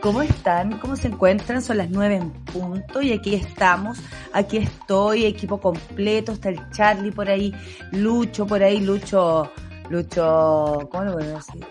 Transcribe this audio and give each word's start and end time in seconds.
¿cómo 0.00 0.22
están? 0.22 0.78
¿Cómo 0.78 0.96
se 0.96 1.08
encuentran? 1.08 1.62
Son 1.62 1.76
las 1.76 1.90
nueve 1.90 2.16
en 2.16 2.30
punto 2.30 3.02
y 3.02 3.12
aquí 3.12 3.34
estamos, 3.34 3.98
aquí 4.32 4.58
estoy, 4.58 5.26
equipo 5.26 5.60
completo, 5.60 6.32
está 6.32 6.48
el 6.48 6.70
Charlie 6.70 7.12
por 7.12 7.28
ahí, 7.28 7.54
Lucho 7.92 8.46
por 8.46 8.62
ahí, 8.62 8.80
Lucho, 8.80 9.50
Lucho, 9.88 10.88
¿cómo 10.90 11.04
lo 11.04 11.12
puedo 11.14 11.36
decir? 11.36 11.66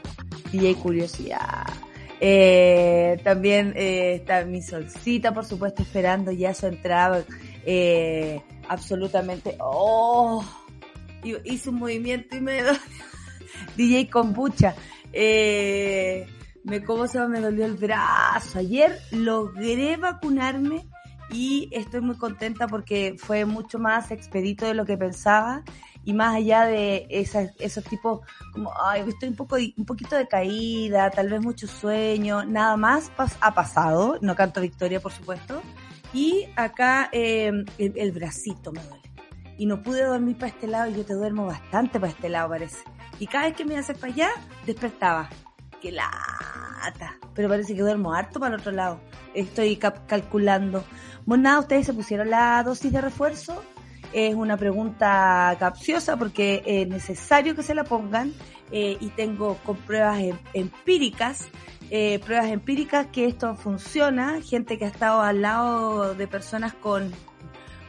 DJ 0.52 0.76
Curiosidad. 0.76 1.66
Eh, 2.22 3.20
también 3.24 3.74
eh, 3.76 4.16
está 4.16 4.44
mi 4.46 4.62
solcita, 4.62 5.34
por 5.34 5.46
supuesto, 5.46 5.82
esperando 5.82 6.32
ya 6.32 6.54
su 6.54 6.68
entrada. 6.68 7.24
Eh, 7.66 8.42
absolutamente. 8.68 9.56
¡Oh! 9.60 10.44
Hice 11.44 11.70
un 11.70 11.76
movimiento 11.76 12.36
y 12.36 12.42
me 12.42 12.62
DJ 13.78 14.10
Kombucha. 14.10 14.76
Me, 16.70 16.84
¿Cómo 16.84 17.08
se? 17.08 17.20
Me 17.28 17.42
dolió 17.42 17.66
el 17.66 17.76
brazo. 17.76 18.60
Ayer 18.60 19.00
logré 19.12 19.98
vacunarme 19.98 20.88
y 21.32 21.70
estoy 21.72 22.02
muy 22.02 22.16
contenta 22.16 22.68
porque 22.68 23.16
fue 23.18 23.46
mucho 23.46 23.80
más 23.80 24.12
expedito 24.12 24.66
de 24.66 24.74
lo 24.74 24.86
que 24.86 24.98
pensaba 24.98 25.64
y 26.04 26.14
más 26.14 26.36
allá 26.36 26.66
de 26.66 27.08
esos 27.10 27.84
tipos 27.84 28.22
como, 28.54 28.72
ay, 28.82 29.04
estoy 29.08 29.30
un 29.30 29.36
poco, 29.36 29.58
un 29.58 29.86
poquito 29.86 30.16
de 30.16 30.28
caída, 30.28 31.10
tal 31.10 31.30
vez 31.30 31.42
mucho 31.42 31.68
sueño, 31.68 32.46
nada 32.46 32.78
más 32.78 33.12
ha 33.42 33.54
pasado, 33.54 34.18
no 34.22 34.36
canto 34.36 34.62
victoria 34.62 35.00
por 35.02 35.12
supuesto, 35.12 35.62
y 36.14 36.48
acá 36.56 37.10
eh, 37.12 37.52
el, 37.78 37.94
el, 37.96 38.12
bracito 38.12 38.72
me 38.72 38.82
duele. 38.82 39.04
Y 39.58 39.66
no 39.66 39.84
pude 39.84 40.06
dormir 40.06 40.38
para 40.38 40.48
este 40.48 40.68
lado 40.68 40.90
y 40.90 40.96
yo 40.96 41.06
te 41.06 41.14
duermo 41.14 41.46
bastante 41.46 42.00
para 42.00 42.14
este 42.14 42.30
lado 42.30 42.50
parece. 42.50 42.80
Y 43.20 43.28
cada 43.28 43.46
vez 43.46 43.56
que 43.58 43.66
me 43.66 43.78
haces 43.78 43.98
para 43.98 44.14
allá, 44.14 44.30
despertaba. 44.66 45.30
¡Qué 45.82 45.92
lata! 45.92 47.18
Pero 47.34 47.50
parece 47.50 47.76
que 47.76 47.82
duermo 47.82 48.14
harto 48.14 48.40
para 48.40 48.56
el 48.56 48.62
otro 48.62 48.72
lado. 48.72 49.00
Estoy 49.34 49.78
calculando. 49.78 50.84
Bueno, 51.26 51.44
nada, 51.44 51.60
ustedes 51.60 51.86
se 51.86 51.94
pusieron 51.94 52.30
la 52.30 52.62
dosis 52.64 52.92
de 52.92 53.02
refuerzo. 53.02 53.64
Es 54.12 54.34
una 54.36 54.58
pregunta 54.58 55.56
capciosa 55.60 56.18
porque 56.18 56.64
es 56.66 56.88
necesario 56.88 57.56
que 57.56 57.64
se 57.64 57.76
la 57.76 57.84
pongan 57.84 58.34
eh, 58.72 58.98
y 59.00 59.10
tengo 59.10 59.58
con 59.64 59.78
pruebas 59.78 60.20
em 60.20 60.38
empíricas, 60.54 61.48
eh, 61.92 62.20
pruebas 62.20 62.48
empíricas 62.48 63.08
que 63.08 63.26
esto 63.26 63.56
funciona. 63.56 64.42
Gente 64.42 64.78
que 64.78 64.86
ha 64.86 64.90
estado 64.90 65.22
al 65.22 65.42
lado 65.42 66.16
de 66.16 66.28
personas 66.28 66.74
con, 66.74 67.12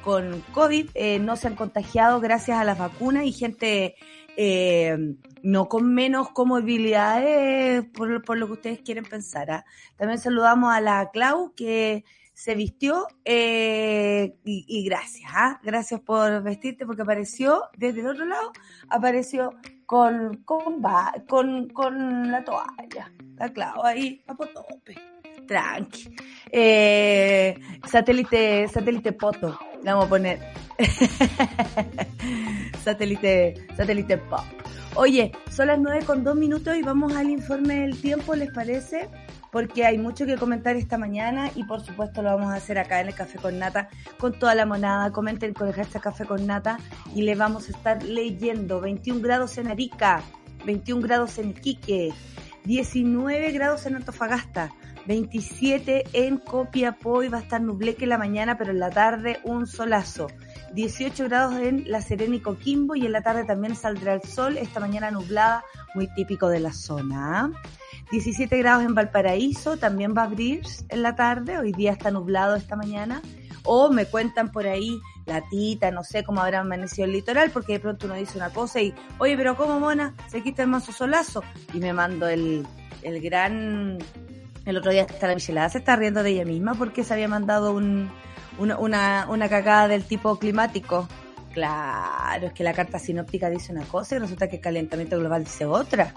con 0.05 0.43
COVID 0.53 0.91
eh, 0.95 1.19
no 1.19 1.37
se 1.37 1.49
han 1.49 1.57
contagiado 1.57 2.21
gracias 2.21 2.59
a 2.59 2.65
las 2.65 2.79
vacunas 2.79 3.25
y 3.25 3.33
gente 3.33 3.97
eh, 4.37 4.97
no 5.43 5.69
con 5.69 5.93
menos 5.95 6.31
comorbilidades 6.31 7.85
por, 7.85 8.23
por, 8.25 8.39
lo 8.39 8.47
que 8.47 8.53
ustedes 8.53 8.81
quieren 8.81 9.05
pensar. 9.05 9.51
¿ah? 9.51 9.65
También 9.97 10.19
saludamos 10.19 10.73
a 10.73 10.81
la 10.81 11.11
Clau 11.11 11.55
que 11.55 12.05
se 12.33 12.55
vistió 12.55 13.07
eh, 13.25 14.35
y, 14.45 14.65
y, 14.67 14.85
gracias, 14.85 15.31
¿ah? 15.35 15.61
gracias 15.63 16.01
por 16.01 16.43
vestirte 16.43 16.87
porque 16.87 17.03
apareció 17.03 17.65
desde 17.77 18.01
el 18.01 18.07
otro 18.07 18.25
lado, 18.25 18.53
apareció 18.89 19.53
con, 19.85 20.37
con, 20.45 20.83
con, 21.29 21.69
con 21.69 22.31
la 22.31 22.43
toalla, 22.43 23.13
la 23.37 23.53
Clau 23.53 23.85
ahí 23.85 24.23
a 24.27 24.35
tope, 24.35 24.97
tranqui. 25.51 26.09
Eh, 26.53 27.59
satélite, 27.85 28.69
satélite 28.69 29.13
poto, 29.13 29.59
le 29.83 29.91
vamos 29.91 30.07
a 30.07 30.09
poner. 30.09 30.39
satélite, 32.85 33.67
satélite 33.77 34.19
pop. 34.19 34.45
Oye, 34.95 35.33
son 35.51 35.67
las 35.67 35.79
nueve 35.79 36.05
con 36.05 36.23
dos 36.23 36.37
minutos 36.37 36.77
y 36.77 36.83
vamos 36.83 37.15
al 37.15 37.31
informe 37.31 37.81
del 37.81 38.01
tiempo, 38.01 38.37
¿les 38.37 38.53
parece? 38.53 39.09
Porque 39.51 39.85
hay 39.85 39.99
mucho 39.99 40.25
que 40.25 40.37
comentar 40.37 40.77
esta 40.77 40.99
mañana 40.99 41.51
y 41.57 41.65
por 41.65 41.81
supuesto 41.81 42.23
lo 42.23 42.31
vamos 42.31 42.53
a 42.53 42.57
hacer 42.57 42.79
acá 42.79 43.01
en 43.01 43.09
el 43.09 43.15
Café 43.15 43.39
con 43.39 43.59
Nata 43.59 43.89
con 44.19 44.39
toda 44.39 44.55
la 44.55 44.67
monada. 44.67 45.11
Comenten 45.11 45.53
con 45.53 45.69
el 45.69 45.75
Café 45.75 46.25
con 46.25 46.47
Nata 46.47 46.79
y 47.15 47.23
le 47.23 47.35
vamos 47.35 47.69
a 47.69 47.73
estar 47.73 48.03
leyendo 48.05 48.81
21 48.81 49.21
grados 49.21 49.59
en 49.59 49.69
Arica, 49.69 50.23
21 50.65 51.03
grados 51.03 51.39
en 51.39 51.51
Iquique, 51.51 52.13
19 52.65 53.53
grados 53.53 53.87
en 53.87 53.97
Antofagasta, 53.97 54.73
27 55.11 56.05
en 56.13 56.37
Copiapó 56.37 57.25
y 57.25 57.29
va 57.29 57.39
a 57.39 57.41
estar 57.41 57.61
nubleque 57.61 58.05
en 58.05 58.11
la 58.11 58.19
mañana, 58.19 58.57
pero 58.57 58.71
en 58.71 58.79
la 58.79 58.91
tarde 58.91 59.41
un 59.43 59.67
solazo. 59.67 60.29
18 60.75 61.25
grados 61.25 61.57
en 61.57 61.83
La 61.91 62.01
Serena 62.01 62.37
y 62.37 62.41
Coquimbo 62.41 62.95
y 62.95 63.07
en 63.07 63.11
la 63.11 63.21
tarde 63.21 63.43
también 63.43 63.75
saldrá 63.75 64.15
el 64.15 64.23
sol, 64.23 64.57
esta 64.57 64.79
mañana 64.79 65.11
nublada, 65.11 65.65
muy 65.97 66.07
típico 66.15 66.49
de 66.49 66.61
la 66.61 66.73
zona. 66.73 67.51
17 68.13 68.57
grados 68.59 68.85
en 68.85 68.95
Valparaíso, 68.95 69.79
también 69.79 70.15
va 70.17 70.23
a 70.23 70.27
abrir 70.27 70.63
en 70.89 71.03
la 71.03 71.17
tarde, 71.17 71.59
hoy 71.59 71.73
día 71.73 71.91
está 71.91 72.13
nublado 72.13 72.55
esta 72.55 72.77
mañana. 72.77 73.21
O 73.65 73.91
me 73.91 74.07
cuentan 74.07 74.53
por 74.53 74.69
ahí 74.69 75.01
la 75.27 75.43
tita, 75.49 75.91
no 75.91 76.05
sé 76.05 76.23
cómo 76.23 76.41
habrá 76.41 76.61
amanecido 76.61 77.07
el 77.07 77.13
litoral, 77.13 77.51
porque 77.51 77.73
de 77.73 77.81
pronto 77.81 78.07
uno 78.07 78.15
dice 78.15 78.39
una 78.39 78.51
cosa 78.51 78.81
y, 78.81 78.95
oye, 79.19 79.37
pero 79.37 79.57
¿cómo, 79.57 79.81
mona? 79.81 80.15
Se 80.29 80.41
quita 80.41 80.63
el 80.63 80.69
manso 80.69 80.93
solazo. 80.93 81.43
Y 81.75 81.79
me 81.81 81.93
mando 81.93 82.29
el, 82.29 82.65
el 83.03 83.21
gran... 83.21 83.99
El 84.71 84.77
otro 84.77 84.93
día 84.93 85.03
está 85.03 85.27
la 85.27 85.35
Michelada, 85.35 85.69
se 85.69 85.79
está 85.79 85.97
riendo 85.97 86.23
de 86.23 86.31
ella 86.31 86.45
misma 86.45 86.77
porque 86.77 87.03
se 87.03 87.13
había 87.13 87.27
mandado 87.27 87.73
un, 87.73 88.09
una, 88.57 88.79
una, 88.79 89.27
una 89.29 89.49
cagada 89.49 89.89
del 89.89 90.05
tipo 90.05 90.39
climático. 90.39 91.09
Claro, 91.53 92.47
es 92.47 92.53
que 92.53 92.63
la 92.63 92.73
carta 92.73 93.01
sinóptica 93.01 93.51
dice 93.51 93.73
una 93.73 93.83
cosa 93.83 94.15
y 94.15 94.19
resulta 94.21 94.49
que 94.49 94.57
el 94.57 94.63
calentamiento 94.63 95.19
global 95.19 95.43
dice 95.43 95.67
otra. 95.67 96.15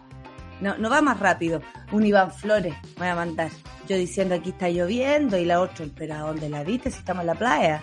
No, 0.62 0.78
no 0.78 0.92
va 0.92 1.02
más 1.02 1.19
rápido. 1.19 1.63
Un 1.92 2.06
Iván 2.06 2.31
Flores 2.31 2.75
voy 2.96 3.08
a 3.08 3.16
mandar. 3.16 3.50
Yo 3.88 3.97
diciendo 3.97 4.36
aquí 4.36 4.52
está 4.52 4.69
lloviendo 4.69 5.36
y 5.40 5.46
la 5.46 5.59
otra, 5.59 5.88
pero 5.97 6.13
¿a 6.13 6.19
dónde 6.19 6.47
la 6.47 6.63
viste 6.63 6.92
si 6.92 7.00
estamos 7.00 7.22
en 7.22 7.28
la 7.28 7.36
playa? 7.36 7.81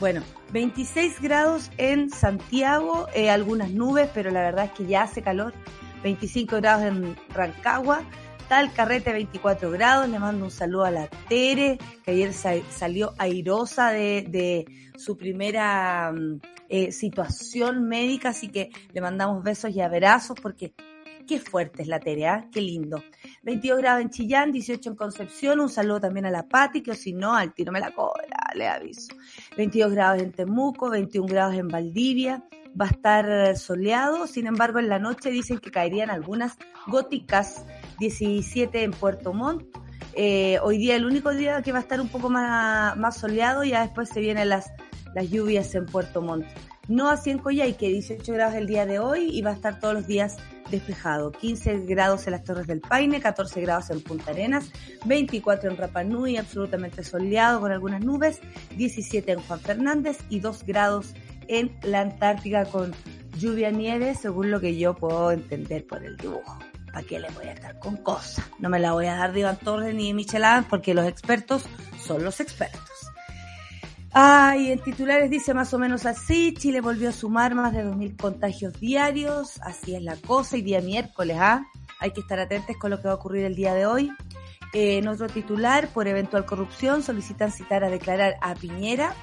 Bueno, 0.00 0.22
26 0.50 1.20
grados 1.20 1.70
en 1.76 2.10
Santiago, 2.10 3.06
eh, 3.14 3.30
algunas 3.30 3.70
nubes, 3.70 4.10
pero 4.12 4.32
la 4.32 4.40
verdad 4.40 4.64
es 4.64 4.72
que 4.72 4.84
ya 4.84 5.02
hace 5.02 5.22
calor. 5.22 5.54
25 6.02 6.56
grados 6.56 6.86
en 6.86 7.16
Rancagua, 7.32 8.02
tal 8.48 8.72
carrete 8.72 9.12
24 9.12 9.70
grados. 9.70 10.08
Le 10.08 10.18
mando 10.18 10.44
un 10.44 10.50
saludo 10.50 10.84
a 10.84 10.90
la 10.90 11.08
Tere, 11.28 11.78
que 12.04 12.10
ayer 12.10 12.32
salió 12.32 13.14
airosa 13.18 13.90
de, 13.90 14.26
de 14.28 14.66
su 14.96 15.16
primera 15.16 16.12
eh, 16.68 16.92
situación 16.92 17.88
médica, 17.88 18.30
así 18.30 18.48
que 18.48 18.70
le 18.92 19.00
mandamos 19.00 19.42
besos 19.42 19.70
y 19.74 19.80
abrazos 19.80 20.38
porque 20.40 20.74
qué 21.26 21.38
fuerte 21.38 21.82
es 21.82 21.88
la 21.88 22.00
Tere, 22.00 22.26
¿eh? 22.26 22.44
qué 22.50 22.60
lindo. 22.60 23.02
22 23.42 23.78
grados 23.78 24.02
en 24.02 24.10
Chillán, 24.10 24.50
18 24.50 24.90
en 24.90 24.96
Concepción, 24.96 25.60
un 25.60 25.68
saludo 25.68 26.00
también 26.00 26.26
a 26.26 26.30
la 26.30 26.48
Pati, 26.48 26.82
que 26.82 26.94
si 26.94 27.12
no, 27.12 27.34
al 27.34 27.52
tiro 27.52 27.70
me 27.70 27.80
la 27.80 27.92
cola, 27.92 28.50
le 28.54 28.66
aviso. 28.66 29.14
22 29.56 29.92
grados 29.92 30.22
en 30.22 30.32
Temuco, 30.32 30.90
21 30.90 31.28
grados 31.28 31.54
en 31.54 31.68
Valdivia, 31.68 32.44
va 32.80 32.86
a 32.86 32.90
estar 32.90 33.56
soleado, 33.56 34.26
sin 34.26 34.46
embargo 34.46 34.78
en 34.78 34.88
la 34.88 34.98
noche 34.98 35.30
dicen 35.30 35.58
que 35.58 35.70
caerían 35.70 36.10
algunas 36.10 36.56
góticas, 36.86 37.66
17 37.98 38.82
en 38.82 38.90
Puerto 38.92 39.32
Montt, 39.32 39.64
eh, 40.14 40.58
hoy 40.62 40.78
día 40.78 40.96
el 40.96 41.04
único 41.04 41.30
día 41.32 41.62
que 41.62 41.72
va 41.72 41.78
a 41.78 41.82
estar 41.82 42.00
un 42.00 42.08
poco 42.08 42.28
más, 42.28 42.96
más 42.96 43.16
soleado, 43.18 43.62
ya 43.64 43.82
después 43.82 44.08
se 44.08 44.20
vienen 44.20 44.48
las, 44.48 44.70
las 45.14 45.30
lluvias 45.30 45.74
en 45.74 45.86
Puerto 45.86 46.22
Montt. 46.22 46.46
No 46.88 47.08
así 47.10 47.30
en 47.30 47.38
Coyhaique, 47.38 47.88
18 47.88 48.32
grados 48.32 48.54
el 48.54 48.66
día 48.66 48.86
de 48.86 48.98
hoy 48.98 49.28
y 49.30 49.42
va 49.42 49.50
a 49.50 49.54
estar 49.54 49.78
todos 49.78 49.94
los 49.94 50.06
días 50.06 50.38
despejado. 50.70 51.32
15 51.32 51.80
grados 51.86 52.26
en 52.26 52.32
las 52.32 52.44
Torres 52.44 52.66
del 52.66 52.80
Paine, 52.80 53.20
14 53.20 53.60
grados 53.60 53.90
en 53.90 54.00
Punta 54.00 54.30
Arenas, 54.30 54.70
24 55.04 55.70
en 55.70 55.76
Rapa 55.76 56.02
Nui, 56.02 56.36
absolutamente 56.36 57.04
soleado 57.04 57.60
con 57.60 57.72
algunas 57.72 58.02
nubes, 58.02 58.40
17 58.76 59.32
en 59.32 59.40
Juan 59.40 59.60
Fernández 59.60 60.18
y 60.30 60.40
2 60.40 60.64
grados 60.64 61.14
en 61.46 61.76
la 61.82 62.00
Antártica 62.00 62.64
con 62.64 62.92
lluvia 63.38 63.70
nieve, 63.70 64.14
según 64.14 64.50
lo 64.50 64.60
que 64.60 64.76
yo 64.76 64.94
puedo 64.94 65.30
entender 65.30 65.86
por 65.86 66.02
el 66.04 66.16
dibujo. 66.16 66.58
¿Para 66.92 67.06
qué 67.06 67.18
le 67.18 67.28
voy 67.30 67.46
a 67.46 67.52
estar 67.52 67.78
con 67.78 67.96
cosas? 67.98 68.44
No 68.58 68.68
me 68.68 68.78
la 68.78 68.92
voy 68.92 69.06
a 69.06 69.16
dar 69.16 69.32
de 69.32 69.40
Iván 69.40 69.58
Torres 69.58 69.94
ni 69.94 70.08
de 70.08 70.14
Michelin 70.14 70.64
porque 70.68 70.94
los 70.94 71.06
expertos 71.06 71.64
son 72.00 72.24
los 72.24 72.40
expertos. 72.40 72.82
Ay, 74.12 74.72
en 74.72 74.78
titulares 74.80 75.30
dice 75.30 75.52
más 75.52 75.72
o 75.74 75.78
menos 75.78 76.06
así, 76.06 76.54
Chile 76.54 76.80
volvió 76.80 77.10
a 77.10 77.12
sumar 77.12 77.54
más 77.54 77.72
de 77.72 77.84
2.000 77.84 78.16
contagios 78.16 78.80
diarios, 78.80 79.60
así 79.60 79.94
es 79.94 80.02
la 80.02 80.16
cosa, 80.16 80.56
y 80.56 80.62
día 80.62 80.80
miércoles, 80.80 81.36
¿ah? 81.38 81.66
Hay 82.00 82.12
que 82.12 82.20
estar 82.20 82.38
atentos 82.38 82.76
con 82.78 82.90
lo 82.90 83.00
que 83.00 83.08
va 83.08 83.12
a 83.12 83.16
ocurrir 83.16 83.44
el 83.44 83.54
día 83.54 83.74
de 83.74 83.86
hoy. 83.86 84.10
Eh, 84.72 84.98
en 84.98 85.08
otro 85.08 85.26
titular, 85.26 85.88
por 85.88 86.08
eventual 86.08 86.46
corrupción, 86.46 87.02
solicitan 87.02 87.52
citar 87.52 87.84
a 87.84 87.90
declarar 87.90 88.36
a 88.40 88.54
Piñera 88.54 89.14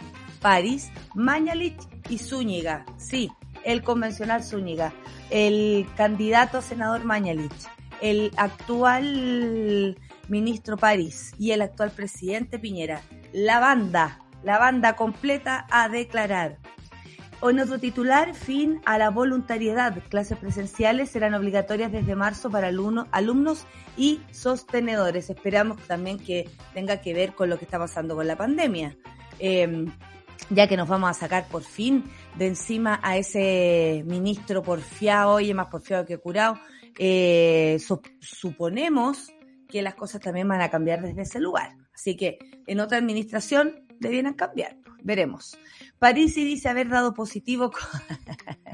París, 0.46 0.92
Mañalich 1.16 1.82
y 2.08 2.20
Zúñiga. 2.20 2.86
Sí, 2.98 3.32
el 3.66 3.84
convencional 3.84 4.44
Zúñiga, 4.44 4.94
el 5.30 5.86
candidato 5.98 6.62
senador 6.62 7.04
Mañalich, 7.04 7.52
el 8.02 8.32
actual 8.38 9.98
ministro 10.30 10.78
París 10.78 11.34
y 11.38 11.52
el 11.52 11.62
actual 11.62 11.92
presidente 11.92 12.60
Piñera. 12.60 13.02
La 13.34 13.60
banda, 13.60 14.22
la 14.44 14.58
banda 14.58 14.96
completa 14.96 15.68
a 15.70 15.90
declarar. 15.90 16.58
Hoy 17.42 17.54
nuestro 17.54 17.80
titular, 17.80 18.34
fin 18.34 18.82
a 18.86 18.98
la 18.98 19.10
voluntariedad. 19.10 20.02
Clases 20.10 20.38
presenciales 20.38 21.10
serán 21.10 21.34
obligatorias 21.34 21.92
desde 21.92 22.16
marzo 22.16 22.50
para 22.50 22.70
alumnos 22.70 23.68
y 23.98 24.22
sostenedores. 24.32 25.30
Esperamos 25.30 25.80
también 25.82 26.18
que 26.18 26.50
tenga 26.74 27.02
que 27.02 27.14
ver 27.14 27.34
con 27.34 27.50
lo 27.50 27.60
que 27.60 27.66
está 27.66 27.78
pasando 27.78 28.16
con 28.16 28.26
la 28.26 28.38
pandemia. 28.38 28.96
Em, 29.40 29.92
ya 30.50 30.68
que 30.68 30.78
nos 30.78 30.88
vamos 30.88 31.10
a 31.10 31.14
sacar 31.14 31.48
por 31.48 31.64
fin 31.64 32.04
de 32.38 32.48
encima 32.48 33.00
a 33.04 33.18
ese 33.18 34.04
ministro 34.06 34.62
porfiado, 34.64 35.34
oye, 35.34 35.54
más 35.54 35.68
porfiado 35.68 36.06
que 36.06 36.18
curado, 36.18 36.60
eh, 36.98 37.78
suponemos 38.20 39.34
que 39.68 39.82
las 39.82 39.96
cosas 39.96 40.22
también 40.22 40.48
van 40.48 40.62
a 40.62 40.70
cambiar 40.70 41.02
desde 41.02 41.24
ese 41.24 41.40
lugar. 41.40 41.76
Así 41.94 42.16
que 42.16 42.38
en 42.68 42.80
otra 42.80 42.98
administración 42.98 43.86
debieran 44.00 44.34
cambiar. 44.34 44.78
Veremos. 45.04 45.58
París 46.00 46.36
dice 46.36 46.70
haber 46.70 46.90
dado 46.90 47.14
positivo. 47.14 47.72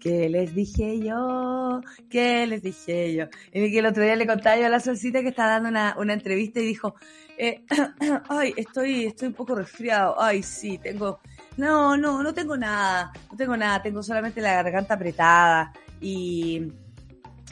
¿Qué 0.00 0.28
les 0.28 0.54
dije 0.54 1.00
yo? 1.00 1.80
¿Qué 2.10 2.46
les 2.46 2.62
dije 2.62 3.14
yo? 3.14 3.26
Y 3.52 3.76
el 3.76 3.86
otro 3.86 4.02
día 4.02 4.16
le 4.16 4.26
contaba 4.26 4.56
yo 4.56 4.66
a 4.66 4.68
la 4.68 4.80
solcita 4.80 5.22
que 5.22 5.28
está 5.28 5.46
dando 5.46 5.68
una, 5.68 5.94
una 5.98 6.12
entrevista 6.12 6.60
y 6.60 6.66
dijo, 6.66 6.94
eh, 7.38 7.64
ay, 8.28 8.54
estoy, 8.56 9.06
estoy 9.06 9.28
un 9.28 9.34
poco 9.34 9.54
resfriado. 9.54 10.20
Ay, 10.20 10.42
sí, 10.42 10.78
tengo, 10.78 11.20
no, 11.56 11.96
no, 11.96 12.22
no 12.22 12.34
tengo 12.34 12.56
nada, 12.56 13.12
no 13.30 13.36
tengo 13.36 13.56
nada, 13.56 13.82
tengo 13.82 14.02
solamente 14.02 14.40
la 14.40 14.62
garganta 14.62 14.94
apretada 14.94 15.72
y, 16.00 16.72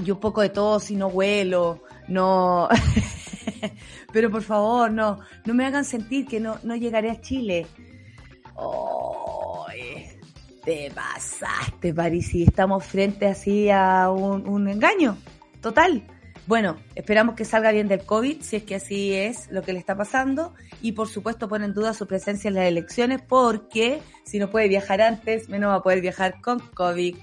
y 0.04 0.10
un 0.10 0.20
poco 0.20 0.42
de 0.42 0.50
tos 0.50 0.90
y 0.90 0.96
no 0.96 1.08
huelo, 1.08 1.82
no. 2.08 2.68
Pero 4.12 4.30
por 4.30 4.42
favor, 4.42 4.90
no, 4.90 5.18
no 5.44 5.54
me 5.54 5.66
hagan 5.66 5.84
sentir 5.84 6.26
que 6.26 6.40
no, 6.40 6.58
no 6.62 6.76
llegaré 6.76 7.10
a 7.10 7.20
Chile. 7.20 7.66
Oh, 8.54 9.39
te 10.64 10.90
pasaste, 10.90 11.94
París, 11.94 12.34
y 12.34 12.44
estamos 12.44 12.84
frente 12.84 13.26
así 13.26 13.70
a 13.70 14.10
un, 14.10 14.68
engaño 14.68 15.16
total. 15.60 16.06
Bueno, 16.46 16.76
esperamos 16.94 17.34
que 17.36 17.44
salga 17.44 17.70
bien 17.70 17.86
del 17.88 18.04
COVID, 18.04 18.42
si 18.42 18.56
es 18.56 18.64
que 18.64 18.74
así 18.74 19.12
es 19.12 19.50
lo 19.50 19.62
que 19.62 19.72
le 19.72 19.78
está 19.78 19.96
pasando. 19.96 20.54
Y 20.80 20.92
por 20.92 21.08
supuesto 21.08 21.48
pone 21.48 21.66
en 21.66 21.74
duda 21.74 21.94
su 21.94 22.06
presencia 22.06 22.48
en 22.48 22.54
las 22.54 22.64
elecciones 22.64 23.22
porque 23.22 24.00
si 24.24 24.38
no 24.38 24.50
puede 24.50 24.68
viajar 24.68 25.00
antes, 25.00 25.48
menos 25.48 25.70
va 25.70 25.76
a 25.76 25.82
poder 25.82 26.00
viajar 26.00 26.40
con 26.40 26.58
COVID. 26.58 27.16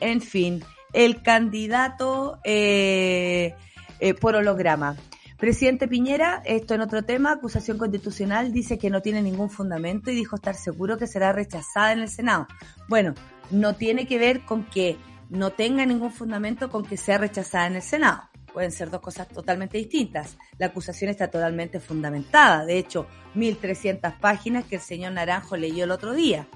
En 0.00 0.20
fin, 0.20 0.62
el 0.92 1.22
candidato 1.22 2.38
eh, 2.44 3.54
eh, 4.00 4.14
por 4.14 4.34
holograma. 4.34 4.96
Presidente 5.38 5.86
Piñera, 5.86 6.42
esto 6.44 6.74
en 6.74 6.80
otro 6.80 7.02
tema, 7.02 7.32
acusación 7.32 7.78
constitucional, 7.78 8.52
dice 8.52 8.78
que 8.78 8.90
no 8.90 9.02
tiene 9.02 9.22
ningún 9.22 9.50
fundamento 9.50 10.10
y 10.10 10.14
dijo 10.14 10.36
estar 10.36 10.54
seguro 10.54 10.96
que 10.96 11.06
será 11.06 11.32
rechazada 11.32 11.92
en 11.92 12.00
el 12.00 12.08
Senado. 12.08 12.46
Bueno, 12.88 13.14
no 13.50 13.74
tiene 13.74 14.06
que 14.06 14.18
ver 14.18 14.44
con 14.44 14.64
que 14.64 14.96
no 15.28 15.50
tenga 15.50 15.84
ningún 15.84 16.10
fundamento 16.10 16.70
con 16.70 16.84
que 16.84 16.96
sea 16.96 17.18
rechazada 17.18 17.66
en 17.66 17.76
el 17.76 17.82
Senado 17.82 18.28
pueden 18.56 18.72
ser 18.72 18.88
dos 18.88 19.02
cosas 19.02 19.28
totalmente 19.28 19.76
distintas. 19.76 20.38
La 20.56 20.68
acusación 20.68 21.10
está 21.10 21.28
totalmente 21.28 21.78
fundamentada, 21.78 22.64
de 22.64 22.78
hecho, 22.78 23.06
1.300 23.34 24.18
páginas 24.18 24.64
que 24.64 24.76
el 24.76 24.80
señor 24.80 25.12
Naranjo 25.12 25.58
leyó 25.58 25.84
el 25.84 25.90
otro 25.90 26.14
día. 26.14 26.48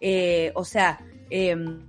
Eh, 0.00 0.50
o 0.54 0.64
sea, 0.64 0.98
em, 1.32 1.80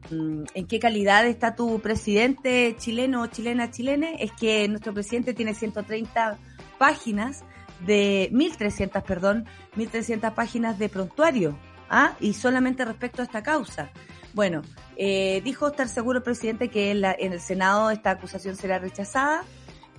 ¿en 0.54 0.68
qué 0.68 0.80
calidad 0.80 1.26
está 1.28 1.56
tu 1.56 1.80
presidente 1.80 2.76
chileno 2.78 3.22
o 3.22 3.28
chilena 3.28 3.72
chilene? 3.72 4.16
Es 4.20 4.32
que 4.32 4.68
nuestro 4.68 4.94
presidente 4.94 5.34
tiene 5.34 5.54
130 5.54 6.38
páginas 6.78 7.44
de 7.86 8.30
1.300, 8.32 9.04
perdón, 9.04 9.46
1.300 9.76 10.34
páginas 10.34 10.80
de 10.80 10.90
prontuario, 10.90 11.58
¿ah? 11.90 12.16
Y 12.20 12.34
solamente 12.34 12.86
respecto 12.86 13.22
a 13.22 13.26
esta 13.26 13.44
causa. 13.44 13.92
Bueno, 14.34 14.64
eh, 14.96 15.42
dijo 15.44 15.68
estar 15.68 15.88
seguro 15.88 16.20
el 16.20 16.24
presidente 16.24 16.70
que 16.70 16.92
en, 16.92 17.34
el 17.34 17.40
Senado 17.40 17.92
esta 17.92 18.12
acusación 18.12 18.56
será 18.56 18.80
rechazada. 18.80 19.44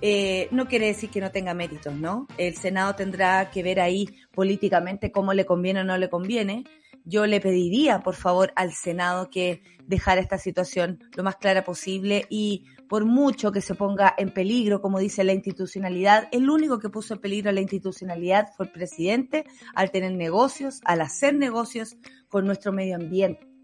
Eh, 0.01 0.49
no 0.51 0.67
quiere 0.67 0.87
decir 0.87 1.09
que 1.09 1.21
no 1.21 1.31
tenga 1.31 1.53
méritos, 1.53 1.93
¿no? 1.93 2.27
El 2.37 2.55
Senado 2.57 2.95
tendrá 2.95 3.49
que 3.49 3.63
ver 3.63 3.79
ahí 3.79 4.09
políticamente 4.33 5.11
cómo 5.11 5.33
le 5.33 5.45
conviene 5.45 5.81
o 5.81 5.83
no 5.85 5.97
le 5.97 6.09
conviene. 6.09 6.65
Yo 7.05 7.25
le 7.25 7.39
pediría, 7.39 7.99
por 7.99 8.15
favor, 8.15 8.51
al 8.55 8.73
Senado 8.73 9.29
que 9.29 9.61
dejara 9.85 10.21
esta 10.21 10.37
situación 10.37 10.99
lo 11.15 11.23
más 11.23 11.35
clara 11.37 11.63
posible 11.63 12.25
y 12.29 12.65
por 12.89 13.05
mucho 13.05 13.51
que 13.51 13.61
se 13.61 13.75
ponga 13.75 14.13
en 14.17 14.33
peligro, 14.33 14.81
como 14.81 14.99
dice 14.99 15.23
la 15.23 15.33
institucionalidad, 15.33 16.27
el 16.31 16.49
único 16.49 16.79
que 16.79 16.89
puso 16.89 17.13
en 17.15 17.21
peligro 17.21 17.51
la 17.51 17.61
institucionalidad 17.61 18.49
fue 18.55 18.65
el 18.67 18.71
presidente 18.71 19.45
al 19.75 19.91
tener 19.91 20.11
negocios, 20.13 20.81
al 20.83 21.01
hacer 21.01 21.35
negocios 21.35 21.97
con 22.27 22.45
nuestro 22.45 22.73
medio 22.73 22.95
ambiente 22.95 23.55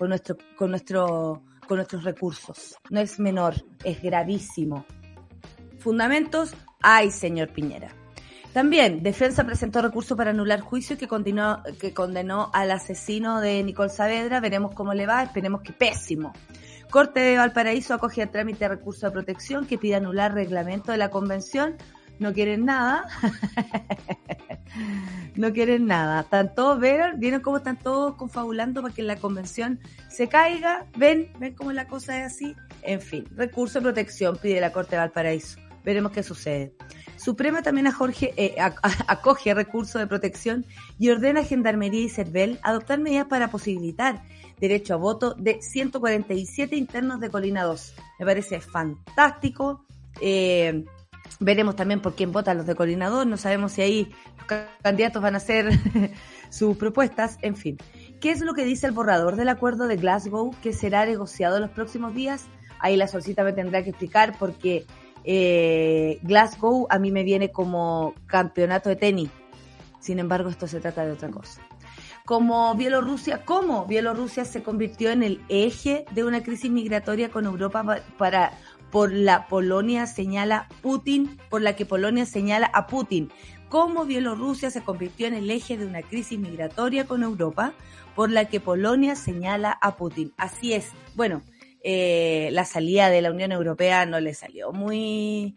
con, 0.00 0.08
nuestro, 0.08 0.38
con, 0.56 0.70
nuestro, 0.70 1.42
con 1.68 1.76
nuestros 1.76 2.04
recursos. 2.04 2.74
No 2.88 3.00
es 3.00 3.20
menor, 3.20 3.54
es 3.84 4.00
gravísimo. 4.02 4.86
Fundamentos, 5.78 6.54
hay, 6.80 7.10
señor 7.10 7.52
Piñera. 7.52 7.99
También, 8.52 9.02
Defensa 9.02 9.44
presentó 9.44 9.80
recurso 9.80 10.16
para 10.16 10.30
anular 10.30 10.60
juicio 10.60 10.98
que, 10.98 11.06
continuó, 11.06 11.62
que 11.80 11.94
condenó 11.94 12.50
al 12.52 12.72
asesino 12.72 13.40
de 13.40 13.62
Nicole 13.62 13.90
Saavedra. 13.90 14.40
Veremos 14.40 14.74
cómo 14.74 14.92
le 14.92 15.06
va, 15.06 15.22
esperemos 15.22 15.62
que 15.62 15.72
pésimo. 15.72 16.32
Corte 16.90 17.20
de 17.20 17.36
Valparaíso 17.36 17.94
acoge 17.94 18.22
el 18.22 18.30
trámite 18.30 18.66
recurso 18.66 19.06
de 19.06 19.12
protección 19.12 19.66
que 19.66 19.78
pide 19.78 19.94
anular 19.94 20.34
reglamento 20.34 20.90
de 20.90 20.98
la 20.98 21.10
convención 21.10 21.76
no 22.20 22.34
quieren 22.34 22.66
nada. 22.66 23.08
no 25.36 25.52
quieren 25.52 25.86
nada. 25.86 26.20
Están 26.20 26.54
todos, 26.54 26.78
ven, 26.78 27.18
vienen 27.18 27.40
como 27.40 27.56
están 27.56 27.78
todos 27.78 28.14
confabulando 28.16 28.82
para 28.82 28.94
que 28.94 29.02
la 29.02 29.16
convención 29.16 29.80
se 30.10 30.28
caiga. 30.28 30.86
Ven, 30.96 31.32
ven 31.38 31.54
cómo 31.54 31.72
la 31.72 31.88
cosa 31.88 32.20
es 32.20 32.26
así. 32.26 32.54
En 32.82 33.00
fin, 33.00 33.24
recurso 33.34 33.78
de 33.78 33.84
protección 33.84 34.36
pide 34.36 34.60
la 34.60 34.70
Corte 34.70 34.96
de 34.96 34.98
Valparaíso. 34.98 35.58
Veremos 35.84 36.12
qué 36.12 36.22
sucede. 36.22 36.74
Suprema 37.16 37.62
también 37.62 37.86
a 37.86 37.92
Jorge, 37.92 38.32
eh, 38.36 38.56
acoge 39.06 39.54
recurso 39.54 39.98
de 39.98 40.06
protección 40.06 40.64
y 40.98 41.10
ordena 41.10 41.40
a 41.40 41.44
Gendarmería 41.44 42.02
y 42.02 42.08
CERVEL 42.08 42.58
adoptar 42.62 42.98
medidas 42.98 43.26
para 43.26 43.50
posibilitar 43.50 44.22
derecho 44.58 44.94
a 44.94 44.98
voto 44.98 45.34
de 45.34 45.62
147 45.62 46.76
internos 46.76 47.20
de 47.20 47.30
Colina 47.30 47.64
2. 47.64 47.94
Me 48.18 48.26
parece 48.26 48.60
fantástico. 48.60 49.84
Eh, 50.20 50.84
Veremos 51.38 51.76
también 51.76 52.00
por 52.00 52.14
quién 52.14 52.32
votan 52.32 52.58
los 52.58 52.66
de 52.66 52.74
coordinador, 52.74 53.26
no 53.26 53.36
sabemos 53.36 53.72
si 53.72 53.82
ahí 53.82 54.12
los 54.36 54.62
candidatos 54.82 55.22
van 55.22 55.34
a 55.34 55.38
hacer 55.38 55.70
sus 56.50 56.76
propuestas, 56.76 57.38
en 57.42 57.56
fin. 57.56 57.78
¿Qué 58.20 58.30
es 58.30 58.40
lo 58.40 58.52
que 58.52 58.64
dice 58.64 58.86
el 58.86 58.92
borrador 58.92 59.36
del 59.36 59.48
acuerdo 59.48 59.86
de 59.86 59.96
Glasgow 59.96 60.54
que 60.62 60.72
será 60.72 61.06
negociado 61.06 61.56
en 61.56 61.62
los 61.62 61.70
próximos 61.70 62.14
días? 62.14 62.46
Ahí 62.78 62.96
la 62.96 63.08
solcita 63.08 63.44
me 63.44 63.52
tendrá 63.52 63.82
que 63.82 63.90
explicar 63.90 64.36
porque 64.38 64.86
eh, 65.24 66.18
Glasgow 66.22 66.86
a 66.90 66.98
mí 66.98 67.10
me 67.10 67.24
viene 67.24 67.50
como 67.50 68.14
campeonato 68.26 68.88
de 68.88 68.96
tenis. 68.96 69.30
Sin 70.00 70.18
embargo, 70.18 70.48
esto 70.48 70.66
se 70.66 70.80
trata 70.80 71.04
de 71.04 71.12
otra 71.12 71.28
cosa. 71.28 71.60
Como 72.24 72.74
Bielorrusia, 72.74 73.44
¿cómo 73.44 73.86
Bielorrusia 73.86 74.44
se 74.44 74.62
convirtió 74.62 75.10
en 75.10 75.22
el 75.22 75.40
eje 75.48 76.04
de 76.12 76.24
una 76.24 76.42
crisis 76.42 76.70
migratoria 76.70 77.30
con 77.30 77.44
Europa 77.44 77.84
por 78.90 79.12
la 79.12 79.46
Polonia 79.46 80.06
señala 80.06 80.68
Putin, 80.82 81.38
por 81.48 81.62
la 81.62 81.76
que 81.76 81.86
Polonia 81.86 82.26
señala 82.26 82.66
a 82.66 82.86
Putin. 82.86 83.30
Cómo 83.68 84.04
Bielorrusia 84.04 84.70
se 84.70 84.82
convirtió 84.82 85.26
en 85.26 85.34
el 85.34 85.50
eje 85.50 85.76
de 85.76 85.86
una 85.86 86.02
crisis 86.02 86.38
migratoria 86.38 87.06
con 87.06 87.22
Europa, 87.22 87.72
por 88.16 88.30
la 88.30 88.46
que 88.46 88.60
Polonia 88.60 89.14
señala 89.14 89.70
a 89.80 89.96
Putin. 89.96 90.32
Así 90.36 90.72
es. 90.72 90.88
Bueno, 91.14 91.42
eh, 91.82 92.48
la 92.52 92.64
salida 92.64 93.10
de 93.10 93.22
la 93.22 93.30
Unión 93.30 93.52
Europea 93.52 94.06
no 94.06 94.20
le 94.20 94.34
salió 94.34 94.72
muy, 94.72 95.54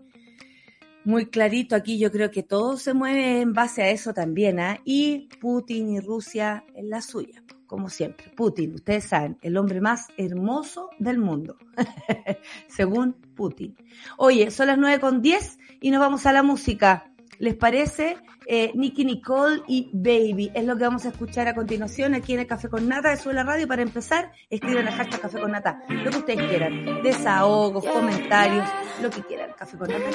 muy 1.03 1.27
clarito 1.27 1.75
aquí. 1.75 1.99
Yo 1.99 2.11
creo 2.11 2.31
que 2.31 2.43
todo 2.43 2.77
se 2.77 2.93
mueve 2.93 3.41
en 3.41 3.53
base 3.53 3.83
a 3.83 3.89
eso 3.89 4.13
también, 4.13 4.59
¿ah? 4.59 4.79
Y 4.85 5.29
Putin 5.39 5.89
y 5.89 5.99
Rusia 5.99 6.63
en 6.75 6.89
la 6.89 7.01
suya 7.01 7.43
como 7.73 7.89
siempre. 7.89 8.29
Putin, 8.35 8.75
ustedes 8.75 9.05
saben, 9.05 9.39
el 9.41 9.57
hombre 9.57 9.81
más 9.81 10.09
hermoso 10.15 10.91
del 10.99 11.17
mundo, 11.17 11.57
según 12.67 13.13
Putin. 13.35 13.75
Oye, 14.17 14.51
son 14.51 14.67
las 14.67 14.77
9 14.77 14.99
con 14.99 15.23
10 15.23 15.57
y 15.81 15.89
nos 15.89 15.99
vamos 15.99 16.27
a 16.27 16.33
la 16.33 16.43
música. 16.43 17.11
¿Les 17.39 17.55
parece? 17.55 18.15
Eh, 18.47 18.71
Nicky 18.75 19.05
Nicole 19.05 19.61
y 19.67 19.89
Baby 19.93 20.51
es 20.53 20.65
lo 20.65 20.77
que 20.77 20.83
vamos 20.83 21.05
a 21.05 21.09
escuchar 21.09 21.47
a 21.47 21.55
continuación 21.55 22.13
aquí 22.13 22.33
en 22.33 22.41
el 22.41 22.47
Café 22.47 22.69
con 22.69 22.87
Nata 22.87 23.09
de 23.09 23.17
Suela 23.17 23.43
Radio. 23.43 23.67
Para 23.67 23.81
empezar, 23.81 24.31
escriban 24.49 24.87
el 24.87 24.93
hashtag 24.93 25.21
Café 25.21 25.39
con 25.39 25.51
Nata, 25.51 25.83
lo 25.89 26.11
que 26.11 26.17
ustedes 26.17 26.47
quieran, 26.49 27.03
desahogos, 27.03 27.85
comentarios, 27.85 28.67
lo 29.01 29.09
que 29.09 29.21
quieran. 29.21 29.51
Café 29.57 29.77
con 29.77 29.87
Nata. 29.89 30.09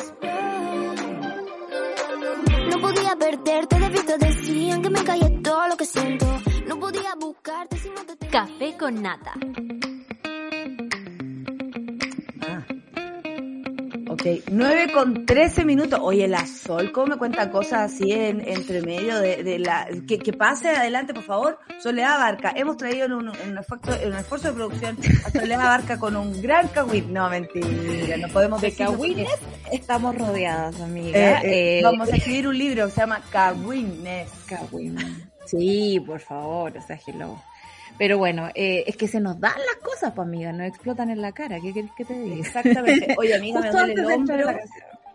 No 2.70 2.80
podía 2.80 3.16
perderte, 3.16 3.78
de 3.78 3.88
vista 3.88 4.16
decían 4.18 4.82
que 4.82 4.90
me 4.90 5.02
callé 5.02 5.30
todo 5.42 5.68
lo 5.68 5.76
que 5.76 5.86
siento 5.86 6.26
No 6.66 6.78
podía 6.78 7.14
buscarte 7.18 7.76
si 7.78 7.88
no 7.88 8.04
te... 8.04 8.26
Café 8.28 8.76
con 8.76 9.02
nata. 9.02 9.32
Ok, 14.36 14.44
9 14.50 14.92
con 14.92 15.26
13 15.26 15.64
minutos. 15.64 16.00
Oye, 16.02 16.28
la 16.28 16.46
Sol, 16.46 16.92
¿cómo 16.92 17.08
me 17.08 17.16
cuenta 17.16 17.50
cosas 17.50 17.92
así 17.92 18.12
en, 18.12 18.40
entre 18.46 18.82
medio 18.82 19.18
de, 19.18 19.58
la... 19.58 19.88
Que, 20.06 20.32
pase 20.32 20.68
adelante, 20.70 21.14
por 21.14 21.22
favor. 21.22 21.58
Soledad 21.80 22.18
Barca. 22.18 22.52
Hemos 22.54 22.76
traído 22.76 23.06
en 23.06 23.12
un, 23.12 23.28
esfuerzo, 23.58 24.06
un 24.06 24.14
esfuerzo 24.14 24.48
de 24.48 24.54
producción 24.54 24.96
a 25.24 25.30
Soledad 25.30 25.64
Barca 25.64 25.98
con 25.98 26.16
un 26.16 26.40
gran 26.40 26.68
cagüín. 26.68 27.12
No, 27.12 27.28
mentira, 27.28 28.16
no 28.18 28.28
podemos 28.28 28.60
De 28.60 28.72
cagüines 28.72 29.28
estamos 29.72 30.16
rodeadas, 30.16 30.80
amiga. 30.80 31.18
Eh, 31.18 31.40
eh, 31.44 31.78
eh, 31.78 31.80
vamos 31.82 32.12
a 32.12 32.16
escribir 32.16 32.48
un 32.48 32.58
libro 32.58 32.86
que 32.86 32.92
se 32.92 33.00
llama 33.00 33.22
Cagüines. 33.30 34.30
Cagüín. 34.46 34.96
Sí, 35.46 36.00
por 36.06 36.20
favor, 36.20 36.76
o 36.76 36.82
sea, 36.82 36.98
hello. 37.06 37.40
Pero 37.98 38.16
bueno, 38.16 38.48
eh, 38.54 38.84
es 38.86 38.96
que 38.96 39.08
se 39.08 39.20
nos 39.20 39.40
dan 39.40 39.58
las 39.58 39.82
cosas, 39.82 40.12
pues 40.14 40.26
amiga, 40.26 40.52
nos 40.52 40.68
explotan 40.68 41.10
en 41.10 41.20
la 41.20 41.32
cara. 41.32 41.58
¿Qué 41.60 41.72
querés 41.72 41.90
que 41.96 42.04
te 42.04 42.18
diga? 42.18 42.36
Exactamente. 42.36 43.16
Oye, 43.18 43.34
amiga, 43.34 43.60
me 43.60 43.70
duele 43.72 43.92
el 43.94 44.04
hombro. 44.04 44.46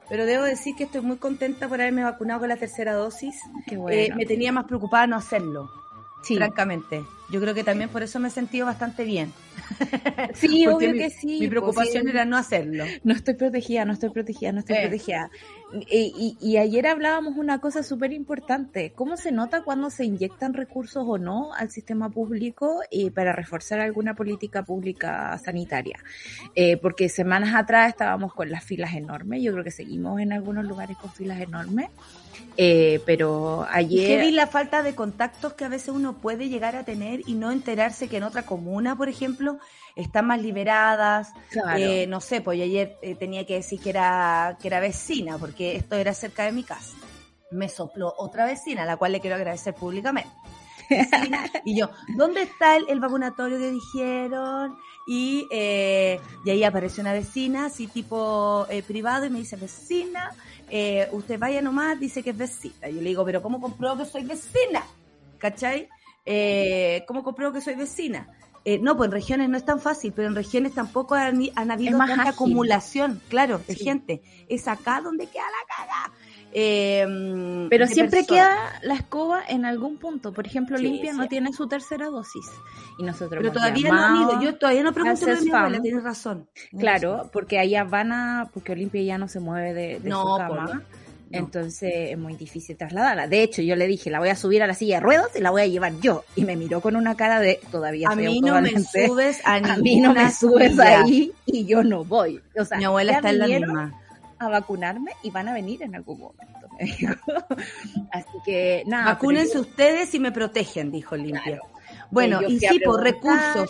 Pero 0.09 0.25
debo 0.25 0.43
decir 0.43 0.75
que 0.75 0.83
estoy 0.83 1.01
muy 1.01 1.17
contenta 1.17 1.69
por 1.69 1.79
haberme 1.79 2.03
vacunado 2.03 2.41
con 2.41 2.49
la 2.49 2.57
tercera 2.57 2.93
dosis. 2.93 3.35
Qué 3.65 3.77
bueno. 3.77 3.97
Eh, 3.97 4.15
me 4.15 4.25
tenía 4.25 4.51
más 4.51 4.65
preocupada 4.65 5.07
no 5.07 5.15
hacerlo. 5.15 5.71
Sí. 6.23 6.35
Francamente. 6.35 7.03
Yo 7.33 7.41
creo 7.41 7.55
que 7.55 7.63
también 7.63 7.89
por 7.89 8.03
eso 8.03 8.19
me 8.19 8.27
he 8.27 8.31
sentido 8.31 8.67
bastante 8.67 9.03
bien. 9.05 9.33
Sí, 10.35 10.65
obvio 10.67 10.93
que 10.93 11.09
sí. 11.09 11.27
Mi 11.27 11.37
pues, 11.39 11.49
preocupación 11.49 12.07
era 12.07 12.25
no 12.25 12.37
hacerlo. 12.37 12.85
No 13.03 13.13
estoy 13.13 13.33
protegida, 13.35 13.85
no 13.85 13.93
estoy 13.93 14.09
protegida, 14.09 14.51
no 14.51 14.59
estoy 14.59 14.77
eh. 14.77 14.81
protegida. 14.81 15.29
Y, 15.89 16.37
y, 16.39 16.57
ayer 16.57 16.87
hablábamos 16.87 17.35
una 17.37 17.59
cosa 17.59 17.83
súper 17.83 18.13
importante. 18.13 18.93
¿Cómo 18.95 19.17
se 19.17 19.31
nota 19.31 19.63
cuando 19.63 19.89
se 19.89 20.05
inyectan 20.05 20.53
recursos 20.53 21.03
o 21.07 21.17
no 21.17 21.53
al 21.53 21.71
sistema 21.71 22.09
público 22.09 22.81
y 22.91 23.09
para 23.09 23.33
reforzar 23.33 23.79
alguna 23.79 24.15
política 24.15 24.63
pública 24.63 25.37
sanitaria? 25.43 25.99
Eh, 26.55 26.77
porque 26.77 27.09
semanas 27.09 27.55
atrás 27.55 27.89
estábamos 27.89 28.33
con 28.33 28.49
las 28.49 28.63
filas 28.63 28.93
enormes. 28.93 29.41
Yo 29.41 29.51
creo 29.51 29.63
que 29.63 29.71
seguimos 29.71 30.19
en 30.19 30.33
algunos 30.33 30.65
lugares 30.65 30.97
con 30.97 31.11
filas 31.11 31.41
enormes. 31.41 31.89
Eh, 32.57 33.01
pero 33.05 33.65
ayer... 33.69 34.21
vi 34.21 34.31
la 34.31 34.47
falta 34.47 34.83
de 34.83 34.95
contactos 34.95 35.53
que 35.53 35.65
a 35.65 35.69
veces 35.69 35.89
uno 35.89 36.13
puede 36.13 36.49
llegar 36.49 36.75
a 36.75 36.83
tener 36.83 37.21
y 37.25 37.33
no 37.33 37.51
enterarse 37.51 38.07
que 38.07 38.17
en 38.17 38.23
otra 38.23 38.43
comuna, 38.43 38.95
por 38.95 39.09
ejemplo, 39.09 39.57
están 39.95 40.27
más 40.27 40.41
liberadas. 40.41 41.33
Eh, 41.77 42.05
no 42.07 42.21
sé, 42.21 42.41
pues 42.41 42.61
ayer 42.61 42.97
eh, 43.01 43.15
tenía 43.15 43.45
que 43.45 43.55
decir 43.55 43.79
que 43.79 43.89
era, 43.89 44.57
que 44.61 44.67
era 44.67 44.79
vecina, 44.79 45.37
porque 45.37 45.75
esto 45.75 45.95
era 45.95 46.13
cerca 46.13 46.45
de 46.45 46.51
mi 46.51 46.63
casa. 46.63 46.95
Me 47.51 47.69
sopló 47.69 48.13
otra 48.17 48.45
vecina, 48.45 48.83
a 48.83 48.85
la 48.85 48.97
cual 48.97 49.11
le 49.11 49.19
quiero 49.19 49.35
agradecer 49.35 49.73
públicamente. 49.73 50.31
y 51.65 51.77
yo, 51.79 51.89
¿dónde 52.15 52.43
está 52.43 52.75
el, 52.75 52.99
vacunatorio 52.99 53.57
que 53.57 53.71
dijeron? 53.71 54.75
Y, 55.07 55.47
eh, 55.51 56.19
y 56.45 56.49
ahí 56.49 56.63
apareció 56.63 57.01
una 57.01 57.13
vecina, 57.13 57.65
así 57.65 57.87
tipo 57.87 58.67
privado, 58.87 59.25
y 59.25 59.29
me 59.29 59.39
dice, 59.39 59.55
vecina, 59.55 60.31
usted 61.11 61.39
vaya 61.39 61.61
nomás, 61.61 61.99
dice 61.99 62.23
que 62.23 62.31
es 62.31 62.37
vecina. 62.37 62.89
Yo 62.89 63.01
le 63.01 63.09
digo, 63.09 63.23
pero 63.25 63.41
¿cómo 63.41 63.61
compruebo 63.61 63.97
que 63.97 64.05
soy 64.05 64.23
vecina? 64.23 64.83
¿Cachai? 65.37 65.87
Eh, 66.25 67.03
¿Cómo 67.07 67.23
compruebo 67.23 67.53
que 67.53 67.61
soy 67.61 67.75
vecina? 67.75 68.27
Eh, 68.65 68.79
no, 68.79 68.95
pues 68.95 69.07
en 69.07 69.11
regiones 69.11 69.49
no 69.49 69.57
es 69.57 69.65
tan 69.65 69.81
fácil, 69.81 70.13
pero 70.13 70.29
en 70.29 70.35
regiones 70.35 70.73
tampoco 70.73 71.15
han, 71.15 71.35
habido 71.69 71.97
tanta 71.97 72.29
acumulación, 72.29 73.21
claro, 73.27 73.59
de 73.67 73.75
gente. 73.75 74.21
Es 74.47 74.69
acá 74.69 75.01
donde 75.01 75.27
queda 75.27 75.43
la 75.43 75.75
caga. 75.75 76.13
Eh, 76.55 77.67
pero 77.69 77.87
siempre 77.87 78.25
queda 78.25 78.79
la 78.83 78.93
escoba 78.93 79.41
en 79.47 79.65
algún 79.65 79.97
punto. 79.97 80.31
Por 80.31 80.45
ejemplo, 80.45 80.77
Limpia 80.77 81.13
no 81.13 81.27
tiene 81.27 81.51
su 81.51 81.67
tercera 81.67 82.07
dosis. 82.07 82.45
Y 82.99 83.03
nosotros 83.03 83.41
Pero 83.41 83.51
todavía 83.51 83.89
no 83.89 84.03
han 84.03 84.21
ido. 84.21 84.41
Yo 84.41 84.55
todavía 84.55 84.83
no 84.83 84.93
pregunto 84.93 85.25
de 85.25 85.41
mi 85.41 85.51
abuela, 85.51 85.81
tienes 85.81 86.03
razón. 86.03 86.47
Claro, 86.77 87.29
porque 87.33 87.59
allá 87.59 87.83
van 87.83 88.11
a. 88.11 88.49
Porque 88.53 88.71
Olimpia 88.73 89.01
ya 89.01 89.17
no 89.17 89.27
se 89.27 89.39
mueve 89.39 89.73
de, 89.73 89.99
de 89.99 90.11
su 90.11 90.37
cama. 90.37 90.83
Entonces 91.33 92.11
es 92.11 92.17
muy 92.17 92.35
difícil 92.35 92.77
trasladarla. 92.77 93.27
De 93.27 93.41
hecho, 93.41 93.63
yo 93.63 93.75
le 93.75 93.87
dije, 93.87 94.11
la 94.11 94.19
voy 94.19 94.29
a 94.29 94.35
subir 94.35 94.61
a 94.61 94.67
la 94.67 94.75
silla 94.75 94.97
de 94.97 95.01
ruedas 95.01 95.29
y 95.35 95.41
la 95.41 95.49
voy 95.49 95.63
a 95.63 95.65
llevar 95.65 95.93
yo. 95.99 96.23
Y 96.35 96.45
me 96.45 96.55
miró 96.55 96.79
con 96.79 96.95
una 96.95 97.15
cara 97.15 97.39
de, 97.39 97.59
todavía 97.71 98.09
a 98.09 98.15
mí 98.15 98.39
no 98.39 98.61
me 98.61 98.79
subes 98.79 99.41
a, 99.43 99.55
a 99.73 99.77
mí 99.77 99.99
no 99.99 100.13
me 100.13 100.31
subes 100.31 100.77
ahí 100.77 101.31
y 101.47 101.65
yo 101.65 101.83
no 101.83 102.05
voy. 102.05 102.39
O 102.55 102.63
sea, 102.63 102.77
mi 102.77 102.83
abuela 102.83 103.13
está 103.13 103.31
en 103.31 103.39
la 103.39 103.47
misma. 103.47 104.02
A 104.39 104.49
vacunarme 104.49 105.11
y 105.23 105.31
van 105.31 105.47
a 105.47 105.53
venir 105.53 105.83
en 105.83 105.95
algún 105.95 106.19
momento. 106.19 106.67
Así 108.11 108.37
que 108.45 108.83
nada. 108.87 109.05
Vacúnense 109.05 109.59
ustedes 109.59 110.13
y 110.13 110.19
me 110.19 110.31
protegen, 110.31 110.91
dijo 110.91 111.15
Limpia. 111.15 111.59
Bueno, 112.11 112.41
y 112.47 112.59
sí, 112.59 112.79
por 112.79 113.01
recursos 113.01 113.69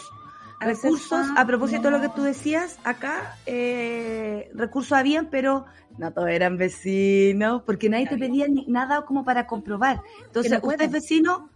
recursos, 0.64 1.28
a 1.36 1.46
propósito 1.46 1.84
de 1.84 1.92
lo 1.92 2.02
que 2.02 2.10
tú 2.10 2.24
decías, 2.24 2.80
acá 2.84 3.38
eh, 3.46 4.50
recursos 4.54 4.94
habían, 4.94 5.28
pero 5.28 5.66
no 5.98 6.12
todos 6.12 6.30
eran 6.30 6.58
vecinos, 6.58 7.64
porque 7.66 7.90
nadie 7.90 8.08
te 8.08 8.18
pedía 8.18 8.48
ni, 8.48 8.66
nada 8.68 9.06
como 9.06 9.24
para 9.24 9.46
comprobar. 9.46 10.02
Entonces, 10.26 10.60
usted 10.62 10.86
es 10.86 10.92
vecino 10.92 11.50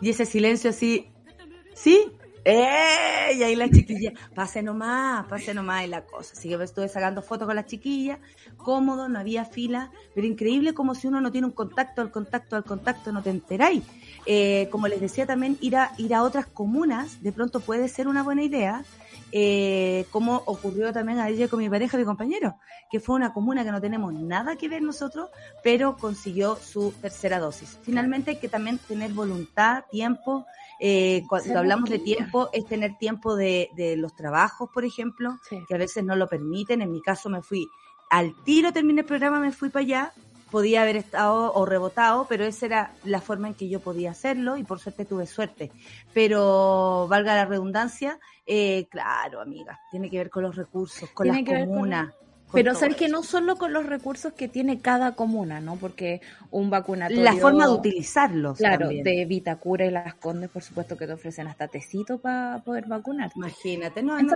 y 0.00 0.10
ese 0.10 0.26
silencio 0.26 0.70
así, 0.70 1.10
¿sí? 1.74 2.12
¡Eh! 2.44 3.34
Y 3.36 3.42
ahí 3.42 3.56
la 3.56 3.70
chiquilla, 3.70 4.12
pase 4.34 4.62
nomás, 4.62 5.26
pase 5.26 5.54
nomás 5.54 5.84
y 5.84 5.86
la 5.88 6.04
cosa. 6.04 6.34
Así 6.36 6.48
que 6.48 6.62
estuve 6.62 6.88
sacando 6.88 7.22
fotos 7.22 7.46
con 7.46 7.56
la 7.56 7.64
chiquilla, 7.64 8.18
cómodo, 8.56 9.08
no 9.08 9.18
había 9.18 9.44
fila, 9.44 9.90
pero 10.14 10.26
increíble 10.26 10.74
como 10.74 10.94
si 10.94 11.06
uno 11.06 11.20
no 11.20 11.32
tiene 11.32 11.46
un 11.46 11.52
contacto, 11.52 12.02
al 12.02 12.10
contacto, 12.10 12.56
al 12.56 12.64
contacto, 12.64 13.12
no 13.12 13.22
te 13.22 13.30
enteráis. 13.30 13.82
Eh, 14.26 14.68
como 14.70 14.88
les 14.88 15.00
decía 15.00 15.26
también, 15.26 15.56
ir 15.60 15.76
a, 15.76 15.92
ir 15.96 16.14
a 16.14 16.22
otras 16.22 16.46
comunas 16.46 17.22
de 17.22 17.32
pronto 17.32 17.60
puede 17.60 17.88
ser 17.88 18.08
una 18.08 18.22
buena 18.22 18.42
idea, 18.42 18.84
eh, 19.32 20.06
como 20.10 20.42
ocurrió 20.46 20.92
también 20.92 21.18
ayer 21.18 21.48
con 21.48 21.58
mi 21.58 21.68
pareja, 21.68 21.98
mi 21.98 22.04
compañero, 22.04 22.56
que 22.90 23.00
fue 23.00 23.16
una 23.16 23.32
comuna 23.32 23.64
que 23.64 23.72
no 23.72 23.80
tenemos 23.80 24.14
nada 24.14 24.56
que 24.56 24.68
ver 24.68 24.82
nosotros, 24.82 25.30
pero 25.62 25.96
consiguió 25.96 26.56
su 26.56 26.92
tercera 27.02 27.40
dosis. 27.40 27.78
Finalmente 27.82 28.32
hay 28.32 28.36
que 28.36 28.48
también 28.48 28.78
tener 28.78 29.12
voluntad, 29.12 29.84
tiempo. 29.90 30.46
Eh, 30.80 31.22
cuando 31.28 31.58
hablamos 31.58 31.88
de 31.90 31.98
tiempo, 31.98 32.50
es 32.52 32.66
tener 32.66 32.96
tiempo 32.98 33.36
de, 33.36 33.70
de 33.76 33.96
los 33.96 34.14
trabajos, 34.14 34.70
por 34.72 34.84
ejemplo, 34.84 35.38
que 35.68 35.74
a 35.74 35.78
veces 35.78 36.04
no 36.04 36.16
lo 36.16 36.28
permiten. 36.28 36.82
En 36.82 36.90
mi 36.90 37.00
caso 37.00 37.28
me 37.28 37.42
fui 37.42 37.68
al 38.10 38.34
tiro, 38.44 38.72
terminé 38.72 39.00
el 39.00 39.06
programa, 39.06 39.40
me 39.40 39.52
fui 39.52 39.70
para 39.70 39.84
allá 39.84 40.12
podía 40.54 40.82
haber 40.82 40.94
estado 40.94 41.52
o 41.52 41.66
rebotado, 41.66 42.26
pero 42.28 42.44
esa 42.44 42.66
era 42.66 42.92
la 43.02 43.20
forma 43.20 43.48
en 43.48 43.54
que 43.54 43.68
yo 43.68 43.80
podía 43.80 44.12
hacerlo 44.12 44.56
y 44.56 44.62
por 44.62 44.78
suerte 44.78 45.04
tuve 45.04 45.26
suerte. 45.26 45.72
Pero 46.12 47.08
valga 47.08 47.34
la 47.34 47.44
redundancia, 47.44 48.20
eh, 48.46 48.86
claro, 48.88 49.40
amiga, 49.40 49.80
tiene 49.90 50.08
que 50.08 50.18
ver 50.18 50.30
con 50.30 50.44
los 50.44 50.54
recursos, 50.54 51.10
con 51.10 51.26
las 51.26 51.42
comunas. 51.42 52.14
Pero 52.54 52.74
sabes 52.74 52.96
que 52.96 53.08
no 53.08 53.22
solo 53.22 53.56
con 53.56 53.72
los 53.72 53.86
recursos 53.86 54.32
que 54.32 54.48
tiene 54.48 54.80
cada 54.80 55.14
comuna, 55.14 55.60
¿no? 55.60 55.76
Porque 55.76 56.20
un 56.50 56.70
vacunatorio... 56.70 57.22
La 57.22 57.34
forma 57.34 57.66
de 57.66 57.72
utilizarlos 57.72 58.58
Claro, 58.58 58.88
de 58.88 59.24
Vitacura 59.26 59.86
y 59.86 59.90
Las 59.90 60.14
Condes, 60.14 60.50
por 60.50 60.62
supuesto 60.62 60.96
que 60.96 61.06
te 61.06 61.12
ofrecen 61.12 61.46
hasta 61.46 61.68
tecito 61.68 62.18
para 62.18 62.62
poder 62.64 62.86
vacunar. 62.86 63.30
Imagínate, 63.34 64.02
no, 64.02 64.18
en, 64.18 64.28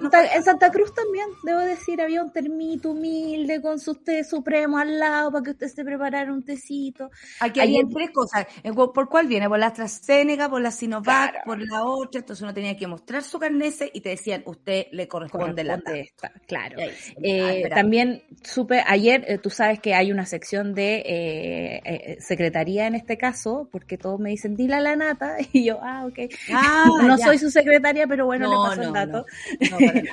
Santa, 0.43 0.71
Cruz 0.71 0.95
también, 0.95 1.27
debo 1.45 1.61
decir, 1.61 2.01
había 2.01 2.23
un 2.23 2.33
termito 2.33 2.91
humilde 2.91 3.61
con 3.63 3.79
su 3.79 3.95
té 3.95 4.25
supremo 4.25 4.79
al 4.79 4.99
lado 4.99 5.33
para 5.33 5.45
que 5.45 5.51
usted 5.51 5.69
se 5.69 5.85
preparara 5.85 6.33
un 6.33 6.43
tecito. 6.43 7.11
Aquí 7.41 7.61
hay 7.61 7.81
tres 7.93 8.11
cosas. 8.11 8.47
¿Por 8.75 9.09
cuál 9.09 9.27
viene? 9.27 9.49
¿Por 9.49 9.59
la 9.59 9.69
AstraZeneca, 9.69 10.49
por 10.49 10.61
la 10.61 10.71
Sinovac, 10.71 11.45
por 11.45 11.61
la 11.61 11.85
otra? 11.85 12.21
Entonces 12.21 12.43
uno 12.43 12.55
tenía 12.55 12.77
que 12.77 12.87
mostrar 12.87 13.23
su 13.23 13.39
carnese 13.39 13.91
y 13.93 14.01
te 14.01 14.11
decían, 14.11 14.43
usted 14.47 14.87
le 14.93 15.09
corresponde, 15.09 15.65
la 15.65 15.79
esta. 15.95 16.33
Claro. 16.47 16.79
Eh, 17.23 17.69
también 17.71 18.08
supe, 18.43 18.83
ayer 18.87 19.25
eh, 19.29 19.39
tú 19.39 19.51
sabes 19.51 19.81
que 19.81 19.95
hay 19.95 20.13
una 20.13 20.27
sección 20.27 20.75
de 20.75 20.97
eh, 20.97 21.81
eh, 21.85 22.17
secretaría 22.21 22.87
en 22.87 22.95
este 22.95 23.17
caso, 23.17 23.69
porque 23.71 23.99
todos 23.99 24.19
me 24.21 24.31
dicen, 24.31 24.57
dile 24.57 24.75
a 24.75 24.81
la 24.81 24.97
nata, 24.97 25.37
y 25.53 25.65
yo, 25.65 25.79
ah, 25.83 26.07
ok. 26.07 26.19
Ah, 26.53 26.87
no 27.03 27.19
soy 27.19 27.39
su 27.39 27.51
secretaria, 27.51 28.07
pero 28.07 28.27
bueno, 28.27 28.49
le 28.49 28.57
paso 28.57 28.83
el 28.83 28.93
dato. 28.93 29.27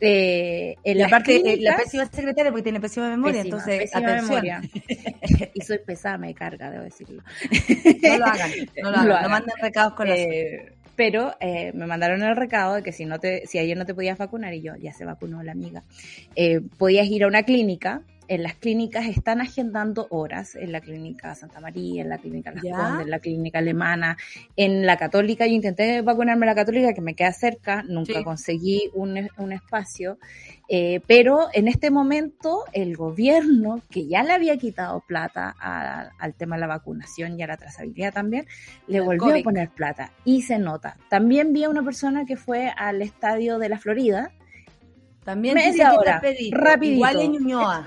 en 0.00 0.98
la, 0.98 1.08
parte 1.08 1.56
la 1.58 1.76
pésima 1.76 2.06
secretaria 2.06 2.52
porque 2.52 2.62
tiene 2.62 2.80
pésima 2.80 3.08
memoria, 3.08 3.40
entonces 3.40 3.90
Memoria. 3.94 4.62
y 5.54 5.60
soy 5.60 5.78
pesada, 5.78 6.18
me 6.18 6.32
carga, 6.34 6.70
debo 6.70 6.84
decirlo. 6.84 7.22
no 8.02 8.18
lo 8.18 8.26
hagan, 8.26 8.50
no 8.80 8.90
lo 8.90 8.96
hagan, 8.96 9.22
no, 9.22 9.28
manden 9.28 9.56
recados 9.60 9.94
con 9.94 10.06
eh, 10.08 10.72
pero 10.98 11.36
eh, 11.38 11.70
me 11.74 11.86
mandaron 11.86 12.24
el 12.24 12.34
recado 12.34 12.74
de 12.74 12.82
que 12.82 12.90
si 12.90 13.04
no 13.04 13.20
te, 13.20 13.46
si 13.46 13.56
ayer 13.60 13.78
no 13.78 13.86
te 13.86 13.94
podías 13.94 14.18
vacunar 14.18 14.52
y 14.52 14.62
yo 14.62 14.74
ya 14.74 14.92
se 14.92 15.04
vacunó 15.04 15.44
la 15.44 15.52
amiga, 15.52 15.84
eh, 16.34 16.60
podías 16.76 17.06
ir 17.06 17.22
a 17.22 17.28
una 17.28 17.44
clínica 17.44 18.02
en 18.28 18.42
las 18.42 18.54
clínicas 18.54 19.06
están 19.06 19.40
agendando 19.40 20.06
horas, 20.10 20.54
en 20.54 20.70
la 20.72 20.80
clínica 20.80 21.34
Santa 21.34 21.60
María, 21.60 22.02
en 22.02 22.10
la 22.10 22.18
clínica 22.18 22.52
Las 22.52 22.62
Condes, 22.62 23.04
en 23.04 23.10
la 23.10 23.18
clínica 23.18 23.58
alemana, 23.58 24.16
en 24.56 24.86
la 24.86 24.96
católica, 24.96 25.46
yo 25.46 25.54
intenté 25.54 26.02
vacunarme 26.02 26.44
en 26.44 26.48
la 26.48 26.54
católica 26.54 26.92
que 26.92 27.00
me 27.00 27.14
queda 27.14 27.32
cerca, 27.32 27.82
nunca 27.82 28.22
conseguí 28.22 28.90
un, 28.94 29.28
un 29.38 29.52
espacio, 29.52 30.18
eh, 30.68 31.00
pero 31.06 31.48
en 31.54 31.66
este 31.66 31.90
momento 31.90 32.64
el 32.74 32.96
gobierno, 32.96 33.80
que 33.90 34.06
ya 34.06 34.22
le 34.22 34.32
había 34.32 34.58
quitado 34.58 35.00
plata 35.00 35.54
al 35.58 36.34
tema 36.34 36.56
de 36.56 36.60
la 36.60 36.66
vacunación 36.66 37.38
y 37.38 37.42
a 37.42 37.46
la 37.46 37.56
trazabilidad 37.56 38.12
también, 38.12 38.46
le 38.86 39.00
volvió 39.00 39.34
a 39.34 39.42
poner 39.42 39.70
plata. 39.70 40.12
Y 40.24 40.42
se 40.42 40.58
nota. 40.58 40.96
También 41.08 41.52
vi 41.54 41.64
a 41.64 41.70
una 41.70 41.82
persona 41.82 42.26
que 42.26 42.36
fue 42.36 42.70
al 42.76 43.00
estadio 43.00 43.58
de 43.58 43.70
la 43.70 43.78
Florida, 43.78 44.32
también 45.28 45.56
dice 45.56 45.82
ahora, 45.82 46.22
rápido, 46.52 46.94
igual 46.94 47.20
en 47.20 47.32
Ñuñoa. 47.32 47.84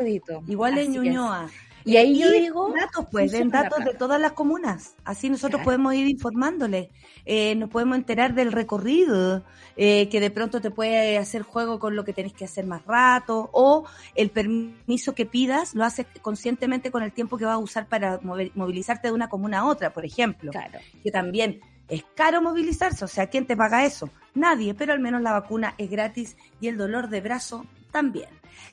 Igual 0.47 0.77
en 0.77 0.91
Ñuñoa. 0.91 1.49
Y 1.83 1.97
ahí 1.97 2.19
yo 2.19 2.29
digo... 2.29 2.71
Datos, 2.71 3.07
pues, 3.09 3.31
den 3.31 3.49
datos 3.49 3.83
de 3.83 3.95
todas 3.95 4.21
las 4.21 4.33
comunas. 4.33 4.93
Así 5.05 5.27
nosotros 5.27 5.63
podemos 5.63 5.95
ir 5.95 6.05
informándoles. 6.07 6.89
Eh, 7.25 7.55
nos 7.55 7.71
podemos 7.71 7.97
enterar 7.97 8.35
del 8.35 8.51
recorrido, 8.51 9.43
eh, 9.75 10.07
que 10.09 10.19
de 10.19 10.29
pronto 10.29 10.61
te 10.61 10.69
puede 10.69 11.17
hacer 11.17 11.41
juego 11.41 11.79
con 11.79 11.95
lo 11.95 12.05
que 12.05 12.13
tenés 12.13 12.33
que 12.33 12.45
hacer 12.45 12.67
más 12.67 12.85
rato, 12.85 13.49
o 13.53 13.85
el 14.13 14.29
permiso 14.29 15.15
que 15.15 15.25
pidas 15.25 15.73
lo 15.73 15.83
haces 15.83 16.05
conscientemente 16.21 16.91
con 16.91 17.01
el 17.01 17.11
tiempo 17.11 17.39
que 17.39 17.45
vas 17.45 17.55
a 17.55 17.57
usar 17.57 17.87
para 17.87 18.19
movilizarte 18.21 19.07
de 19.07 19.15
una 19.15 19.29
comuna 19.29 19.61
a 19.61 19.65
otra, 19.65 19.91
por 19.91 20.05
ejemplo. 20.05 20.51
Claro. 20.51 20.77
Que 21.01 21.09
también 21.09 21.59
es 21.91 22.05
caro 22.15 22.41
movilizarse, 22.41 23.03
o 23.03 23.07
sea, 23.07 23.27
¿quién 23.27 23.45
te 23.45 23.57
paga 23.57 23.85
eso? 23.85 24.09
Nadie, 24.33 24.73
pero 24.73 24.93
al 24.93 25.01
menos 25.01 25.21
la 25.21 25.33
vacuna 25.33 25.75
es 25.77 25.89
gratis 25.89 26.37
y 26.61 26.69
el 26.69 26.77
dolor 26.77 27.09
de 27.09 27.19
brazo 27.19 27.65
también. 27.91 28.29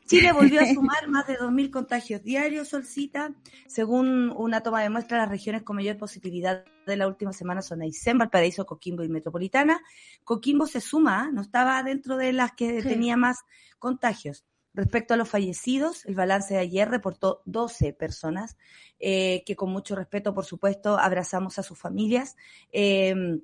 Chile 0.07 0.31
volvió 0.33 0.61
a 0.61 0.67
sumar 0.73 1.09
más 1.09 1.27
de 1.27 1.37
2.000 1.37 1.71
contagios 1.71 2.23
diarios, 2.23 2.69
Solcita. 2.69 3.33
Según 3.67 4.31
una 4.37 4.61
toma 4.61 4.83
de 4.83 4.91
muestra, 4.91 5.19
las 5.19 5.29
regiones 5.29 5.65
con 5.65 5.75
mayor 5.75 5.97
positividad 5.97 6.65
de 6.87 6.97
la 6.97 7.09
última 7.09 7.33
semana 7.33 7.61
son 7.61 7.83
Aysén, 7.83 8.19
Valparaíso, 8.19 8.65
Coquimbo 8.65 9.03
y 9.03 9.09
Metropolitana. 9.09 9.83
Coquimbo 10.23 10.69
se 10.69 10.81
suma, 10.81 11.29
no 11.33 11.43
estaba 11.43 11.83
dentro 11.83 12.17
de 12.17 12.33
las 12.33 12.53
que 12.53 12.83
tenía 12.85 13.17
más 13.17 13.39
contagios. 13.81 14.45
Respecto 14.79 15.13
a 15.13 15.17
los 15.17 15.29
fallecidos, 15.29 16.07
el 16.07 16.15
balance 16.15 16.55
de 16.55 16.61
ayer 16.61 16.89
reportó 16.89 17.43
12 17.47 17.95
personas, 17.95 18.57
eh, 19.01 19.43
que 19.45 19.57
con 19.57 19.73
mucho 19.73 19.97
respeto, 19.97 20.33
por 20.33 20.45
supuesto, 20.45 21.01
abrazamos 21.01 21.59
a 21.59 21.65
sus 21.65 21.77
familias. 21.77 22.37
Em, 22.71 23.41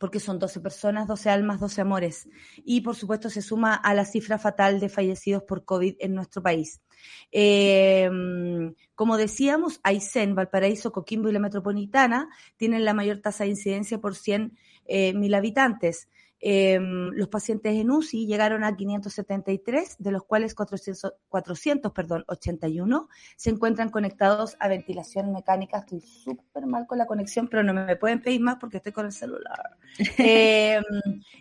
porque 0.00 0.18
son 0.18 0.38
12 0.38 0.60
personas, 0.60 1.06
12 1.06 1.28
almas, 1.28 1.60
12 1.60 1.82
amores. 1.82 2.26
Y 2.64 2.80
por 2.80 2.96
supuesto 2.96 3.28
se 3.28 3.42
suma 3.42 3.74
a 3.74 3.92
la 3.92 4.06
cifra 4.06 4.38
fatal 4.38 4.80
de 4.80 4.88
fallecidos 4.88 5.42
por 5.42 5.66
COVID 5.66 5.96
en 5.98 6.14
nuestro 6.14 6.42
país. 6.42 6.80
Em, 7.30 8.74
como 8.94 9.18
decíamos, 9.18 9.78
Aysén, 9.82 10.34
Valparaíso, 10.34 10.90
Coquimbo 10.90 11.28
y 11.28 11.32
la 11.32 11.38
Metropolitana 11.38 12.30
tienen 12.56 12.86
la 12.86 12.94
mayor 12.94 13.18
tasa 13.20 13.44
de 13.44 13.50
incidencia 13.50 13.98
por 13.98 14.14
100 14.14 14.56
eh, 14.86 15.12
habitantes. 15.34 16.08
Em, 16.44 17.10
los 17.12 17.28
pacientes 17.28 17.72
en 17.72 17.88
UCI 17.88 18.26
llegaron 18.26 18.64
a 18.64 18.76
573, 18.76 19.94
de 20.00 20.10
los 20.10 20.24
cuales 20.24 20.56
400, 20.56 21.14
400 21.28 21.92
perdón, 21.92 22.24
81 22.26 23.08
se 23.36 23.50
encuentran 23.50 23.90
conectados 23.90 24.56
a 24.58 24.66
ventilación 24.66 25.32
mecánica. 25.32 25.78
Estoy 25.78 26.00
súper 26.00 26.66
mal 26.66 26.88
con 26.88 26.98
la 26.98 27.06
conexión, 27.06 27.46
pero 27.46 27.62
no 27.62 27.72
me 27.72 27.94
pueden 27.94 28.20
pedir 28.20 28.40
más 28.40 28.56
porque 28.56 28.78
estoy 28.78 28.90
con 28.90 29.06
el 29.06 29.12
celular. 29.12 29.78
Em, 30.18 30.82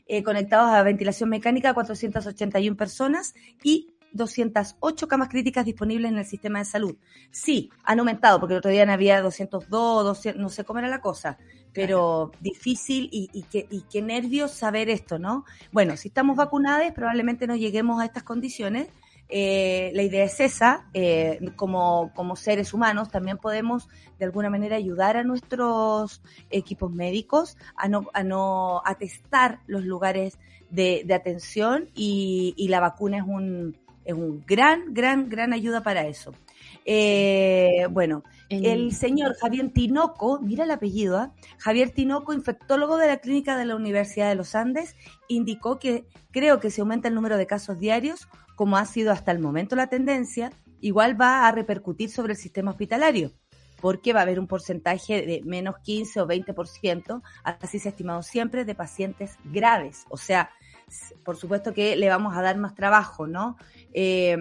eh, 0.05 0.23
conectados 0.23 0.71
a 0.71 0.83
ventilación 0.83 1.29
mecánica, 1.29 1.73
481 1.73 2.77
personas 2.77 3.33
y 3.63 3.95
208 4.11 5.07
camas 5.07 5.29
críticas 5.29 5.65
disponibles 5.65 6.11
en 6.11 6.17
el 6.17 6.25
sistema 6.25 6.59
de 6.59 6.65
salud. 6.65 6.95
Sí, 7.31 7.69
han 7.83 7.99
aumentado, 7.99 8.39
porque 8.39 8.53
el 8.53 8.59
otro 8.59 8.71
día 8.71 8.91
había 8.91 9.21
202, 9.21 10.03
200, 10.03 10.41
no 10.41 10.49
sé 10.49 10.63
cómo 10.63 10.79
era 10.79 10.87
la 10.87 11.01
cosa 11.01 11.37
pero 11.73 12.31
difícil 12.39 13.09
y, 13.11 13.29
y, 13.33 13.43
qué, 13.43 13.67
y 13.69 13.83
qué 13.83 14.01
nervios 14.01 14.51
saber 14.51 14.89
esto, 14.89 15.19
¿no? 15.19 15.45
Bueno, 15.71 15.97
si 15.97 16.09
estamos 16.09 16.35
vacunados, 16.35 16.91
probablemente 16.93 17.47
no 17.47 17.55
lleguemos 17.55 18.01
a 18.01 18.05
estas 18.05 18.23
condiciones. 18.23 18.89
Eh, 19.33 19.91
la 19.93 20.03
idea 20.03 20.25
es 20.25 20.41
esa, 20.41 20.89
eh, 20.93 21.39
como, 21.55 22.11
como 22.13 22.35
seres 22.35 22.73
humanos 22.73 23.09
también 23.09 23.37
podemos 23.37 23.87
de 24.19 24.25
alguna 24.25 24.49
manera 24.49 24.75
ayudar 24.75 25.15
a 25.15 25.23
nuestros 25.23 26.21
equipos 26.49 26.91
médicos 26.91 27.57
a 27.77 27.87
no, 27.87 28.09
a 28.13 28.23
no 28.23 28.81
atestar 28.83 29.61
los 29.67 29.85
lugares 29.85 30.37
de, 30.69 31.03
de 31.05 31.13
atención 31.13 31.89
y, 31.95 32.53
y 32.57 32.67
la 32.67 32.81
vacuna 32.81 33.19
es 33.19 33.23
un, 33.25 33.77
es 34.05 34.13
un 34.13 34.43
gran, 34.45 34.93
gran, 34.93 35.29
gran 35.29 35.53
ayuda 35.53 35.81
para 35.83 36.07
eso. 36.07 36.33
Eh, 36.85 37.87
bueno, 37.91 38.23
el... 38.49 38.91
señor 38.93 39.35
Javier 39.39 39.69
Tinoco, 39.69 40.39
mira 40.41 40.63
el 40.63 40.71
apellido, 40.71 41.17
¿ah? 41.17 41.33
Javier 41.57 41.91
Tinoco, 41.91 42.33
infectólogo 42.33 42.97
de 42.97 43.07
la 43.07 43.17
clínica 43.17 43.57
de 43.57 43.65
la 43.65 43.75
Universidad 43.75 44.29
de 44.29 44.35
los 44.35 44.55
Andes, 44.55 44.95
indicó 45.27 45.79
que 45.79 46.05
creo 46.31 46.59
que 46.59 46.71
si 46.71 46.81
aumenta 46.81 47.07
el 47.07 47.15
número 47.15 47.37
de 47.37 47.47
casos 47.47 47.79
diarios, 47.79 48.27
como 48.55 48.77
ha 48.77 48.85
sido 48.85 49.11
hasta 49.11 49.31
el 49.31 49.39
momento 49.39 49.75
la 49.75 49.87
tendencia, 49.87 50.51
igual 50.81 51.19
va 51.19 51.47
a 51.47 51.51
repercutir 51.51 52.09
sobre 52.09 52.33
el 52.33 52.39
sistema 52.39 52.71
hospitalario 52.71 53.31
porque 53.81 54.13
va 54.13 54.19
a 54.19 54.23
haber 54.23 54.39
un 54.39 54.47
porcentaje 54.47 55.25
de 55.25 55.41
menos 55.43 55.75
15 55.83 56.21
o 56.21 56.27
20%, 56.27 57.21
así 57.43 57.79
se 57.79 57.89
ha 57.89 57.91
estimado 57.91 58.21
siempre, 58.21 58.63
de 58.63 58.75
pacientes 58.75 59.37
graves. 59.43 60.05
O 60.09 60.17
sea, 60.17 60.51
por 61.23 61.37
supuesto 61.37 61.73
que 61.73 61.95
le 61.95 62.09
vamos 62.09 62.35
a 62.35 62.41
dar 62.41 62.57
más 62.57 62.75
trabajo, 62.75 63.27
¿no? 63.27 63.57
Eh, 63.93 64.31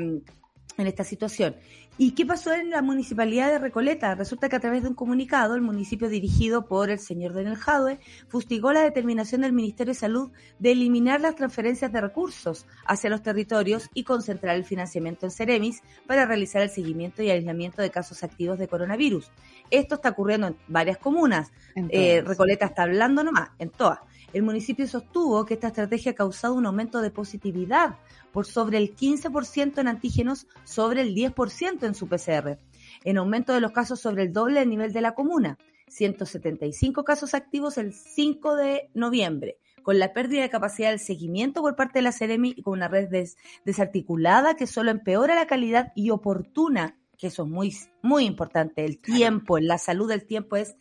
en 0.81 0.87
esta 0.87 1.05
situación. 1.05 1.57
¿Y 2.03 2.13
qué 2.13 2.25
pasó 2.25 2.55
en 2.55 2.71
la 2.71 2.81
municipalidad 2.81 3.51
de 3.51 3.59
Recoleta? 3.59 4.15
Resulta 4.15 4.49
que 4.49 4.57
a 4.57 4.61
través 4.61 4.83
de 4.83 4.89
un 4.89 4.95
comunicado, 4.95 5.55
el 5.55 5.61
municipio 5.61 6.09
dirigido 6.09 6.65
por 6.65 6.89
el 6.89 6.99
señor 6.99 7.35
Daniel 7.35 7.57
Jadwe 7.57 7.99
fustigó 8.27 8.73
la 8.73 8.81
determinación 8.81 9.43
del 9.43 9.53
Ministerio 9.53 9.93
de 9.93 10.01
Salud 10.01 10.31
de 10.59 10.73
eliminar 10.73 11.21
las 11.21 11.37
transferencias 11.37 11.93
de 11.93 12.01
recursos 12.01 12.65
hacia 12.87 13.11
los 13.11 13.23
territorios 13.23 13.91
y 13.93 14.05
concentrar 14.05 14.57
el 14.57 14.65
financiamiento 14.65 15.27
en 15.27 15.31
Ceremis 15.31 15.83
para 16.07 16.25
realizar 16.25 16.63
el 16.63 16.71
seguimiento 16.71 17.23
y 17.23 17.31
aislamiento 17.31 17.83
de 17.83 17.91
casos 17.91 18.23
activos 18.23 18.59
de 18.59 18.67
coronavirus. 18.67 19.31
Esto 19.71 19.97
está 19.97 20.09
ocurriendo 20.09 20.47
en 20.47 20.57
varias 20.69 20.97
comunas. 20.97 21.53
Eh, 21.91 22.23
Recoleta 22.25 22.65
está 22.65 22.85
hablando 22.85 23.23
nomás, 23.23 23.51
en 23.59 23.69
todas. 23.69 23.99
El 24.33 24.45
municipio 24.45 24.87
sostuvo 24.87 25.45
que 25.45 25.55
esta 25.55 25.69
estrategia 25.69 26.13
ha 26.13 26.15
causado 26.15 26.55
un 26.55 26.65
aumento 26.65 27.01
de 27.01 27.11
positividad 27.11 27.97
por 28.33 28.47
sobre 28.47 28.79
el 28.79 28.95
15% 28.95 29.79
en 29.79 29.89
antígenos, 29.89 30.47
sobre 30.65 31.03
el 31.03 31.17
10% 31.17 31.85
en 31.85 31.95
su 31.95 32.09
PCR, 32.09 32.59
en 33.05 33.19
aumento 33.19 33.53
de 33.53 33.61
los 33.61 33.73
casos 33.73 34.01
sobre 34.01 34.23
el 34.23 34.33
doble 34.33 34.61
del 34.61 34.69
nivel 34.69 34.93
de 34.93 35.01
la 35.01 35.15
comuna, 35.15 35.59
175 35.89 37.03
casos 37.03 37.35
activos 37.35 37.77
el 37.77 37.93
5 37.93 38.55
de 38.55 38.89
noviembre, 38.95 39.59
con 39.83 39.99
la 39.99 40.13
pérdida 40.13 40.43
de 40.43 40.51
capacidad 40.51 40.91
del 40.91 41.01
seguimiento 41.01 41.61
por 41.61 41.75
parte 41.75 41.99
de 41.99 42.03
la 42.03 42.13
Ceremi 42.13 42.55
y 42.57 42.63
con 42.63 42.75
una 42.75 42.87
red 42.87 43.09
desarticulada 43.65 44.55
que 44.55 44.69
solo 44.69 44.93
empeora 44.93 45.35
la 45.35 45.49
calidad 45.49 45.93
y 45.97 46.11
oportuna, 46.11 46.97
que 47.19 47.27
eso 47.27 47.43
es 47.43 47.49
muy, 47.49 47.77
muy 48.03 48.27
importante, 48.27 48.85
el 48.85 49.01
tiempo, 49.01 49.59
la 49.59 49.79
salud 49.79 50.09
del 50.09 50.25
tiempo 50.25 50.55
es 50.55 50.77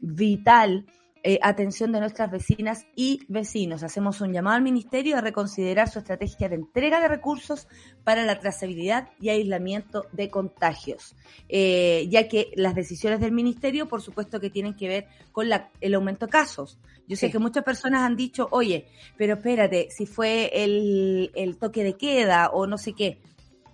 vital 0.00 0.84
eh, 1.22 1.38
atención 1.42 1.92
de 1.92 2.00
nuestras 2.00 2.30
vecinas 2.30 2.86
y 2.96 3.20
vecinos. 3.28 3.82
Hacemos 3.82 4.20
un 4.20 4.32
llamado 4.32 4.56
al 4.56 4.62
Ministerio 4.62 5.16
a 5.16 5.20
reconsiderar 5.20 5.90
su 5.90 5.98
estrategia 5.98 6.48
de 6.48 6.56
entrega 6.56 7.00
de 7.00 7.08
recursos 7.08 7.68
para 8.04 8.24
la 8.24 8.40
trazabilidad 8.40 9.08
y 9.20 9.28
aislamiento 9.28 10.06
de 10.12 10.30
contagios, 10.30 11.14
eh, 11.48 12.06
ya 12.08 12.26
que 12.28 12.52
las 12.56 12.74
decisiones 12.74 13.20
del 13.20 13.32
Ministerio, 13.32 13.86
por 13.88 14.00
supuesto 14.00 14.40
que 14.40 14.50
tienen 14.50 14.74
que 14.74 14.88
ver 14.88 15.08
con 15.32 15.48
la, 15.48 15.70
el 15.80 15.94
aumento 15.94 16.26
de 16.26 16.32
casos. 16.32 16.78
Yo 17.06 17.16
sé 17.16 17.30
que 17.30 17.38
muchas 17.38 17.64
personas 17.64 18.02
han 18.02 18.16
dicho, 18.16 18.48
oye, 18.50 18.86
pero 19.18 19.34
espérate, 19.34 19.88
si 19.90 20.06
fue 20.06 20.50
el, 20.54 21.30
el 21.34 21.58
toque 21.58 21.84
de 21.84 21.98
queda 21.98 22.50
o 22.50 22.66
no 22.66 22.78
sé 22.78 22.94
qué. 22.94 23.18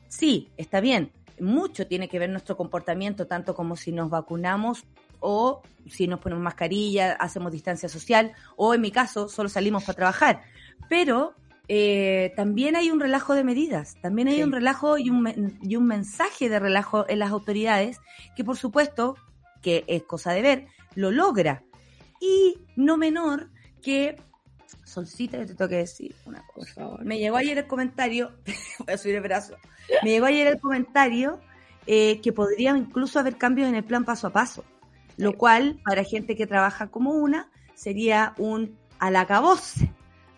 Sí, 0.09 0.48
está 0.56 0.80
bien, 0.80 1.12
mucho 1.40 1.87
tiene 1.87 2.09
que 2.09 2.18
ver 2.18 2.30
nuestro 2.30 2.56
comportamiento, 2.56 3.26
tanto 3.26 3.54
como 3.54 3.76
si 3.76 3.92
nos 3.92 4.11
vacunamos 4.11 4.85
o 5.28 5.60
si 5.90 6.06
nos 6.06 6.20
ponemos 6.20 6.42
mascarilla, 6.42 7.14
hacemos 7.14 7.50
distancia 7.50 7.88
social, 7.88 8.32
o 8.54 8.74
en 8.74 8.80
mi 8.80 8.92
caso, 8.92 9.28
solo 9.28 9.48
salimos 9.48 9.82
para 9.82 9.96
trabajar. 9.96 10.42
Pero 10.88 11.34
eh, 11.66 12.32
también 12.36 12.76
hay 12.76 12.92
un 12.92 13.00
relajo 13.00 13.34
de 13.34 13.42
medidas, 13.42 13.96
también 14.00 14.28
hay 14.28 14.44
un 14.44 14.52
relajo 14.52 14.98
y 14.98 15.10
un, 15.10 15.58
y 15.62 15.74
un 15.74 15.86
mensaje 15.86 16.48
de 16.48 16.60
relajo 16.60 17.08
en 17.08 17.18
las 17.18 17.32
autoridades 17.32 17.98
que 18.36 18.44
por 18.44 18.56
supuesto, 18.56 19.16
que 19.62 19.84
es 19.88 20.04
cosa 20.04 20.32
de 20.32 20.42
ver, 20.42 20.66
lo 20.94 21.10
logra. 21.10 21.64
Y 22.20 22.58
no 22.76 22.96
menor 22.96 23.50
que, 23.82 24.16
Solcita, 24.84 25.38
yo 25.38 25.46
te 25.46 25.54
tengo 25.56 25.68
que 25.68 25.78
decir 25.78 26.14
una 26.24 26.44
cosa. 26.54 26.88
Me 27.02 27.18
llegó 27.18 27.36
ayer 27.36 27.58
el 27.58 27.66
comentario, 27.66 28.30
voy 28.78 28.94
a 28.94 28.98
subir 28.98 29.16
el 29.16 29.22
brazo, 29.22 29.56
me 30.04 30.10
llegó 30.10 30.26
ayer 30.26 30.46
el 30.46 30.60
comentario 30.60 31.40
eh, 31.88 32.20
que 32.20 32.32
podría 32.32 32.76
incluso 32.76 33.18
haber 33.18 33.36
cambios 33.36 33.68
en 33.68 33.74
el 33.74 33.84
plan 33.84 34.04
paso 34.04 34.28
a 34.28 34.30
paso 34.30 34.64
lo 35.16 35.37
cual 35.37 35.81
para 35.85 36.05
gente 36.05 36.37
que 36.37 36.46
trabaja 36.46 36.88
como 36.88 37.12
una 37.12 37.50
sería 37.74 38.35
un 38.38 38.76
alacabose. 38.98 39.90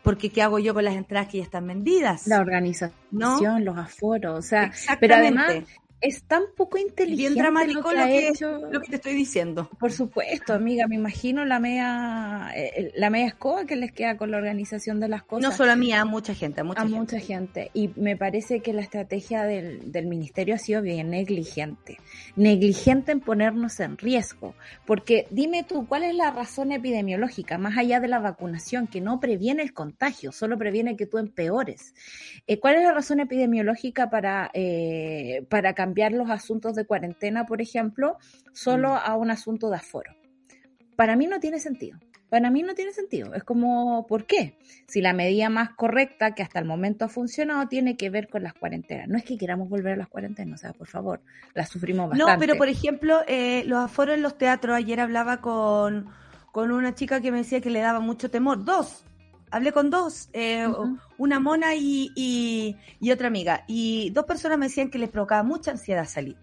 Porque 0.02 0.30
¿qué 0.30 0.42
hago 0.42 0.58
yo 0.58 0.74
con 0.74 0.84
las 0.84 0.94
entradas 0.94 1.28
que 1.28 1.38
ya 1.38 1.44
están 1.44 1.66
vendidas? 1.66 2.26
La 2.26 2.40
organización, 2.40 3.64
los 3.64 3.76
aforos, 3.76 4.38
o 4.38 4.42
sea, 4.42 4.72
pero 5.00 5.16
además 5.16 5.64
es 6.00 6.22
tan 6.22 6.44
poco 6.56 6.78
inteligente. 6.78 7.32
Bien 7.32 7.34
dramático 7.34 7.92
lo 7.92 8.06
que, 8.06 8.32
lo 8.70 8.80
que, 8.80 8.88
te 8.88 8.96
estoy 8.96 9.14
diciendo. 9.14 9.68
Por 9.80 9.90
supuesto, 9.90 10.52
amiga, 10.54 10.86
me 10.86 10.94
imagino 10.94 11.44
la 11.44 11.58
media, 11.58 12.50
eh, 12.54 12.92
la 12.96 13.10
media 13.10 13.26
escoba 13.26 13.64
que 13.64 13.74
les 13.74 13.92
queda 13.92 14.16
con 14.16 14.30
la 14.30 14.36
organización 14.36 15.00
de 15.00 15.08
las 15.08 15.24
cosas. 15.24 15.50
No 15.50 15.56
solo 15.56 15.72
a 15.72 15.76
mí, 15.76 15.92
a 15.92 16.04
mucha 16.04 16.34
gente, 16.34 16.60
a 16.60 16.64
mucha 16.64 16.82
a 16.82 16.84
gente. 16.84 16.98
mucha 16.98 17.18
gente. 17.18 17.70
Y 17.74 17.90
me 17.96 18.16
parece 18.16 18.60
que 18.60 18.72
la 18.72 18.82
estrategia 18.82 19.42
del, 19.42 19.90
del 19.90 20.06
ministerio 20.06 20.54
ha 20.54 20.58
sido 20.58 20.82
bien 20.82 21.10
negligente. 21.10 21.98
Negligente 22.36 23.10
en 23.10 23.20
ponernos 23.20 23.80
en 23.80 23.98
riesgo. 23.98 24.54
Porque 24.86 25.26
dime 25.30 25.64
tú, 25.64 25.86
¿cuál 25.88 26.04
es 26.04 26.14
la 26.14 26.30
razón 26.30 26.70
epidemiológica, 26.70 27.58
más 27.58 27.76
allá 27.76 27.98
de 27.98 28.08
la 28.08 28.20
vacunación, 28.20 28.86
que 28.86 29.00
no 29.00 29.18
previene 29.18 29.62
el 29.62 29.72
contagio, 29.72 30.30
solo 30.30 30.56
previene 30.58 30.96
que 30.96 31.06
tú 31.06 31.18
empeores? 31.18 31.94
Eh, 32.46 32.60
¿Cuál 32.60 32.76
es 32.76 32.82
la 32.84 32.92
razón 32.92 33.18
epidemiológica 33.18 34.10
para, 34.10 34.50
eh, 34.54 35.44
para 35.48 35.74
cambiar 35.74 35.87
cambiar 35.88 36.12
los 36.12 36.28
asuntos 36.28 36.74
de 36.74 36.84
cuarentena, 36.84 37.46
por 37.46 37.62
ejemplo, 37.62 38.18
solo 38.52 38.90
mm. 38.90 38.98
a 39.04 39.16
un 39.16 39.30
asunto 39.30 39.70
de 39.70 39.76
aforo. 39.76 40.14
Para 40.96 41.16
mí 41.16 41.26
no 41.26 41.40
tiene 41.40 41.58
sentido. 41.60 41.98
Para 42.28 42.50
mí 42.50 42.62
no 42.62 42.74
tiene 42.74 42.92
sentido. 42.92 43.34
Es 43.34 43.42
como, 43.42 44.06
¿por 44.06 44.26
qué? 44.26 44.58
Si 44.86 45.00
la 45.00 45.14
medida 45.14 45.48
más 45.48 45.70
correcta 45.70 46.34
que 46.34 46.42
hasta 46.42 46.58
el 46.58 46.66
momento 46.66 47.06
ha 47.06 47.08
funcionado 47.08 47.68
tiene 47.68 47.96
que 47.96 48.10
ver 48.10 48.28
con 48.28 48.42
las 48.42 48.52
cuarentenas. 48.52 49.08
No 49.08 49.16
es 49.16 49.24
que 49.24 49.38
queramos 49.38 49.70
volver 49.70 49.94
a 49.94 49.96
las 49.96 50.08
cuarentenas, 50.08 50.60
o 50.60 50.62
sea, 50.62 50.72
por 50.74 50.88
favor, 50.88 51.22
las 51.54 51.70
sufrimos 51.70 52.10
bastante. 52.10 52.32
No, 52.34 52.38
pero 52.38 52.58
por 52.58 52.68
ejemplo, 52.68 53.22
eh, 53.26 53.64
los 53.64 53.78
aforos 53.78 54.16
en 54.16 54.20
los 54.20 54.36
teatros, 54.36 54.76
ayer 54.76 55.00
hablaba 55.00 55.40
con, 55.40 56.08
con 56.52 56.70
una 56.70 56.94
chica 56.94 57.22
que 57.22 57.32
me 57.32 57.38
decía 57.38 57.62
que 57.62 57.70
le 57.70 57.80
daba 57.80 58.00
mucho 58.00 58.30
temor. 58.30 58.62
Dos, 58.62 59.06
hablé 59.50 59.72
con 59.72 59.90
dos, 59.90 60.28
eh, 60.32 60.66
una 61.16 61.40
mona 61.40 61.74
y, 61.74 62.12
y, 63.00 63.10
otra 63.10 63.28
amiga, 63.28 63.64
y 63.66 64.10
dos 64.10 64.24
personas 64.24 64.58
me 64.58 64.66
decían 64.66 64.90
que 64.90 64.98
les 64.98 65.08
provocaba 65.10 65.42
mucha 65.42 65.70
ansiedad 65.70 66.06
salir. 66.06 66.36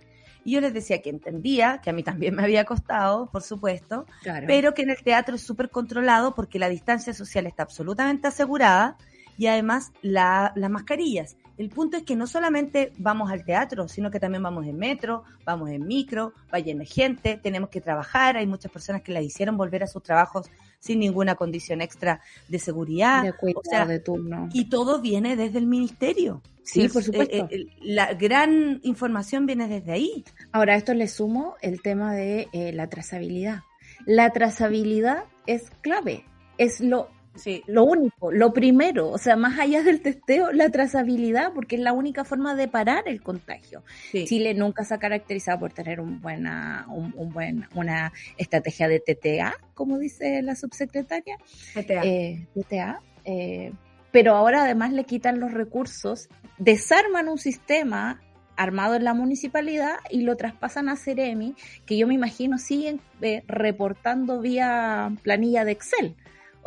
Y 0.43 0.51
yo 0.51 0.61
les 0.61 0.73
decía 0.73 1.01
que 1.01 1.09
entendía, 1.09 1.81
que 1.83 1.89
a 1.89 1.93
mí 1.93 2.03
también 2.03 2.35
me 2.35 2.43
había 2.43 2.65
costado, 2.65 3.31
por 3.31 3.41
supuesto, 3.41 4.05
pero 4.45 4.75
que 4.75 4.83
en 4.83 4.91
el 4.91 5.01
teatro 5.03 5.35
es 5.35 5.41
súper 5.41 5.71
controlado 5.71 6.35
porque 6.35 6.59
la 6.59 6.69
distancia 6.69 7.13
social 7.13 7.47
está 7.47 7.63
absolutamente 7.63 8.27
asegurada 8.27 8.97
y 9.37 9.47
además 9.47 9.91
la, 10.01 10.53
las 10.55 10.69
mascarillas. 10.69 11.35
El 11.57 11.69
punto 11.69 11.95
es 11.97 12.03
que 12.03 12.15
no 12.15 12.27
solamente 12.27 12.91
vamos 12.97 13.31
al 13.31 13.45
teatro, 13.45 13.87
sino 13.87 14.11
que 14.11 14.19
también 14.19 14.43
vamos 14.43 14.67
en 14.67 14.77
metro, 14.77 15.23
vamos 15.45 15.69
en 15.69 15.87
micro, 15.87 16.33
va 16.53 16.59
gente, 16.85 17.39
tenemos 17.41 17.69
que 17.69 17.79
trabajar, 17.79 18.35
hay 18.35 18.45
muchas 18.45 18.71
personas 18.71 19.01
que 19.01 19.13
la 19.13 19.21
hicieron 19.21 19.55
volver 19.55 19.81
a 19.83 19.87
sus 19.87 20.03
trabajos 20.03 20.49
sin 20.85 20.99
ninguna 20.99 21.33
condición 21.33 21.81
extra 21.81 22.21
de 22.47 22.59
seguridad. 22.59 23.23
De 23.23 23.33
cuidado, 23.33 23.87
de 23.87 23.99
turno. 23.99 24.49
Y 24.53 24.69
todo 24.69 25.01
viene 25.01 25.35
desde 25.35 25.57
el 25.57 25.65
ministerio. 25.65 26.43
Sí, 26.61 26.87
por 26.89 27.01
supuesto. 27.01 27.35
Eh, 27.35 27.47
eh, 27.49 27.67
la 27.81 28.13
gran 28.13 28.81
información 28.83 29.47
viene 29.47 29.67
desde 29.67 29.93
ahí. 29.93 30.23
Ahora, 30.51 30.75
esto 30.75 30.93
le 30.93 31.07
sumo 31.07 31.55
el 31.61 31.81
tema 31.81 32.13
de 32.13 32.49
eh, 32.53 32.71
la 32.71 32.87
trazabilidad. 32.87 33.63
La 34.05 34.31
trazabilidad 34.31 35.25
es 35.47 35.71
clave, 35.81 36.25
es 36.59 36.81
lo 36.81 37.09
Sí. 37.35 37.63
Lo 37.67 37.83
único, 37.83 38.31
lo 38.31 38.53
primero, 38.53 39.09
o 39.09 39.17
sea, 39.17 39.35
más 39.35 39.59
allá 39.59 39.83
del 39.83 40.01
testeo, 40.01 40.51
la 40.51 40.69
trazabilidad, 40.69 41.53
porque 41.53 41.75
es 41.75 41.81
la 41.81 41.93
única 41.93 42.23
forma 42.23 42.55
de 42.55 42.67
parar 42.67 43.03
el 43.07 43.21
contagio. 43.21 43.83
Chile 44.11 44.53
nunca 44.53 44.83
se 44.83 44.93
ha 44.93 44.99
caracterizado 44.99 45.59
por 45.59 45.73
tener 45.73 45.99
un 45.99 46.21
buena, 46.21 46.85
un, 46.89 47.31
buen, 47.31 47.67
una 47.75 48.13
estrategia 48.37 48.87
de 48.87 48.99
TTA, 48.99 49.53
como 49.73 49.99
dice 49.99 50.41
la 50.41 50.55
subsecretaria. 50.55 51.37
TTA. 51.73 52.03
Eh, 52.03 52.47
TTA. 52.53 53.01
Eh, 53.25 53.71
pero 54.11 54.35
ahora 54.35 54.63
además 54.63 54.93
le 54.93 55.03
quitan 55.03 55.41
los 55.41 55.51
recursos, 55.51 56.29
desarman 56.57 57.27
un 57.27 57.37
sistema 57.37 58.21
armado 58.55 58.95
en 58.95 59.03
la 59.03 59.13
municipalidad 59.13 59.95
y 60.09 60.21
lo 60.21 60.35
traspasan 60.37 60.89
a 60.89 60.95
Ceremi, 60.95 61.55
que 61.85 61.97
yo 61.97 62.07
me 62.07 62.13
imagino 62.13 62.57
siguen 62.57 63.01
eh, 63.21 63.43
reportando 63.47 64.39
vía 64.39 65.11
planilla 65.23 65.65
de 65.65 65.73
Excel. 65.73 66.15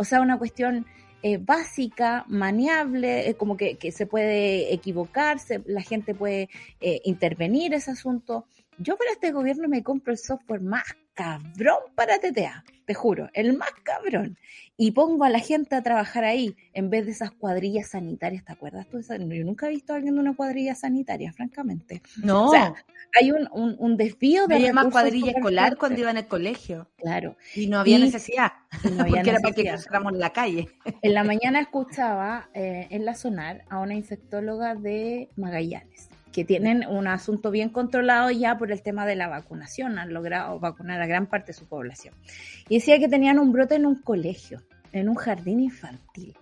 O 0.01 0.05
sea, 0.05 0.21
una 0.21 0.39
cuestión 0.39 0.87
eh, 1.25 1.39
básica, 1.39 2.25
maniable, 2.29 3.29
eh, 3.29 3.35
como 3.35 3.57
que, 3.57 3.77
se 3.91 4.07
puede 4.07 4.73
equivocar, 4.73 5.39
la 5.67 5.83
gente 5.83 6.15
puede 6.15 6.49
eh, 6.81 7.01
intervenir 7.05 7.75
ese 7.75 7.91
asunto. 7.91 8.47
Yo 8.79 8.97
para 8.97 9.11
este 9.11 9.33
gobierno 9.33 9.69
me 9.69 9.83
compro 9.83 10.13
el 10.13 10.19
software 10.19 10.61
más 10.61 10.85
cabrón 11.19 11.79
para 11.97 12.21
TTA, 12.21 12.65
te 12.87 12.95
juro, 12.95 13.29
el 13.33 13.57
más 13.57 13.73
cabrón. 13.83 14.39
Y 14.77 14.93
pongo 14.93 15.25
a 15.25 15.29
la 15.29 15.41
gente 15.41 15.75
a 15.75 15.83
trabajar 15.83 16.23
ahí 16.23 16.55
en 16.75 16.91
vez 16.91 17.07
de 17.07 17.11
esas 17.11 17.33
cuadrillas 17.33 17.89
sanitarias, 17.89 18.45
¿te 18.45 18.53
acuerdas 18.53 18.87
tú? 18.89 19.01
Yo 19.01 19.45
nunca 19.45 19.67
he 19.67 19.71
visto 19.71 19.93
a 19.93 19.97
alguien 19.97 20.15
de 20.15 20.21
una 20.21 20.37
cuadrilla 20.37 20.77
sanitaria, 20.77 21.33
francamente. 21.33 22.03
No. 22.23 22.47
O 22.47 22.51
sea, 22.53 22.73
hay 23.21 23.33
un, 23.33 23.49
un, 23.53 23.97
desvío 23.97 24.47
de... 24.47 24.55
Había 24.55 24.73
más 24.73 24.93
cuadrilla 24.93 25.33
escolar 25.33 25.77
cuando 25.77 25.99
iba 25.99 26.13
en 26.13 26.19
el 26.19 26.29
colegio. 26.29 26.89
Claro. 26.99 27.37
Y 27.57 27.67
no 27.67 27.81
había 27.81 27.99
necesidad. 27.99 28.53
No 28.85 29.01
había 29.03 29.17
porque 29.17 29.31
era 29.31 29.41
para 29.41 29.55
que 29.57 29.69
cruzáramos 29.69 30.13
en 30.13 30.21
la 30.21 30.31
calle. 30.31 30.69
En 31.03 31.15
la 31.15 31.25
mañana 31.25 31.61
escuchaba 31.61 32.49
eh, 32.55 32.87
en 32.91 33.05
la 33.05 33.17
sonar 33.17 33.65
a 33.69 33.81
una 33.81 33.95
infectóloga 33.95 34.77
de 34.77 35.31
Magallanes 35.35 36.08
que 36.39 36.45
tienen 36.45 36.87
un 36.87 37.09
asunto 37.09 37.51
bien 37.51 37.69
controlado 37.69 38.31
ya 38.31 38.57
por 38.59 38.71
el 38.71 38.81
tema 38.81 39.05
de 39.07 39.17
la 39.17 39.27
vacunación, 39.27 39.99
han 39.99 40.15
logrado 40.15 40.61
vacunar 40.61 41.03
a 41.03 41.07
gran 41.09 41.27
parte 41.27 41.49
de 41.49 41.55
su 41.55 41.67
población. 41.67 42.15
Y 42.69 42.77
decía 42.77 43.01
que 43.01 43.09
tenían 43.09 43.41
un 43.41 43.51
brote 43.51 43.75
en 43.75 43.87
un 43.87 43.97
colegio, 43.97 44.63
en 44.93 45.09
un 45.09 45.17
jardín 45.17 45.59
infantil. 45.59 46.37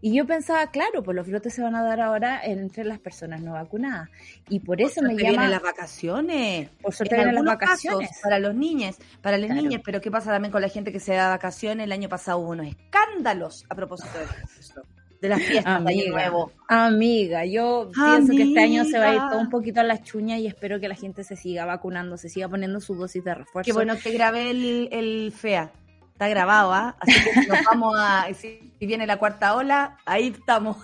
Y 0.00 0.16
yo 0.16 0.26
pensaba, 0.26 0.66
claro, 0.72 1.04
pues 1.04 1.14
los 1.14 1.28
brotes 1.28 1.54
se 1.54 1.62
van 1.62 1.76
a 1.76 1.84
dar 1.84 2.00
ahora 2.00 2.44
entre 2.44 2.82
las 2.82 2.98
personas 2.98 3.40
no 3.40 3.52
vacunadas. 3.52 4.08
Y 4.48 4.58
por 4.58 4.80
eso 4.80 5.00
me 5.00 5.14
llama... 5.14 5.30
vienen 5.30 5.50
las 5.52 5.62
vacaciones. 5.62 6.68
Por 6.82 6.92
suerte 6.92 7.14
vienen 7.14 7.36
las 7.36 7.44
vacaciones. 7.44 8.10
para 8.20 8.40
los 8.40 8.52
niños, 8.52 8.96
para 9.22 9.38
las 9.38 9.50
niñas. 9.50 9.80
Pero 9.84 10.00
¿qué 10.00 10.10
pasa 10.10 10.32
también 10.32 10.50
con 10.50 10.60
la 10.60 10.68
gente 10.68 10.90
que 10.90 10.98
se 10.98 11.14
da 11.14 11.28
vacaciones? 11.28 11.84
El 11.84 11.92
año 11.92 12.08
pasado 12.08 12.38
hubo 12.38 12.50
unos 12.50 12.66
escándalos 12.66 13.64
a 13.68 13.76
propósito 13.76 14.18
de 14.18 14.24
eso 14.58 14.82
de 15.20 15.28
las 15.28 15.42
fiestas 15.42 15.76
amiga, 15.76 16.04
de 16.04 16.10
Nuevo. 16.10 16.52
Amiga, 16.68 17.44
yo 17.44 17.90
pienso 17.94 18.32
que 18.32 18.42
este 18.42 18.60
año 18.60 18.84
se 18.84 18.98
va 18.98 19.10
a 19.10 19.14
ir 19.14 19.20
todo 19.30 19.40
un 19.40 19.50
poquito 19.50 19.80
a 19.80 19.84
las 19.84 20.02
chuñas 20.02 20.40
y 20.40 20.46
espero 20.46 20.80
que 20.80 20.88
la 20.88 20.94
gente 20.94 21.24
se 21.24 21.36
siga 21.36 21.64
vacunando, 21.64 22.16
se 22.16 22.28
siga 22.28 22.48
poniendo 22.48 22.80
su 22.80 22.94
dosis 22.94 23.24
de 23.24 23.34
refuerzo. 23.34 23.66
Qué 23.66 23.72
bueno 23.72 23.96
que 23.98 24.12
grabé 24.12 24.50
el, 24.50 24.88
el 24.92 25.32
FEA. 25.32 25.72
Está 26.12 26.28
grabado, 26.28 26.72
¿ah? 26.72 26.96
Así 26.98 27.12
que 27.12 27.46
nos 27.46 27.58
vamos 27.70 27.94
a. 27.98 28.26
Si 28.32 28.72
viene 28.80 29.06
la 29.06 29.18
cuarta 29.18 29.54
ola, 29.54 29.98
ahí 30.06 30.28
estamos. 30.28 30.78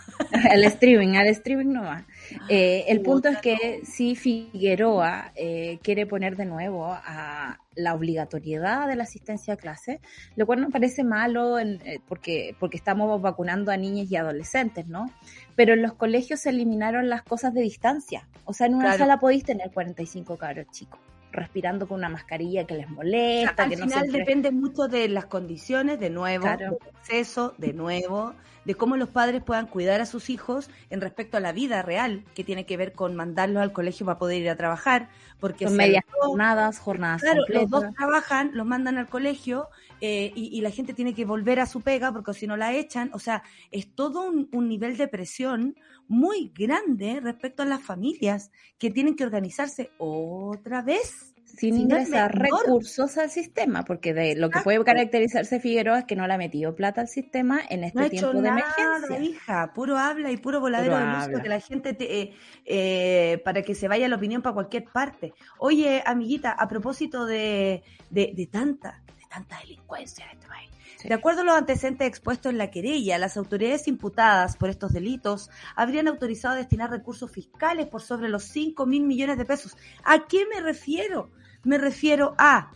al 0.50 0.62
streaming, 0.64 1.16
al 1.16 1.28
streaming 1.28 1.72
no 1.72 1.84
va. 1.84 2.04
Eh, 2.48 2.84
el 2.88 3.00
punto 3.00 3.28
es 3.28 3.38
que 3.38 3.80
si 3.84 4.16
Figueroa 4.16 5.32
eh, 5.34 5.78
quiere 5.82 6.06
poner 6.06 6.36
de 6.36 6.46
nuevo 6.46 6.86
a 6.86 7.58
la 7.74 7.94
obligatoriedad 7.94 8.86
de 8.86 8.96
la 8.96 9.04
asistencia 9.04 9.54
a 9.54 9.56
clase, 9.56 10.00
lo 10.36 10.46
cual 10.46 10.60
no 10.60 10.70
parece 10.70 11.04
malo 11.04 11.58
eh, 11.58 12.00
porque, 12.06 12.54
porque 12.58 12.76
estamos 12.76 13.20
vacunando 13.20 13.72
a 13.72 13.76
niñas 13.76 14.10
y 14.10 14.16
adolescentes, 14.16 14.86
¿no? 14.86 15.10
Pero 15.56 15.74
en 15.74 15.82
los 15.82 15.94
colegios 15.94 16.40
se 16.40 16.50
eliminaron 16.50 17.08
las 17.08 17.22
cosas 17.22 17.54
de 17.54 17.62
distancia. 17.62 18.28
O 18.44 18.52
sea, 18.52 18.66
en 18.66 18.74
una 18.74 18.96
sala 18.96 19.18
podéis 19.18 19.44
tener 19.44 19.70
45 19.70 20.36
cabros 20.36 20.66
chicos 20.70 21.00
respirando 21.32 21.88
con 21.88 21.98
una 21.98 22.08
mascarilla 22.08 22.66
que 22.66 22.74
les 22.74 22.88
molesta. 22.88 23.64
al 23.64 23.74
final 23.74 24.12
depende 24.12 24.50
mucho 24.50 24.86
de 24.86 25.08
las 25.08 25.26
condiciones, 25.26 25.98
de 25.98 26.10
nuevo, 26.10 26.46
del 26.46 26.76
acceso, 26.94 27.54
de 27.58 27.72
nuevo, 27.72 28.34
de 28.64 28.74
cómo 28.74 28.96
los 28.96 29.08
padres 29.08 29.42
puedan 29.42 29.66
cuidar 29.66 30.00
a 30.00 30.06
sus 30.06 30.30
hijos 30.30 30.70
en 30.90 31.00
respecto 31.00 31.36
a 31.36 31.40
la 31.40 31.52
vida 31.52 31.82
real, 31.82 32.24
que 32.34 32.44
tiene 32.44 32.66
que 32.66 32.76
ver 32.76 32.92
con 32.92 33.16
mandarlos 33.16 33.62
al 33.62 33.72
colegio 33.72 34.06
para 34.06 34.18
poder 34.18 34.42
ir 34.42 34.50
a 34.50 34.56
trabajar. 34.56 35.08
Porque 35.40 35.66
Son 35.66 35.76
medias 35.76 36.04
jornadas, 36.08 36.78
jornadas 36.78 37.22
claro, 37.22 37.42
los 37.48 37.68
dos 37.68 37.84
trabajan, 37.96 38.50
los 38.54 38.66
mandan 38.66 38.96
al 38.96 39.08
colegio 39.08 39.68
eh, 40.00 40.32
y, 40.34 40.60
la 40.60 40.70
gente 40.70 40.94
tiene 40.94 41.14
que 41.14 41.24
volver 41.24 41.58
a 41.58 41.66
su 41.66 41.80
pega 41.80 42.12
porque 42.12 42.34
si 42.34 42.46
no 42.46 42.56
la 42.56 42.72
echan. 42.72 43.10
O 43.12 43.18
sea, 43.18 43.42
es 43.70 43.92
todo 43.92 44.22
un, 44.22 44.48
un 44.52 44.68
nivel 44.68 44.96
de 44.96 45.08
presión 45.08 45.76
muy 46.06 46.52
grande 46.54 47.20
respecto 47.20 47.62
a 47.62 47.66
las 47.66 47.82
familias 47.82 48.52
que 48.78 48.90
tienen 48.90 49.16
que 49.16 49.24
organizarse 49.24 49.90
otra 49.98 50.82
vez 50.82 51.31
sin 51.56 51.76
ingresar 51.76 52.36
recursos 52.36 53.18
al 53.18 53.30
sistema, 53.30 53.84
porque 53.84 54.14
de 54.14 54.34
lo 54.36 54.50
que 54.50 54.60
puede 54.60 54.82
caracterizarse 54.84 55.60
Figueroa 55.60 56.00
es 56.00 56.04
que 56.04 56.16
no 56.16 56.26
le 56.26 56.34
ha 56.34 56.38
metido 56.38 56.74
plata 56.74 57.00
al 57.00 57.08
sistema 57.08 57.60
en 57.68 57.84
este 57.84 58.10
tiempo 58.10 58.40
de 58.40 58.48
emergencia. 58.48 59.20
hija, 59.20 59.72
puro 59.74 59.98
habla 59.98 60.30
y 60.30 60.36
puro 60.36 60.60
voladero 60.60 60.96
de 60.98 61.04
luz, 61.04 61.42
que 61.42 61.48
la 61.48 61.60
gente 61.60 61.96
eh, 62.00 62.34
eh, 62.64 63.40
para 63.44 63.62
que 63.62 63.74
se 63.74 63.88
vaya 63.88 64.08
la 64.08 64.16
opinión 64.16 64.42
para 64.42 64.54
cualquier 64.54 64.84
parte. 64.84 65.34
Oye, 65.58 66.02
amiguita, 66.06 66.52
a 66.52 66.68
propósito 66.68 67.26
de, 67.26 67.82
de, 68.10 68.48
tanta, 68.50 69.02
de 69.06 69.26
tanta 69.28 69.58
delincuencia 69.60 70.24
en 70.24 70.30
este 70.32 70.48
país. 70.48 70.70
De 71.04 71.14
acuerdo 71.14 71.40
a 71.40 71.44
los 71.44 71.56
antecedentes 71.56 72.06
expuestos 72.06 72.52
en 72.52 72.58
la 72.58 72.70
querella, 72.70 73.18
las 73.18 73.36
autoridades 73.36 73.88
imputadas 73.88 74.56
por 74.56 74.70
estos 74.70 74.92
delitos 74.92 75.50
habrían 75.74 76.06
autorizado 76.06 76.54
destinar 76.54 76.90
recursos 76.90 77.30
fiscales 77.30 77.88
por 77.88 78.02
sobre 78.02 78.28
los 78.28 78.44
5 78.44 78.86
mil 78.86 79.04
millones 79.04 79.36
de 79.36 79.44
pesos. 79.44 79.76
¿A 80.04 80.26
qué 80.28 80.46
me 80.46 80.60
refiero? 80.60 81.30
Me 81.64 81.78
refiero 81.78 82.34
a 82.38 82.70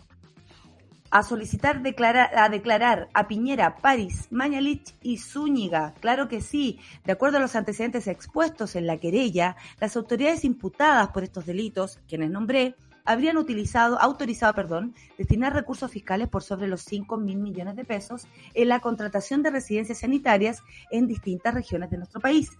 a 1.10 1.22
solicitar 1.22 1.82
declarar, 1.82 2.36
a 2.36 2.48
declarar 2.48 3.08
a 3.14 3.28
Piñera, 3.28 3.76
París, 3.76 4.26
Mañalich 4.30 4.94
y 5.02 5.18
Zúñiga. 5.18 5.94
Claro 6.00 6.28
que 6.28 6.40
sí. 6.40 6.78
De 7.04 7.12
acuerdo 7.12 7.38
a 7.38 7.40
los 7.40 7.56
antecedentes 7.56 8.06
expuestos 8.06 8.76
en 8.76 8.86
la 8.86 8.98
querella, 8.98 9.56
las 9.80 9.96
autoridades 9.96 10.44
imputadas 10.44 11.08
por 11.08 11.22
estos 11.22 11.46
delitos, 11.46 12.00
quienes 12.08 12.30
nombré, 12.30 12.74
habrían 13.04 13.36
utilizado, 13.36 14.00
autorizado, 14.00 14.52
perdón, 14.54 14.94
destinar 15.16 15.54
recursos 15.54 15.90
fiscales 15.90 16.28
por 16.28 16.42
sobre 16.42 16.66
los 16.66 16.82
5 16.82 17.16
mil 17.16 17.38
millones 17.38 17.76
de 17.76 17.84
pesos 17.84 18.26
en 18.52 18.68
la 18.68 18.80
contratación 18.80 19.42
de 19.42 19.50
residencias 19.50 20.00
sanitarias 20.00 20.62
en 20.90 21.06
distintas 21.06 21.54
regiones 21.54 21.88
de 21.90 21.98
nuestro 21.98 22.20
país, 22.20 22.50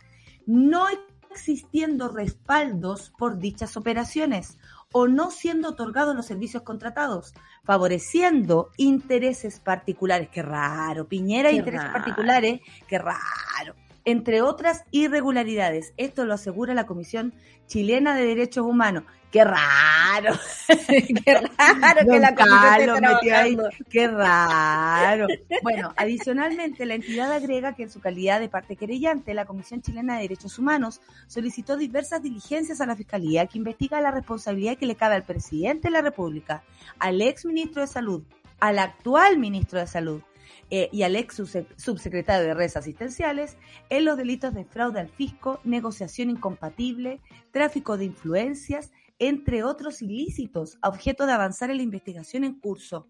no 0.46 0.86
existiendo 1.30 2.08
respaldos 2.08 3.12
por 3.18 3.38
dichas 3.38 3.76
operaciones 3.76 4.56
o 4.92 5.08
no 5.08 5.30
siendo 5.30 5.70
otorgados 5.70 6.14
los 6.14 6.26
servicios 6.26 6.62
contratados, 6.62 7.34
favoreciendo 7.64 8.70
intereses 8.76 9.60
particulares. 9.60 10.28
Qué 10.30 10.42
raro, 10.42 11.08
Piñera, 11.08 11.50
Qué 11.50 11.56
intereses 11.56 11.86
raro. 11.88 11.92
particulares, 11.94 12.60
qué 12.86 12.98
raro. 12.98 13.74
Entre 14.04 14.40
otras 14.40 14.84
irregularidades. 14.92 15.92
Esto 15.96 16.24
lo 16.24 16.34
asegura 16.34 16.74
la 16.74 16.86
Comisión 16.86 17.34
Chilena 17.66 18.14
de 18.14 18.24
Derechos 18.24 18.64
Humanos. 18.64 19.04
Qué 19.30 19.44
raro. 19.44 20.34
Qué 20.68 21.34
raro 21.34 22.10
que 22.10 22.20
la 22.20 22.34
Carlos 22.34 23.00
metió 23.00 23.36
ahí. 23.36 23.56
Qué 23.90 24.08
raro. 24.08 25.26
Bueno, 25.62 25.92
adicionalmente, 25.96 26.86
la 26.86 26.94
entidad 26.94 27.32
agrega 27.32 27.74
que 27.74 27.82
en 27.84 27.90
su 27.90 28.00
calidad 28.00 28.40
de 28.40 28.48
parte 28.48 28.76
querellante, 28.76 29.34
la 29.34 29.44
Comisión 29.44 29.82
Chilena 29.82 30.14
de 30.16 30.22
Derechos 30.22 30.58
Humanos 30.58 31.00
solicitó 31.26 31.76
diversas 31.76 32.22
diligencias 32.22 32.80
a 32.80 32.86
la 32.86 32.96
Fiscalía 32.96 33.46
que 33.46 33.58
investiga 33.58 34.00
la 34.00 34.10
responsabilidad 34.10 34.78
que 34.78 34.86
le 34.86 34.94
cabe 34.96 35.16
al 35.16 35.24
presidente 35.24 35.88
de 35.88 35.92
la 35.92 36.02
República, 36.02 36.62
al 36.98 37.20
ex 37.20 37.44
ministro 37.44 37.82
de 37.82 37.88
Salud, 37.88 38.22
al 38.60 38.78
actual 38.78 39.38
ministro 39.38 39.80
de 39.80 39.86
Salud 39.86 40.22
eh, 40.70 40.88
y 40.92 41.02
al 41.02 41.14
ex 41.16 41.38
subse- 41.40 41.66
subsecretario 41.76 42.46
de 42.46 42.54
redes 42.54 42.76
asistenciales 42.76 43.56
en 43.90 44.04
los 44.04 44.16
delitos 44.16 44.54
de 44.54 44.64
fraude 44.64 45.00
al 45.00 45.08
fisco, 45.08 45.60
negociación 45.64 46.30
incompatible, 46.30 47.20
tráfico 47.50 47.96
de 47.96 48.06
influencias, 48.06 48.92
entre 49.18 49.64
otros 49.64 50.02
ilícitos, 50.02 50.78
objeto 50.82 51.26
de 51.26 51.32
avanzar 51.32 51.70
en 51.70 51.78
la 51.78 51.82
investigación 51.82 52.44
en 52.44 52.58
curso. 52.58 53.08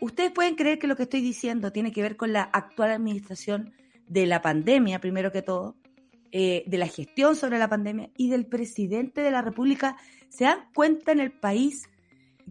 Ustedes 0.00 0.32
pueden 0.32 0.54
creer 0.54 0.78
que 0.78 0.86
lo 0.86 0.96
que 0.96 1.04
estoy 1.04 1.20
diciendo 1.20 1.72
tiene 1.72 1.92
que 1.92 2.02
ver 2.02 2.16
con 2.16 2.32
la 2.32 2.42
actual 2.42 2.90
administración 2.90 3.72
de 4.06 4.26
la 4.26 4.42
pandemia, 4.42 5.00
primero 5.00 5.30
que 5.30 5.42
todo, 5.42 5.76
eh, 6.32 6.64
de 6.66 6.78
la 6.78 6.86
gestión 6.88 7.36
sobre 7.36 7.58
la 7.58 7.68
pandemia 7.68 8.10
y 8.16 8.30
del 8.30 8.46
presidente 8.46 9.20
de 9.20 9.30
la 9.30 9.42
República. 9.42 9.96
¿Se 10.28 10.44
dan 10.44 10.68
cuenta 10.74 11.12
en 11.12 11.20
el 11.20 11.32
país 11.32 11.88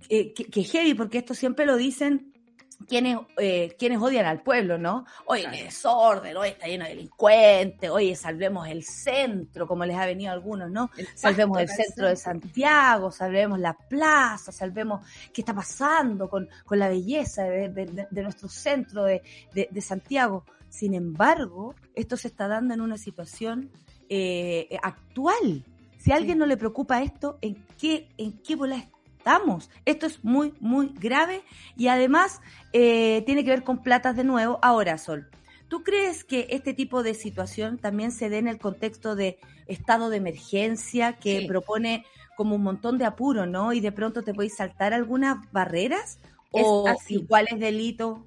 eh, 0.09 0.33
que, 0.33 0.45
que 0.45 0.63
heavy? 0.63 0.93
Porque 0.93 1.17
esto 1.17 1.33
siempre 1.33 1.65
lo 1.65 1.75
dicen 1.75 2.33
quienes, 2.87 3.19
eh, 3.37 3.75
quienes 3.77 3.99
odian 3.99 4.25
al 4.25 4.41
pueblo, 4.41 4.77
¿no? 4.77 5.05
Oye, 5.25 5.43
qué 5.51 5.63
desorden, 5.65 6.35
hoy 6.37 6.49
está 6.49 6.67
lleno 6.67 6.85
de 6.85 6.91
delincuentes, 6.91 7.89
oye, 7.89 8.15
salvemos 8.15 8.67
el 8.67 8.83
centro, 8.83 9.67
como 9.67 9.85
les 9.85 9.95
ha 9.97 10.05
venido 10.05 10.31
a 10.31 10.33
algunos, 10.33 10.71
¿no? 10.71 10.89
Salvemos 11.15 11.59
el 11.59 11.67
centro 11.69 12.07
de 12.07 12.15
Santiago, 12.15 13.11
salvemos 13.11 13.59
la 13.59 13.73
plaza, 13.73 14.51
salvemos 14.51 15.05
qué 15.33 15.41
está 15.41 15.53
pasando 15.53 16.29
con, 16.29 16.47
con 16.65 16.79
la 16.79 16.89
belleza 16.89 17.43
de, 17.43 17.69
de- 17.69 17.85
de- 17.85 18.07
de 18.09 18.23
nuestro 18.23 18.47
centro 18.49 19.03
de, 19.03 19.21
de- 19.53 19.67
de 19.69 19.81
Santiago. 19.81 20.45
Sin 20.69 20.93
embargo, 20.93 21.75
esto 21.95 22.15
se 22.17 22.27
está 22.29 22.47
dando 22.47 22.73
en 22.73 22.81
una 22.81 22.97
situación 22.97 23.71
eh, 24.09 24.77
actual. 24.81 25.63
Si 25.97 26.11
a 26.11 26.15
alguien 26.15 26.37
no 26.37 26.45
le 26.45 26.57
preocupa 26.57 27.01
esto, 27.03 27.37
¿en 27.41 27.65
qué, 27.79 28.07
en 28.17 28.41
qué 28.41 28.55
bola 28.55 28.87
estamos? 29.19 29.69
Esto 29.85 30.05
es 30.07 30.23
muy, 30.23 30.53
muy 30.59 30.93
grave 30.99 31.43
y 31.77 31.87
además 31.87 32.41
eh, 32.73 33.21
tiene 33.25 33.43
que 33.43 33.51
ver 33.51 33.63
con 33.63 33.83
platas 33.83 34.15
de 34.15 34.23
nuevo. 34.23 34.59
Ahora, 34.61 34.97
Sol, 34.97 35.27
¿tú 35.67 35.83
crees 35.83 36.23
que 36.23 36.47
este 36.49 36.73
tipo 36.73 37.03
de 37.03 37.13
situación 37.13 37.77
también 37.77 38.11
se 38.11 38.29
dé 38.29 38.37
en 38.39 38.47
el 38.47 38.57
contexto 38.57 39.15
de 39.15 39.37
estado 39.67 40.09
de 40.09 40.17
emergencia 40.17 41.13
que 41.13 41.41
Sí. 41.41 41.47
propone 41.47 42.05
como 42.37 42.55
un 42.55 42.63
montón 42.63 42.97
de 42.97 43.05
apuro, 43.05 43.45
¿no? 43.45 43.73
Y 43.73 43.81
de 43.81 43.91
pronto 43.91 44.23
te 44.23 44.33
podéis 44.33 44.55
saltar 44.55 44.93
algunas 44.93 45.37
barreras 45.51 46.17
o 46.51 46.87
así. 46.87 47.15
igual 47.15 47.45
es 47.51 47.59
delito 47.59 48.25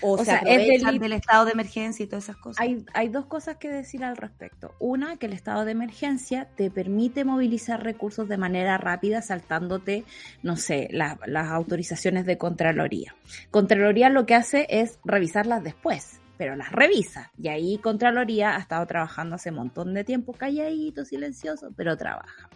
o, 0.00 0.12
O 0.12 0.18
se 0.18 0.26
sea, 0.26 0.36
aprovechan 0.38 0.98
del 0.98 1.12
estado 1.12 1.44
de 1.44 1.52
emergencia 1.52 2.04
y 2.04 2.06
todas 2.06 2.24
esas 2.24 2.36
cosas. 2.36 2.60
Hay, 2.60 2.84
hay 2.94 3.08
dos 3.08 3.26
cosas 3.26 3.56
que 3.56 3.68
decir 3.68 4.04
al 4.04 4.16
respecto. 4.16 4.74
Una, 4.78 5.16
que 5.16 5.26
el 5.26 5.32
estado 5.32 5.64
de 5.64 5.72
emergencia 5.72 6.48
te 6.56 6.70
permite 6.70 7.24
movilizar 7.24 7.82
recursos 7.82 8.28
de 8.28 8.36
manera 8.36 8.78
rápida 8.78 9.22
saltándote, 9.22 10.04
no 10.42 10.56
sé, 10.56 10.88
la- 10.92 11.18
las 11.26 11.48
autorizaciones 11.48 12.26
de 12.26 12.38
Contraloría. 12.38 13.14
Contraloría 13.50 14.08
lo 14.10 14.26
que 14.26 14.34
hace 14.34 14.66
es 14.68 14.98
revisarlas 15.04 15.64
después, 15.64 16.20
pero 16.36 16.54
las 16.54 16.70
revisa. 16.70 17.32
Y 17.36 17.48
ahí 17.48 17.78
Contraloría 17.78 18.54
ha 18.56 18.60
estado 18.60 18.86
trabajando 18.86 19.34
hace 19.34 19.50
un 19.50 19.56
montón 19.56 19.94
de 19.94 20.04
tiempo, 20.04 20.32
calladito, 20.32 21.04
silencioso, 21.04 21.72
pero 21.76 21.96
trabaja. 21.96 22.48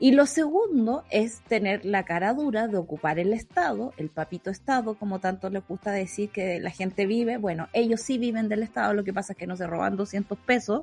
Y 0.00 0.12
lo 0.12 0.26
segundo 0.26 1.04
es 1.10 1.40
tener 1.42 1.84
la 1.84 2.04
cara 2.04 2.34
dura 2.34 2.66
de 2.66 2.76
ocupar 2.76 3.18
el 3.18 3.32
Estado, 3.32 3.92
el 3.96 4.08
papito 4.08 4.50
Estado, 4.50 4.94
como 4.94 5.20
tanto 5.20 5.50
les 5.50 5.66
gusta 5.66 5.92
decir 5.92 6.30
que 6.30 6.58
la 6.60 6.70
gente 6.70 7.06
vive. 7.06 7.36
Bueno, 7.36 7.68
ellos 7.72 8.00
sí 8.00 8.18
viven 8.18 8.48
del 8.48 8.62
Estado, 8.62 8.92
lo 8.94 9.04
que 9.04 9.12
pasa 9.12 9.32
es 9.32 9.38
que 9.38 9.46
no 9.46 9.56
se 9.56 9.66
roban 9.66 9.96
200 9.96 10.36
pesos, 10.38 10.82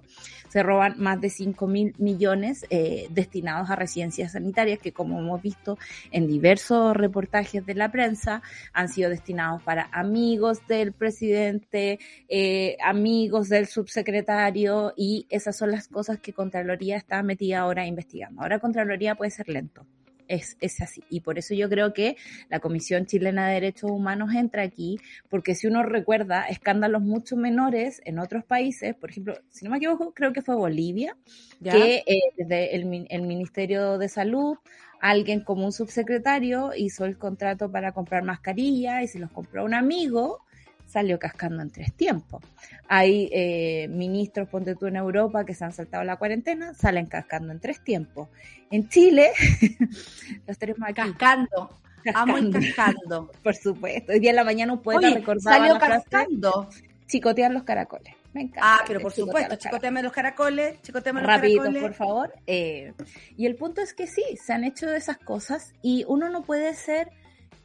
se 0.49 0.63
roban 0.63 0.95
más 0.97 1.19
de 1.19 1.29
5 1.29 1.67
mil 1.67 1.93
millones 1.97 2.65
eh, 2.69 3.07
destinados 3.09 3.69
a 3.69 3.75
residencias 3.75 4.31
sanitarias 4.31 4.79
que 4.79 4.93
como 4.93 5.19
hemos 5.19 5.41
visto 5.41 5.77
en 6.11 6.27
diversos 6.27 6.95
reportajes 6.95 7.65
de 7.65 7.75
la 7.75 7.91
prensa 7.91 8.41
han 8.73 8.89
sido 8.89 9.09
destinados 9.09 9.61
para 9.63 9.89
amigos 9.91 10.65
del 10.67 10.93
presidente, 10.93 11.99
eh, 12.29 12.77
amigos 12.83 13.49
del 13.49 13.67
subsecretario 13.67 14.93
y 14.95 15.25
esas 15.29 15.57
son 15.57 15.71
las 15.71 15.87
cosas 15.87 16.19
que 16.19 16.33
Contraloría 16.33 16.97
está 16.97 17.21
metida 17.23 17.59
ahora 17.59 17.85
investigando. 17.85 18.41
Ahora 18.41 18.59
Contraloría 18.59 19.00
puede 19.15 19.31
ser 19.31 19.49
lento. 19.49 19.85
Es, 20.27 20.55
es 20.61 20.81
así. 20.81 21.03
Y 21.09 21.19
por 21.21 21.37
eso 21.37 21.53
yo 21.53 21.67
creo 21.67 21.93
que 21.93 22.15
la 22.49 22.61
Comisión 22.61 23.05
Chilena 23.05 23.47
de 23.47 23.55
Derechos 23.55 23.91
Humanos 23.91 24.33
entra 24.33 24.63
aquí, 24.63 24.97
porque 25.29 25.55
si 25.55 25.67
uno 25.67 25.83
recuerda 25.83 26.47
escándalos 26.47 27.01
mucho 27.01 27.35
menores 27.35 28.01
en 28.05 28.17
otros 28.17 28.45
países, 28.45 28.95
por 28.95 29.09
ejemplo, 29.09 29.33
si 29.49 29.65
no 29.65 29.71
me 29.71 29.77
equivoco, 29.77 30.13
creo 30.13 30.31
que 30.31 30.41
fue 30.41 30.55
Bolivia, 30.55 31.17
¿Ya? 31.59 31.73
que 31.73 32.03
eh, 32.05 32.21
desde 32.37 32.75
el, 32.77 33.07
el 33.09 33.21
Ministerio 33.23 33.97
de 33.97 34.07
Salud, 34.07 34.57
alguien 35.01 35.41
como 35.43 35.65
un 35.65 35.73
subsecretario 35.73 36.71
hizo 36.77 37.05
el 37.05 37.17
contrato 37.17 37.69
para 37.69 37.91
comprar 37.91 38.23
mascarillas 38.23 39.03
y 39.03 39.07
se 39.07 39.19
los 39.19 39.31
compró 39.31 39.61
a 39.61 39.65
un 39.65 39.73
amigo, 39.73 40.45
salió 40.91 41.17
cascando 41.17 41.61
en 41.61 41.69
tres 41.69 41.93
tiempos. 41.93 42.43
Hay 42.87 43.29
eh, 43.31 43.87
ministros, 43.89 44.49
ponte 44.49 44.75
tú 44.75 44.87
en 44.87 44.97
Europa, 44.97 45.45
que 45.45 45.53
se 45.53 45.63
han 45.63 45.71
saltado 45.71 46.03
la 46.03 46.17
cuarentena, 46.17 46.73
salen 46.73 47.05
cascando 47.05 47.53
en 47.53 47.59
tres 47.59 47.81
tiempos. 47.81 48.27
En 48.69 48.89
Chile, 48.89 49.31
los 50.47 50.57
tenemos 50.57 50.81
aquí. 50.83 50.95
cascando. 50.95 51.79
Amo 52.13 52.37
el 52.37 52.51
cascando, 52.51 52.75
cascando. 52.75 53.31
por 53.43 53.55
supuesto. 53.55 54.11
Hoy 54.11 54.19
día 54.19 54.31
en 54.31 54.35
la 54.35 54.43
mañana 54.43 54.73
un 54.73 54.81
poeta 54.81 55.07
Oye, 55.07 55.15
recordaba 55.15 55.57
salió 55.57 55.73
la 55.75 55.79
frase, 55.79 56.09
cascando. 56.09 56.69
chicotear 57.07 57.51
los 57.51 57.63
caracoles. 57.63 58.13
Me 58.33 58.41
encanta. 58.43 58.61
Ah, 58.63 58.83
pero 58.87 58.99
por 59.01 59.11
supuesto, 59.11 59.55
chicoteame 59.55 60.01
los 60.03 60.11
caracoles, 60.11 60.81
chicoteame 60.81 61.21
los 61.21 61.27
Rapidito, 61.29 61.63
caracoles. 61.63 61.83
por 61.83 61.93
favor. 61.93 62.33
Eh, 62.47 62.93
y 63.37 63.45
el 63.45 63.55
punto 63.55 63.81
es 63.81 63.93
que 63.93 64.07
sí, 64.07 64.23
se 64.41 64.53
han 64.53 64.63
hecho 64.63 64.89
esas 64.93 65.17
cosas 65.17 65.73
y 65.81 66.05
uno 66.07 66.29
no 66.29 66.41
puede 66.41 66.73
ser 66.73 67.11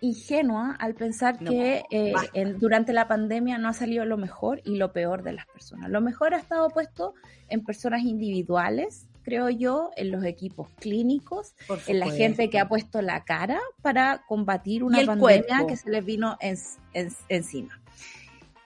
ingenua 0.00 0.76
al 0.78 0.94
pensar 0.94 1.40
No, 1.42 1.50
que 1.50 1.85
eh, 1.90 2.12
en- 2.35 2.59
durante 2.59 2.92
la 2.92 3.09
pandemia 3.09 3.59
no 3.59 3.68
ha 3.68 3.72
salido 3.72 4.04
lo 4.04 4.16
mejor 4.16 4.61
y 4.64 4.76
lo 4.76 4.92
peor 4.92 5.22
de 5.22 5.32
las 5.32 5.46
personas. 5.46 5.90
Lo 5.90 6.00
mejor 6.00 6.35
ha 6.35 6.38
estado 6.38 6.68
puesto 6.70 7.14
en 7.48 7.64
personas 7.64 8.02
individuales, 8.02 9.06
creo 9.22 9.48
yo, 9.50 9.90
en 9.96 10.11
los 10.12 10.24
equipos 10.24 10.68
clínicos, 10.78 11.54
en 11.87 11.98
la 12.00 12.06
gente 12.11 12.48
que 12.50 12.59
ha 12.59 12.68
puesto 12.68 13.02
la 13.02 13.24
cara 13.24 13.61
para 13.82 14.22
combatir 14.28 14.85
una 14.85 14.98
pandemia 15.06 15.44
cuerpo. 15.46 15.66
que 15.66 15.76
se 15.76 15.90
les 15.90 16.04
vino 16.04 16.37
en- 16.40 16.56
en- 16.94 17.12
encima. 17.28 17.80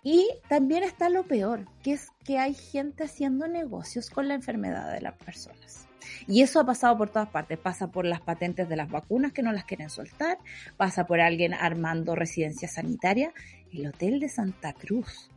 Y 0.03 0.29
también 0.49 0.83
está 0.83 1.11
lo 1.11 1.25
peor, 1.25 1.67
que 1.83 1.93
es 1.93 2.09
que 2.25 2.39
hay 2.39 2.55
gente 2.55 3.05
haciendo 3.05 3.49
negocios 3.49 4.09
con 4.11 4.29
la 4.29 4.35
enfermedad 4.35 4.93
de 4.93 5.01
las 5.03 5.15
personas. 5.15 5.87
Y 6.27 6.43
eso 6.43 6.61
ha 6.61 6.67
pasado 6.67 6.97
por 6.99 7.11
todas 7.11 7.29
partes. 7.29 7.59
Pasa 7.59 7.89
por 7.91 8.05
las 8.05 8.21
patentes 8.21 8.69
de 8.69 8.77
las 8.77 8.91
vacunas 8.91 9.33
que 9.33 9.43
no 9.43 9.53
las 9.53 9.65
quieren 9.65 9.91
soltar, 9.91 10.39
pasa 10.77 11.07
por 11.07 11.21
alguien 11.21 11.55
armando 11.55 12.15
residencias 12.15 12.75
sanitarias. 12.75 13.33
El 13.73 13.87
Hotel 13.87 14.21
de 14.21 14.29
Santa 14.29 14.73
Cruz, 14.73 15.31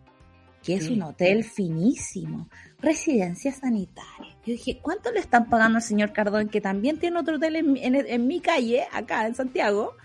que 0.63 0.75
es 0.75 0.86
Sí. 0.86 0.93
un 0.93 1.03
hotel 1.03 1.43
finísimo, 1.43 2.49
residencia 2.79 3.51
sanitaria. 3.51 4.36
Yo 4.45 4.53
dije, 4.53 4.79
¿cuánto 4.81 5.12
le 5.12 5.19
están 5.19 5.49
pagando 5.49 5.77
al 5.77 5.83
señor 5.83 6.13
Cardón, 6.13 6.49
que 6.49 6.62
también 6.62 6.97
tiene 6.99 7.19
otro 7.19 7.36
hotel 7.36 7.55
en- 7.57 7.77
en 7.95 8.27
mi 8.27 8.39
calle, 8.39 8.86
acá 8.91 9.27
en 9.27 9.36
Santiago? 9.36 9.95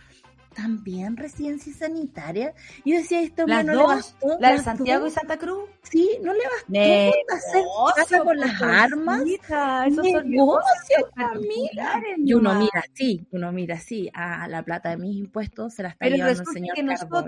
También 0.59 1.17
residencia 1.17 1.73
sanitaria. 1.73 2.53
Y 2.83 2.93
yo 2.93 2.99
decía, 2.99 3.21
esto 3.23 3.47
¿Las 3.47 3.65
no 3.65 3.75
dos? 3.75 3.83
le 3.83 3.95
bastó. 3.95 4.41
¿La 4.41 4.53
de 4.53 4.59
Santiago 4.59 5.05
dos. 5.05 5.13
y 5.13 5.15
Santa 5.15 5.39
Cruz? 5.39 5.71
Sí, 5.85 6.19
no 6.21 6.33
le 6.33 6.41
bastó 6.41 6.65
Ne- 6.67 7.13
con 7.29 7.39
hacer 7.39 7.65
casa 7.95 8.25
con 8.25 8.37
las 8.39 8.61
armas. 8.63 9.25
Hija, 9.25 9.87
esos 9.87 10.03
Negocio, 10.25 10.97
mira. 11.41 12.03
Y 12.17 12.35
uno 12.35 12.55
mira 12.59 12.83
así, 12.93 13.25
uno 13.31 13.53
mira 13.53 13.77
así, 13.77 14.11
a 14.13 14.49
la 14.49 14.65
plata 14.65 14.91
de 14.91 14.97
mis 14.97 15.17
impuestos 15.17 15.75
se 15.75 15.85
la 15.85 15.91
está 15.91 15.99
Pero 16.01 16.17
llevando 16.17 16.41
el 16.43 16.47
señor 16.49 16.75
que 16.75 16.83
nosotros, 16.83 17.25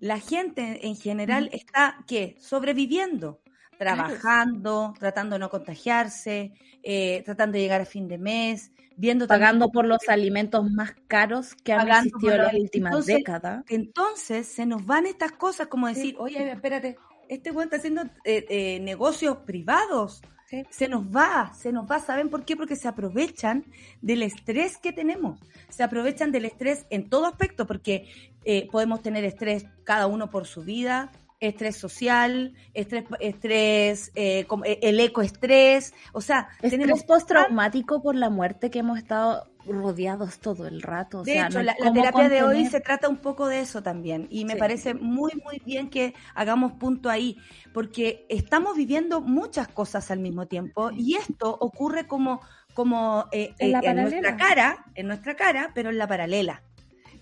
la 0.00 0.20
gente 0.20 0.86
en 0.86 0.94
general 0.94 1.48
está, 1.52 2.04
¿qué? 2.06 2.36
Sobreviviendo, 2.38 3.40
trabajando, 3.78 4.92
tratando 4.98 5.36
de 5.36 5.40
no 5.40 5.48
contagiarse, 5.48 6.52
eh, 6.82 7.22
tratando 7.24 7.54
de 7.56 7.62
llegar 7.62 7.80
a 7.80 7.86
fin 7.86 8.08
de 8.08 8.18
mes, 8.18 8.72
viendo 8.98 9.28
Pagando 9.28 9.70
por 9.70 9.86
los 9.86 10.08
alimentos 10.08 10.70
más 10.70 10.94
caros 11.06 11.54
que 11.54 11.72
han 11.72 11.88
existido 11.88 12.34
en 12.34 12.42
las 12.42 12.54
últimas 12.54 12.90
Entonces, 12.90 13.16
décadas. 13.16 13.64
Entonces 13.68 14.46
se 14.48 14.66
nos 14.66 14.84
van 14.84 15.06
estas 15.06 15.32
cosas 15.32 15.68
como 15.68 15.86
decir, 15.86 16.16
oye, 16.18 16.50
espérate, 16.50 16.98
este 17.28 17.52
güey 17.52 17.64
está 17.64 17.76
haciendo 17.76 18.02
eh, 18.24 18.44
eh, 18.48 18.80
negocios 18.80 19.38
privados. 19.38 20.20
Sí. 20.46 20.64
Se 20.70 20.88
nos 20.88 21.04
va, 21.04 21.52
se 21.54 21.72
nos 21.72 21.88
va. 21.88 22.00
¿Saben 22.00 22.28
por 22.28 22.44
qué? 22.44 22.56
Porque 22.56 22.74
se 22.74 22.88
aprovechan 22.88 23.66
del 24.00 24.22
estrés 24.22 24.78
que 24.78 24.92
tenemos. 24.92 25.38
Se 25.68 25.82
aprovechan 25.82 26.32
del 26.32 26.46
estrés 26.46 26.86
en 26.90 27.08
todo 27.08 27.26
aspecto, 27.26 27.66
porque 27.66 28.08
eh, 28.44 28.66
podemos 28.70 29.02
tener 29.02 29.24
estrés 29.24 29.66
cada 29.84 30.06
uno 30.06 30.30
por 30.30 30.46
su 30.46 30.62
vida, 30.62 31.12
estrés 31.40 31.76
social, 31.76 32.54
estrés, 32.74 33.04
estrés 33.20 34.12
eh, 34.14 34.44
como- 34.46 34.64
eh, 34.64 34.78
el 34.82 34.98
ecoestrés. 35.00 35.94
O 36.12 36.20
sea, 36.20 36.48
tenemos 36.60 37.00
Estrés 37.00 37.04
postraumático 37.04 38.02
por 38.02 38.14
la 38.16 38.28
muerte 38.30 38.70
que 38.70 38.80
hemos 38.80 38.98
estado 38.98 39.46
rodeados 39.66 40.38
todo 40.40 40.66
el 40.66 40.80
rato. 40.82 41.20
O 41.20 41.22
De 41.24 41.34
sea, 41.34 41.46
hecho, 41.46 41.58
no 41.58 41.64
la, 41.64 41.74
terapia 41.92 42.28
de 42.28 42.42
hoy 42.42 42.66
se 42.66 42.80
trata 42.80 43.08
un 43.08 43.18
poco 43.18 43.46
de 43.48 43.60
eso 43.60 43.82
también 43.82 44.26
y 44.30 44.44
me 44.46 44.54
Sí. 44.54 44.58
parece 44.58 44.94
muy, 44.94 45.32
muy 45.44 45.60
bien 45.64 45.90
que 45.90 46.14
hagamos 46.34 46.72
punto 46.72 47.10
ahí, 47.10 47.36
porque 47.74 48.24
estamos 48.30 48.76
viviendo 48.76 49.20
muchas 49.20 49.68
cosas 49.68 50.10
al 50.10 50.20
mismo 50.20 50.46
tiempo 50.46 50.90
y 50.90 51.16
esto 51.16 51.54
ocurre 51.60 52.06
como, 52.06 52.40
como 52.72 53.26
eh, 53.30 53.54
En 53.58 53.72
la 53.72 53.80
eh, 53.80 53.86
en 53.90 53.96
nuestra 53.96 54.20
paralela. 54.22 54.36
cara, 54.36 54.84
en 54.94 55.06
nuestra 55.06 55.36
cara, 55.36 55.70
pero 55.74 55.90
en 55.90 55.98
la 55.98 56.08
paralela. 56.08 56.62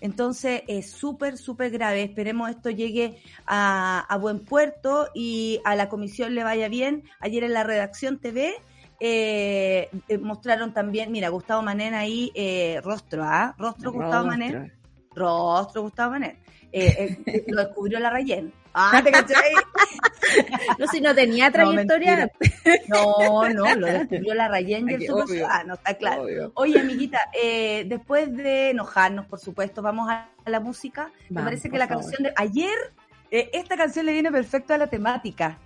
Entonces 0.01 0.63
es 0.67 0.91
súper, 0.91 1.37
súper 1.37 1.71
grave. 1.71 2.03
Esperemos 2.03 2.49
esto 2.49 2.69
llegue 2.69 3.17
a, 3.45 3.99
a 3.99 4.17
buen 4.17 4.39
puerto 4.39 5.09
y 5.13 5.59
a 5.63 5.75
la 5.75 5.89
comisión 5.89 6.35
le 6.35 6.43
vaya 6.43 6.67
bien. 6.69 7.03
Ayer 7.19 7.43
en 7.43 7.53
la 7.53 7.63
redacción 7.63 8.19
TV 8.19 8.55
eh, 8.99 9.89
eh, 10.07 10.17
mostraron 10.17 10.73
también, 10.73 11.11
mira, 11.11 11.29
Gustavo 11.29 11.61
Manén 11.61 11.93
ahí, 11.93 12.31
eh, 12.33 12.81
rostro, 12.83 13.23
¿ah? 13.23 13.55
Rostro 13.57 13.91
Gustavo 13.91 14.25
Manén. 14.25 14.73
Rostro 15.13 15.83
Gustavo 15.83 16.11
Manén. 16.11 16.37
Eh, 16.71 17.17
eh, 17.25 17.45
lo 17.47 17.63
descubrió 17.65 17.99
la 17.99 18.09
Rayen. 18.09 18.51
Ah, 18.79 19.01
¿te 19.03 19.11
cachai? 19.11 19.51
No, 20.77 20.87
si 20.87 21.01
no 21.01 21.15
tenía 21.15 21.49
trayectoria. 21.51 22.29
No, 22.89 23.49
no, 23.49 23.75
lo 23.75 23.87
descubrió 23.87 24.35
la 24.35 24.49
Rayen 24.49 24.87
y 24.89 24.93
el 24.95 25.07
ah, 25.47 25.63
no 25.65 25.75
está 25.75 25.93
claro. 25.95 26.23
Obvio. 26.23 26.51
Oye, 26.55 26.79
amiguita, 26.79 27.19
eh, 27.33 27.85
después 27.87 28.35
de 28.35 28.71
enojarnos, 28.71 29.25
por 29.25 29.39
supuesto, 29.39 29.81
vamos 29.81 30.09
a 30.09 30.29
la 30.45 30.59
música. 30.59 31.11
Me 31.29 31.41
parece 31.41 31.69
que 31.69 31.77
la 31.77 31.87
favor. 31.87 32.03
canción 32.03 32.23
de 32.23 32.33
ayer, 32.35 32.77
eh, 33.31 33.49
esta 33.53 33.77
canción 33.77 34.05
le 34.05 34.13
viene 34.13 34.31
perfecto 34.31 34.73
a 34.73 34.77
la 34.77 34.87
temática, 34.87 35.57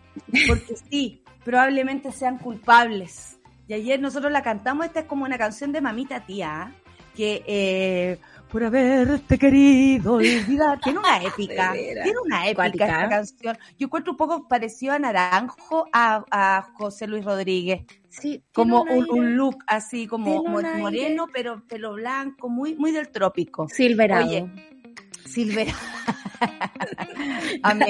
porque 0.48 0.76
sí, 0.90 1.24
probablemente 1.44 2.12
sean 2.12 2.38
culpables. 2.38 3.40
Y 3.68 3.74
ayer 3.74 4.00
nosotros 4.00 4.32
la 4.32 4.44
cantamos, 4.44 4.86
esta 4.86 5.02
es 5.02 5.06
como 5.06 5.26
una 5.26 5.38
canción 5.38 5.72
de 5.72 5.82
mamita 5.82 6.22
tía, 6.22 6.72
que 7.16 7.44
eh, 7.48 8.20
por 8.52 8.64
haberte 8.64 9.38
querido 9.38 10.14
olvidar, 10.14 10.80
tiene 10.82 11.00
una 11.00 11.18
épica, 11.24 11.74
tiene 11.74 12.20
una 12.26 12.46
épica 12.46 12.56
Cuática. 12.56 12.86
esta 12.86 13.10
canción. 13.10 13.58
Yo 13.78 13.88
encuentro 13.88 14.12
un 14.12 14.18
poco 14.18 14.48
parecido 14.48 14.94
a 14.94 15.00
Naranjo 15.00 15.88
a, 15.94 16.26
a 16.30 16.62
José 16.74 17.08
Luis 17.08 17.24
Rodríguez 17.24 17.86
Sí, 18.12 18.44
como 18.54 18.82
un, 18.84 19.38
look 19.38 19.64
así 19.68 20.06
como 20.06 20.44
moreno 20.44 21.28
pero 21.32 21.66
pelo 21.66 21.94
blanco 21.94 22.50
muy 22.50 22.76
muy 22.76 22.92
del 22.92 23.10
trópico 23.10 23.70
Silverado. 23.70 24.28
Oye, 24.28 24.50
Silvera. 25.26 25.74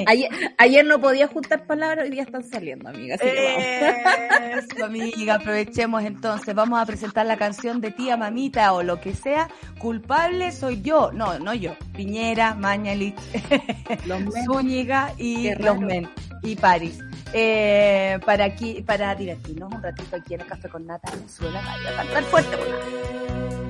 Ayer, 0.08 0.30
ayer 0.58 0.86
no 0.86 1.00
podía 1.00 1.28
juntar 1.28 1.66
palabras, 1.66 2.04
hoy 2.06 2.12
día 2.12 2.24
están 2.24 2.44
saliendo, 2.44 2.90
amiga. 2.90 3.16
Así 3.16 3.26
que 3.26 4.30
vamos. 4.40 4.66
Eso, 4.72 4.86
amiga, 4.86 5.36
aprovechemos 5.36 6.04
entonces. 6.04 6.54
Vamos 6.54 6.82
a 6.82 6.86
presentar 6.86 7.26
la 7.26 7.38
canción 7.38 7.80
de 7.82 7.92
tía, 7.92 8.18
mamita 8.18 8.74
o 8.74 8.84
lo 8.84 9.00
que 9.00 9.14
sea. 9.14 9.48
Culpable 9.80 10.52
soy 10.52 10.82
yo. 10.82 11.12
No, 11.14 11.40
no 11.40 11.54
yo. 11.54 11.76
Piñera, 11.96 12.54
Mañalich. 12.56 13.16
Zúñiga 14.46 15.14
y 15.18 15.54
los 15.56 15.80
men 15.80 16.10
y 16.44 16.56
París. 16.56 17.00
Eh, 17.34 18.20
para 18.26 18.46
aquí, 18.46 18.82
para 18.82 19.16
divertirnos 19.16 19.72
un 19.72 19.82
ratito 19.82 20.16
aquí 20.18 20.34
en 20.34 20.42
el 20.42 20.48
Café 20.48 20.68
con 20.68 20.86
Nata 20.86 21.10
en 21.14 21.20
Venezuela, 21.20 21.62
a 21.62 21.96
cantar 21.96 22.24
fuerte. 22.24 22.58
pues. 22.58 23.61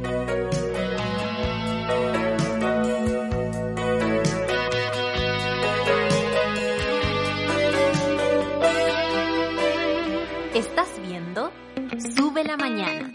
Estás 10.54 10.90
viendo 11.02 11.50
Sube 12.14 12.44
la 12.44 12.58
Mañana. 12.58 13.10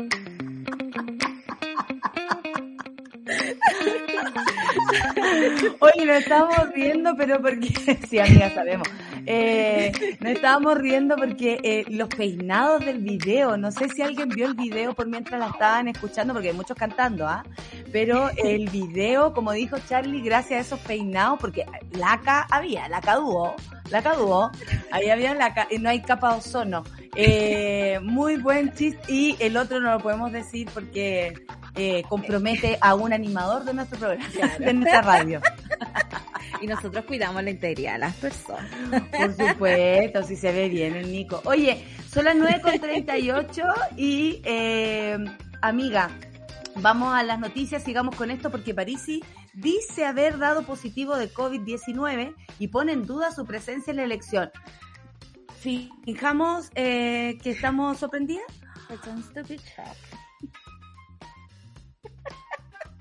Oye, 5.81 6.07
nos 6.07 6.17
estábamos 6.17 6.73
riendo, 6.73 7.15
pero 7.15 7.43
porque. 7.43 7.69
Sí, 8.09 8.19
amiga, 8.19 8.51
sabemos. 8.55 8.89
Eh, 9.27 9.93
nos 10.21 10.33
estábamos 10.33 10.79
riendo 10.79 11.17
porque 11.17 11.59
eh, 11.63 11.85
los 11.89 12.09
peinados 12.09 12.85
del 12.87 13.01
video, 13.01 13.59
no 13.59 13.71
sé 13.71 13.91
si 13.91 14.01
alguien 14.01 14.31
vio 14.31 14.47
el 14.47 14.55
video 14.55 14.95
por 14.95 15.07
mientras 15.07 15.39
la 15.39 15.49
estaban 15.49 15.89
escuchando, 15.89 16.33
porque 16.33 16.49
hay 16.49 16.55
muchos 16.55 16.77
cantando, 16.77 17.29
¿ah? 17.29 17.45
Pero 17.93 18.31
el 18.37 18.71
video, 18.71 19.35
como 19.35 19.53
dijo 19.53 19.77
Charlie, 19.87 20.23
gracias 20.23 20.59
a 20.59 20.61
esos 20.63 20.81
peinados, 20.81 21.39
porque 21.39 21.67
laca 21.91 22.47
había, 22.51 22.89
laca 22.89 23.17
dúo, 23.17 23.55
laca 23.91 24.15
dúo, 24.15 24.51
ahí 24.91 25.11
había 25.11 25.35
laca, 25.35 25.67
y 25.71 25.79
no 25.79 25.91
hay 25.91 26.01
capa 26.01 26.33
de 26.33 26.39
ozono. 26.39 26.85
Eh, 27.17 27.99
muy 28.03 28.37
buen 28.37 28.73
chiste, 28.75 29.01
y 29.11 29.37
el 29.41 29.57
otro 29.57 29.81
no 29.81 29.91
lo 29.93 30.01
podemos 30.01 30.33
decir 30.33 30.69
porque 30.73 31.35
eh, 31.75 32.03
compromete 32.09 32.79
a 32.81 32.95
un 32.95 33.13
animador 33.13 33.65
de 33.65 33.75
nuestro 33.75 33.99
programa, 33.99 34.29
de 34.59 34.75
nuestra 34.75 35.03
radio. 35.03 35.41
Y 36.61 36.67
nosotros 36.67 37.05
cuidamos 37.05 37.43
la 37.43 37.51
integridad 37.51 37.95
de 37.95 37.99
las 37.99 38.15
personas. 38.15 38.71
Por 39.11 39.35
supuesto, 39.37 40.23
si 40.23 40.37
se 40.37 40.53
ve 40.53 40.71
bien 40.71 40.95
el 40.95 41.13
Nico. 41.13 41.43
Oye, 41.45 41.85
son 42.11 42.25
las 42.25 42.37
9.38 42.37 43.75
y, 43.97 44.41
eh, 44.45 45.19
amiga, 45.61 46.11
vamos 46.77 47.15
a 47.15 47.23
las 47.23 47.39
noticias, 47.39 47.83
sigamos 47.83 48.17
con 48.17 48.31
esto 48.31 48.51
porque 48.51 48.73
Parisi 48.75 49.23
dice 49.53 50.05
haber 50.07 50.39
dado 50.39 50.63
positivo 50.63 51.17
de 51.17 51.31
COVID-19 51.33 52.35
y 52.59 52.69
pone 52.69 52.93
en 52.93 53.07
duda 53.07 53.33
su 53.33 53.45
presencia 53.45 53.91
en 53.91 53.99
la 53.99 54.05
elección. 54.05 54.51
Fijamos 55.59 56.71
eh, 56.75 57.39
que 57.43 57.51
estamos 57.51 57.99
sorprendidas. 57.99 58.45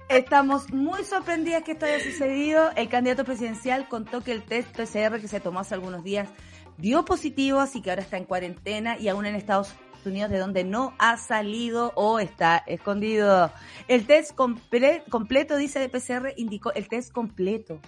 Estamos 0.09 0.71
muy 0.71 1.03
sorprendidas 1.03 1.63
que 1.63 1.71
esto 1.73 1.85
haya 1.85 1.99
sucedido. 1.99 2.69
El 2.75 2.89
candidato 2.89 3.23
presidencial 3.25 3.87
contó 3.89 4.21
que 4.23 4.31
el 4.31 4.43
test 4.43 4.69
PCR 4.75 5.19
que 5.19 5.27
se 5.27 5.39
tomó 5.39 5.59
hace 5.59 5.73
algunos 5.73 6.03
días 6.03 6.29
dio 6.77 7.05
positivo, 7.05 7.59
así 7.59 7.81
que 7.81 7.89
ahora 7.89 8.03
está 8.03 8.17
en 8.17 8.25
cuarentena 8.25 8.97
y 8.99 9.07
aún 9.07 9.25
en 9.25 9.35
Estados 9.35 9.73
Unidos 10.05 10.29
de 10.29 10.37
donde 10.37 10.63
no 10.63 10.93
ha 10.99 11.17
salido 11.17 11.91
o 11.95 12.19
está 12.19 12.57
escondido. 12.67 13.51
El 13.87 14.05
test 14.05 14.35
comple- 14.35 15.03
completo, 15.09 15.57
dice 15.57 15.79
de 15.79 15.89
PCR, 15.89 16.33
indicó 16.37 16.71
el 16.73 16.87
test 16.87 17.11
completo. 17.11 17.79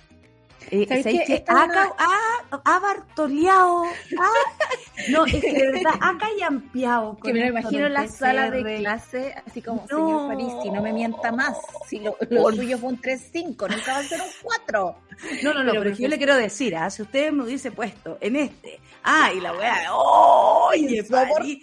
Eh, 0.70 0.86
¿Sabes. 0.88 1.06
Esta 1.06 1.34
es 1.34 1.44
ha, 1.50 1.64
una- 1.66 1.74
ca- 1.74 1.96
ha- 1.98 2.62
ha 2.66 2.80
bartoleado. 2.80 3.84
ha- 3.86 5.10
no, 5.12 5.26
es 5.26 5.36
que 5.42 5.54
de 5.54 5.72
verdad 5.72 5.94
ha 6.02 6.18
callampeado. 6.18 7.18
Que 7.24 7.34
me 7.34 7.40
lo 7.42 7.48
imagino 7.48 7.86
en 7.88 7.94
la 7.94 8.08
sala 8.08 8.52
de 8.52 8.78
clase, 8.78 9.34
así 9.46 9.62
como, 9.62 9.86
No. 9.90 9.98
señor 9.98 10.28
Parisi, 10.54 10.70
no 10.72 10.82
me 10.82 10.92
mienta 10.94 11.32
más. 11.32 11.58
Si 11.88 12.00
lo, 12.00 12.18
lo 12.30 12.42
Por- 12.42 12.56
suyo 12.56 12.78
fue 12.78 12.90
un 12.90 13.02
3-5, 13.02 13.68
nunca 13.70 13.94
va 13.94 14.00
a 14.00 14.04
ser 14.04 14.20
un 14.22 14.28
4. 14.44 14.96
No, 15.42 15.54
no, 15.54 15.64
no, 15.64 15.72
pero, 15.72 15.84
Pero 15.84 15.96
que 15.96 16.04
yo 16.04 16.10
le 16.10 16.18
quiero 16.18 16.36
decir, 16.36 16.76
¿ah? 16.76 16.90
si 16.90 17.02
usted 17.02 17.32
me 17.32 17.44
hubiese 17.44 17.72
puesto 17.72 18.18
en 18.22 18.36
este, 18.36 18.80
ah, 19.04 19.32
y 19.36 19.40
la 19.40 19.52
weá, 19.54 19.96
¡oye, 19.96 21.04
París! 21.06 21.60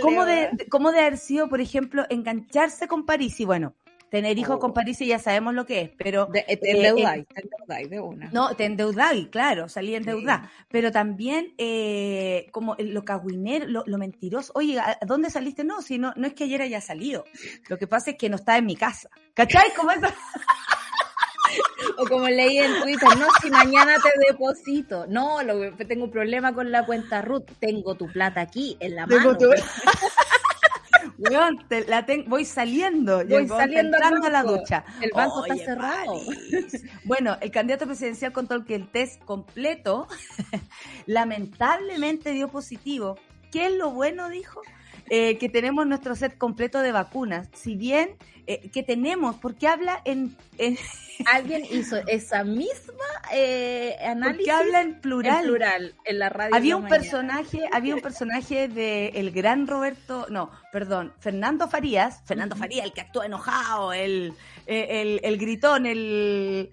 ¿Cómo 0.00 0.24
de, 0.24 0.48
de- 0.52 0.66
¿Cómo 0.68 0.90
de 0.92 1.00
haber 1.00 1.18
sido, 1.18 1.48
por 1.48 1.60
ejemplo, 1.60 2.04
engancharse 2.08 2.88
con 2.88 3.04
París? 3.04 3.38
Y 3.40 3.44
bueno, 3.44 3.74
tener 4.14 4.38
hijos 4.38 4.54
Oh. 4.54 4.60
con 4.60 4.72
París 4.72 5.00
y 5.00 5.06
ya 5.08 5.18
sabemos 5.18 5.54
lo 5.54 5.66
que 5.66 5.80
es, 5.80 5.90
pero... 5.98 6.26
De, 6.26 6.42
te 6.42 6.52
eh, 6.52 6.58
endeudáis, 6.62 7.26
te 7.26 7.40
endeudáis 7.40 7.90
de 7.90 7.98
una. 7.98 8.30
No, 8.30 8.54
te 8.54 8.64
endeudáis, 8.64 9.26
claro, 9.26 9.68
salí 9.68 9.96
endeudada. 9.96 10.52
Pero 10.68 10.92
también, 10.92 11.52
eh, 11.58 12.46
como 12.52 12.76
lo 12.78 13.04
cagüinero, 13.04 13.66
lo, 13.66 13.82
lo 13.84 13.98
mentiroso. 13.98 14.52
Oye, 14.54 14.78
¿a 14.78 14.98
dónde 15.04 15.30
saliste? 15.30 15.64
No, 15.64 15.82
si 15.82 15.98
no, 15.98 16.12
no 16.14 16.28
es 16.28 16.34
que 16.34 16.44
ayer 16.44 16.62
haya 16.62 16.80
salido. 16.80 17.24
Lo 17.68 17.76
que 17.76 17.88
pasa 17.88 18.12
es 18.12 18.16
que 18.16 18.28
no 18.28 18.36
está 18.36 18.56
en 18.56 18.66
mi 18.66 18.76
casa. 18.76 19.10
¿Cachai? 19.34 19.74
Como 19.74 19.90
eso. 19.90 20.06
O 21.98 22.06
como 22.06 22.26
leí 22.26 22.58
en 22.58 22.82
Twitter, 22.82 23.08
no, 23.16 23.26
si 23.40 23.48
mañana 23.48 23.96
te 24.02 24.10
deposito. 24.26 25.06
No, 25.06 25.40
lo, 25.42 25.72
tengo 25.86 26.04
un 26.04 26.10
problema 26.10 26.52
con 26.52 26.72
la 26.72 26.84
cuenta 26.84 27.22
Ruth. 27.22 27.44
Tengo 27.60 27.94
tu 27.94 28.08
plata 28.08 28.40
aquí 28.40 28.76
en 28.80 28.96
la 28.96 29.06
mano. 29.06 29.36
la 31.18 32.06
voy 32.26 32.44
saliendo. 32.44 33.24
Voy 33.26 33.48
saliendo 33.48 33.96
a 33.98 34.30
la 34.30 34.42
ducha. 34.42 34.84
El 35.00 35.10
banco 35.14 35.44
está 35.44 35.64
cerrado. 35.64 36.20
Bueno, 37.04 37.36
el 37.40 37.50
candidato 37.50 37.86
presidencial 37.86 38.32
contó 38.32 38.64
que 38.64 38.74
el 38.74 38.88
test 38.88 39.22
completo 39.24 40.08
lamentablemente 41.06 42.32
dio 42.32 42.48
positivo. 42.48 43.18
¿Qué 43.50 43.66
es 43.66 43.72
lo 43.72 43.90
bueno, 43.90 44.28
dijo? 44.28 44.60
Eh, 45.10 45.36
que 45.36 45.50
tenemos 45.50 45.86
nuestro 45.86 46.16
set 46.16 46.38
completo 46.38 46.80
de 46.80 46.90
vacunas. 46.90 47.48
Si 47.52 47.76
bien 47.76 48.16
eh, 48.46 48.70
que 48.70 48.82
tenemos, 48.82 49.36
porque 49.36 49.68
habla 49.68 50.00
en, 50.04 50.36
Alguien 51.26 51.64
hizo 51.70 51.96
esa 52.06 52.42
misma 52.42 53.04
eh, 53.32 53.96
análisis. 54.04 54.46
Porque 54.46 54.50
habla 54.50 54.80
en 54.80 55.00
plural. 55.00 55.36
En 55.36 55.42
plural, 55.44 55.94
en 56.04 56.18
la 56.18 56.28
radio. 56.30 56.56
Había 56.56 56.76
un 56.76 56.88
personaje, 56.88 57.60
había 57.70 57.94
un 57.94 58.00
personaje 58.00 58.68
de 58.68 59.08
el 59.08 59.30
gran 59.30 59.66
Roberto, 59.66 60.26
no, 60.30 60.50
perdón, 60.72 61.12
Fernando 61.20 61.68
Farías, 61.68 62.22
Fernando 62.24 62.56
Farías, 62.56 62.86
el 62.86 62.92
que 62.92 63.02
actúa 63.02 63.26
enojado, 63.26 63.92
el, 63.92 64.32
el, 64.66 65.20
el 65.22 65.38
gritón, 65.38 65.86
el 65.86 66.70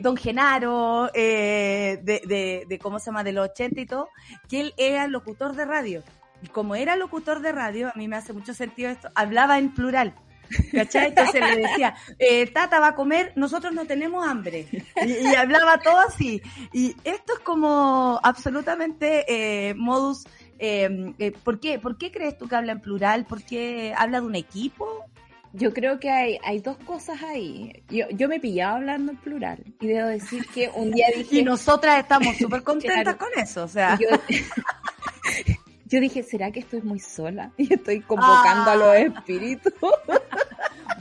Don 0.00 0.16
Genaro, 0.16 1.10
de, 1.12 2.00
de, 2.02 2.64
de, 2.66 2.78
¿cómo 2.78 2.98
se 2.98 3.06
llama? 3.06 3.24
De 3.24 3.32
los 3.32 3.50
80 3.50 3.80
y 3.80 3.86
todo, 3.86 4.08
que 4.48 4.60
él 4.60 4.74
era 4.78 5.06
locutor 5.08 5.54
de 5.54 5.64
radio. 5.66 6.02
Y 6.42 6.48
como 6.48 6.74
era 6.74 6.96
locutor 6.96 7.40
de 7.40 7.52
radio, 7.52 7.88
a 7.88 7.92
mí 7.96 8.08
me 8.08 8.16
hace 8.16 8.32
mucho 8.32 8.54
sentido 8.54 8.90
esto, 8.90 9.10
hablaba 9.14 9.58
en 9.58 9.72
plural. 9.72 10.14
¿Cachai? 10.72 11.08
Entonces 11.08 11.40
le 11.40 11.56
decía, 11.56 11.94
eh, 12.18 12.46
Tata 12.46 12.78
va 12.78 12.88
a 12.88 12.94
comer, 12.94 13.32
nosotros 13.36 13.72
no 13.72 13.86
tenemos 13.86 14.26
hambre. 14.26 14.66
Y, 15.06 15.34
hablaba 15.34 15.78
todo 15.78 15.98
así. 16.00 16.42
Y 16.72 16.94
esto 17.04 17.34
es 17.34 17.38
como 17.40 18.20
absolutamente 18.22 19.24
eh, 19.28 19.74
modus. 19.74 20.24
Eh, 20.58 21.14
eh, 21.18 21.32
¿por, 21.42 21.58
qué? 21.58 21.78
¿Por 21.78 21.96
qué 21.96 22.12
crees 22.12 22.36
tú 22.36 22.48
que 22.48 22.56
habla 22.56 22.72
en 22.72 22.80
plural? 22.80 23.24
¿Por 23.24 23.42
qué 23.42 23.94
habla 23.96 24.20
de 24.20 24.26
un 24.26 24.34
equipo? 24.34 25.06
Yo 25.54 25.74
creo 25.74 26.00
que 26.00 26.10
hay, 26.10 26.38
hay 26.44 26.60
dos 26.60 26.78
cosas 26.78 27.22
ahí. 27.22 27.82
Yo, 27.90 28.06
yo 28.10 28.28
me 28.28 28.40
pillaba 28.40 28.76
hablando 28.76 29.12
en 29.12 29.18
plural 29.18 29.62
y 29.80 29.86
debo 29.88 30.08
decir 30.08 30.46
que 30.54 30.70
un 30.74 30.90
día 30.92 31.06
dije... 31.16 31.40
Y 31.40 31.42
nosotras 31.42 31.98
estamos 31.98 32.36
súper 32.38 32.62
contentas 32.62 33.16
con 33.16 33.28
eso, 33.36 33.64
o 33.64 33.68
sea... 33.68 33.98
Yo 34.00 34.08
dije, 36.00 36.22
¿será 36.22 36.50
que 36.50 36.60
estoy 36.60 36.82
muy 36.82 36.98
sola? 36.98 37.52
Y 37.58 37.72
estoy 37.74 38.00
convocando 38.00 38.70
a 38.70 38.76
los 38.76 38.88
ah. 38.88 38.98
espíritus. 38.98 39.72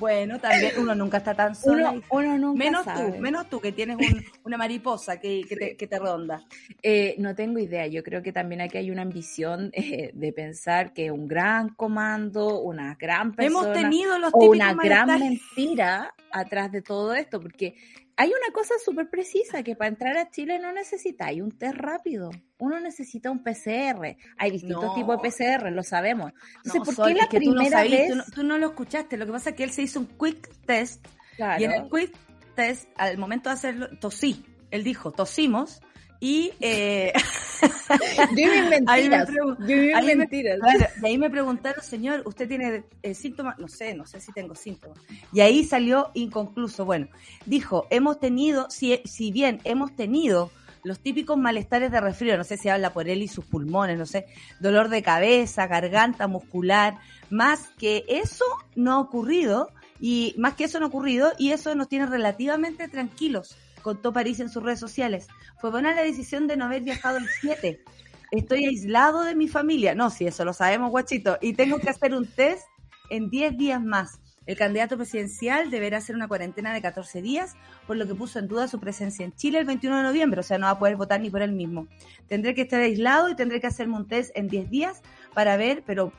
Bueno, 0.02 0.40
también 0.40 0.72
uno 0.80 0.96
nunca 0.96 1.18
está 1.18 1.36
tan 1.36 1.54
sola. 1.54 1.94
Uno, 2.10 2.36
nunca 2.36 2.58
menos 2.58 2.86
tú, 2.86 3.20
menos 3.20 3.50
tú 3.50 3.62
que 3.62 3.72
tienes 3.72 3.98
una 4.44 4.58
mariposa 4.58 5.20
que, 5.20 5.76
te, 5.78 6.00
ronda. 6.00 6.42
Eh, 6.82 7.14
no 7.20 7.36
tengo 7.36 7.60
idea. 7.60 7.86
Yo 7.86 8.02
creo 8.02 8.24
que 8.24 8.32
también 8.32 8.62
aquí 8.62 8.80
hay 8.80 8.90
una 8.90 9.04
ambición 9.04 9.70
eh, 9.74 10.10
de 10.16 10.34
pensar 10.34 10.94
que 10.94 11.12
un 11.12 11.28
gran 11.28 11.70
comando, 11.76 12.62
una 12.62 12.96
gran 12.96 13.36
persona, 13.36 13.60
hemos 13.62 13.74
tenido 13.80 14.18
los 14.18 14.32
o 14.34 14.40
una 14.50 14.74
gran 14.74 15.08
mentira 15.20 16.16
atrás 16.32 16.72
de 16.72 16.82
todo 16.82 17.14
esto, 17.14 17.40
porque 17.40 17.76
hay 18.18 18.30
una 18.30 18.54
cosa 18.54 18.76
súper 18.84 19.10
precisa, 19.10 19.64
que 19.64 19.76
para 19.76 19.90
entrar 19.90 20.18
a 20.18 20.30
Chile 20.30 20.60
no 20.60 20.72
necesitáis 20.72 21.42
un 21.42 21.52
test 21.52 21.76
rápido, 21.76 22.30
uno 22.60 22.80
necesita 22.80 23.32
un 23.32 23.44
PCR. 23.44 24.18
Hay 24.38 24.52
distintos 24.52 24.94
tipos 24.96 25.22
de 25.22 25.30
PCR, 25.30 25.72
lo 25.72 25.84
sabemos. 25.84 26.32
Entonces, 26.64 26.96
¿por 26.96 27.08
qué 27.08 27.14
la 27.16 27.28
primera 27.28 27.84
tú 27.84 28.16
no, 28.16 28.24
tú, 28.36 28.44
no, 28.44 28.58
lo 28.58 28.68
escuchaste, 28.68 29.18
lo 29.18 29.26
que 29.26 29.32
pasa 29.32 29.50
es 29.52 29.56
que 29.56 29.64
él 29.64 29.72
se 29.72 29.84
hizo 29.84 30.00
un 30.00 30.08
quick 30.08 30.50
test, 30.66 31.06
y 31.38 31.64
en 31.64 31.72
el 31.72 31.90
quick 31.90 32.16
test, 32.56 32.90
al 32.96 33.18
momento 33.18 33.50
de 33.50 33.54
hacerlo, 33.54 33.90
tosí. 34.00 34.46
Él 34.70 34.84
dijo, 34.84 35.12
tosimos, 35.12 35.82
y 36.22 36.54
eh, 36.62 37.12
mentiras. 38.70 39.28
Dime 39.60 40.16
mentiras. 40.16 40.60
y 41.02 41.06
ahí 41.06 41.18
me 41.18 41.30
preguntaron, 41.30 41.84
señor, 41.84 42.22
¿usted 42.26 42.48
tiene 42.48 42.84
eh, 43.02 43.14
síntomas? 43.16 43.58
No 43.58 43.68
sé, 43.68 43.96
no 43.96 44.06
sé 44.06 44.22
si 44.22 44.32
tengo 44.32 44.56
síntomas. 44.56 45.00
Y 45.34 45.42
ahí 45.42 45.66
salió 45.66 46.12
inconcluso. 46.14 46.86
Bueno, 46.86 47.08
dijo, 47.46 47.88
hemos 47.90 48.20
tenido, 48.20 48.70
si, 48.70 49.02
si 49.04 49.32
bien 49.32 49.60
hemos 49.64 49.96
tenido 49.96 50.52
los 50.84 51.00
típicos 51.00 51.38
malestares 51.38 51.92
de 51.92 52.00
resfrío, 52.00 52.38
no 52.38 52.44
sé 52.44 52.56
si 52.56 52.70
habla 52.70 52.94
por 52.94 53.10
él 53.10 53.24
y 53.24 53.28
sus 53.28 53.46
pulmones, 53.46 53.98
no 53.98 54.06
sé, 54.06 54.28
dolor 54.60 54.90
de 54.90 55.02
cabeza, 55.02 55.68
garganta 55.68 56.28
muscular, 56.28 57.00
más 57.30 57.70
que 57.80 58.06
eso 58.08 58.46
no 58.76 58.94
ha 58.94 59.00
ocurrido 59.00 59.70
y 60.00 60.36
más 60.38 60.54
que 60.56 60.66
eso 60.66 60.80
no 60.80 60.86
ha 60.86 60.90
ocurrido 60.90 61.34
y 61.38 61.52
eso 61.52 61.74
nos 61.76 61.88
tiene 61.88 62.06
relativamente 62.06 62.88
tranquilos 62.88 63.58
contó 63.82 64.14
París 64.14 64.40
en 64.40 64.50
sus 64.50 64.64
redes 64.64 64.80
sociales. 64.80 65.28
Fue 65.60 65.72
buena 65.72 65.94
la 65.94 66.04
decisión 66.04 66.48
de 66.48 66.58
no 66.58 66.66
haber 66.66 66.84
viajado 66.84 67.18
el 67.18 67.28
7. 67.42 67.84
Estoy 68.32 68.66
aislado 68.66 69.24
de 69.24 69.36
mi 69.36 69.48
familia. 69.48 69.94
No, 69.96 70.10
si 70.10 70.26
eso 70.26 70.46
lo 70.46 70.54
sabemos, 70.54 70.92
guachito. 70.92 71.38
Y 71.42 71.54
tengo 71.54 71.80
que 71.80 71.90
hacer 71.90 72.14
un 72.14 72.26
test 72.26 72.66
en 73.10 73.30
10 73.30 73.58
días 73.58 73.82
más. 73.82 74.22
El 74.48 74.58
candidato 74.58 74.98
presidencial 74.98 75.70
deberá 75.70 76.00
hacer 76.00 76.16
una 76.16 76.28
cuarentena 76.28 76.74
de 76.74 76.82
14 76.82 77.22
días, 77.22 77.56
por 77.86 77.96
lo 77.96 78.08
que 78.08 78.16
puso 78.16 78.40
en 78.40 78.48
duda 78.48 78.68
su 78.68 78.80
presencia 78.80 79.24
en 79.24 79.34
Chile 79.36 79.60
el 79.60 79.66
21 79.66 79.98
de 79.98 80.04
noviembre, 80.04 80.40
o 80.40 80.44
sea, 80.44 80.58
no 80.58 80.66
va 80.66 80.72
a 80.72 80.80
poder 80.80 80.96
votar 80.96 81.22
ni 81.22 81.30
por 81.30 81.44
él 81.44 81.52
mismo. 81.52 81.88
Tendré 82.28 82.56
que 82.56 82.64
estar 82.64 82.82
aislado 82.82 83.30
y 83.30 83.36
tendré 83.36 83.62
que 83.62 83.68
hacerme 83.68 83.98
un 83.98 84.08
test 84.08 84.32
en 84.36 84.48
10 84.48 84.70
días 84.72 85.02
para 85.36 85.58
ver, 85.58 85.84
pero 85.86 86.12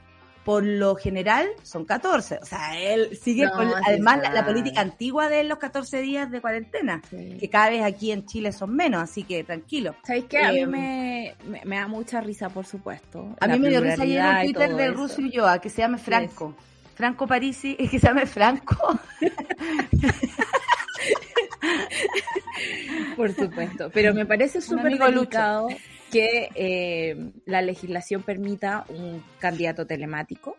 por 0.45 0.64
lo 0.64 0.97
general 0.97 1.49
son 1.62 1.84
14. 1.84 2.38
O 2.43 2.45
sea, 2.45 2.78
él 2.78 3.18
sigue 3.20 3.51
con, 3.51 3.68
además 3.86 4.20
la, 4.32 4.45
política 4.45 4.80
antigua 4.80 5.28
de 5.28 5.45
los 5.45 5.59
14 5.59 6.01
días 6.01 6.30
de 6.30 6.40
cuarentena, 6.40 7.03
que 7.11 7.49
cada 7.51 7.70
vez 7.70 7.82
aquí 7.82 8.12
en 8.12 8.26
Chile 8.26 8.53
son 8.53 8.74
menos, 8.74 9.03
así 9.03 9.24
que 9.24 9.45
tranquilo. 9.45 9.95
¿Sabéis 10.05 10.26
qué? 10.28 10.38
A 10.38 10.53
mí 10.53 10.61
eh, 10.61 10.66
me, 10.66 11.34
me, 11.64 11.76
da 11.76 11.88
mucha 11.88 12.20
risa, 12.20 12.49
por 12.49 12.66
supuesto. 12.66 13.34
A 13.40 13.47
mí 13.47 13.59
me 13.59 13.68
dio 13.68 13.80
risa 13.80 14.03
ayer 14.03 14.24
en 14.24 14.43
Twitter 14.45 14.74
de 14.74 14.90
Rusio 14.90 15.24
Ulloa, 15.24 15.61
que 15.61 15.70
se 15.70 15.82
llame 15.82 15.99
Franco. 15.99 16.55
Franco 16.95 17.26
Parisi, 17.26 17.76
es 17.78 17.90
que 17.90 17.99
se 17.99 18.07
llame 18.07 18.26
Franco. 18.26 18.99
por 23.16 23.32
supuesto, 23.32 23.90
pero 23.93 24.14
me 24.14 24.26
parece 24.26 24.61
súper 24.68 24.99
delicado 24.99 25.68
que 26.12 26.50
eh, 26.54 27.32
la 27.46 27.62
legislación 27.62 28.22
permita 28.22 28.84
un 28.90 29.24
candidato 29.38 29.86
telemático, 29.86 30.58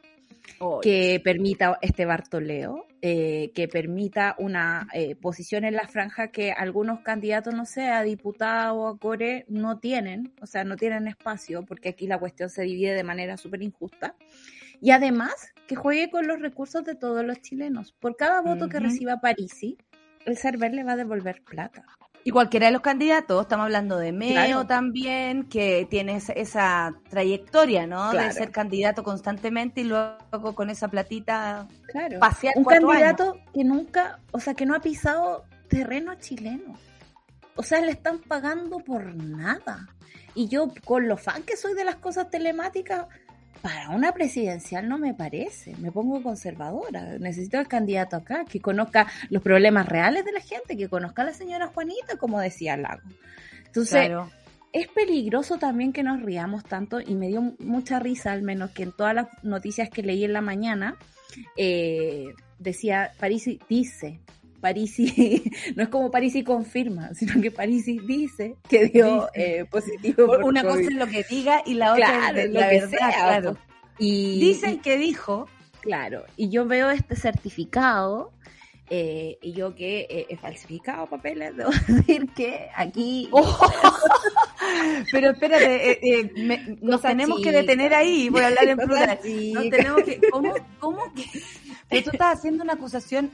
que 0.82 1.22
permita 1.24 1.78
este 1.82 2.06
Bartoleo, 2.06 2.88
eh, 3.02 3.52
que 3.54 3.68
permita 3.68 4.36
una 4.40 4.88
eh, 4.94 5.16
posición 5.16 5.64
en 5.64 5.76
la 5.76 5.88
franja 5.88 6.30
que 6.30 6.52
algunos 6.52 7.02
candidatos, 7.02 7.54
no 7.54 7.66
sé, 7.66 7.90
a 7.90 8.02
diputado 8.02 8.76
o 8.76 8.88
a 8.88 8.98
core, 8.98 9.46
no 9.48 9.80
tienen, 9.80 10.34
o 10.42 10.48
sea, 10.48 10.64
no 10.64 10.76
tienen 10.76 11.08
espacio, 11.08 11.64
porque 11.66 11.90
aquí 11.90 12.08
la 12.08 12.18
cuestión 12.18 12.50
se 12.50 12.64
divide 12.64 12.96
de 12.96 13.04
manera 13.04 13.38
súper 13.38 13.62
injusta. 13.62 14.16
Y 14.82 14.92
además, 14.92 15.54
que 15.68 15.76
juegue 15.76 16.10
con 16.10 16.28
los 16.28 16.40
recursos 16.40 16.84
de 16.84 16.96
todos 16.96 17.24
los 17.24 17.42
chilenos. 17.42 17.92
Por 17.92 18.16
cada 18.16 18.42
voto 18.42 18.70
que 18.70 18.80
reciba 18.80 19.22
Parisi, 19.22 19.78
el 20.26 20.38
server 20.38 20.74
le 20.74 20.84
va 20.84 20.94
a 20.94 20.98
devolver 20.98 21.44
plata. 21.44 21.86
Y 22.26 22.32
cualquiera 22.32 22.68
de 22.68 22.72
los 22.72 22.82
candidatos, 22.82 23.42
estamos 23.42 23.66
hablando 23.66 23.98
de 23.98 24.14
Meo 24.14 24.66
también, 24.66 25.44
que 25.44 25.86
tiene 25.90 26.22
esa, 26.36 26.94
trayectoria, 27.10 27.86
¿no? 27.86 28.12
De 28.14 28.32
ser 28.32 28.52
candidato 28.52 29.04
constantemente 29.04 29.82
y 29.82 29.84
luego 29.84 30.56
con 30.56 30.70
esa 30.70 30.88
platita 30.88 31.68
claro. 31.92 32.20
pasear 32.20 32.54
Un 32.56 32.64
candidato 32.64 33.38
que 33.54 33.64
nunca, 33.66 34.20
o 34.32 34.40
sea, 34.40 34.54
que 34.54 34.66
no 34.66 34.74
ha 34.74 34.80
pisado 34.80 35.44
terreno 35.68 36.16
chileno. 36.16 36.78
O 37.56 37.64
sea, 37.64 37.82
le 37.82 37.92
están 37.92 38.20
pagando 38.20 38.80
por 38.80 39.16
nada. 39.16 39.88
Y 40.34 40.48
yo, 40.48 40.72
con 40.86 41.08
lo 41.08 41.18
fan 41.18 41.44
que 41.44 41.58
soy 41.58 41.74
de 41.74 41.84
las 41.84 41.98
cosas 41.98 42.30
telemáticas, 42.30 43.08
para 43.64 43.92
una 43.92 44.12
presidencial 44.12 44.90
no 44.90 44.98
me 44.98 45.14
parece, 45.14 45.74
me 45.78 45.90
pongo 45.90 46.22
conservadora. 46.22 47.18
Necesito 47.18 47.58
al 47.58 47.70
candidato 47.70 48.18
acá 48.18 48.44
que 48.44 48.60
conozca 48.60 49.08
los 49.30 49.42
problemas 49.42 49.88
reales 49.88 50.26
de 50.26 50.34
la 50.34 50.42
gente, 50.42 50.76
que 50.76 50.90
conozca 50.90 51.22
a 51.22 51.26
la 51.28 51.34
señora 51.34 51.68
Juanita, 51.68 52.18
como 52.18 52.42
decía 52.42 52.76
Lago. 52.76 53.04
Entonces, 53.66 54.12
es 54.74 54.88
peligroso 54.90 55.60
también 55.60 55.94
que 55.94 56.04
nos 56.04 56.22
riamos 56.22 56.66
tanto 56.66 57.00
y 57.00 57.16
me 57.16 57.30
dio 57.30 57.56
mucha 57.60 58.00
risa, 58.00 58.34
al 58.34 58.42
menos 58.42 58.72
que 58.72 58.84
en 58.84 58.92
todas 58.92 59.16
las 59.16 59.28
noticias 59.44 59.90
que 59.90 60.04
leí 60.04 60.26
en 60.26 60.34
la 60.34 60.42
mañana, 60.42 60.98
eh, 61.56 62.34
decía, 62.60 63.14
París 63.18 63.50
dice, 63.70 64.20
Parisi, 64.64 65.44
no 65.76 65.84
es 65.84 65.90
como 65.90 66.10
Parisi 66.10 66.42
confirma, 66.42 67.14
sino 67.14 67.42
que 67.42 67.52
Parisi 67.52 68.00
dice 68.00 68.56
que 68.70 68.86
dio 68.86 69.28
eh, 69.34 69.66
positivo. 69.70 70.26
Por 70.26 70.42
Una 70.46 70.64
cosa 70.64 70.80
es 70.80 70.94
lo 70.94 71.06
que 71.06 71.26
diga 71.30 71.62
y 71.66 71.74
la 71.74 71.92
otra 71.92 72.30
es 72.30 72.50
la 72.50 72.68
verdad, 72.68 72.98
claro. 72.98 73.58
Y, 74.00 74.40
Dicen 74.40 74.80
que 74.80 74.98
dijo. 74.98 75.50
Claro, 75.82 76.24
y 76.38 76.48
yo 76.48 76.66
veo 76.66 76.90
este 76.92 77.18
certificado 77.18 78.32
eh, 78.90 79.38
y 79.42 79.52
yo 79.52 79.76
que 79.76 80.08
eh, 80.10 80.28
he 80.30 80.38
falsificado 80.38 81.08
papeles, 81.08 81.54
debo 81.58 81.72
decir 81.86 82.30
que 82.34 82.70
aquí... 82.74 83.30
pero 85.12 85.32
espérate, 85.32 86.32
nos 86.82 87.02
tenemos 87.02 87.42
que 87.42 87.52
detener 87.52 87.94
ahí, 87.94 88.30
voy 88.30 88.44
a 88.44 88.48
hablar 88.48 88.70
en 88.70 88.78
plural. 88.78 89.20
Nos 89.54 89.70
tenemos 89.70 90.04
que, 90.04 90.22
¿cómo, 90.32 90.54
¿Cómo 90.80 91.14
que? 91.14 91.26
Pero 91.90 92.04
tú 92.06 92.10
estás 92.14 92.38
haciendo 92.38 92.64
una 92.64 92.74
acusación 92.74 93.30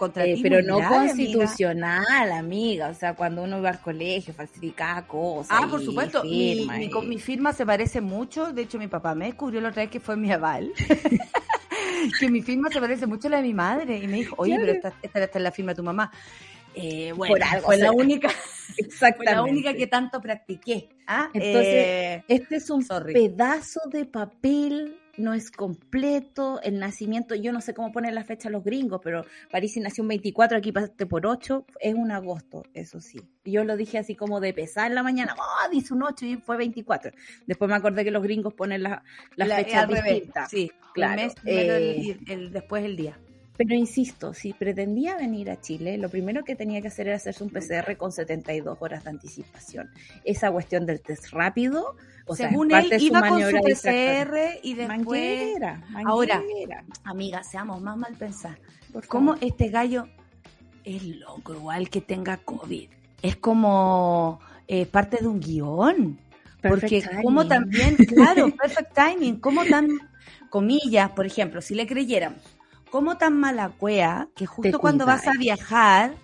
contra 0.00 0.24
Eh, 0.24 0.34
ti 0.34 0.42
pero 0.42 0.62
no 0.62 0.78
amiga. 0.78 0.88
constitucional, 0.88 2.32
amiga. 2.32 2.88
O 2.88 2.94
sea, 2.94 3.14
cuando 3.14 3.42
uno 3.44 3.60
va 3.62 3.68
al 3.68 3.80
colegio, 3.80 4.34
falsificaba 4.34 5.06
cosas. 5.06 5.48
Ah, 5.60 5.68
por 5.70 5.84
supuesto. 5.84 6.24
Mi, 6.24 6.56
firma 6.56 6.76
mi, 6.78 6.84
y- 6.86 6.90
co- 6.90 7.02
mi 7.02 7.18
firma 7.18 7.52
se 7.52 7.64
parece 7.66 8.00
mucho. 8.00 8.52
De 8.52 8.62
hecho, 8.62 8.78
mi 8.78 8.88
papá 8.88 9.14
me 9.14 9.26
descubrió 9.26 9.60
la 9.60 9.68
otra 9.68 9.82
vez 9.82 9.90
que 9.90 10.00
fue 10.00 10.16
mi 10.16 10.32
aval. 10.32 10.72
que 12.18 12.28
mi 12.30 12.42
firma 12.42 12.70
se 12.70 12.80
parece 12.80 13.06
mucho 13.06 13.28
a 13.28 13.32
la 13.32 13.36
de 13.38 13.42
mi 13.44 13.54
madre. 13.54 13.98
Y 13.98 14.06
me 14.06 14.16
dijo, 14.18 14.34
oye, 14.38 14.56
pero 14.58 14.72
esta, 14.72 14.92
esta, 15.02 15.22
esta 15.22 15.38
es 15.38 15.42
la 15.42 15.52
firma 15.52 15.72
de 15.72 15.76
tu 15.76 15.82
mamá. 15.82 16.10
Eh, 16.74 17.12
bueno, 17.16 17.34
Por 17.34 17.42
algo 17.42 17.66
fue 17.66 17.76
la 17.78 17.90
única, 17.92 18.28
fue 18.30 18.74
Exactamente. 18.86 19.34
la 19.34 19.42
única 19.42 19.74
que 19.74 19.86
tanto 19.88 20.20
practiqué. 20.20 20.88
¿ah? 21.06 21.28
Entonces, 21.34 21.74
Eh, 21.74 22.24
Este 22.28 22.56
es 22.56 22.70
un 22.70 22.84
Sorry. 22.84 23.12
pedazo 23.12 23.80
de 23.90 24.04
papel, 24.06 24.96
no 25.16 25.34
es 25.34 25.50
completo. 25.50 26.60
El 26.62 26.78
nacimiento, 26.78 27.34
yo 27.34 27.52
no 27.52 27.60
sé 27.60 27.74
cómo 27.74 27.92
ponen 27.92 28.14
la 28.14 28.24
fecha 28.24 28.50
los 28.50 28.64
gringos, 28.64 29.00
pero 29.02 29.24
París 29.50 29.76
nació 29.78 30.02
un 30.02 30.08
24, 30.08 30.58
aquí 30.58 30.72
pasaste 30.72 31.06
por 31.06 31.26
8, 31.26 31.66
es 31.80 31.94
un 31.94 32.10
agosto, 32.10 32.62
eso 32.74 33.00
sí. 33.00 33.20
Yo 33.44 33.64
lo 33.64 33.76
dije 33.76 33.98
así 33.98 34.14
como 34.14 34.40
de 34.40 34.52
pesar 34.54 34.86
en 34.88 34.94
la 34.94 35.02
mañana, 35.02 35.34
oh, 35.38 35.70
dice 35.70 35.94
un 35.94 36.02
8 36.02 36.26
y 36.26 36.36
fue 36.36 36.56
24. 36.56 37.12
Después 37.46 37.68
me 37.68 37.76
acordé 37.76 38.04
que 38.04 38.10
los 38.10 38.22
gringos 38.22 38.54
ponen 38.54 38.82
la- 38.82 39.02
las 39.36 39.48
la- 39.48 39.56
fechas 39.56 39.82
al 39.84 39.88
revés, 39.90 40.14
distintas. 40.14 40.50
Sí, 40.50 40.70
Claro, 40.94 41.20
el 41.20 41.26
mes 41.26 41.34
primero 41.36 41.74
eh, 41.74 42.16
el- 42.26 42.30
el- 42.32 42.52
después 42.52 42.84
el 42.84 42.96
día. 42.96 43.18
Pero 43.62 43.74
insisto, 43.74 44.32
si 44.32 44.54
pretendía 44.54 45.18
venir 45.18 45.50
a 45.50 45.60
Chile, 45.60 45.98
lo 45.98 46.08
primero 46.08 46.44
que 46.44 46.56
tenía 46.56 46.80
que 46.80 46.88
hacer 46.88 47.08
era 47.08 47.16
hacerse 47.16 47.44
un 47.44 47.50
PCR 47.50 47.94
con 47.98 48.10
72 48.10 48.78
horas 48.80 49.04
de 49.04 49.10
anticipación. 49.10 49.90
Esa 50.24 50.50
cuestión 50.50 50.86
del 50.86 51.02
test 51.02 51.26
rápido, 51.30 51.94
o 52.24 52.34
sea, 52.34 52.48
Según 52.48 52.70
es 52.70 52.78
él, 52.78 52.82
parte 52.84 52.94
de 52.94 53.00
su 53.00 53.04
iba 53.04 53.28
con 53.28 53.40
su. 53.42 53.56
PCR 53.58 54.38
y 54.62 54.72
después... 54.72 54.98
Manguera, 54.98 55.82
Ahora, 56.06 56.38
manguera, 56.38 56.84
Amiga, 57.04 57.42
seamos 57.42 57.82
más 57.82 57.98
mal 57.98 58.14
pensadas. 58.14 58.58
¿Cómo 59.08 59.34
este 59.42 59.68
gallo 59.68 60.08
es 60.82 61.04
loco 61.04 61.52
igual 61.52 61.90
que 61.90 62.00
tenga 62.00 62.38
COVID? 62.38 62.88
Es 63.20 63.36
como 63.36 64.40
eh, 64.68 64.86
parte 64.86 65.18
de 65.20 65.26
un 65.28 65.38
guion. 65.38 66.18
Porque 66.62 67.02
Perfect 67.02 67.22
como 67.22 67.46
timing. 67.46 67.48
también, 67.48 67.96
claro, 68.06 68.50
perfect 68.56 68.94
timing, 68.94 69.38
como 69.38 69.66
tan, 69.66 69.86
comillas, 70.48 71.10
por 71.10 71.26
ejemplo, 71.26 71.60
si 71.60 71.74
le 71.74 71.86
creyéramos, 71.86 72.40
como 72.90 73.16
tan 73.16 73.38
mala 73.38 73.70
cuea 73.70 74.28
que 74.36 74.46
justo 74.46 74.80
cuando 74.80 75.06
vas 75.06 75.26
a 75.26 75.32
cuidáis. 75.32 75.38
viajar 75.38 76.14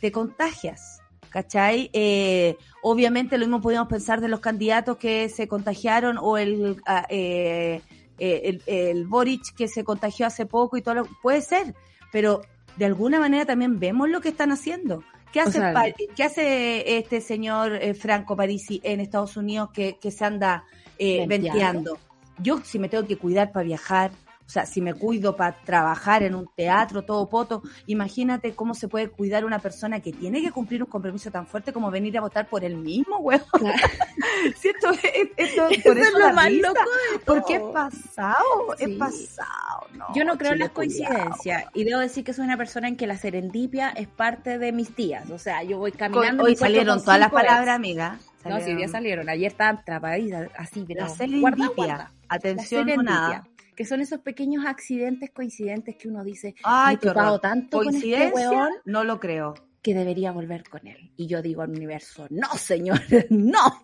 te 0.00 0.12
contagias, 0.12 1.00
¿cachai? 1.30 1.90
Eh, 1.92 2.56
obviamente 2.82 3.38
lo 3.38 3.46
mismo 3.46 3.60
podemos 3.60 3.88
pensar 3.88 4.20
de 4.20 4.28
los 4.28 4.40
candidatos 4.40 4.96
que 4.96 5.28
se 5.28 5.48
contagiaron 5.48 6.18
o 6.18 6.38
el, 6.38 6.80
ah, 6.86 7.06
eh, 7.08 7.82
eh, 8.18 8.40
el, 8.44 8.62
el 8.66 9.06
Boric 9.06 9.54
que 9.54 9.68
se 9.68 9.84
contagió 9.84 10.26
hace 10.26 10.46
poco 10.46 10.76
y 10.76 10.82
todo 10.82 10.94
lo 10.94 11.04
puede 11.22 11.40
ser, 11.40 11.74
pero 12.10 12.42
de 12.76 12.84
alguna 12.84 13.18
manera 13.18 13.44
también 13.44 13.78
vemos 13.78 14.08
lo 14.08 14.20
que 14.20 14.30
están 14.30 14.52
haciendo. 14.52 15.02
¿Qué 15.32 15.40
O 15.40 15.44
hace, 15.44 15.58
sea, 15.58 15.84
¿qué 16.14 16.24
hace 16.24 16.98
este 16.98 17.20
señor 17.20 17.74
eh, 17.74 17.94
Franco 17.94 18.36
Parisi 18.36 18.80
en 18.84 19.00
Estados 19.00 19.36
Unidos 19.36 19.70
que, 19.72 19.96
que 19.98 20.10
se 20.10 20.24
anda 20.24 20.64
eh, 20.98 21.24
Venteando. 21.26 21.94
venteando? 21.94 21.98
Yo 22.38 22.60
si 22.62 22.78
me 22.78 22.88
tengo 22.88 23.06
que 23.06 23.16
cuidar 23.16 23.50
para 23.50 23.64
viajar, 23.64 24.10
o 24.46 24.48
sea, 24.52 24.66
si 24.66 24.80
me 24.80 24.92
cuido 24.94 25.36
para 25.36 25.56
trabajar 25.64 26.22
en 26.22 26.34
un 26.34 26.48
teatro, 26.56 27.02
todo 27.02 27.28
poto, 27.28 27.62
imagínate 27.86 28.54
cómo 28.54 28.74
se 28.74 28.88
puede 28.88 29.08
cuidar 29.08 29.44
una 29.44 29.58
persona 29.58 30.00
que 30.00 30.12
tiene 30.12 30.42
que 30.42 30.50
cumplir 30.52 30.82
un 30.82 30.88
compromiso 30.90 31.30
tan 31.30 31.46
fuerte 31.46 31.72
como 31.72 31.90
venir 31.90 32.18
a 32.18 32.20
votar 32.20 32.46
por 32.48 32.64
él 32.64 32.76
mismo, 32.76 33.18
weón. 33.18 33.42
Claro. 33.52 33.76
Si 34.56 34.68
esto, 34.68 34.90
es- 34.90 35.00
esto, 35.36 35.68
Eso 35.68 35.82
por 35.88 35.98
es 35.98 36.08
eso 36.08 36.18
lo 36.18 36.26
la 36.26 36.32
más 36.32 36.48
risa, 36.48 36.68
loco 36.68 36.80
de 37.12 37.18
Porque 37.24 37.54
es 37.54 37.60
todo. 37.60 37.72
pasado, 37.72 38.44
Sí. 38.76 38.84
es 38.84 38.98
pasado. 38.98 39.86
No, 39.94 40.06
Yo 40.14 40.24
no 40.24 40.36
creo 40.36 40.52
en 40.52 40.58
las 40.58 40.70
coincidencias 40.70 41.64
y 41.74 41.84
debo 41.84 42.00
decir 42.00 42.24
que 42.24 42.32
soy 42.32 42.44
una 42.44 42.56
persona 42.56 42.88
en 42.88 42.96
que 42.96 43.06
la 43.06 43.16
serendipia 43.16 43.90
es 43.90 44.08
parte 44.08 44.58
de 44.58 44.72
mis 44.72 44.94
tías. 44.94 45.30
O 45.30 45.38
sea, 45.38 45.62
yo 45.62 45.78
voy 45.78 45.92
caminando. 45.92 46.44
hoy 46.44 46.56
salieron 46.56 47.00
todas 47.02 47.20
las 47.20 47.30
palabras, 47.30 47.76
amiga. 47.76 48.18
No, 48.44 48.60
si 48.60 48.76
ya 48.76 48.88
salieron. 48.88 49.28
Ayer 49.28 49.52
estaban 49.52 49.76
atrapaditas 49.78 50.50
así, 50.58 50.84
pero 50.86 51.06
La 51.06 51.68
guarda. 51.76 51.96
La 51.96 52.10
Atención, 52.28 52.84
serendipia, 52.86 53.02
nada. 53.04 53.44
Que 53.82 53.88
son 53.88 54.00
esos 54.00 54.20
pequeños 54.20 54.64
accidentes, 54.64 55.30
coincidentes 55.32 55.96
que 55.96 56.06
uno 56.06 56.22
dice, 56.22 56.54
Ay, 56.62 56.94
me 56.94 57.02
he 57.02 57.12
topado 57.12 57.40
tanto 57.40 57.78
con 57.78 57.88
este 57.88 57.98
¿Coincidencia? 58.00 58.50
weón 58.50 58.70
No 58.84 59.02
lo 59.02 59.18
creo. 59.18 59.54
Que 59.82 59.94
debería 59.94 60.30
volver 60.30 60.68
con 60.68 60.86
él. 60.86 61.10
Y 61.16 61.26
yo 61.26 61.42
digo 61.42 61.62
al 61.62 61.70
universo, 61.70 62.26
no, 62.30 62.48
señores, 62.56 63.26
no. 63.30 63.80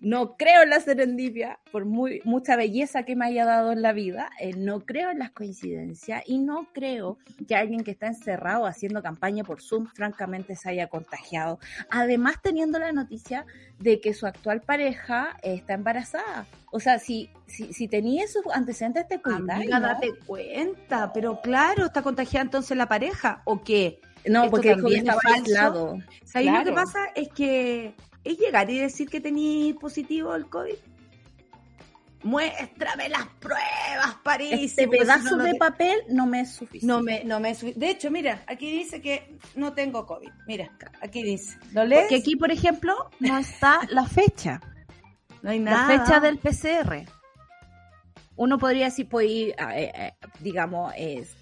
No 0.00 0.36
creo 0.36 0.62
en 0.62 0.70
la 0.70 0.80
serendipia, 0.80 1.58
por 1.70 1.84
muy, 1.84 2.20
mucha 2.24 2.56
belleza 2.56 3.04
que 3.04 3.14
me 3.14 3.26
haya 3.26 3.44
dado 3.44 3.72
en 3.72 3.82
la 3.82 3.92
vida, 3.92 4.30
eh, 4.40 4.54
no 4.56 4.80
creo 4.80 5.10
en 5.10 5.18
las 5.18 5.30
coincidencias 5.30 6.22
y 6.26 6.38
no 6.38 6.68
creo 6.72 7.18
que 7.46 7.54
alguien 7.54 7.84
que 7.84 7.90
está 7.90 8.06
encerrado 8.06 8.66
haciendo 8.66 9.02
campaña 9.02 9.44
por 9.44 9.62
Zoom, 9.62 9.86
francamente, 9.86 10.56
se 10.56 10.70
haya 10.70 10.88
contagiado. 10.88 11.58
Además, 11.90 12.36
teniendo 12.42 12.78
la 12.78 12.92
noticia 12.92 13.46
de 13.78 14.00
que 14.00 14.14
su 14.14 14.26
actual 14.26 14.62
pareja 14.62 15.36
eh, 15.42 15.54
está 15.54 15.74
embarazada. 15.74 16.46
O 16.72 16.80
sea, 16.80 16.98
si, 16.98 17.30
si, 17.46 17.72
si 17.72 17.88
tenía 17.88 18.24
esos 18.24 18.44
antecedentes, 18.52 19.06
te 19.08 19.20
cuidas. 19.20 19.58
Amiga, 19.58 19.78
¿no? 19.80 19.88
date 19.88 20.12
cuenta. 20.26 21.12
Pero 21.12 21.40
claro, 21.40 21.86
está 21.86 22.02
contagiada 22.02 22.44
entonces 22.44 22.76
la 22.76 22.88
pareja. 22.88 23.42
¿O 23.44 23.62
qué? 23.62 24.00
No, 24.28 24.40
esto 24.44 24.50
porque 24.50 24.74
dijo 24.74 24.88
que 24.88 24.94
es 24.94 25.00
estaba 25.00 25.20
aislado. 25.34 25.98
¿Sabes 26.24 26.52
lo 26.52 26.64
que 26.64 26.72
pasa? 26.72 26.98
Es 27.14 27.28
que 27.28 27.94
es 28.24 28.38
llegar 28.38 28.68
y 28.70 28.78
decir 28.78 29.08
que 29.08 29.20
tení 29.20 29.74
positivo 29.80 30.34
el 30.34 30.46
COVID. 30.48 30.74
Muéstrame 32.22 33.08
las 33.08 33.26
pruebas, 33.38 34.16
París. 34.24 34.52
Este 34.70 34.88
pedazo 34.88 35.36
no, 35.36 35.44
de 35.44 35.52
te- 35.52 35.58
papel 35.58 35.96
no 36.08 36.26
me 36.26 36.40
es 36.40 36.52
suficiente. 36.54 36.86
No 36.86 37.00
me, 37.00 37.22
no 37.24 37.38
me 37.38 37.50
es 37.50 37.60
De 37.78 37.90
hecho, 37.90 38.10
mira, 38.10 38.42
aquí 38.48 38.70
dice 38.70 39.00
que 39.00 39.38
no 39.54 39.74
tengo 39.74 40.06
COVID. 40.06 40.30
Mira, 40.48 40.70
aquí 41.00 41.22
dice. 41.22 41.56
¿Lo 41.72 41.84
lees? 41.84 42.02
Porque 42.02 42.16
aquí, 42.16 42.34
por 42.34 42.50
ejemplo, 42.50 43.10
no 43.20 43.38
está 43.38 43.80
la 43.90 44.06
fecha, 44.06 44.60
no 45.42 45.50
hay 45.50 45.60
la 45.60 45.70
nada. 45.70 45.98
fecha 46.04 46.18
del 46.20 46.38
PCR. 46.38 47.06
Uno 48.36 48.58
podría 48.58 48.86
decir, 48.86 49.08
pues, 49.08 49.28
ir, 49.30 49.54
a- 49.58 49.78
eh, 49.78 49.92
eh, 49.94 50.12
digamos, 50.40 50.92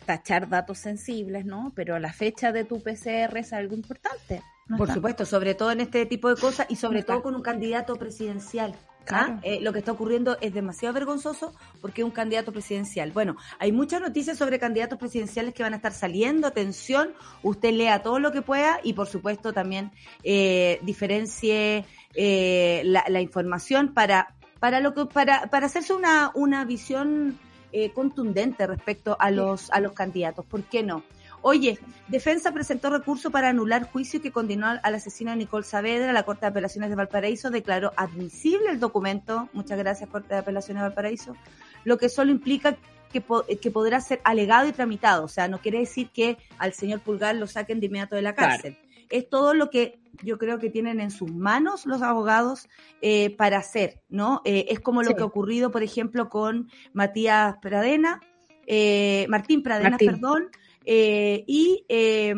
tachar 0.07 0.49
datos 0.49 0.78
sensibles, 0.78 1.45
¿no? 1.45 1.72
Pero 1.74 1.99
la 1.99 2.12
fecha 2.12 2.53
de 2.53 2.64
tu 2.64 2.80
PCR 2.82 3.38
es 3.40 3.53
algo 3.53 3.74
importante. 3.74 4.42
No 4.66 4.78
Por 4.78 4.86
está. 4.86 4.95
supuesto, 4.95 5.26
sobre 5.26 5.55
todo 5.55 5.72
en 5.72 5.80
este 5.80 6.07
tipo 6.07 6.28
de 6.34 6.40
cosas 6.40 6.66
y 6.70 6.76
sobre 6.76 7.01
No 7.01 7.07
todo 7.07 7.22
con 7.22 7.34
un 7.34 7.42
candidato 7.42 7.97
presidencial. 7.97 8.74
¿ah? 8.74 9.05
Claro. 9.05 9.38
Eh, 9.42 9.59
lo 9.61 9.74
que 9.74 9.80
está 9.80 9.92
ocurriendo 9.92 10.38
es 10.40 10.55
demasiado 10.55 10.95
vergonzoso 10.95 11.53
porque 11.82 12.01
es 12.01 12.07
un 12.07 12.11
candidato 12.12 12.51
presidencial. 12.53 13.12
Bueno, 13.12 13.36
hay 13.59 13.70
muchas 13.72 14.01
noticias 14.01 14.38
sobre 14.38 14.59
candidatos 14.59 14.99
presidenciales 14.99 15.53
que 15.53 15.62
van 15.62 15.74
a 15.74 15.76
estar 15.76 15.92
saliendo. 15.92 16.47
Atención, 16.47 17.12
usted 17.42 17.74
lea 17.74 18.03
todo 18.03 18.18
lo 18.18 18.32
que 18.32 18.40
pueda 18.40 18.80
y 18.82 18.95
por 18.95 19.07
supuesto 19.07 19.53
también 19.53 19.90
eh, 20.22 20.78
diferencie 20.82 21.84
eh, 22.14 22.80
la, 22.86 23.05
la 23.09 23.20
información 23.20 23.92
para 23.92 24.34
para 24.65 24.81
lo 24.81 24.95
que 24.95 25.05
para 25.05 25.47
para 25.53 25.67
hacerse 25.67 25.93
una 25.93 26.31
una 26.35 26.65
visión 26.65 27.39
eh, 27.71 27.91
contundente 27.93 28.67
respecto 28.67 29.15
a 29.21 29.31
los 29.31 29.71
a 29.71 29.79
los 29.81 29.93
candidatos. 29.93 30.47
¿Por 30.47 30.62
qué 30.62 30.83
no? 30.83 31.03
Oye, 31.43 31.79
Defensa 32.09 32.51
presentó 32.51 32.89
recurso 32.89 33.31
para 33.31 33.51
anular 33.51 33.83
juicio 33.93 34.23
que 34.23 34.31
condenó 34.33 34.67
al 34.83 34.95
asesino 34.95 35.33
de 35.33 35.37
Nicole 35.37 35.65
Saavedra. 35.65 36.15
La 36.15 36.23
Corte 36.23 36.47
de 36.47 36.47
Apelaciones 36.47 36.89
de 36.89 36.97
Valparaíso 36.97 37.51
declaró 37.51 37.93
admisible 37.99 38.71
el 38.71 38.81
documento. 38.81 39.51
Muchas 39.53 39.77
gracias, 39.77 40.09
Corte 40.09 40.33
de 40.33 40.41
Apelaciones 40.41 40.83
de 40.83 40.89
Valparaíso. 40.89 41.37
Lo 41.85 41.99
que 41.99 42.09
solo 42.09 42.31
implica 42.31 42.77
que, 43.12 43.21
po- 43.21 43.45
que 43.61 43.71
podrá 43.71 44.01
ser 44.01 44.23
alegado 44.25 44.67
y 44.67 44.73
tramitado. 44.73 45.25
O 45.25 45.29
sea, 45.29 45.47
no 45.49 45.59
quiere 45.59 45.81
decir 45.81 46.09
que 46.09 46.39
al 46.57 46.73
señor 46.73 47.01
Pulgar 47.01 47.35
lo 47.35 47.47
saquen 47.47 47.79
de 47.81 47.87
inmediato 47.87 48.17
de 48.17 48.23
la 48.23 48.33
Claro. 48.35 48.62
Es 49.11 49.29
todo 49.29 49.55
lo 49.55 49.71
que 49.71 49.99
yo 50.23 50.39
creo 50.39 50.59
que 50.59 50.71
tienen 50.71 51.01
en 51.01 51.11
sus 51.11 51.33
manos 51.33 51.87
los 51.87 52.01
abogados 52.03 52.69
eh, 53.03 53.35
para 53.37 53.59
hacer, 53.59 54.01
¿no? 54.09 54.43
Eh, 54.45 54.67
es 54.69 54.81
como 54.81 55.03
lo 55.03 55.11
Sí. 55.11 55.17
que 55.17 55.23
ha 55.23 55.27
ocurrido, 55.27 55.71
por 55.71 55.83
ejemplo, 55.83 56.29
con 56.29 56.69
Matías 56.93 57.57
Pradena, 57.61 58.21
eh, 58.67 59.27
Martín 59.29 59.63
Pradena, 59.63 59.91
Martín. 59.91 60.13
perdón, 60.13 60.49
eh, 60.87 61.45
y, 61.47 61.85
eh, 61.89 62.35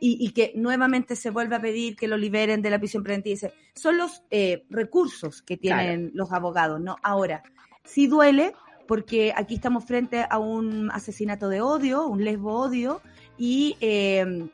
y, 0.00 0.26
y 0.26 0.30
que 0.32 0.52
nuevamente 0.56 1.14
se 1.14 1.30
vuelve 1.30 1.56
a 1.56 1.60
pedir 1.60 1.94
que 1.94 2.08
lo 2.08 2.16
liberen 2.16 2.60
de 2.62 2.70
la 2.70 2.78
prisión 2.78 3.02
preventiva. 3.02 3.34
Dice, 3.34 3.52
Son 3.74 3.96
los 3.98 4.22
eh, 4.30 4.64
recursos 4.70 5.42
que 5.42 5.56
tienen 5.56 6.10
los 6.14 6.32
abogados, 6.32 6.80
¿no? 6.80 6.96
Ahora, 7.02 7.42
sí 7.84 8.06
duele 8.06 8.54
porque 8.88 9.32
aquí 9.36 9.54
estamos 9.54 9.84
frente 9.84 10.26
a 10.28 10.38
un 10.38 10.90
asesinato 10.90 11.48
de 11.48 11.60
odio, 11.60 12.06
un 12.06 12.24
lesbo 12.24 12.54
odio, 12.58 13.00
y 13.38 13.76
eh, 13.80 14.48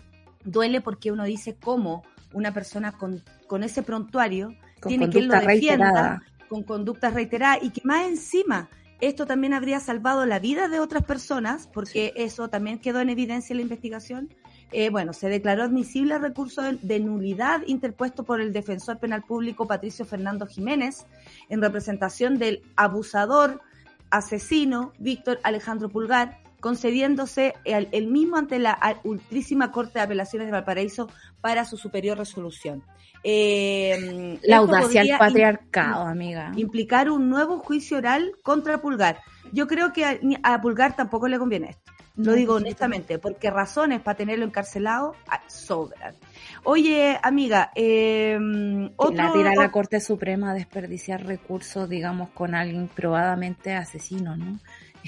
duele 0.45 0.81
porque 0.81 1.13
uno 1.13 1.25
dice 1.25 1.57
cómo 1.57 2.05
una 2.33 2.53
persona 2.53 2.93
con, 2.93 3.23
con 3.47 3.63
ese 3.63 3.83
prontuario 3.83 4.55
Con 4.81 4.91
tiene 4.91 5.11
que 5.11 5.23
lo 5.23 5.35
defienda 5.35 5.47
reiterada. 5.47 6.23
con 6.49 6.63
conductas 6.63 7.15
reiteradas 7.15 7.59
y 7.63 7.71
que 7.71 7.81
más 7.85 8.07
encima 8.07 8.69
esto 9.01 9.27
también 9.27 9.55
habría 9.55 9.79
salvado 9.79 10.27
la 10.27 10.41
vida 10.41 10.69
de 10.69 10.81
otras 10.81 11.05
personas, 11.05 11.69
porque 11.73 12.13
eso 12.17 12.49
también 12.49 12.81
quedó 12.81 13.01
en 13.01 13.11
evidencia 13.11 13.53
en 13.53 13.59
la 13.59 13.63
investigación. 13.63 14.29
Eh, 14.73 14.91
bueno, 14.91 15.13
se 15.13 15.29
declaró 15.29 15.63
admisible 15.63 16.17
el 16.17 16.21
recurso 16.21 16.63
de, 16.63 16.79
de 16.83 16.99
nulidad 16.99 17.63
interpuesto 17.67 18.25
por 18.25 18.41
el 18.41 18.53
defensor 18.53 18.99
penal 18.99 19.23
público 19.23 19.69
Patricio 19.69 20.05
Fernando 20.05 20.47
Jiménez 20.47 21.07
en 21.49 21.63
representación 21.63 22.39
del 22.39 22.63
abusador, 22.75 23.63
asesino 24.11 24.93
Víctor 24.99 25.39
Alejandro 25.45 25.89
Pulgar, 25.89 26.41
concediéndose 26.61 27.55
el, 27.65 28.07
mismo 28.09 28.37
ante 28.37 28.59
la 28.59 28.79
ultrísima 29.05 29.71
Corte 29.73 29.99
de 29.99 30.05
Apelaciones 30.05 30.49
de 30.49 30.53
Valparaíso 30.53 31.09
para 31.41 31.65
su 31.65 31.77
superior 31.77 32.19
resolución. 32.19 32.83
Eh, 33.25 34.39
la 34.43 34.59
audacia 34.59 35.03
al 35.03 35.19
patriarcado, 35.19 36.07
amiga. 36.07 36.53
Implicar 36.57 37.11
un 37.11 37.29
nuevo 37.29 37.59
juicio 37.59 37.99
oral 37.99 38.33
contra 38.43 38.81
Pulgar. 38.81 39.19
Yo 39.53 39.67
creo 39.67 39.93
que 39.93 40.39
a, 40.43 40.61
Pulgar 40.61 40.95
tampoco 40.95 41.29
le 41.29 41.39
conviene 41.39 41.71
esto. 41.71 41.93
Lo 42.17 42.33
digo 42.33 42.55
honestamente, 42.55 43.21
porque 43.21 43.49
razones 43.49 44.01
para 44.01 44.17
tenerlo 44.17 44.45
encarcelado 44.45 45.15
ah, 45.29 45.41
sobran. 45.47 46.17
Oye, 46.65 47.17
amiga, 47.23 47.71
eh, 47.77 48.37
la 48.41 49.33
tira 49.33 49.55
la 49.55 49.71
Corte 49.71 50.01
Suprema 50.01 50.51
a 50.51 50.55
desperdiciar 50.55 51.25
recursos, 51.25 51.89
digamos, 51.89 52.31
con 52.31 52.57
alguien 52.57 52.89
probadamente 52.89 53.73
asesino, 53.73 54.37
¿no? 54.37 54.59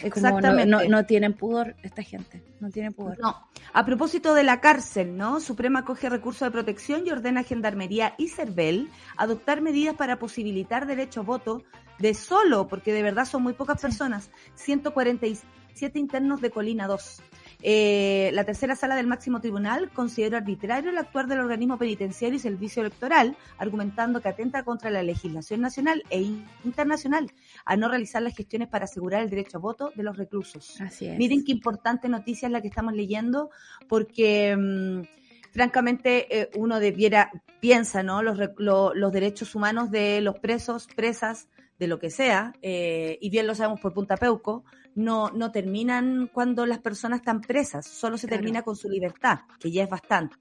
Exactamente. 0.03 0.67
no, 0.67 0.83
no, 0.85 1.07
tienen 1.07 1.35
pudor 1.35 1.77
esta 1.83 2.03
gente, 2.03 2.43
no 2.61 2.71
tienen 2.71 2.93
pudor. 2.93 3.19
No. 3.21 3.49
A 3.73 3.85
propósito 3.85 4.35
de 4.35 4.43
la 4.43 4.61
cárcel, 4.61 5.17
¿no? 5.17 5.41
Suprema 5.41 5.85
coge 5.85 6.09
recursos 6.09 6.47
de 6.47 6.51
protección 6.51 7.07
y 7.07 7.11
ordena 7.11 7.41
a 7.41 7.45
Gendarmería 7.45 8.15
y 8.19 8.29
CERVEL 8.29 8.91
adoptar 9.17 9.61
medidas 9.61 9.95
para 9.95 10.19
posibilitar 10.19 10.87
derecho 10.87 11.21
a 11.21 11.25
voto 11.25 11.65
de 11.99 12.15
solo, 12.15 12.67
porque 12.67 12.93
de 12.93 13.03
verdad 13.03 13.27
son 13.27 13.43
muy 13.43 13.53
pocas 13.53 13.81
personas, 13.81 14.31
147 14.55 15.99
internos 15.99 16.41
de 16.41 16.51
Colina 16.51 16.87
2. 16.87 17.23
Eh, 17.63 18.31
la 18.33 18.45
tercera 18.45 18.75
sala 18.75 18.97
del 18.97 19.07
máximo 19.07 19.41
tribunal 19.41 19.91
consideró 19.91 20.37
arbitrario 20.37 20.91
el 20.91 20.99
actuar 20.99 21.27
del 21.27 21.41
organismo 21.41 21.79
penitenciario 21.79 22.37
y 22.37 22.41
servicio 22.41 22.83
electoral, 22.83 23.37
argumentando 23.59 24.21
que 24.21 24.29
atenta 24.29 24.63
contra 24.63 24.91
la 24.91 25.03
legislación 25.03 25.61
nacional 25.61 26.03
e 26.11 26.23
internacional 26.65 27.31
a 27.65 27.77
no 27.77 27.89
realizar 27.89 28.23
las 28.23 28.37
gestiones 28.37 28.69
para 28.69 28.85
asegurar 28.85 29.23
el 29.23 29.31
derecho 29.31 29.59
a 29.59 29.61
voto 29.61 29.93
de 29.95 30.03
los 30.03 30.17
reclusos. 30.17 30.81
Así 30.81 31.07
es. 31.07 31.19
Miren 31.19 31.45
qué 31.45 31.53
importante 31.53 32.09
noticia 32.09 32.47
es 32.47 32.53
la 32.53 32.63
que 32.63 32.69
estamos 32.69 32.95
leyendo, 32.95 33.51
porque 33.89 34.57
mm, 34.57 35.03
francamente 35.53 36.41
eh, 36.41 36.51
uno 36.57 36.81
debiera, 36.81 37.31
piensa, 37.61 38.03
¿no? 38.03 38.23
Los, 38.23 38.39
los 38.59 39.13
derechos 39.13 39.55
humanos 39.55 39.91
de 39.91 40.21
los 40.21 40.39
presos, 40.39 40.87
presas, 40.95 41.49
de 41.81 41.89
lo 41.89 41.99
que 41.99 42.11
sea, 42.11 42.53
eh, 42.61 43.19
y 43.23 43.31
bien 43.31 43.47
lo 43.47 43.55
sabemos 43.55 43.81
por 43.81 43.95
Punta 43.95 44.19
Peuco, 44.19 44.65
no, 45.03 45.31
no 45.31 45.51
terminan 45.51 46.31
cuando 46.33 46.67
las 46.67 46.79
personas 46.79 47.21
están 47.21 47.41
presas, 47.41 47.87
solo 47.87 48.19
se 48.19 48.29
termina 48.29 48.63
con 48.63 48.77
su 48.77 48.89
libertad, 48.89 49.41
que 49.59 49.71
ya 49.71 49.85
es 49.85 49.91
bastante. 49.91 50.37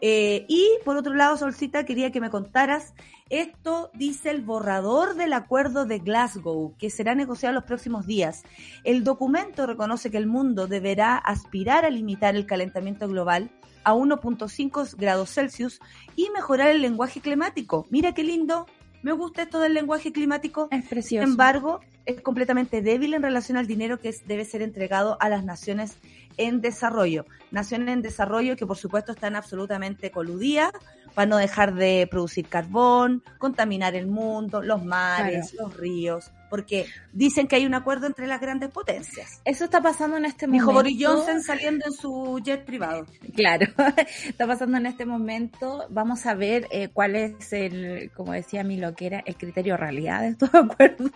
Eh, 0.00 0.46
y 0.48 0.66
por 0.84 0.96
otro 0.96 1.14
lado, 1.14 1.36
Solcita, 1.36 1.84
quería 1.84 2.10
que 2.10 2.20
me 2.20 2.30
contaras, 2.30 2.94
esto 3.28 3.90
dice 3.94 4.30
el 4.30 4.42
borrador 4.42 5.14
del 5.14 5.32
acuerdo 5.32 5.84
de 5.84 5.98
Glasgow, 5.98 6.74
que 6.78 6.90
será 6.90 7.14
negociado 7.14 7.54
los 7.54 7.64
próximos 7.64 8.06
días. 8.06 8.42
El 8.84 9.04
documento 9.04 9.66
reconoce 9.66 10.10
que 10.10 10.16
el 10.16 10.26
mundo 10.26 10.66
deberá 10.66 11.16
aspirar 11.16 11.84
a 11.84 11.90
limitar 11.90 12.34
el 12.34 12.46
calentamiento 12.46 13.08
global 13.08 13.50
a 13.84 13.94
1.5 13.94 14.96
grados 14.96 15.34
Celsius 15.34 15.80
y 16.16 16.30
mejorar 16.30 16.68
el 16.68 16.82
lenguaje 16.82 17.20
climático. 17.20 17.86
Mira 17.90 18.12
qué 18.12 18.24
lindo, 18.24 18.66
me 19.02 19.12
gusta 19.12 19.42
esto 19.42 19.60
del 19.60 19.74
lenguaje 19.74 20.12
climático. 20.12 20.68
Es 20.70 20.84
precioso. 20.86 21.24
Sin 21.24 21.32
embargo, 21.32 21.80
es 22.06 22.20
completamente 22.20 22.82
débil 22.82 23.14
en 23.14 23.22
relación 23.22 23.56
al 23.58 23.66
dinero 23.66 23.98
que 23.98 24.14
debe 24.26 24.44
ser 24.44 24.62
entregado 24.62 25.16
a 25.20 25.28
las 25.28 25.44
naciones 25.44 25.96
en 26.36 26.60
desarrollo. 26.60 27.26
Naciones 27.50 27.88
en 27.88 28.02
desarrollo 28.02 28.56
que 28.56 28.66
por 28.66 28.76
supuesto 28.76 29.12
están 29.12 29.36
absolutamente 29.36 30.10
coludidas 30.10 30.72
para 31.14 31.26
no 31.26 31.36
dejar 31.36 31.74
de 31.74 32.06
producir 32.10 32.46
carbón, 32.46 33.22
contaminar 33.38 33.94
el 33.94 34.06
mundo, 34.06 34.62
los 34.62 34.84
mares, 34.84 35.54
los 35.54 35.76
ríos, 35.76 36.30
porque 36.50 36.86
dicen 37.12 37.46
que 37.46 37.56
hay 37.56 37.64
un 37.64 37.74
acuerdo 37.74 38.06
entre 38.06 38.26
las 38.26 38.40
grandes 38.40 38.70
potencias. 38.70 39.40
Eso 39.44 39.64
está 39.64 39.80
pasando 39.80 40.16
en 40.16 40.26
este 40.26 40.46
momento. 40.46 40.66
Dijo 40.66 40.74
Boris 40.74 40.98
Johnson 41.00 41.42
saliendo 41.42 41.86
en 41.86 41.92
su 41.92 42.40
jet 42.44 42.64
privado. 42.64 43.06
Claro, 43.34 43.66
está 44.26 44.46
pasando 44.46 44.76
en 44.76 44.86
este 44.86 45.06
momento. 45.06 45.86
Vamos 45.88 46.26
a 46.26 46.34
ver 46.34 46.66
eh, 46.70 46.88
cuál 46.92 47.16
es 47.16 47.52
el, 47.52 48.10
como 48.14 48.32
decía 48.32 48.64
mi 48.64 48.76
loquera, 48.76 49.22
el 49.24 49.36
criterio 49.36 49.76
realidad 49.76 50.22
de 50.22 50.28
estos 50.28 50.50
acuerdos, 50.54 51.12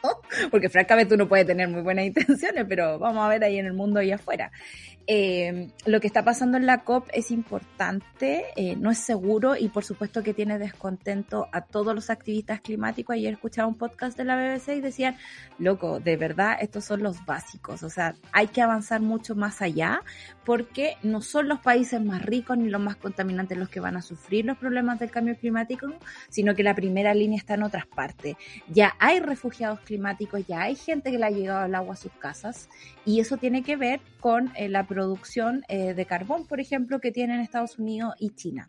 porque 0.50 0.68
francamente 0.68 1.14
uno 1.14 1.28
puede 1.28 1.44
tener 1.44 1.68
muy 1.68 1.82
buenas 1.82 2.06
intenciones, 2.06 2.64
pero 2.68 2.98
vamos 2.98 3.24
a 3.24 3.28
ver 3.28 3.44
ahí 3.44 3.58
en 3.58 3.66
el 3.66 3.74
mundo 3.74 4.00
y 4.00 4.12
afuera. 4.12 4.50
Eh, 5.06 5.68
lo 5.84 6.00
que 6.00 6.06
está 6.06 6.24
pasando 6.24 6.56
en 6.56 6.64
la 6.64 6.82
COP 6.82 7.08
es 7.12 7.30
importante, 7.30 8.44
eh, 8.56 8.74
no 8.76 8.90
es 8.90 8.98
seguro 8.98 9.54
y 9.54 9.68
por 9.68 9.84
supuesto 9.84 10.22
que 10.22 10.32
tiene 10.32 10.58
descontento 10.58 11.46
a 11.52 11.60
todos 11.60 11.94
los 11.94 12.08
activistas 12.08 12.62
climáticos. 12.62 13.14
Ayer 13.14 13.34
escuchaba 13.34 13.68
un 13.68 13.76
podcast 13.76 14.16
de 14.16 14.24
la 14.24 14.36
BBC 14.36 14.76
y 14.76 14.80
decían, 14.80 15.16
loco, 15.58 16.00
de 16.00 16.16
verdad, 16.16 16.56
estos 16.60 16.84
son 16.84 17.02
los 17.02 17.24
básicos, 17.24 17.82
o 17.82 17.90
sea, 17.90 18.14
hay 18.32 18.48
que 18.48 18.62
avanzar 18.62 19.00
mucho 19.00 19.34
más 19.34 19.62
allá 19.62 20.02
porque 20.44 20.96
no 21.02 21.20
son 21.22 21.48
los 21.48 21.60
países 21.60 22.02
más 22.02 22.22
ricos 22.22 22.58
ni 22.58 22.68
los 22.68 22.80
más 22.80 22.96
contaminantes 22.96 23.56
los 23.56 23.68
que 23.68 23.80
van 23.80 23.96
a 23.96 24.02
sufrir 24.02 24.44
los 24.44 24.58
problemas 24.58 24.98
del 24.98 25.10
cambio 25.10 25.36
climático, 25.36 25.92
sino 26.28 26.54
que 26.54 26.62
la 26.62 26.74
primera 26.74 27.14
línea 27.14 27.38
está 27.38 27.54
en 27.54 27.62
otras 27.62 27.86
partes. 27.86 28.36
Ya 28.68 28.94
hay 28.98 29.20
refugiados 29.20 29.80
climáticos, 29.80 30.46
ya 30.46 30.62
hay 30.62 30.76
gente 30.76 31.10
que 31.10 31.18
le 31.18 31.26
ha 31.26 31.30
llegado 31.30 31.66
el 31.66 31.74
agua 31.74 31.94
a 31.94 31.96
sus 31.96 32.12
casas 32.12 32.68
y 33.04 33.20
eso 33.20 33.36
tiene 33.36 33.62
que 33.62 33.76
ver 33.76 34.00
con 34.20 34.52
eh, 34.56 34.68
la 34.68 34.86
producción 34.86 35.64
eh, 35.68 35.94
de 35.94 36.06
carbón, 36.06 36.46
por 36.46 36.60
ejemplo, 36.60 37.00
que 37.00 37.12
tienen 37.12 37.40
Estados 37.40 37.78
Unidos 37.78 38.14
y 38.18 38.30
China. 38.30 38.66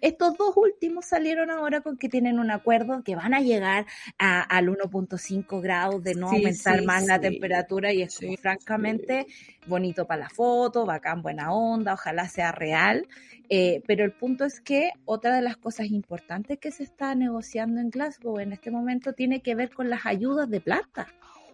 Estos 0.00 0.36
dos 0.36 0.56
últimos 0.56 1.06
salieron 1.06 1.50
ahora 1.50 1.80
con 1.80 1.96
que 1.96 2.08
tienen 2.08 2.38
un 2.38 2.50
acuerdo 2.50 3.02
que 3.02 3.16
van 3.16 3.34
a 3.34 3.40
llegar 3.40 3.86
al 4.18 4.68
1.5 4.68 5.60
grados 5.60 6.02
de 6.02 6.14
no 6.14 6.28
aumentar 6.28 6.84
más 6.84 7.06
la 7.06 7.20
temperatura 7.20 7.92
y 7.92 8.02
es 8.02 8.18
francamente 8.40 9.26
bonito 9.66 10.06
para 10.06 10.22
la 10.22 10.28
foto, 10.30 10.86
bacán, 10.86 11.17
buena 11.22 11.52
onda, 11.52 11.94
ojalá 11.94 12.28
sea 12.28 12.52
real. 12.52 13.06
Eh, 13.50 13.82
pero 13.86 14.04
el 14.04 14.12
punto 14.12 14.44
es 14.44 14.60
que 14.60 14.90
otra 15.04 15.34
de 15.34 15.42
las 15.42 15.56
cosas 15.56 15.86
importantes 15.86 16.58
que 16.58 16.70
se 16.70 16.82
está 16.82 17.14
negociando 17.14 17.80
en 17.80 17.90
Glasgow 17.90 18.38
en 18.40 18.52
este 18.52 18.70
momento 18.70 19.14
tiene 19.14 19.40
que 19.40 19.54
ver 19.54 19.70
con 19.70 19.88
las 19.88 20.04
ayudas 20.04 20.50
de 20.50 20.60
plata. 20.60 21.06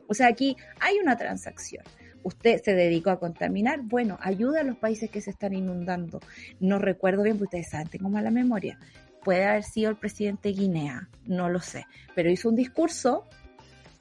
O 0.08 0.14
sea, 0.14 0.26
aquí 0.26 0.56
hay 0.80 0.98
una 0.98 1.16
transacción 1.16 1.84
usted 2.24 2.60
se 2.62 2.74
dedicó 2.74 3.10
a 3.10 3.20
contaminar, 3.20 3.82
bueno, 3.82 4.18
ayuda 4.20 4.62
a 4.62 4.64
los 4.64 4.76
países 4.76 5.10
que 5.10 5.20
se 5.20 5.30
están 5.30 5.54
inundando. 5.54 6.20
No 6.58 6.78
recuerdo 6.78 7.22
bien, 7.22 7.36
porque 7.36 7.58
ustedes 7.58 7.70
saben, 7.70 7.88
tengo 7.88 8.08
mala 8.08 8.30
memoria. 8.30 8.78
Puede 9.22 9.44
haber 9.44 9.62
sido 9.62 9.90
el 9.90 9.96
presidente 9.96 10.48
de 10.48 10.54
Guinea, 10.54 11.08
no 11.26 11.48
lo 11.48 11.60
sé, 11.60 11.86
pero 12.14 12.30
hizo 12.30 12.48
un 12.48 12.56
discurso 12.56 13.26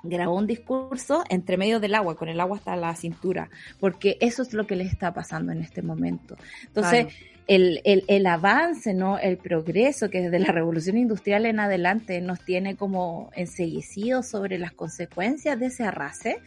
grabó 0.03 0.35
un 0.35 0.47
discurso 0.47 1.23
entre 1.29 1.57
medio 1.57 1.79
del 1.79 1.95
agua, 1.95 2.15
con 2.15 2.29
el 2.29 2.39
agua 2.39 2.57
hasta 2.57 2.75
la 2.75 2.95
cintura, 2.95 3.49
porque 3.79 4.17
eso 4.19 4.43
es 4.43 4.53
lo 4.53 4.67
que 4.67 4.75
le 4.75 4.83
está 4.83 5.13
pasando 5.13 5.51
en 5.51 5.61
este 5.61 5.81
momento. 5.81 6.35
Entonces, 6.67 7.07
el, 7.47 7.81
el, 7.83 8.05
el, 8.07 8.25
avance, 8.25 8.93
¿no? 8.93 9.17
El 9.17 9.37
progreso 9.37 10.09
que 10.09 10.21
desde 10.21 10.39
la 10.39 10.51
revolución 10.51 10.97
industrial 10.97 11.45
en 11.45 11.59
adelante 11.59 12.21
nos 12.21 12.39
tiene 12.39 12.75
como 12.75 13.31
enseguecidos 13.35 14.27
sobre 14.27 14.57
las 14.59 14.71
consecuencias 14.71 15.59
de 15.59 15.65
ese 15.65 15.83
arrase, 15.83 16.39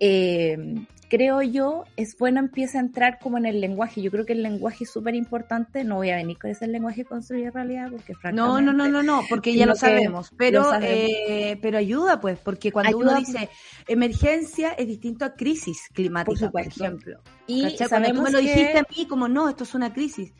eh, 0.00 0.86
creo 1.08 1.42
yo, 1.42 1.84
es 1.96 2.16
bueno 2.18 2.40
empieza 2.40 2.78
a 2.78 2.82
entrar 2.82 3.18
como 3.18 3.38
en 3.38 3.46
el 3.46 3.60
lenguaje. 3.60 4.02
Yo 4.02 4.10
creo 4.10 4.26
que 4.26 4.34
el 4.34 4.42
lenguaje 4.42 4.84
es 4.84 4.90
súper 4.90 5.14
importante. 5.14 5.84
No 5.84 5.96
voy 5.96 6.10
a 6.10 6.16
venir 6.16 6.38
con 6.38 6.50
ese 6.50 6.66
lenguaje 6.66 7.04
construir 7.04 7.52
realidad 7.52 7.90
porque 7.90 8.14
francamente... 8.14 8.36
No, 8.36 8.60
no, 8.60 8.72
no, 8.72 8.88
no, 8.88 9.02
no, 9.02 9.22
porque 9.28 9.54
ya 9.54 9.66
lo 9.66 9.74
sabemos. 9.74 10.30
Pero, 10.36 10.70
Eh, 10.80 11.58
pero 11.62 11.78
ayuda 11.78 12.20
pues, 12.20 12.38
porque 12.38 12.70
cuando 12.70 12.98
uno 12.98 13.14
dice 13.14 13.48
emergencia 13.86 14.72
es 14.72 14.86
distinto 14.86 15.24
a 15.24 15.34
crisis 15.34 15.88
climática, 15.92 16.50
por, 16.50 16.60
ejemplo. 16.60 17.20
Y 17.46 17.76
sabemos 17.76 18.24
me 18.24 18.30
lo 18.30 18.38
dijiste 18.38 18.78
a 18.78 18.86
mí 18.96 19.06
como 19.06 19.28
no, 19.28 19.48
esto 19.48 19.64
es 19.64 19.74
una 19.74 19.92
crisis 19.92 20.32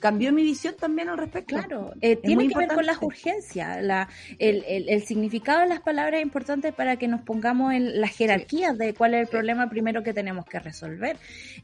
cambió 0.00 0.32
mi 0.32 0.42
visión 0.42 0.74
también 0.78 1.08
al 1.08 1.18
respecto. 1.18 1.56
Claro, 1.56 1.92
eh, 2.00 2.16
tiene 2.16 2.48
que 2.48 2.58
ver 2.58 2.68
con 2.68 2.86
las 2.86 3.00
urgencias. 3.02 3.82
La, 3.82 4.08
el, 4.38 4.64
el, 4.66 5.02
significado 5.04 5.60
de 5.60 5.68
las 5.68 5.80
palabras 5.80 6.20
es 6.20 6.22
importante 6.22 6.72
para 6.72 6.96
que 6.96 7.08
nos 7.08 7.22
pongamos 7.22 7.72
en 7.72 8.00
las 8.00 8.10
jerarquías 8.16 8.76
de 8.78 8.94
cuál 8.94 9.14
es 9.14 9.22
el 9.22 9.28
problema 9.28 9.68
primero 9.68 10.02
que 10.02 10.12
tenemos 10.12 10.44
que 10.46 10.58
resolver. 10.58 11.16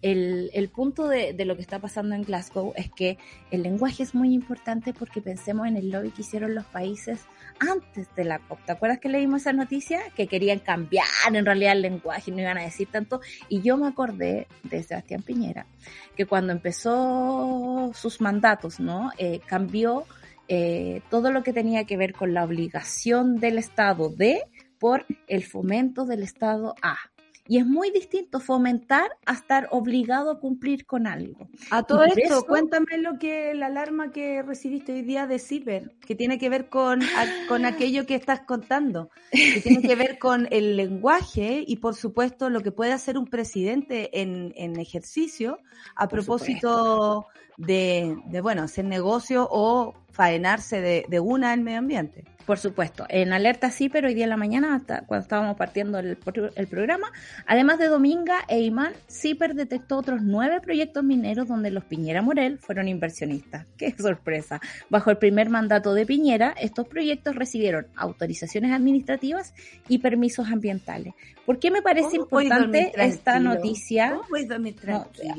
El, 0.03 0.51
el 0.55 0.69
punto 0.69 1.09
de, 1.09 1.33
de, 1.33 1.45
lo 1.45 1.57
que 1.57 1.63
está 1.63 1.79
pasando 1.79 2.15
en 2.15 2.23
Glasgow 2.23 2.73
es 2.77 2.91
que 2.91 3.19
el 3.51 3.63
lenguaje 3.63 4.03
es 4.03 4.15
muy 4.15 4.33
importante 4.33 4.93
porque 4.93 5.21
pensemos 5.21 5.67
en 5.67 5.77
el 5.77 5.91
lobby 5.91 6.11
que 6.11 6.23
hicieron 6.23 6.55
los 6.55 6.65
países 6.67 7.21
antes 7.61 8.09
de 8.17 8.25
la 8.25 8.39
COP. 8.39 8.65
¿Te 8.65 8.73
acuerdas 8.73 8.99
que 8.99 9.09
leímos 9.09 9.43
esa 9.43 9.53
noticia? 9.53 10.01
Que 10.17 10.27
querían 10.27 10.59
cambiar 10.59 11.07
en 11.33 11.45
realidad 11.45 11.73
el 11.73 11.83
lenguaje 11.83 12.31
y 12.31 12.35
no 12.35 12.41
iban 12.41 12.59
a 12.59 12.63
decir 12.63 12.89
tanto. 12.91 13.21
Y 13.49 13.61
yo 13.63 13.77
me 13.77 13.87
acordé 13.87 14.49
de 14.65 14.83
Sebastián 14.83 15.23
Piñera, 15.23 15.67
que 16.17 16.27
cuando 16.27 16.53
empezó 16.53 17.93
sus 17.95 18.21
mandatos, 18.21 18.81
¿no? 18.81 19.11
Eh, 19.19 19.41
cambió 19.47 20.05
eh, 20.49 21.03
todo 21.11 21.31
lo 21.31 21.43
que 21.43 21.53
tenía 21.53 21.85
que 21.85 21.97
ver 21.97 22.13
con 22.15 22.35
la 22.35 22.45
obligación 22.45 23.37
del 23.37 23.59
Estado 23.59 24.09
de 24.09 24.43
por 24.79 25.07
el 25.29 25.45
fomento 25.45 26.07
del 26.07 26.23
Estado 26.23 26.75
A 26.83 26.97
Y 27.51 27.59
es 27.59 27.67
muy 27.67 27.91
distinto 27.91 28.39
fomentar 28.39 29.11
a 29.27 29.33
estar 29.33 29.67
obligado 29.73 30.31
a 30.31 30.39
cumplir 30.39 30.87
con 30.87 31.09
algo. 31.09 31.49
A 31.73 31.83
todo 31.83 32.05
esto, 32.05 32.45
cuéntame 32.45 32.99
lo 32.99 33.19
que 33.19 33.55
la 33.55 33.67
alarma 33.67 34.13
que 34.13 34.41
recibiste 34.45 34.93
hoy 34.93 35.03
día 35.03 35.27
de 35.27 35.41
CIPER, 35.41 35.97
que 36.07 36.15
tiene 36.15 36.39
que 36.39 36.49
ver 36.49 36.69
con, 36.69 37.01
con 37.49 37.65
aquello 37.65 38.07
que 38.07 38.15
estás 38.15 38.43
contando, 38.43 39.11
que 39.33 39.61
tiene 39.63 39.83
que 39.83 39.97
ver 39.97 40.21
con 40.21 40.47
el 40.53 40.77
lenguaje 40.77 41.65
y 41.67 41.79
por 41.79 41.97
supuesto 41.97 42.51
lo 42.51 42.61
que 42.61 42.71
puede 42.71 42.93
hacer 42.93 43.19
un 43.19 43.27
presidente 43.27 44.21
en, 44.21 44.53
en 44.55 44.79
ejercicio 44.79 45.59
a 45.97 46.07
propósito 46.07 47.27
de, 47.57 48.17
de, 48.27 48.41
bueno, 48.41 48.63
hacer 48.63 48.85
negocio 48.85 49.49
o 49.51 49.95
faenarse 50.13 50.81
de, 50.81 51.05
de 51.09 51.21
una 51.21 51.55
el 51.55 51.61
medio 51.61 51.79
ambiente. 51.79 52.25
Por 52.51 52.59
supuesto, 52.59 53.07
en 53.09 53.33
alerta 53.33 53.71
sí, 53.71 53.89
pero 53.89 54.09
hoy 54.09 54.15
día 54.15 54.25
en 54.25 54.31
la 54.31 54.37
mañana, 54.37 54.75
hasta 54.75 55.03
cuando 55.03 55.23
estábamos 55.23 55.57
partiendo 55.57 56.01
el, 56.01 56.19
el 56.57 56.67
programa, 56.67 57.13
además 57.47 57.79
de 57.79 57.87
Dominga 57.87 58.39
e 58.49 58.61
Imán, 58.61 58.93
CIPER 59.09 59.55
detectó 59.55 59.99
otros 59.99 60.21
nueve 60.23 60.61
proyectos 60.61 61.05
mineros 61.05 61.47
donde 61.47 61.71
los 61.71 61.85
Piñera 61.85 62.23
Morel 62.23 62.59
fueron 62.59 62.89
inversionistas. 62.89 63.67
¡Qué 63.77 63.95
sorpresa! 63.97 64.61
Bajo 64.89 65.11
el 65.11 65.19
primer 65.19 65.49
mandato 65.49 65.95
de 65.95 66.07
Piñera, 66.07 66.53
estos 66.61 66.89
proyectos 66.89 67.37
recibieron 67.37 67.87
autorizaciones 67.95 68.73
administrativas 68.73 69.55
y 69.89 69.99
permisos 69.99 70.49
ambientales. 70.49 71.15
¿Por 71.47 71.59
qué 71.59 71.71
me 71.71 71.83
parece 71.83 72.17
importante 72.17 72.93
esta 72.97 73.41
noticia? 73.41 74.21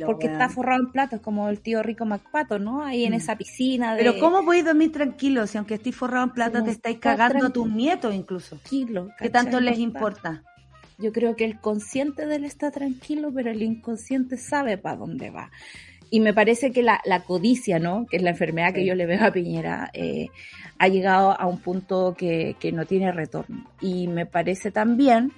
porque 0.05 0.27
está 0.27 0.49
forrado 0.49 0.83
en 0.83 0.91
platos, 0.91 1.21
como 1.21 1.49
el 1.49 1.59
tío 1.59 1.83
Rico 1.83 2.05
MacPato, 2.05 2.59
¿no? 2.59 2.83
Ahí 2.83 3.05
en 3.05 3.13
mm. 3.13 3.15
esa 3.15 3.37
piscina. 3.37 3.95
De... 3.95 3.99
Pero 3.99 4.19
¿cómo 4.19 4.43
voy 4.43 4.60
a 4.61 4.65
dormir 4.65 4.91
tranquilo 4.91 5.45
si 5.47 5.57
aunque 5.57 5.75
estoy 5.75 5.91
forrado 5.91 6.25
en 6.25 6.31
plata 6.31 6.63
te 6.63 6.71
estáis 6.71 6.99
cagando 6.99 7.47
a 7.47 7.49
tus 7.49 7.69
nietos 7.69 8.13
incluso. 8.13 8.57
Tranquilo. 8.57 9.09
¿Qué 9.19 9.29
tanto 9.29 9.59
les 9.59 9.79
importa? 9.79 10.43
Yo 10.97 11.11
creo 11.11 11.35
que 11.35 11.45
el 11.45 11.59
consciente 11.59 12.25
de 12.27 12.35
él 12.35 12.45
está 12.45 12.71
tranquilo, 12.71 13.31
pero 13.33 13.49
el 13.49 13.63
inconsciente 13.63 14.37
sabe 14.37 14.77
para 14.77 14.97
dónde 14.97 15.31
va. 15.31 15.51
Y 16.11 16.19
me 16.19 16.33
parece 16.33 16.71
que 16.71 16.83
la, 16.83 17.01
codicia, 17.25 17.79
¿no? 17.79 18.05
Que 18.05 18.17
es 18.17 18.23
la 18.23 18.31
enfermedad 18.31 18.73
que 18.73 18.85
yo 18.85 18.95
le 18.95 19.05
veo 19.05 19.23
a 19.23 19.31
Piñera, 19.31 19.89
eh, 19.93 20.27
ha 20.77 20.87
llegado 20.89 21.39
a 21.39 21.47
un 21.47 21.59
punto 21.59 22.15
que, 22.17 22.55
que 22.59 22.71
no 22.71 22.85
tiene 22.85 23.11
retorno. 23.11 23.65
Y 23.79 24.07
me 24.07 24.25
parece 24.25 24.71
también 24.71 25.31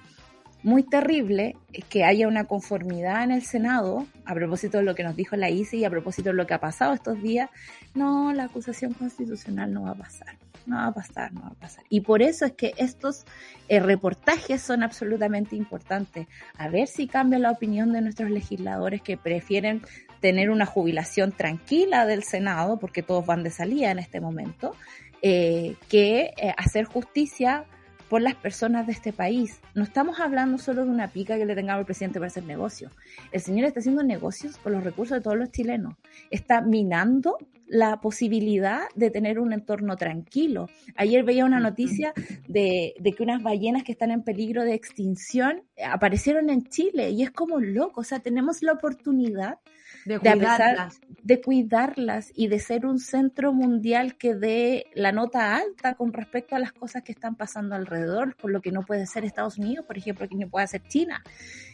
muy 0.64 0.84
terrible 0.84 1.56
que 1.90 2.04
haya 2.04 2.28
una 2.28 2.46
conformidad 2.46 3.24
en 3.24 3.32
el 3.32 3.44
Senado, 3.44 4.08
a 4.26 4.34
propósito 4.34 4.78
de 4.78 4.84
lo 4.84 4.96
que 4.96 5.04
nos 5.04 5.16
dijo 5.16 5.36
la 5.36 5.50
ICE 5.50 5.78
y 5.78 5.86
a 5.86 5.90
propósito 5.90 6.30
de 6.30 6.36
lo 6.36 6.48
que 6.48 6.54
ha 6.54 6.60
pasado 6.60 6.94
estos 6.94 7.22
días, 7.22 7.50
no, 7.94 8.34
la 8.34 8.46
acusación 8.46 8.94
constitucional 8.94 9.74
no 9.74 9.84
va 9.84 9.92
a 9.92 9.96
pasar 9.96 10.38
no 10.66 10.78
va 10.78 10.88
a 10.88 10.94
pasar, 10.94 11.34
no 11.34 11.42
va 11.42 11.48
a 11.50 11.54
pasar. 11.54 11.84
Y 11.90 12.02
por 12.02 12.22
eso 12.22 12.46
es 12.46 12.54
que 12.54 12.74
estos 12.78 13.26
eh, 13.68 13.80
reportajes 13.80 14.62
son 14.62 14.84
absolutamente 14.84 15.56
importantes. 15.56 16.28
A 16.58 16.70
ver 16.70 16.88
si 16.88 17.08
cambia 17.08 17.40
la 17.40 17.52
opinión 17.52 17.94
de 17.94 18.02
nuestros 18.02 18.30
legisladores 18.30 19.02
que 19.02 19.18
prefieren 19.18 19.82
tener 20.20 20.50
una 20.50 20.66
jubilación 20.66 21.32
tranquila 21.32 22.06
del 22.06 22.24
Senado, 22.24 22.80
porque 22.80 23.04
todos 23.04 23.26
van 23.26 23.44
de 23.44 23.52
salida 23.52 23.92
en 23.92 24.00
este 24.00 24.22
momento, 24.22 24.76
eh, 25.22 25.76
que 25.90 26.34
eh, 26.38 26.54
hacer 26.58 26.86
justicia 26.86 27.66
por 28.14 28.22
las 28.22 28.36
personas 28.36 28.86
de 28.86 28.94
este 28.94 29.12
país. 29.12 29.60
No 29.74 29.82
estamos 29.82 30.20
hablando 30.20 30.60
solo 30.60 30.86
de 30.86 30.92
una 30.92 31.08
pica 31.08 31.36
que 31.36 31.48
le 31.48 31.56
tengamos 31.56 31.80
al 31.80 31.86
presidente 31.88 32.20
para 32.20 32.28
hacer 32.28 32.44
negocios. 32.44 32.94
El 33.32 33.42
señor 33.42 33.66
está 33.66 33.80
haciendo 33.80 34.04
negocios 34.04 34.56
con 34.58 34.74
los 34.74 34.84
recursos 34.84 35.18
de 35.18 35.24
todos 35.24 35.36
los 35.36 35.50
chilenos. 35.50 35.96
Está 36.30 36.62
minando 36.62 37.40
la 37.66 38.02
posibilidad 38.02 38.82
de 38.94 39.10
tener 39.10 39.40
un 39.40 39.52
entorno 39.52 39.96
tranquilo. 39.96 40.70
Ayer 40.96 41.24
veía 41.24 41.44
una 41.44 41.60
noticia 41.60 42.14
de, 42.48 42.94
que 43.04 43.24
unas 43.24 43.42
ballenas 43.42 43.82
que 43.82 43.94
están 43.94 44.12
en 44.12 44.22
peligro 44.22 44.64
de 44.64 44.76
extinción 44.76 45.64
aparecieron 45.84 46.52
en 46.52 46.66
Chile 46.66 47.10
y 47.10 47.24
es 47.24 47.32
como 47.32 47.60
loco, 47.60 48.02
o 48.02 48.04
sea, 48.04 48.20
tenemos 48.20 48.62
la 48.62 48.74
oportunidad 48.74 49.58
de 50.06 50.20
cuidarlas. 50.20 51.02
De, 51.22 51.42
cuidarlas 51.42 52.32
y 52.36 52.48
de 52.48 52.60
ser 52.60 52.86
un 52.86 53.00
centro 53.00 53.54
mundial 53.54 54.16
que 54.16 54.36
dé 54.36 54.88
la 54.94 55.12
nota 55.12 55.56
alta 55.56 55.96
con 55.96 56.14
respecto 56.14 56.56
a 56.56 56.60
las 56.60 56.74
cosas 56.74 57.04
que 57.04 57.12
están 57.12 57.36
pasando 57.36 57.76
alrededor, 57.76 58.36
por 58.36 58.52
lo 58.52 58.62
que 58.62 58.72
no 58.72 58.84
puede 58.84 59.06
ser 59.06 59.26
Estados 59.26 59.58
Unidos, 59.58 59.86
por 59.86 59.98
ejemplo, 59.98 60.28
que 60.28 60.36
no 60.36 60.50
puede 60.50 60.68
ser 60.68 60.84
China, 60.88 61.24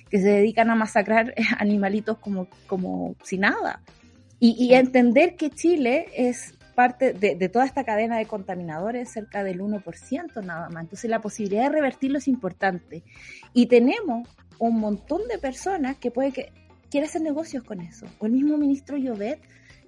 que 0.10 0.20
se 0.20 0.30
dedican 0.30 0.70
a 0.70 0.76
masacrar 0.76 1.34
animalitos 1.58 2.18
como, 2.20 2.48
como 2.68 3.16
si 3.24 3.38
nada. 3.38 3.82
Y, 4.42 4.74
entender 4.74 5.36
que 5.36 5.50
Chile 5.50 6.08
es 6.16 6.54
parte 6.74 7.12
de, 7.12 7.36
de, 7.36 7.50
toda 7.50 7.66
esta 7.66 7.84
cadena 7.84 8.18
de 8.18 8.26
contaminadores, 8.26 9.12
cerca 9.12 9.44
del 9.44 9.60
1% 9.60 10.46
nada 10.46 10.70
más. 10.70 10.84
Entonces 10.84 11.10
la 11.10 11.20
posibilidad 11.20 11.64
de 11.64 11.70
revertirlo 11.76 12.20
es 12.20 12.30
importante. 12.30 13.04
Y 13.52 13.66
tenemos 13.66 14.30
un 14.58 14.80
montón 14.80 15.28
de 15.28 15.40
personas 15.40 15.98
que 15.98 16.10
puede 16.10 16.32
que 16.32 16.54
quiere 16.90 17.08
hacer 17.08 17.22
negocios 17.22 17.64
con 17.64 17.82
eso. 17.82 18.06
O 18.20 18.26
el 18.26 18.34
mismo 18.34 18.58
ministro 18.58 18.98
Llobet, 18.98 19.40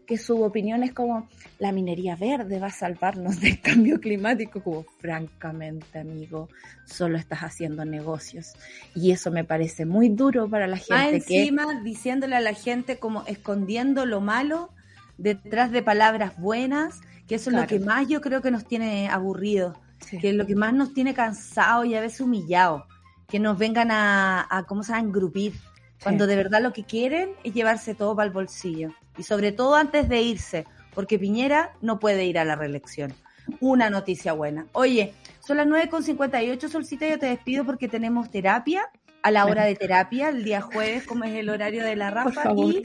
que 0.06 0.18
su 0.18 0.42
opinión 0.44 0.84
es 0.84 0.94
como 0.94 1.28
la 1.60 1.72
minería 1.72 2.16
verde 2.16 2.60
va 2.60 2.68
a 2.68 2.72
salvarnos 2.72 3.40
del 3.40 3.62
cambio 3.62 4.00
climático, 4.00 4.62
como 4.62 4.84
francamente, 4.84 6.00
amigo, 6.00 6.50
solo 6.86 7.18
estás 7.18 7.40
haciendo 7.40 7.86
negocios. 7.86 8.54
Y 8.96 9.12
eso 9.12 9.32
me 9.32 9.44
parece 9.44 9.86
muy 9.86 10.10
duro 10.10 10.50
para 10.50 10.68
la 10.68 10.78
gente. 10.78 10.94
Ah, 10.96 11.10
encima 11.10 11.82
diciéndole 11.84 12.36
a 12.36 12.42
la 12.42 12.54
gente 12.54 12.98
como 12.98 13.24
escondiendo 13.26 14.06
lo 14.06 14.22
malo 14.22 14.72
detrás 15.18 15.72
de 15.72 15.82
palabras 15.82 16.38
buenas, 16.38 17.00
que 17.28 17.36
eso 17.36 17.50
es 17.50 17.56
lo 17.56 17.68
que 17.68 17.80
más 17.80 18.08
yo 18.08 18.22
creo 18.22 18.42
que 18.42 18.52
nos 18.52 18.66
tiene 18.66 19.08
aburridos, 19.08 19.78
que 20.10 20.32
es 20.32 20.36
lo 20.36 20.46
que 20.46 20.56
más 20.56 20.74
nos 20.74 20.94
tiene 20.94 21.14
cansado 21.14 21.86
y 21.86 21.96
a 21.96 22.02
veces 22.02 22.22
humillado, 22.22 22.86
que 23.28 23.40
nos 23.40 23.58
vengan 23.58 23.92
a, 23.92 24.46
a 24.50 24.64
¿cómo 24.64 24.84
se 24.84 24.92
llama?, 24.92 25.08
engrupir 25.08 25.54
cuando 26.02 26.28
de 26.28 26.36
verdad 26.36 26.62
lo 26.62 26.74
que 26.74 26.84
quieren 26.84 27.32
es 27.44 27.54
llevarse 27.54 27.96
todo 27.96 28.16
para 28.16 28.28
el 28.28 28.34
bolsillo. 28.34 28.92
Y 29.18 29.24
sobre 29.24 29.52
todo 29.52 29.76
antes 29.76 30.10
de 30.10 30.22
irse, 30.22 30.66
porque 30.94 31.20
Piñera 31.20 31.74
no 31.82 32.00
puede 32.00 32.26
ir 32.26 32.40
a 32.40 32.46
la 32.46 32.56
reelección. 32.56 33.14
Una 33.60 33.90
noticia 33.90 34.34
buena. 34.34 34.68
Oye, 34.72 35.14
son 35.40 35.58
las 35.58 35.68
9.58, 35.68 36.70
Solcita, 36.70 37.08
yo 37.08 37.20
te 37.20 37.26
despido 37.26 37.66
porque 37.66 37.88
tenemos 37.88 38.30
terapia 38.30 38.90
a 39.24 39.32
la 39.32 39.46
hora 39.46 39.66
de 39.66 39.76
terapia, 39.76 40.30
el 40.30 40.44
día 40.44 40.62
jueves, 40.62 41.06
como 41.06 41.24
es 41.24 41.36
el 41.36 41.50
horario 41.50 41.84
de 41.84 41.96
la 41.96 42.10
Rafa. 42.10 42.52
y, 42.56 42.84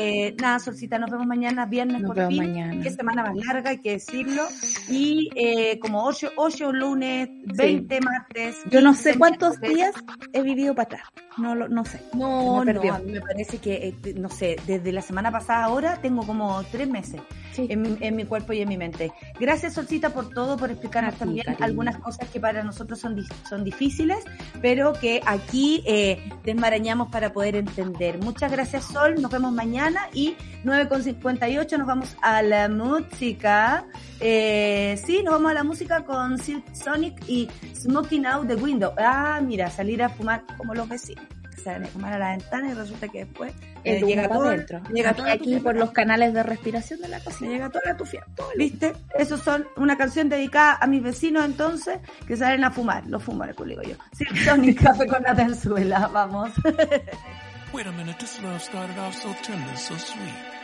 eh, 0.00 0.34
nada, 0.40 0.58
Solcita, 0.58 0.98
nos 0.98 1.10
vemos 1.10 1.26
mañana, 1.26 1.66
viernes 1.66 2.02
por 2.02 2.26
fin. 2.28 2.38
Mañana. 2.38 2.82
Qué 2.82 2.90
semana 2.90 3.22
más 3.22 3.36
larga, 3.36 3.70
hay 3.70 3.78
que 3.78 3.92
decirlo. 3.92 4.42
Y 4.88 5.30
eh, 5.34 5.78
como 5.78 6.04
8, 6.04 6.32
8 6.36 6.72
lunes, 6.72 7.28
20 7.44 8.00
martes. 8.00 8.56
Yo 8.70 8.80
no 8.80 8.94
sé 8.94 9.16
cuántos 9.18 9.60
días 9.60 9.94
he 10.32 10.42
vivido 10.42 10.74
para 10.74 10.86
atrás. 10.86 11.08
No, 11.38 11.54
no 11.54 11.84
sé. 11.84 12.00
No, 12.14 12.64
me 12.64 12.74
no, 12.74 12.82
a 12.92 12.98
mí 12.98 13.12
me 13.12 13.20
parece 13.20 13.58
que, 13.58 13.88
eh, 13.88 14.14
no 14.16 14.28
sé, 14.28 14.56
desde 14.66 14.92
la 14.92 15.02
semana 15.02 15.30
pasada 15.30 15.64
ahora 15.64 16.00
tengo 16.00 16.26
como 16.26 16.62
tres 16.64 16.88
meses 16.88 17.20
en, 17.56 17.82
mi, 17.82 17.96
en, 18.00 18.16
mi, 18.16 18.24
cuerpo 18.24 18.52
y 18.52 18.60
en 18.60 18.68
mi 18.68 18.76
mente. 18.76 19.12
Gracias, 19.38 19.74
Solcita, 19.74 20.10
por 20.10 20.30
todo, 20.30 20.56
por 20.56 20.70
explicarnos 20.70 21.16
también 21.16 21.46
algunas 21.60 21.98
cosas 21.98 22.28
que 22.28 22.40
para 22.40 22.62
nosotros 22.62 22.98
son, 22.98 23.16
son 23.48 23.64
difíciles, 23.64 24.18
pero 24.60 24.92
que 24.92 25.20
aquí 25.26 25.82
eh, 25.86 26.30
desmarañamos 26.44 27.10
para 27.10 27.32
poder 27.32 27.56
entender. 27.56 28.18
Muchas 28.18 28.50
gracias, 28.50 28.84
Sol. 28.84 29.20
Nos 29.20 29.30
vemos 29.30 29.52
mañana 29.52 30.08
y 30.12 30.36
9.58 30.64 31.78
nos 31.78 31.86
vamos 31.86 32.16
a 32.22 32.42
la 32.42 32.68
música. 32.68 33.84
Eh, 34.20 35.00
sí, 35.04 35.22
nos 35.22 35.34
vamos 35.34 35.50
a 35.50 35.54
la 35.54 35.64
música 35.64 36.04
con 36.04 36.38
Silk 36.38 36.74
Sonic 36.74 37.28
y 37.28 37.48
Smoking 37.74 38.26
Out 38.26 38.48
the 38.48 38.54
Window. 38.56 38.92
Ah, 38.98 39.40
mira, 39.42 39.70
salir 39.70 40.02
a 40.02 40.08
fumar 40.08 40.44
como 40.56 40.74
los 40.74 40.88
vecinos 40.88 41.37
se 41.58 41.70
van 41.70 41.84
a 41.84 41.88
fumar 41.88 42.14
a 42.14 42.18
la 42.18 42.30
ventana 42.30 42.70
y 42.70 42.74
resulta 42.74 43.08
que 43.08 43.24
después 43.24 43.52
eh, 43.84 44.00
llega 44.00 44.28
todo 44.28 44.48
adentro. 44.48 44.80
Llega 44.92 45.14
todo 45.14 45.26
aquí 45.30 45.56
por 45.56 45.76
los 45.76 45.90
canales 45.90 46.32
de 46.32 46.42
respiración 46.42 47.00
de 47.00 47.08
la 47.08 47.20
cocina. 47.20 47.50
Llega 47.50 47.70
toda 47.70 47.84
la 47.86 47.96
tufia. 47.96 48.24
¿Viste? 48.56 48.92
Esos 49.14 49.40
son 49.40 49.66
una 49.76 49.96
canción 49.96 50.28
dedicada 50.28 50.78
a 50.80 50.86
mis 50.86 51.02
vecinos 51.02 51.44
entonces 51.44 51.98
que 52.26 52.36
salen 52.36 52.64
a 52.64 52.70
fumar. 52.70 53.06
Los 53.06 53.22
fumadores, 53.22 53.56
pues 53.56 53.68
digo 53.70 53.82
yo. 53.82 53.96
Sí, 54.12 54.24
Sonic 54.44 54.82
Café 54.82 55.06
con 55.06 55.22
la 55.22 55.34
tenzuela. 55.34 56.08
Vamos. 56.08 56.52
Wait 57.72 57.86
a 57.86 57.92
minute, 57.92 58.18
this 58.18 58.40
love 58.42 58.62
started 58.62 58.98
off 58.98 59.14
so 59.14 59.28
tender, 59.42 59.76
so 59.76 59.94
sweet. 59.98 60.58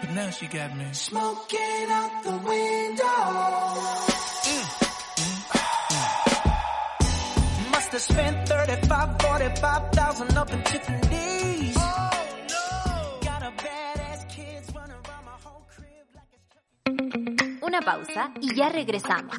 But 0.00 0.10
now 0.12 0.30
she 0.30 0.46
got 0.46 0.74
me 0.74 0.86
smoking 0.92 1.90
out 1.90 2.22
the 2.22 2.30
window. 2.30 3.04
Mm. 4.42 4.95
Have 7.92 8.02
spent 8.02 8.48
35, 8.48 9.22
45,000 9.22 10.36
up 10.36 10.52
in 10.52 10.62
Tiffany's. 10.64 11.76
Oh, 11.78 12.10
no. 12.50 13.18
Got 13.22 13.42
a 13.42 13.52
badass 13.62 14.28
kids 14.28 14.74
running 14.74 14.96
around 14.96 15.24
my 15.24 15.38
whole 15.42 15.64
crib 15.70 16.06
like 16.14 16.28
it's... 16.34 17.62
Una 17.62 17.80
pausa 17.80 18.32
y 18.40 18.54
ya 18.54 18.68
regresamos. 18.68 19.38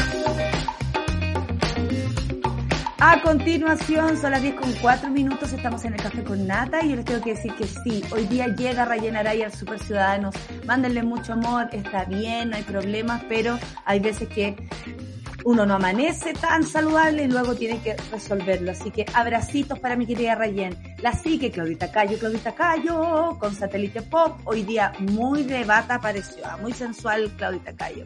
A 3.03 3.19
continuación, 3.23 4.15
son 4.15 4.29
las 4.29 4.43
10 4.43 4.61
con 4.61 4.71
4 4.73 5.09
minutos, 5.09 5.51
estamos 5.51 5.83
en 5.85 5.95
el 5.95 5.99
Café 5.99 6.23
con 6.23 6.45
Nata 6.45 6.85
y 6.85 6.89
yo 6.91 6.97
les 6.97 7.05
tengo 7.05 7.19
que 7.19 7.31
decir 7.31 7.51
que 7.55 7.65
sí, 7.65 8.03
hoy 8.11 8.27
día 8.27 8.45
llega 8.49 8.85
Rayen 8.85 9.15
Araya 9.15 9.47
al 9.47 9.53
Super 9.53 9.79
Ciudadanos, 9.79 10.35
mándenle 10.67 11.01
mucho 11.01 11.33
amor, 11.33 11.67
está 11.71 12.05
bien, 12.05 12.51
no 12.51 12.57
hay 12.57 12.61
problemas, 12.61 13.23
pero 13.27 13.57
hay 13.85 13.99
veces 13.99 14.29
que 14.29 14.55
uno 15.43 15.65
no 15.65 15.75
amanece 15.75 16.33
tan 16.33 16.63
saludable 16.63 17.23
y 17.23 17.27
luego 17.27 17.55
tiene 17.55 17.79
que 17.81 17.95
resolverlo. 18.11 18.71
Así 18.71 18.91
que 18.91 19.05
abracitos 19.13 19.79
para 19.79 19.95
mi 19.95 20.05
querida 20.05 20.35
Rayen. 20.35 20.77
La 21.01 21.13
sigue 21.13 21.51
Claudita 21.51 21.91
Cayo, 21.91 22.17
Claudita 22.19 22.53
Cayo, 22.53 23.37
con 23.39 23.55
Satélite 23.55 24.01
Pop. 24.01 24.39
Hoy 24.45 24.63
día 24.63 24.93
muy 24.99 25.43
de 25.43 25.63
bata 25.63 25.95
apareció, 25.95 26.43
ah, 26.45 26.57
muy 26.61 26.73
sensual 26.73 27.31
Claudita 27.37 27.73
Cayo. 27.75 28.05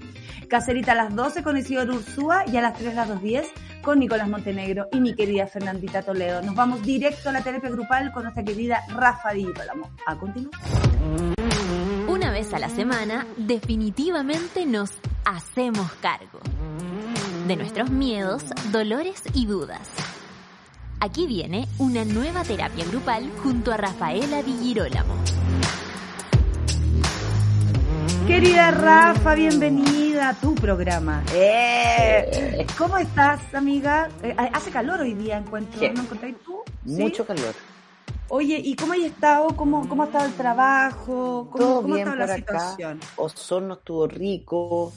Cacerita 0.49 0.93
a 0.93 0.95
las 0.95 1.15
12 1.15 1.43
con 1.43 1.57
Isidoro 1.57 1.95
Ursúa 1.95 2.45
y 2.51 2.57
a 2.57 2.61
las 2.61 2.77
3 2.77 2.97
a 2.97 3.05
las 3.05 3.21
2.10 3.21 3.45
con 3.81 3.99
Nicolás 3.99 4.27
Montenegro 4.27 4.87
y 4.91 4.99
mi 4.99 5.13
querida 5.13 5.47
Fernandita 5.47 6.01
Toledo. 6.01 6.41
Nos 6.41 6.55
vamos 6.55 6.81
directo 6.81 7.29
a 7.29 7.31
la 7.31 7.41
terapia 7.41 7.69
grupal 7.69 8.11
con 8.11 8.23
nuestra 8.23 8.43
querida 8.43 8.81
Rafa 8.89 9.31
Di 9.31 9.47
A 10.07 10.15
continuación. 10.15 11.35
Una 12.07 12.31
vez 12.31 12.53
a 12.53 12.59
la 12.59 12.69
semana, 12.69 13.27
definitivamente 13.37 14.65
nos 14.65 14.91
hacemos 15.25 15.91
cargo 16.01 16.39
de 17.47 17.55
nuestros 17.55 17.89
miedos, 17.89 18.43
dolores 18.71 19.21
y 19.33 19.45
dudas. 19.45 19.87
Aquí 20.99 21.27
viene 21.27 21.67
una 21.77 22.03
nueva 22.05 22.43
terapia 22.43 22.85
grupal 22.85 23.29
junto 23.43 23.71
a 23.71 23.77
Rafaela 23.77 24.41
Di 24.41 24.57
Girolamo. 24.61 25.13
Querida 28.25 28.71
Rafa, 28.71 29.35
bienvenida 29.35 30.29
a 30.29 30.33
tu 30.33 30.55
programa. 30.55 31.21
Eh, 31.33 32.65
¿Cómo 32.77 32.97
estás, 32.97 33.53
amiga? 33.53 34.09
Eh, 34.23 34.35
hace 34.51 34.71
calor 34.71 35.01
hoy 35.01 35.13
día, 35.13 35.37
encuentro. 35.37 35.79
¿No 35.93 36.01
encontráis 36.01 36.35
tú? 36.43 36.63
Mucho 36.85 37.25
calor. 37.25 37.53
Oye, 38.29 38.59
¿y 38.63 38.75
cómo 38.75 38.93
has 38.93 38.99
estado? 38.99 39.47
¿Cómo, 39.55 39.87
cómo 39.87 40.01
ha 40.01 40.05
estado 40.07 40.25
el 40.25 40.33
trabajo? 40.33 41.47
¿Cómo, 41.51 41.63
Todo 41.63 41.81
cómo 41.83 41.93
bien 41.93 42.07
ha 42.07 42.11
estado 42.13 42.27
por 42.27 42.27
la 42.27 42.33
acá. 42.33 42.59
situación? 42.71 42.99
Osorno 43.17 43.73
estuvo 43.75 44.07
rico. 44.07 44.91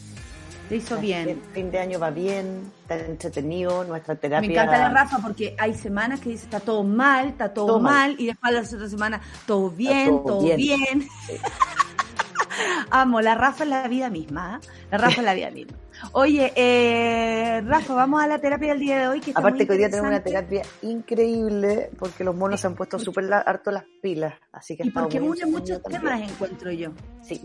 Te 0.69 0.77
hizo 0.77 0.97
El 0.97 1.01
bien. 1.01 1.43
fin 1.55 1.71
de 1.71 1.79
año 1.79 1.99
va 1.99 2.11
bien, 2.11 2.71
está 2.83 2.97
entretenido, 2.99 3.85
nuestra 3.85 4.15
terapia. 4.17 4.47
Me 4.47 4.55
encanta 4.55 4.79
la 4.79 4.91
Rafa 4.91 5.19
porque 5.19 5.55
hay 5.59 5.75
semanas 5.75 6.21
que 6.21 6.29
dice 6.31 6.45
está 6.45 6.61
todo 6.61 6.85
mal, 6.85 7.29
está 7.29 7.55
todo, 7.55 7.67
Todo 7.67 7.81
mal, 7.81 8.11
mal. 8.13 8.17
y 8.21 8.27
después 8.27 8.53
la 8.53 8.61
otra 8.61 8.89
semana 8.89 9.21
todo 9.47 9.71
bien, 9.71 10.09
todo 10.09 10.23
todo, 10.25 10.43
bien. 10.43 10.57
bien. 10.59 11.09
Sí. 11.27 11.35
Amo, 12.91 13.21
la 13.21 13.35
Rafa 13.35 13.65
es 13.65 13.71
la 13.71 13.87
vida 13.89 14.11
misma, 14.11 14.57
¿ah? 14.57 14.61
La 14.91 14.99
Rafa 14.99 15.21
es 15.21 15.25
la 15.25 15.35
vida 15.35 15.51
misma. 15.51 15.77
Oye, 16.13 16.53
eh, 16.57 17.61
Rafa, 17.67 17.95
vamos 17.95 18.23
a 18.23 18.27
la 18.27 18.39
terapia 18.39 18.69
del 18.69 18.81
día 18.81 18.99
de 19.01 19.09
hoy. 19.09 19.21
Que 19.21 19.31
está 19.31 19.41
Aparte 19.41 19.59
muy 19.59 19.67
que 19.67 19.73
hoy 19.73 19.79
día 19.79 19.91
tenemos 19.91 20.09
una 20.09 20.23
terapia 20.23 20.63
increíble 20.83 21.91
porque 21.99 22.25
los 22.25 22.35
monos 22.35 22.61
se 22.61 22.67
han 22.67 22.75
puesto 22.75 22.99
súper 22.99 23.33
harto 23.33 23.71
las 23.71 23.85
pilas, 24.03 24.35
así 24.53 24.77
que 24.77 24.87
Y 24.87 24.91
porque 24.91 25.21
une 25.21 25.47
muchos 25.47 25.83
temas, 25.83 26.03
también. 26.03 26.31
encuentro 26.31 26.71
yo. 26.71 26.93
Sí. 27.23 27.41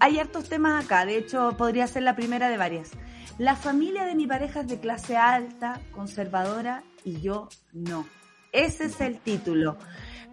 Hay 0.00 0.18
hartos 0.18 0.48
temas 0.48 0.84
acá, 0.84 1.04
de 1.04 1.18
hecho 1.18 1.54
podría 1.56 1.86
ser 1.86 2.02
la 2.02 2.16
primera 2.16 2.48
de 2.48 2.56
varias. 2.56 2.90
La 3.38 3.54
familia 3.54 4.04
de 4.04 4.14
mi 4.14 4.26
pareja 4.26 4.60
es 4.60 4.68
de 4.68 4.80
clase 4.80 5.16
alta, 5.16 5.80
conservadora 5.92 6.82
y 7.04 7.20
yo 7.20 7.48
no. 7.72 8.06
Ese 8.52 8.86
es 8.86 9.00
el 9.00 9.18
título. 9.18 9.76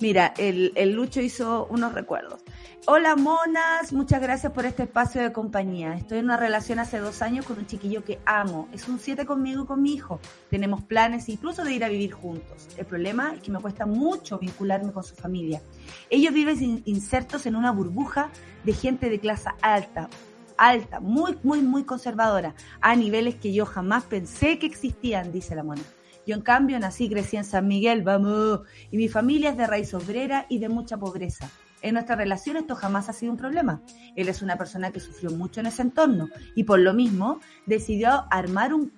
Mira, 0.02 0.34
el, 0.38 0.74
el 0.76 0.92
Lucho 0.92 1.22
hizo 1.22 1.68
unos 1.70 1.94
recuerdos. 1.94 2.42
Hola 2.86 3.16
monas, 3.16 3.94
muchas 3.94 4.22
gracias 4.22 4.52
por 4.52 4.66
este 4.66 4.84
espacio 4.84 5.22
de 5.22 5.32
compañía. 5.32 5.96
Estoy 5.96 6.20
en 6.20 6.26
una 6.26 6.38
relación 6.38 6.80
hace 6.80 7.00
dos 7.00 7.22
años 7.22 7.46
con 7.46 7.58
un 7.58 7.66
chiquillo 7.66 8.04
que 8.04 8.20
amo. 8.26 8.68
Es 8.74 8.88
un 8.90 9.00
siete 9.00 9.26
conmigo 9.26 9.64
y 9.64 9.66
con 9.66 9.82
mi 9.82 9.94
hijo. 9.94 10.20
Tenemos 10.50 10.84
planes 10.84 11.30
incluso 11.30 11.64
de 11.64 11.74
ir 11.74 11.84
a 11.86 11.90
vivir 11.90 12.12
juntos. 12.12 12.68
El 12.78 12.86
problema 12.86 13.34
es 13.36 13.42
que 13.42 13.52
me 13.52 13.60
cuesta 13.60 13.86
mucho 13.86 14.38
vincularme 14.38 14.92
con 14.92 15.04
su 15.04 15.16
familia. 15.16 15.62
Ellos 16.10 16.34
viven 16.34 16.62
in- 16.62 16.82
insertos 16.86 17.46
en 17.46 17.56
una 17.56 17.72
burbuja 17.72 18.30
de 18.66 18.74
gente 18.74 19.10
de 19.10 19.20
clase 19.20 19.50
alta, 19.62 20.10
alta, 20.58 21.00
muy, 21.00 21.40
muy, 21.42 21.62
muy 21.62 21.86
conservadora, 21.86 22.54
a 22.82 22.96
niveles 22.96 23.36
que 23.36 23.54
yo 23.54 23.66
jamás 23.66 24.04
pensé 24.04 24.60
que 24.60 24.68
existían, 24.68 25.32
dice 25.32 25.56
la 25.56 25.64
mona. 25.64 25.82
Yo 26.26 26.36
en 26.36 26.42
cambio 26.42 26.80
nací, 26.80 27.10
crecí 27.10 27.38
en 27.38 27.44
San 27.44 27.68
Miguel, 27.68 28.02
vamos, 28.02 28.62
y 28.92 28.98
mi 28.98 29.08
familia 29.08 29.52
es 29.52 29.58
de 29.58 29.68
raíz 29.68 29.94
obrera 29.94 30.46
y 30.50 30.60
de 30.60 30.70
mucha 30.70 30.98
pobreza. 30.98 31.50
En 31.82 31.94
nuestra 31.94 32.16
relación 32.16 32.58
esto 32.58 32.76
jamás 32.76 33.10
ha 33.10 33.14
sido 33.14 33.32
un 33.32 33.38
problema. 33.38 33.82
Él 34.16 34.28
es 34.28 34.42
una 34.42 34.58
persona 34.58 34.92
que 34.92 35.00
sufrió 35.00 35.30
mucho 35.30 35.60
en 35.60 35.68
ese 35.68 35.84
entorno 35.84 36.30
y 36.56 36.64
por 36.64 36.80
lo 36.80 36.96
mismo 36.96 37.40
decidió 37.68 38.26
armar 38.32 38.74
un 38.74 38.92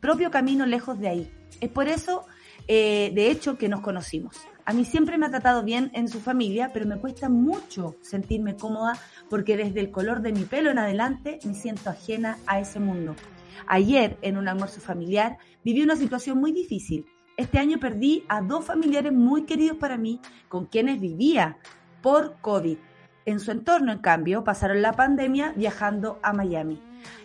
propio 0.00 0.30
camino 0.30 0.66
lejos 0.66 0.98
de 0.98 1.08
ahí. 1.08 1.32
Es 1.62 1.70
por 1.70 1.88
eso, 1.88 2.26
eh, 2.68 3.12
de 3.14 3.30
hecho, 3.30 3.56
que 3.56 3.70
nos 3.70 3.80
conocimos. 3.80 4.36
A 4.66 4.74
mí 4.74 4.84
siempre 4.84 5.16
me 5.16 5.26
ha 5.26 5.30
tratado 5.30 5.62
bien 5.62 5.90
en 5.94 6.08
su 6.08 6.20
familia, 6.20 6.70
pero 6.72 6.84
me 6.84 6.98
cuesta 6.98 7.30
mucho 7.30 7.96
sentirme 8.02 8.56
cómoda 8.56 8.98
porque 9.30 9.56
desde 9.56 9.80
el 9.80 9.90
color 9.90 10.20
de 10.20 10.32
mi 10.32 10.44
pelo 10.44 10.70
en 10.70 10.78
adelante 10.78 11.38
me 11.44 11.54
siento 11.54 11.88
ajena 11.88 12.36
a 12.46 12.60
ese 12.60 12.80
mundo. 12.80 13.14
Ayer, 13.66 14.18
en 14.22 14.36
un 14.36 14.48
almuerzo 14.48 14.80
familiar, 14.80 15.38
viví 15.64 15.82
una 15.82 15.96
situación 15.96 16.38
muy 16.38 16.52
difícil. 16.52 17.06
Este 17.36 17.58
año 17.58 17.78
perdí 17.78 18.24
a 18.28 18.40
dos 18.40 18.64
familiares 18.64 19.12
muy 19.12 19.44
queridos 19.44 19.76
para 19.78 19.96
mí, 19.96 20.20
con 20.48 20.66
quienes 20.66 21.00
vivía 21.00 21.58
por 22.02 22.36
COVID. 22.40 22.78
En 23.26 23.40
su 23.40 23.50
entorno, 23.50 23.90
en 23.90 23.98
cambio, 23.98 24.44
pasaron 24.44 24.82
la 24.82 24.92
pandemia 24.92 25.52
viajando 25.56 26.20
a 26.22 26.32
Miami. 26.32 26.80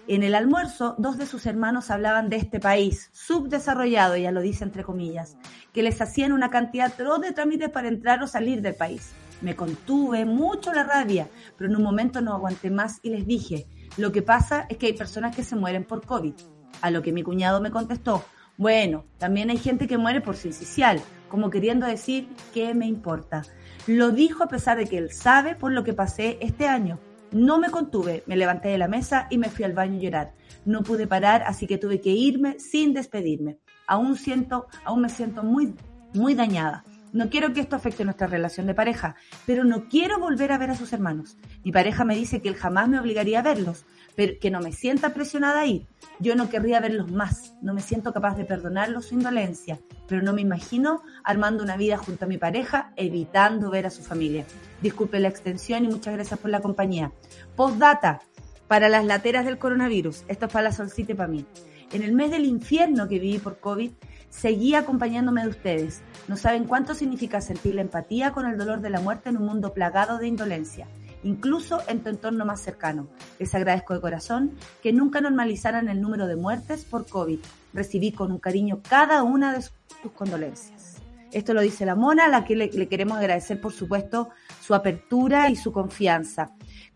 En 0.08 0.24
el 0.24 0.34
almuerzo, 0.34 0.96
dos 0.98 1.18
de 1.18 1.26
sus 1.26 1.46
hermanos 1.46 1.92
hablaban 1.92 2.30
de 2.30 2.38
este 2.38 2.60
país, 2.60 3.10
subdesarrollado, 3.14 4.18
ya 4.18 4.32
lo 4.32 4.42
dice 4.42 4.64
entre 4.64 4.84
comillas, 4.84 5.38
que 5.74 5.84
les 5.84 6.02
hacían 6.02 6.32
una 6.32 6.50
cantidad 6.50 6.92
de 6.96 7.32
trámites 7.32 7.70
para 7.70 7.88
entrar 7.88 8.24
o 8.24 8.28
salir 8.28 8.62
del 8.62 8.76
país. 8.76 9.12
Me 9.42 9.56
contuve 9.56 10.26
mucho 10.26 10.74
la 10.74 10.84
rabia, 10.84 11.28
pero 11.58 11.70
en 11.70 11.78
un 11.78 11.84
momento 11.84 12.22
no 12.22 12.34
aguanté 12.34 12.70
más 12.70 13.00
y 13.04 13.10
les 13.10 13.26
dije, 13.26 13.68
lo 13.98 14.12
que 14.12 14.22
pasa 14.22 14.66
es 14.70 14.78
que 14.78 14.88
hay 14.88 14.94
personas 14.94 15.36
que 15.36 15.44
se 15.44 15.56
mueren 15.56 15.84
por 15.84 16.06
COVID. 16.06 16.34
A 16.82 16.92
lo 16.92 17.02
que 17.02 17.12
mi 17.12 17.24
cuñado 17.24 17.62
me 17.62 17.72
contestó, 17.72 18.24
bueno, 18.58 19.06
también 19.18 19.50
hay 19.50 19.58
gente 19.58 19.88
que 19.88 19.98
muere 19.98 20.22
por 20.22 20.36
sincicial, 20.36 21.02
como 21.30 21.50
queriendo 21.50 21.86
decir, 21.86 22.28
¿qué 22.54 22.74
me 22.74 22.88
importa? 22.88 23.44
Lo 23.88 24.12
dijo 24.12 24.44
a 24.44 24.50
pesar 24.50 24.78
de 24.78 24.86
que 24.86 24.98
él 24.98 25.12
sabe 25.12 25.56
por 25.56 25.72
lo 25.72 25.84
que 25.84 25.94
pasé 25.94 26.38
este 26.42 26.68
año. 26.68 27.00
No 27.32 27.60
me 27.60 27.70
contuve, 27.70 28.24
me 28.26 28.36
levanté 28.36 28.70
de 28.70 28.78
la 28.78 28.88
mesa 28.88 29.28
y 29.30 29.38
me 29.38 29.50
fui 29.50 29.64
al 29.64 29.74
baño 29.74 29.98
a 29.98 30.02
llorar. 30.02 30.34
No 30.66 30.84
pude 30.84 31.08
parar, 31.08 31.44
así 31.46 31.68
que 31.68 31.78
tuve 31.78 32.02
que 32.02 32.10
irme 32.10 32.60
sin 32.60 32.94
despedirme. 32.94 33.60
Aún 33.88 34.16
siento, 34.16 34.68
aún 34.84 35.02
me 35.02 35.10
siento 35.10 35.44
muy, 35.44 35.74
muy 36.14 36.36
dañada. 36.36 36.84
No 37.12 37.30
quiero 37.30 37.54
que 37.54 37.60
esto 37.60 37.76
afecte 37.76 38.06
nuestra 38.06 38.28
relación 38.28 38.68
de 38.68 38.76
pareja, 38.76 39.16
pero 39.46 39.64
no 39.64 39.90
quiero 39.90 40.20
volver 40.20 40.52
a 40.52 40.58
ver 40.58 40.70
a 40.70 40.76
sus 40.76 40.94
hermanos. 40.94 41.38
Mi 41.64 41.72
pareja 41.72 42.06
me 42.06 42.16
dice 42.16 42.42
que 42.42 42.50
él 42.50 42.56
jamás 42.56 42.88
me 42.88 43.00
obligaría 43.00 43.40
a 43.40 43.44
verlos, 43.44 43.86
pero 44.16 44.34
que 44.40 44.52
no 44.52 44.60
me 44.60 44.72
sienta 44.72 45.14
presionada 45.14 45.62
a 45.62 45.66
ir. 45.66 45.88
Yo 46.20 46.36
no 46.36 46.50
querría 46.50 46.80
verlos 46.80 47.12
más, 47.12 47.56
no 47.62 47.74
me 47.74 47.82
siento 47.82 48.14
capaz 48.14 48.36
de 48.36 48.46
perdonarlos 48.46 49.06
su 49.08 49.16
indolencia, 49.16 49.80
pero 50.08 50.22
no 50.22 50.34
me 50.34 50.42
imagino 50.42 51.02
armando 51.24 51.64
una 51.64 51.78
vida 51.78 51.98
junto 51.98 52.26
a 52.26 52.28
mi 52.28 52.38
pareja, 52.38 52.94
evitando 52.96 53.72
ver 53.72 53.88
a 53.88 53.92
su 53.92 54.04
familia. 54.04 54.46
Disculpe 54.82 55.20
la 55.20 55.30
extensión 55.30 55.86
y 55.86 55.88
muchas 55.88 56.14
gracias 56.14 56.40
por 56.40 56.52
la 56.52 56.62
compañía. 56.62 57.12
Postdata, 57.56 58.22
para 58.68 58.88
las 58.88 59.04
lateras 59.04 59.46
del 59.46 59.58
coronavirus, 59.58 60.26
esto 60.28 60.46
es 60.46 60.54
para 60.54 60.70
la 60.70 60.72
solcita 60.72 61.16
para 61.16 61.28
mí. 61.28 61.44
En 61.92 62.04
el 62.04 62.14
mes 62.14 62.30
del 62.30 62.46
infierno 62.46 63.08
que 63.08 63.18
viví 63.18 63.40
por 63.40 63.60
COVID, 63.60 63.92
Seguí 64.30 64.76
acompañándome 64.76 65.42
de 65.42 65.50
ustedes. 65.50 66.02
No 66.28 66.38
saben 66.38 66.66
cuánto 66.66 66.94
significa 66.94 67.42
sentir 67.42 67.76
la 67.76 67.82
empatía 67.82 68.32
con 68.32 68.46
el 68.46 68.58
dolor 68.58 68.82
de 68.82 68.90
la 68.90 69.00
muerte 69.00 69.30
en 69.30 69.38
un 69.38 69.46
mundo 69.46 69.74
plagado 69.74 70.18
de 70.18 70.28
indolencia, 70.28 70.88
incluso 71.24 71.82
en 71.88 72.04
tu 72.04 72.10
entorno 72.10 72.46
más 72.46 72.62
cercano. 72.62 73.08
Les 73.40 73.54
agradezco 73.56 73.94
de 73.94 74.02
corazón 74.02 74.56
que 74.82 74.94
nunca 74.94 75.20
normalizaran 75.20 75.90
el 75.90 76.02
número 76.02 76.28
de 76.28 76.36
muertes 76.36 76.86
por 76.86 77.08
COVID. 77.08 77.40
Recibí 77.74 78.12
con 78.12 78.32
un 78.32 78.40
cariño 78.40 78.82
cada 78.88 79.24
una 79.24 79.54
de 79.54 79.64
sus 79.64 80.12
condolencias. 80.16 80.98
Esto 81.32 81.54
lo 81.54 81.62
dice 81.62 81.86
la 81.86 81.96
Mona, 81.96 82.26
a 82.26 82.30
la 82.30 82.44
que 82.44 82.56
le, 82.56 82.72
le 82.72 82.88
queremos 82.88 83.18
agradecer, 83.18 83.62
por 83.62 83.72
supuesto, 83.72 84.30
su 84.62 84.74
apertura 84.74 85.50
y 85.50 85.56
su 85.56 85.72
confianza. 85.72 86.52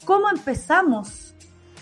¿Cómo 0.05 0.29
empezamos? 0.29 1.35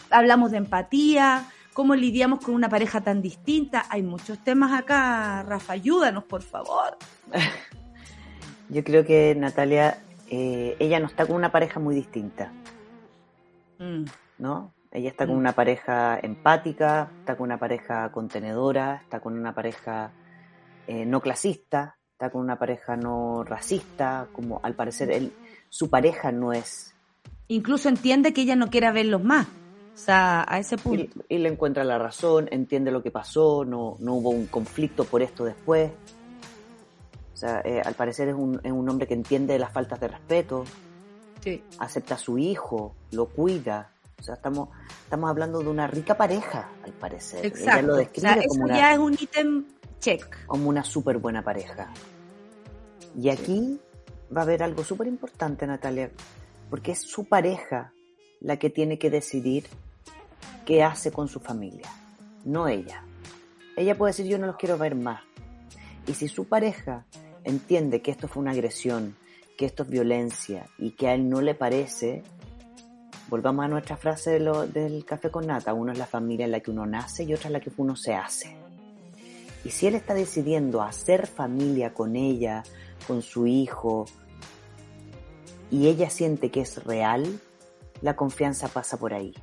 Hablamos 0.09 0.51
de 0.51 0.57
empatía, 0.57 1.45
cómo 1.73 1.95
lidiamos 1.95 2.39
con 2.39 2.53
una 2.55 2.69
pareja 2.69 3.01
tan 3.01 3.21
distinta. 3.21 3.85
Hay 3.89 4.03
muchos 4.03 4.39
temas 4.43 4.71
acá, 4.73 5.43
Rafa, 5.43 5.73
ayúdanos, 5.73 6.23
por 6.25 6.41
favor. 6.41 6.97
Yo 8.69 8.83
creo 8.83 9.05
que 9.05 9.35
Natalia, 9.35 9.99
eh, 10.29 10.75
ella 10.79 10.99
no 10.99 11.07
está 11.07 11.25
con 11.25 11.35
una 11.35 11.51
pareja 11.51 11.79
muy 11.79 11.95
distinta, 11.95 12.51
Mm, 13.79 14.05
¿no? 14.37 14.73
Ella 14.91 15.09
está 15.09 15.25
con 15.25 15.35
Mm. 15.35 15.39
una 15.39 15.51
pareja 15.53 16.19
empática, 16.21 17.09
está 17.19 17.35
con 17.35 17.45
una 17.45 17.57
pareja 17.57 18.11
contenedora, 18.11 18.99
está 19.01 19.19
con 19.19 19.33
una 19.37 19.53
pareja 19.55 20.11
eh, 20.87 21.05
no 21.05 21.19
clasista, 21.21 21.97
está 22.11 22.29
con 22.29 22.41
una 22.41 22.57
pareja 22.59 22.95
no 22.95 23.43
racista, 23.43 24.27
como 24.33 24.59
al 24.63 24.75
parecer 24.75 25.09
él, 25.11 25.31
su 25.69 25.89
pareja 25.89 26.31
no 26.31 26.53
es 26.53 26.93
Incluso 27.47 27.89
entiende 27.89 28.33
que 28.33 28.41
ella 28.41 28.55
no 28.55 28.69
quiera 28.69 28.91
verlos 28.91 29.23
más. 29.23 29.47
O 29.93 29.97
sea, 30.03 30.45
a 30.47 30.57
ese 30.59 30.75
y, 30.75 30.77
punto. 30.77 31.19
y 31.29 31.37
le 31.37 31.49
encuentra 31.49 31.83
la 31.83 31.97
razón, 31.99 32.47
entiende 32.51 32.91
lo 32.91 33.03
que 33.03 33.11
pasó, 33.11 33.65
no, 33.65 33.97
no 33.99 34.13
hubo 34.15 34.29
un 34.29 34.47
conflicto 34.47 35.03
por 35.05 35.21
esto 35.21 35.43
después. 35.45 35.91
O 37.33 37.37
sea, 37.37 37.61
eh, 37.65 37.81
al 37.83 37.93
parecer 37.95 38.29
es 38.29 38.35
un, 38.35 38.59
es 38.63 38.71
un 38.71 38.87
hombre 38.89 39.07
que 39.07 39.13
entiende 39.13 39.57
las 39.59 39.71
faltas 39.71 39.99
de 39.99 40.07
respeto, 40.07 40.63
Sí. 41.43 41.63
acepta 41.79 42.15
a 42.15 42.17
su 42.19 42.37
hijo, 42.37 42.95
lo 43.11 43.25
cuida. 43.27 43.91
O 44.19 44.23
sea, 44.23 44.35
estamos, 44.35 44.69
estamos 45.03 45.29
hablando 45.29 45.59
de 45.59 45.67
una 45.69 45.87
rica 45.87 46.15
pareja, 46.15 46.69
al 46.83 46.91
parecer. 46.93 47.39
Ella 47.45 47.47
Exacto. 47.47 47.87
lo 47.87 47.93
O 47.93 47.97
describe 47.97 48.29
sea, 48.33 48.39
eso 48.41 48.47
como, 48.49 48.63
una, 48.65 48.77
ya 48.77 48.93
es 48.93 48.99
un 48.99 49.13
ítem 49.13 49.65
check. 49.99 50.45
como 50.45 50.69
una 50.69 50.83
súper 50.83 51.17
buena 51.17 51.43
pareja. 51.43 51.89
Y 53.17 53.29
aquí 53.29 53.79
va 54.35 54.41
a 54.41 54.43
haber 54.43 54.61
algo 54.61 54.83
súper 54.83 55.07
importante, 55.07 55.65
Natalia, 55.65 56.11
porque 56.69 56.91
es 56.91 57.01
su 57.01 57.25
pareja 57.25 57.91
la 58.41 58.57
que 58.57 58.69
tiene 58.69 58.97
que 58.97 59.09
decidir 59.09 59.67
qué 60.65 60.83
hace 60.83 61.11
con 61.11 61.27
su 61.27 61.39
familia, 61.39 61.89
no 62.43 62.67
ella. 62.67 63.03
Ella 63.77 63.97
puede 63.97 64.11
decir 64.11 64.25
yo 64.25 64.37
no 64.37 64.47
los 64.47 64.57
quiero 64.57 64.77
ver 64.77 64.95
más. 64.95 65.21
Y 66.07 66.13
si 66.13 66.27
su 66.27 66.45
pareja 66.45 67.05
entiende 67.43 68.01
que 68.01 68.11
esto 68.11 68.27
fue 68.27 68.41
una 68.41 68.51
agresión, 68.51 69.15
que 69.57 69.65
esto 69.65 69.83
es 69.83 69.89
violencia 69.89 70.67
y 70.77 70.91
que 70.91 71.07
a 71.07 71.13
él 71.13 71.29
no 71.29 71.41
le 71.41 71.53
parece, 71.53 72.23
volvamos 73.29 73.65
a 73.65 73.67
nuestra 73.67 73.95
frase 73.97 74.31
de 74.31 74.39
lo- 74.39 74.67
del 74.67 75.05
café 75.05 75.29
con 75.29 75.47
nata, 75.47 75.73
uno 75.73 75.91
es 75.91 75.97
la 75.97 76.07
familia 76.07 76.45
en 76.45 76.51
la 76.51 76.59
que 76.59 76.71
uno 76.71 76.85
nace 76.85 77.23
y 77.23 77.33
otra 77.33 77.47
es 77.47 77.53
la 77.53 77.59
que 77.59 77.71
uno 77.77 77.95
se 77.95 78.13
hace. 78.13 78.55
Y 79.63 79.69
si 79.69 79.85
él 79.85 79.95
está 79.95 80.15
decidiendo 80.15 80.81
hacer 80.81 81.27
familia 81.27 81.93
con 81.93 82.15
ella, 82.15 82.63
con 83.07 83.21
su 83.21 83.45
hijo, 83.45 84.05
y 85.69 85.87
ella 85.87 86.09
siente 86.09 86.49
que 86.49 86.61
es 86.61 86.83
real, 86.83 87.39
la 88.01 88.15
confianza 88.15 88.67
pasa 88.67 88.97
por 88.97 89.13
ahí. 89.13 89.33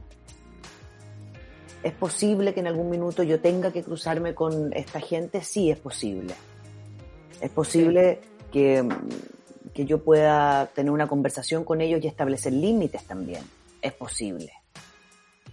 ¿Es 1.82 1.92
posible 1.92 2.54
que 2.54 2.60
en 2.60 2.66
algún 2.66 2.90
minuto 2.90 3.22
yo 3.22 3.40
tenga 3.40 3.72
que 3.72 3.82
cruzarme 3.82 4.34
con 4.34 4.72
esta 4.72 5.00
gente? 5.00 5.42
Sí, 5.42 5.70
es 5.70 5.78
posible. 5.78 6.34
Es 7.40 7.50
posible 7.50 8.20
que, 8.52 8.86
que 9.72 9.84
yo 9.84 10.02
pueda 10.02 10.66
tener 10.74 10.90
una 10.90 11.06
conversación 11.06 11.64
con 11.64 11.80
ellos 11.80 12.02
y 12.02 12.08
establecer 12.08 12.52
límites 12.52 13.04
también. 13.04 13.42
Es 13.80 13.92
posible. 13.92 14.52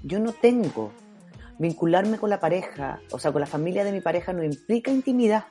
Yo 0.04 0.20
no 0.20 0.34
tengo. 0.34 0.92
Vincularme 1.58 2.18
con 2.18 2.30
la 2.30 2.40
pareja, 2.40 3.00
o 3.12 3.20
sea, 3.20 3.32
con 3.32 3.40
la 3.40 3.48
familia 3.48 3.86
de 3.86 3.92
mi 3.92 4.02
pareja 4.02 4.34
no 4.34 4.44
implica 4.44 4.92
intimidad. 4.92 5.46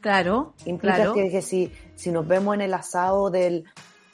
Claro, 0.00 0.54
Implica 0.64 0.96
claro. 0.96 1.14
que, 1.14 1.28
que 1.28 1.42
si, 1.42 1.70
si 1.94 2.10
nos 2.10 2.26
vemos 2.26 2.54
en 2.54 2.62
el 2.62 2.72
asado 2.72 3.28
del, 3.30 3.66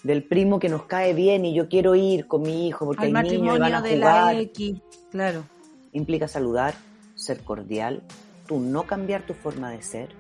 del 0.06 0.22
primo 0.22 0.60
que 0.60 0.68
nos 0.68 0.84
cae 0.84 1.12
bien 1.12 1.44
y 1.44 1.52
yo 1.52 1.68
quiero 1.68 1.96
ir 1.96 2.26
con 2.26 2.42
mi 2.42 2.68
hijo 2.68 2.86
porque 2.86 3.06
Al 3.06 3.16
hay 3.16 3.22
niños 3.24 3.56
y 3.56 3.58
van 3.58 3.74
a 3.74 3.82
de 3.82 3.96
jugar, 3.96 4.34
la 4.34 4.40
X. 4.40 4.80
Claro. 5.10 5.44
implica 5.92 6.28
saludar, 6.28 6.74
ser 7.14 7.42
cordial, 7.42 8.02
tú 8.46 8.60
no 8.60 8.84
cambiar 8.84 9.26
tu 9.26 9.34
forma 9.34 9.70
de 9.70 9.82
ser. 9.82 10.10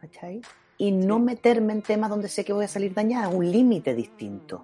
¿Cachai? 0.00 0.40
Y 0.78 0.92
no 0.92 1.18
meterme 1.18 1.74
en 1.74 1.82
temas 1.82 2.08
donde 2.08 2.28
sé 2.28 2.44
que 2.44 2.52
voy 2.52 2.64
a 2.64 2.68
salir 2.68 2.94
dañada, 2.94 3.28
un 3.28 3.50
límite 3.50 3.94
distinto. 3.94 4.62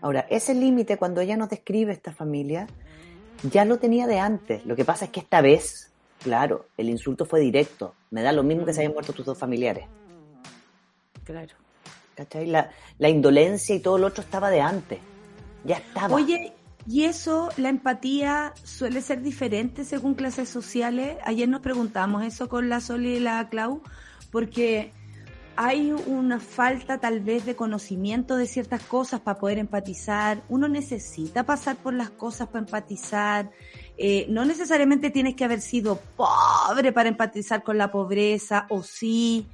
Ahora, 0.00 0.26
ese 0.28 0.54
límite 0.54 0.96
cuando 0.96 1.20
ella 1.20 1.36
nos 1.36 1.48
describe 1.48 1.92
esta 1.92 2.12
familia, 2.12 2.66
ya 3.50 3.64
lo 3.64 3.78
tenía 3.78 4.06
de 4.06 4.18
antes. 4.18 4.64
Lo 4.66 4.76
que 4.76 4.84
pasa 4.84 5.06
es 5.06 5.10
que 5.10 5.20
esta 5.20 5.40
vez, 5.40 5.92
claro, 6.22 6.66
el 6.76 6.88
insulto 6.88 7.24
fue 7.24 7.40
directo. 7.40 7.94
Me 8.10 8.22
da 8.22 8.32
lo 8.32 8.42
mismo 8.42 8.64
que 8.64 8.72
se 8.72 8.80
hayan 8.80 8.92
muerto 8.92 9.12
tus 9.12 9.26
dos 9.26 9.38
familiares. 9.38 9.86
Claro. 11.28 11.54
¿Cachai? 12.14 12.46
La, 12.46 12.70
la 12.96 13.10
indolencia 13.10 13.74
y 13.74 13.80
todo 13.80 13.98
lo 13.98 14.06
otro 14.06 14.22
estaba 14.22 14.48
de 14.48 14.62
antes. 14.62 14.98
Ya 15.62 15.76
estaba. 15.76 16.14
Oye, 16.14 16.54
¿y 16.86 17.04
eso, 17.04 17.50
la 17.58 17.68
empatía, 17.68 18.54
suele 18.64 19.02
ser 19.02 19.20
diferente 19.20 19.84
según 19.84 20.14
clases 20.14 20.48
sociales? 20.48 21.18
Ayer 21.26 21.46
nos 21.46 21.60
preguntamos 21.60 22.24
eso 22.24 22.48
con 22.48 22.70
la 22.70 22.80
Soli 22.80 23.16
y 23.16 23.20
la 23.20 23.46
Clau, 23.50 23.82
porque 24.32 24.94
hay 25.54 25.92
una 25.92 26.40
falta 26.40 26.96
tal 26.96 27.20
vez 27.20 27.44
de 27.44 27.56
conocimiento 27.56 28.36
de 28.36 28.46
ciertas 28.46 28.82
cosas 28.84 29.20
para 29.20 29.38
poder 29.38 29.58
empatizar. 29.58 30.42
Uno 30.48 30.66
necesita 30.66 31.44
pasar 31.44 31.76
por 31.76 31.92
las 31.92 32.08
cosas 32.08 32.48
para 32.48 32.60
empatizar. 32.60 33.50
Eh, 34.00 34.26
no 34.28 34.44
necesariamente 34.44 35.10
tienes 35.10 35.34
que 35.34 35.44
haber 35.44 35.60
sido 35.60 36.00
pobre 36.16 36.92
para 36.92 37.08
empatizar 37.08 37.64
con 37.64 37.78
la 37.78 37.90
pobreza, 37.90 38.66
o 38.68 38.84
sí. 38.84 39.46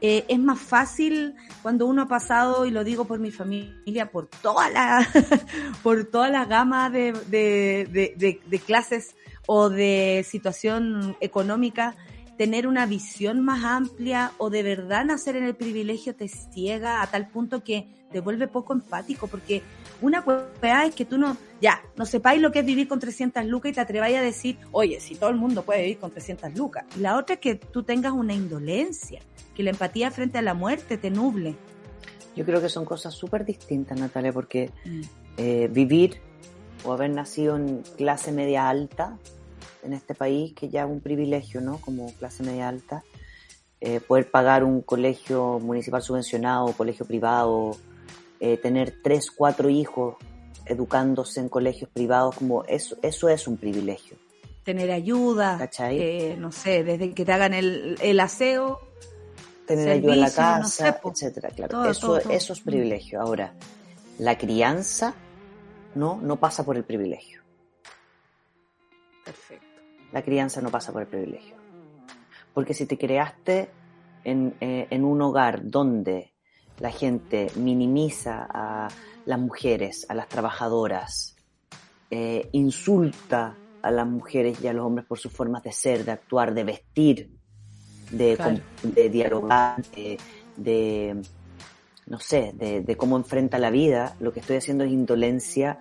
Eh, 0.00 0.24
es 0.28 0.38
más 0.38 0.60
fácil 0.60 1.34
cuando 1.62 1.86
uno 1.86 2.02
ha 2.02 2.06
pasado, 2.08 2.64
y 2.64 2.70
lo 2.70 2.84
digo 2.84 3.06
por 3.06 3.18
mi 3.18 3.32
familia, 3.32 4.10
por 4.12 4.26
toda 4.26 4.70
la, 4.70 5.04
por 5.82 6.04
toda 6.04 6.28
la 6.28 6.44
gama 6.44 6.88
de, 6.90 7.12
de, 7.28 8.58
clases 8.64 9.16
o 9.46 9.68
de 9.68 10.24
situación 10.28 11.16
económica, 11.20 11.96
tener 12.36 12.68
una 12.68 12.86
visión 12.86 13.40
más 13.40 13.64
amplia 13.64 14.30
o 14.38 14.48
de 14.48 14.62
verdad 14.62 15.04
nacer 15.04 15.34
en 15.34 15.42
el 15.42 15.56
privilegio 15.56 16.14
te 16.14 16.28
ciega 16.28 17.02
a 17.02 17.08
tal 17.08 17.28
punto 17.28 17.64
que 17.64 17.88
te 18.12 18.20
vuelve 18.20 18.46
poco 18.46 18.74
empático, 18.74 19.26
porque 19.26 19.64
una 20.00 20.20
weá 20.20 20.86
es 20.86 20.94
que 20.94 21.04
tú 21.04 21.18
no, 21.18 21.36
ya, 21.60 21.82
no 21.96 22.06
sepáis 22.06 22.40
lo 22.40 22.52
que 22.52 22.60
es 22.60 22.66
vivir 22.66 22.88
con 22.88 23.00
300 23.00 23.44
lucas 23.46 23.72
y 23.72 23.74
te 23.74 23.80
atreváis 23.80 24.16
a 24.16 24.22
decir, 24.22 24.58
oye, 24.72 25.00
si 25.00 25.14
todo 25.14 25.30
el 25.30 25.36
mundo 25.36 25.62
puede 25.62 25.82
vivir 25.82 25.98
con 25.98 26.10
300 26.10 26.54
lucas. 26.54 26.84
Y 26.96 27.00
la 27.00 27.16
otra 27.16 27.34
es 27.34 27.40
que 27.40 27.56
tú 27.56 27.82
tengas 27.82 28.12
una 28.12 28.34
indolencia, 28.34 29.20
que 29.54 29.62
la 29.62 29.70
empatía 29.70 30.10
frente 30.10 30.38
a 30.38 30.42
la 30.42 30.54
muerte 30.54 30.98
te 30.98 31.10
nuble. 31.10 31.56
Yo 32.36 32.44
creo 32.44 32.60
que 32.60 32.68
son 32.68 32.84
cosas 32.84 33.14
súper 33.14 33.44
distintas, 33.44 33.98
Natalia, 33.98 34.32
porque 34.32 34.70
eh, 35.36 35.68
vivir 35.70 36.20
o 36.84 36.92
haber 36.92 37.10
nacido 37.10 37.56
en 37.56 37.82
clase 37.96 38.30
media 38.30 38.68
alta 38.68 39.18
en 39.82 39.92
este 39.92 40.14
país, 40.14 40.52
que 40.54 40.68
ya 40.68 40.84
es 40.84 40.90
un 40.90 41.00
privilegio, 41.00 41.60
¿no? 41.60 41.78
Como 41.78 42.12
clase 42.14 42.44
media 42.44 42.68
alta, 42.68 43.02
eh, 43.80 44.00
poder 44.00 44.30
pagar 44.30 44.64
un 44.64 44.82
colegio 44.82 45.58
municipal 45.60 46.02
subvencionado, 46.02 46.72
colegio 46.72 47.06
privado, 47.06 47.76
eh, 48.40 48.56
tener 48.56 48.94
tres, 49.02 49.30
cuatro 49.30 49.68
hijos 49.68 50.16
educándose 50.66 51.40
en 51.40 51.48
colegios 51.48 51.90
privados, 51.90 52.36
como 52.36 52.64
eso, 52.64 52.96
eso 53.02 53.28
es 53.28 53.48
un 53.48 53.56
privilegio. 53.56 54.16
Tener 54.64 54.90
ayuda, 54.90 55.58
eh, 55.90 56.36
no 56.38 56.52
sé, 56.52 56.84
desde 56.84 57.14
que 57.14 57.24
te 57.24 57.32
hagan 57.32 57.54
el, 57.54 57.96
el 58.02 58.20
aseo, 58.20 58.80
Tener 59.66 59.88
ayuda 59.90 60.14
en 60.14 60.20
la 60.20 60.28
no 60.28 60.34
casa, 60.34 60.86
sé, 60.86 60.92
po. 60.94 61.10
etcétera, 61.10 61.50
claro. 61.50 61.70
Todo, 61.70 61.90
eso, 61.90 62.06
todo, 62.06 62.20
todo. 62.20 62.32
eso 62.32 62.52
es 62.54 62.60
privilegio. 62.60 63.20
Ahora, 63.20 63.52
la 64.18 64.36
crianza 64.38 65.14
no, 65.94 66.18
no 66.22 66.36
pasa 66.36 66.64
por 66.64 66.76
el 66.76 66.84
privilegio. 66.84 67.42
perfecto. 69.24 69.66
La 70.12 70.22
crianza 70.22 70.62
no 70.62 70.70
pasa 70.70 70.92
por 70.92 71.02
el 71.02 71.08
privilegio. 71.08 71.54
Porque 72.54 72.72
si 72.72 72.86
te 72.86 72.96
creaste 72.96 73.68
en, 74.24 74.54
eh, 74.60 74.86
en 74.90 75.04
un 75.04 75.20
hogar 75.20 75.60
donde 75.68 76.32
la 76.78 76.90
gente 76.90 77.50
minimiza 77.56 78.46
a 78.48 78.88
las 79.24 79.38
mujeres, 79.38 80.06
a 80.08 80.14
las 80.14 80.28
trabajadoras, 80.28 81.36
eh, 82.10 82.48
insulta 82.52 83.56
a 83.82 83.90
las 83.90 84.06
mujeres 84.06 84.62
y 84.62 84.66
a 84.68 84.72
los 84.72 84.86
hombres 84.86 85.06
por 85.06 85.18
sus 85.18 85.32
formas 85.32 85.62
de 85.62 85.72
ser, 85.72 86.04
de 86.04 86.12
actuar, 86.12 86.54
de 86.54 86.64
vestir, 86.64 87.30
de, 88.10 88.36
Claro. 88.36 88.60
de 88.82 89.10
dialogar, 89.10 89.82
de, 89.94 90.18
de, 90.56 91.20
no 92.06 92.18
sé, 92.18 92.52
de, 92.54 92.80
de 92.80 92.96
cómo 92.96 93.16
enfrenta 93.16 93.58
la 93.58 93.70
vida, 93.70 94.16
lo 94.20 94.32
que 94.32 94.40
estoy 94.40 94.56
haciendo 94.56 94.84
es 94.84 94.90
indolencia 94.90 95.78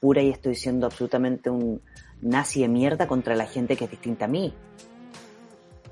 pura 0.00 0.22
y 0.22 0.30
estoy 0.30 0.54
siendo 0.54 0.86
absolutamente 0.86 1.50
un 1.50 1.80
nazi 2.20 2.60
de 2.60 2.68
mierda 2.68 3.06
contra 3.06 3.34
la 3.34 3.46
gente 3.46 3.76
que 3.76 3.84
es 3.84 3.90
distinta 3.90 4.26
a 4.26 4.28
mí. 4.28 4.54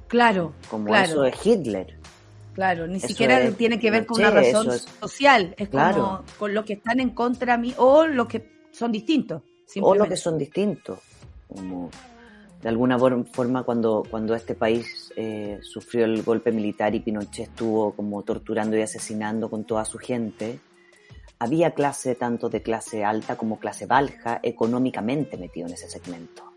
Claro. 0.07 0.53
Como 0.71 0.87
claro. 0.87 1.05
eso 1.05 1.23
de 1.23 1.35
Hitler. 1.43 2.02
Claro, 2.55 2.87
ni 2.87 2.97
Eso 2.99 3.09
siquiera 3.09 3.41
es 3.41 3.57
tiene 3.57 3.79
que 3.81 3.91
ver 3.91 4.05
con 4.07 4.19
una 4.21 4.31
razón 4.31 4.69
es- 4.71 4.87
social, 5.01 5.55
es 5.57 5.69
Claro. 5.71 6.03
como 6.03 6.23
con 6.39 6.55
los 6.55 6.65
que 6.65 6.75
están 6.75 7.01
en 7.01 7.11
contra 7.11 7.57
mí 7.57 7.75
o 7.79 8.07
los 8.07 8.27
que 8.29 8.51
son 8.73 8.93
distintos. 8.93 9.43
O 9.81 9.95
los 9.95 10.07
que 10.09 10.17
son 10.17 10.37
distintos. 10.37 10.99
Como 11.49 11.89
de 12.63 12.69
alguna 12.69 12.99
for- 12.99 13.27
forma 13.33 13.63
cuando, 13.63 14.03
cuando 14.09 14.35
este 14.35 14.55
país 14.55 15.13
eh, 15.17 15.59
sufrió 15.63 16.05
el 16.05 16.23
golpe 16.23 16.53
militar 16.53 16.95
y 16.95 17.01
Pinochet 17.01 17.49
estuvo 17.49 17.93
como 17.95 18.23
torturando 18.23 18.77
y 18.77 18.83
asesinando 18.83 19.49
con 19.51 19.65
toda 19.65 19.85
su 19.85 19.99
gente, 19.99 20.61
había 21.39 21.73
clase 21.73 22.15
tanto 22.15 22.49
de 22.51 22.63
clase 22.63 23.03
alta 23.05 23.37
como 23.37 23.59
clase 23.59 23.87
baja 23.87 24.39
económicamente 24.43 25.37
metido 25.37 25.67
en 25.67 25.73
ese 25.75 25.89
segmento. 25.89 26.52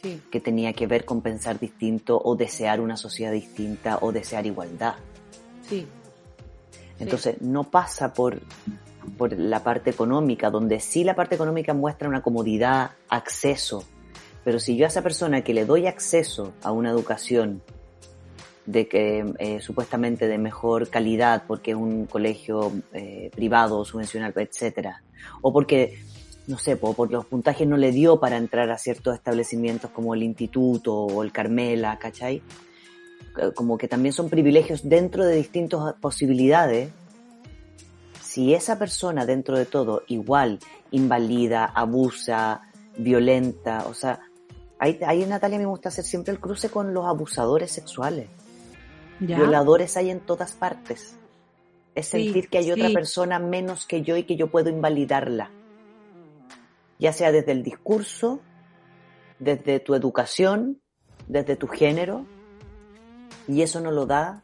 Sí, 0.00 0.20
que 0.30 0.40
tenía 0.40 0.72
que 0.72 0.86
ver 0.86 1.04
con 1.04 1.20
pensar 1.20 1.58
distinto 1.58 2.20
o 2.22 2.36
desear 2.36 2.80
una 2.80 2.96
sociedad 2.96 3.32
distinta 3.32 3.98
o 4.00 4.12
desear 4.12 4.46
igualdad. 4.46 4.94
sí. 5.68 5.86
Entonces, 6.98 7.40
no 7.40 7.64
pasa 7.64 8.12
por, 8.12 8.42
por 9.16 9.32
la 9.32 9.64
parte 9.64 9.88
económica, 9.88 10.50
donde 10.50 10.80
sí 10.80 11.02
la 11.02 11.14
parte 11.14 11.34
económica 11.34 11.72
muestra 11.72 12.06
una 12.06 12.20
comodidad, 12.20 12.90
acceso, 13.08 13.84
pero 14.44 14.58
si 14.58 14.76
yo 14.76 14.84
a 14.84 14.88
esa 14.88 15.02
persona 15.02 15.42
que 15.42 15.54
le 15.54 15.64
doy 15.64 15.86
acceso 15.86 16.52
a 16.62 16.72
una 16.72 16.90
educación 16.90 17.62
de 18.66 18.88
que 18.88 19.34
eh, 19.38 19.60
supuestamente 19.60 20.28
de 20.28 20.38
mejor 20.38 20.88
calidad 20.88 21.44
porque 21.46 21.72
es 21.72 21.76
un 21.76 22.06
colegio 22.06 22.72
eh, 22.92 23.30
privado 23.34 23.84
subvencionado 23.84 24.38
etcétera 24.38 25.02
o 25.40 25.52
porque 25.52 25.98
no 26.46 26.58
sé 26.58 26.76
po, 26.76 26.94
por 26.94 27.10
los 27.10 27.26
puntajes 27.26 27.66
no 27.66 27.76
le 27.76 27.92
dio 27.92 28.18
para 28.18 28.36
entrar 28.36 28.70
a 28.70 28.78
ciertos 28.78 29.14
establecimientos 29.14 29.90
como 29.90 30.14
el 30.14 30.22
instituto 30.22 30.94
o 30.94 31.22
el 31.22 31.32
Carmela 31.32 31.98
¿cachai? 31.98 32.42
Como 33.54 33.78
que 33.78 33.86
también 33.86 34.12
son 34.12 34.28
privilegios 34.28 34.88
dentro 34.88 35.24
de 35.24 35.36
distintas 35.36 35.94
posibilidades 36.00 36.90
si 38.20 38.54
esa 38.54 38.78
persona 38.78 39.26
dentro 39.26 39.56
de 39.58 39.66
todo 39.66 40.02
igual 40.08 40.58
invalida 40.90 41.64
abusa 41.66 42.62
violenta 42.96 43.84
o 43.86 43.94
sea 43.94 44.20
ahí, 44.78 44.98
ahí 45.06 45.24
Natalia 45.26 45.58
me 45.58 45.66
gusta 45.66 45.90
hacer 45.90 46.04
siempre 46.04 46.32
el 46.32 46.40
cruce 46.40 46.70
con 46.70 46.92
los 46.92 47.06
abusadores 47.06 47.70
sexuales 47.70 48.28
Ya. 49.20 49.36
Violadores 49.36 49.96
hay 49.96 50.10
en 50.10 50.20
todas 50.20 50.52
partes. 50.52 51.14
Es 51.94 52.06
Sí, 52.06 52.24
sentir 52.24 52.48
que 52.48 52.58
hay 52.58 52.72
otra 52.72 52.88
persona 52.90 53.38
menos 53.38 53.86
que 53.86 54.02
yo 54.02 54.16
y 54.16 54.24
que 54.24 54.36
yo 54.36 54.46
puedo 54.46 54.70
invalidarla. 54.70 55.50
Ya 57.00 57.12
sea 57.12 57.32
desde 57.32 57.52
el 57.52 57.62
discurso, 57.64 58.40
desde 59.40 59.80
tu 59.80 59.94
educación, 59.94 60.80
desde 61.26 61.56
tu 61.56 61.66
género. 61.66 62.26
Y 63.48 63.62
eso 63.62 63.80
no 63.80 63.90
lo 63.90 64.06
da 64.06 64.42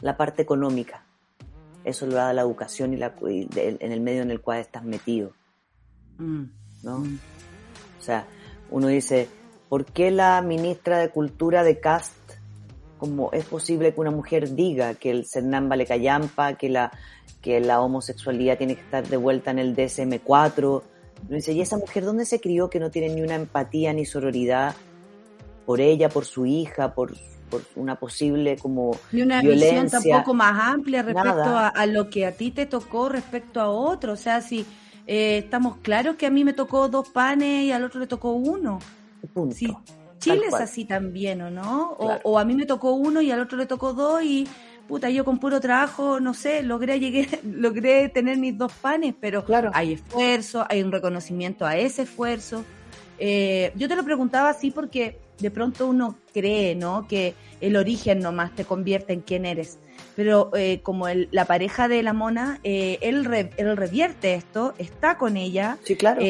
la 0.00 0.16
parte 0.16 0.42
económica. 0.42 1.04
Eso 1.82 2.06
lo 2.06 2.14
da 2.14 2.32
la 2.32 2.42
educación 2.42 2.92
y, 2.92 2.96
la, 2.96 3.14
y 3.28 3.46
de- 3.46 3.78
en 3.80 3.92
el 3.92 4.00
medio 4.00 4.22
en 4.22 4.30
el 4.30 4.40
cual 4.40 4.58
estás 4.60 4.84
metido. 4.84 5.32
Mm. 6.18 6.44
¿no? 6.82 6.98
Mm. 6.98 7.18
O 7.98 8.02
sea, 8.02 8.26
uno 8.70 8.88
dice, 8.88 9.28
¿por 9.68 9.86
qué 9.86 10.10
la 10.10 10.42
ministra 10.42 10.98
de 10.98 11.08
Cultura 11.10 11.64
de 11.64 11.80
Cast, 11.80 12.14
como 12.98 13.30
es 13.32 13.44
posible 13.46 13.94
que 13.94 14.00
una 14.00 14.10
mujer 14.10 14.54
diga 14.54 14.94
que 14.94 15.10
el 15.10 15.26
Cernán 15.26 15.68
vale 15.68 15.86
callampa, 15.86 16.54
que 16.54 16.68
la, 16.68 16.92
que 17.40 17.60
la 17.60 17.80
homosexualidad 17.80 18.58
tiene 18.58 18.74
que 18.74 18.82
estar 18.82 19.06
de 19.06 19.16
vuelta 19.16 19.50
en 19.52 19.58
el 19.58 19.74
DSM-4? 19.74 20.82
Uno 21.26 21.36
dice, 21.36 21.52
¿y 21.52 21.60
esa 21.60 21.76
mujer 21.76 22.04
dónde 22.04 22.24
se 22.24 22.40
crió 22.40 22.70
que 22.70 22.80
no 22.80 22.90
tiene 22.90 23.14
ni 23.14 23.22
una 23.22 23.34
empatía 23.34 23.92
ni 23.92 24.04
sororidad 24.04 24.74
por 25.64 25.80
ella, 25.80 26.08
por 26.08 26.24
su 26.24 26.46
hija, 26.46 26.94
por, 26.94 27.14
por 27.50 27.62
una 27.74 27.96
posible 27.96 28.56
como 28.56 28.96
Y 29.12 29.22
una 29.22 29.42
visión 29.42 29.88
tampoco 29.88 30.34
más 30.34 30.74
amplia 30.74 31.02
respecto 31.02 31.30
a, 31.30 31.68
a 31.68 31.86
lo 31.86 32.08
que 32.08 32.26
a 32.26 32.32
ti 32.32 32.52
te 32.52 32.66
tocó 32.66 33.08
respecto 33.08 33.60
a 33.60 33.68
otro. 33.68 34.12
O 34.12 34.16
sea, 34.16 34.40
si 34.40 34.64
eh, 35.06 35.38
estamos 35.38 35.76
claros 35.78 36.16
que 36.16 36.26
a 36.26 36.30
mí 36.30 36.44
me 36.44 36.52
tocó 36.52 36.88
dos 36.88 37.08
panes 37.08 37.64
y 37.64 37.72
al 37.72 37.84
otro 37.84 38.00
le 38.00 38.06
tocó 38.06 38.32
uno. 38.32 38.80
Punto. 39.32 39.54
Sí, 39.54 39.72
Chile 40.18 40.46
es 40.48 40.54
así 40.54 40.84
también, 40.84 41.42
¿o 41.42 41.50
no? 41.50 41.92
O 42.22 42.38
a 42.38 42.44
mí 42.44 42.54
me 42.54 42.66
tocó 42.66 42.92
uno 42.92 43.20
y 43.20 43.30
al 43.30 43.40
otro 43.40 43.58
le 43.58 43.66
tocó 43.66 43.92
dos 43.92 44.22
y 44.22 44.48
puta, 44.86 45.10
yo 45.10 45.24
con 45.24 45.38
puro 45.38 45.60
trabajo, 45.60 46.20
no 46.20 46.34
sé, 46.34 46.62
logré 46.62 46.98
llegué, 47.00 47.28
logré 47.44 48.08
tener 48.08 48.38
mis 48.38 48.56
dos 48.56 48.72
panes, 48.72 49.14
pero 49.20 49.44
Claro. 49.44 49.70
hay 49.74 49.94
esfuerzo, 49.94 50.64
hay 50.68 50.82
un 50.82 50.92
reconocimiento 50.92 51.66
a 51.66 51.76
ese 51.76 52.02
esfuerzo. 52.02 52.64
Eh, 53.18 53.72
yo 53.76 53.88
te 53.88 53.96
lo 53.96 54.04
preguntaba 54.04 54.50
así 54.50 54.70
porque 54.70 55.18
de 55.38 55.50
pronto 55.50 55.86
uno 55.86 56.16
cree, 56.32 56.74
¿no? 56.74 57.06
Que 57.08 57.34
el 57.60 57.76
origen 57.76 58.18
nomás 58.20 58.54
te 58.54 58.64
convierte 58.64 59.12
en 59.12 59.20
quien 59.20 59.46
eres. 59.46 59.78
Pero 60.14 60.50
eh, 60.54 60.80
como 60.82 61.08
el- 61.08 61.28
la 61.30 61.44
pareja 61.46 61.88
de 61.88 62.02
la 62.02 62.12
mona, 62.12 62.60
eh, 62.64 62.98
él, 63.02 63.24
re- 63.24 63.50
él 63.56 63.76
revierte 63.76 64.34
esto, 64.34 64.74
está 64.78 65.16
con 65.18 65.36
ella, 65.36 65.78
Sí, 65.84 65.96
claro. 65.96 66.20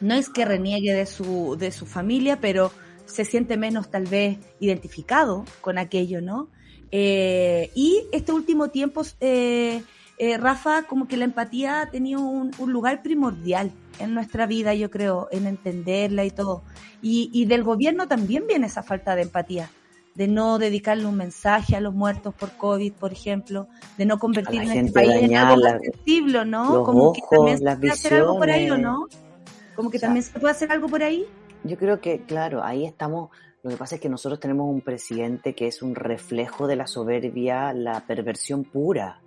no 0.00 0.14
es 0.14 0.28
que 0.28 0.44
reniegue 0.44 0.92
de 0.92 1.06
su, 1.06 1.56
de 1.58 1.70
su 1.72 1.86
familia, 1.86 2.38
pero 2.40 2.70
se 3.06 3.24
siente 3.24 3.56
menos 3.56 3.90
tal 3.90 4.04
vez 4.06 4.38
identificado 4.60 5.44
con 5.60 5.78
aquello, 5.78 6.20
¿no? 6.20 6.48
Eh, 6.96 7.72
y 7.74 8.06
este 8.12 8.30
último 8.30 8.68
tiempo, 8.68 9.02
eh, 9.18 9.82
eh, 10.16 10.38
Rafa, 10.38 10.84
como 10.84 11.08
que 11.08 11.16
la 11.16 11.24
empatía 11.24 11.80
ha 11.80 11.90
tenido 11.90 12.20
un, 12.20 12.52
un 12.56 12.72
lugar 12.72 13.02
primordial 13.02 13.72
en 13.98 14.14
nuestra 14.14 14.46
vida, 14.46 14.74
yo 14.74 14.92
creo, 14.92 15.26
en 15.32 15.48
entenderla 15.48 16.24
y 16.24 16.30
todo. 16.30 16.62
Y, 17.02 17.30
y 17.32 17.46
del 17.46 17.64
gobierno 17.64 18.06
también 18.06 18.46
viene 18.46 18.68
esa 18.68 18.84
falta 18.84 19.16
de 19.16 19.22
empatía, 19.22 19.70
de 20.14 20.28
no 20.28 20.58
dedicarle 20.58 21.06
un 21.06 21.16
mensaje 21.16 21.74
a 21.74 21.80
los 21.80 21.94
muertos 21.94 22.32
por 22.32 22.52
COVID, 22.52 22.92
por 22.92 23.10
ejemplo, 23.10 23.66
de 23.98 24.06
no 24.06 24.20
convertir 24.20 24.62
en 24.62 24.70
este 24.70 24.92
país 24.92 25.14
en 25.14 25.34
algo 25.36 25.66
sensible, 25.80 26.44
¿no? 26.44 26.76
los 26.76 26.84
como 26.84 27.12
que 27.12 27.22
ojos, 27.22 27.30
también 27.30 27.58
se 27.58 27.76
puede 27.76 27.92
hacer 27.92 28.14
algo 28.14 28.38
por 28.38 28.50
ahí, 28.50 28.70
¿o 28.70 28.78
no? 28.78 29.08
Como 29.74 29.90
que 29.90 29.96
O 29.96 30.00
sea, 30.00 30.10
también 30.10 30.22
se 30.22 30.38
puede 30.38 30.52
hacer 30.52 30.70
algo 30.70 30.86
por 30.86 31.02
ahí. 31.02 31.26
Yo 31.64 31.76
creo 31.76 32.00
que, 32.00 32.20
claro, 32.20 32.62
ahí 32.62 32.86
estamos. 32.86 33.30
Lo 33.64 33.70
que 33.70 33.78
pasa 33.78 33.94
es 33.94 34.00
que 34.02 34.10
nosotros 34.10 34.38
tenemos 34.40 34.68
un 34.68 34.82
presidente 34.82 35.54
que 35.54 35.66
es 35.66 35.80
un 35.80 35.94
reflejo 35.94 36.66
de 36.66 36.76
la 36.76 36.86
soberbia, 36.86 37.72
la 37.72 38.00
perversión 38.00 38.62
pura. 38.62 39.22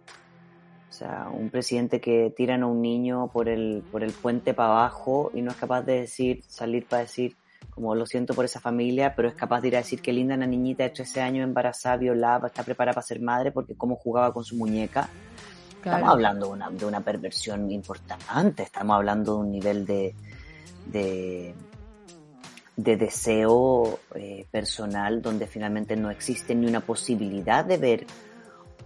O 0.87 0.93
sea, 0.93 1.29
un 1.33 1.49
presidente 1.49 1.99
que 1.99 2.31
tiran 2.37 2.61
a 2.61 2.67
un 2.67 2.79
niño 2.79 3.31
por 3.33 3.49
el, 3.49 3.83
por 3.91 4.03
el 4.03 4.11
puente 4.11 4.53
para 4.53 4.69
abajo 4.69 5.31
y 5.33 5.41
no 5.41 5.49
es 5.49 5.57
capaz 5.57 5.81
de 5.81 6.01
decir, 6.01 6.43
salir 6.47 6.85
para 6.85 7.01
decir, 7.01 7.35
como 7.71 7.95
lo 7.95 8.05
siento 8.05 8.35
por 8.35 8.45
esa 8.45 8.59
familia, 8.59 9.15
pero 9.15 9.27
es 9.27 9.33
capaz 9.33 9.61
de 9.61 9.69
ir 9.69 9.75
a 9.75 9.79
decir 9.79 10.03
que 10.03 10.13
linda 10.13 10.35
una 10.35 10.45
niñita 10.45 10.83
de 10.83 10.91
13 10.91 11.19
años 11.21 11.43
embarazada, 11.43 11.97
violada, 11.97 12.45
está 12.45 12.61
preparada 12.61 12.93
para 12.93 13.07
ser 13.07 13.19
madre 13.19 13.51
porque 13.51 13.73
cómo 13.73 13.95
jugaba 13.95 14.31
con 14.31 14.43
su 14.43 14.55
muñeca. 14.55 15.09
Estamos 15.83 16.09
hablando 16.11 16.45
de 16.45 16.51
una, 16.53 16.69
de 16.69 16.85
una 16.85 17.01
perversión 17.01 17.71
importante, 17.71 18.61
estamos 18.61 18.97
hablando 18.97 19.33
de 19.33 19.39
un 19.39 19.51
nivel 19.51 19.85
de, 19.85 20.13
de, 20.85 21.55
de 22.77 22.95
deseo 22.95 23.99
eh, 24.15 24.45
personal 24.51 25.21
donde 25.21 25.47
finalmente 25.47 25.95
no 25.97 26.09
existe 26.11 26.55
ni 26.55 26.67
una 26.67 26.79
posibilidad 26.79 27.65
de 27.65 27.77
ver 27.77 28.05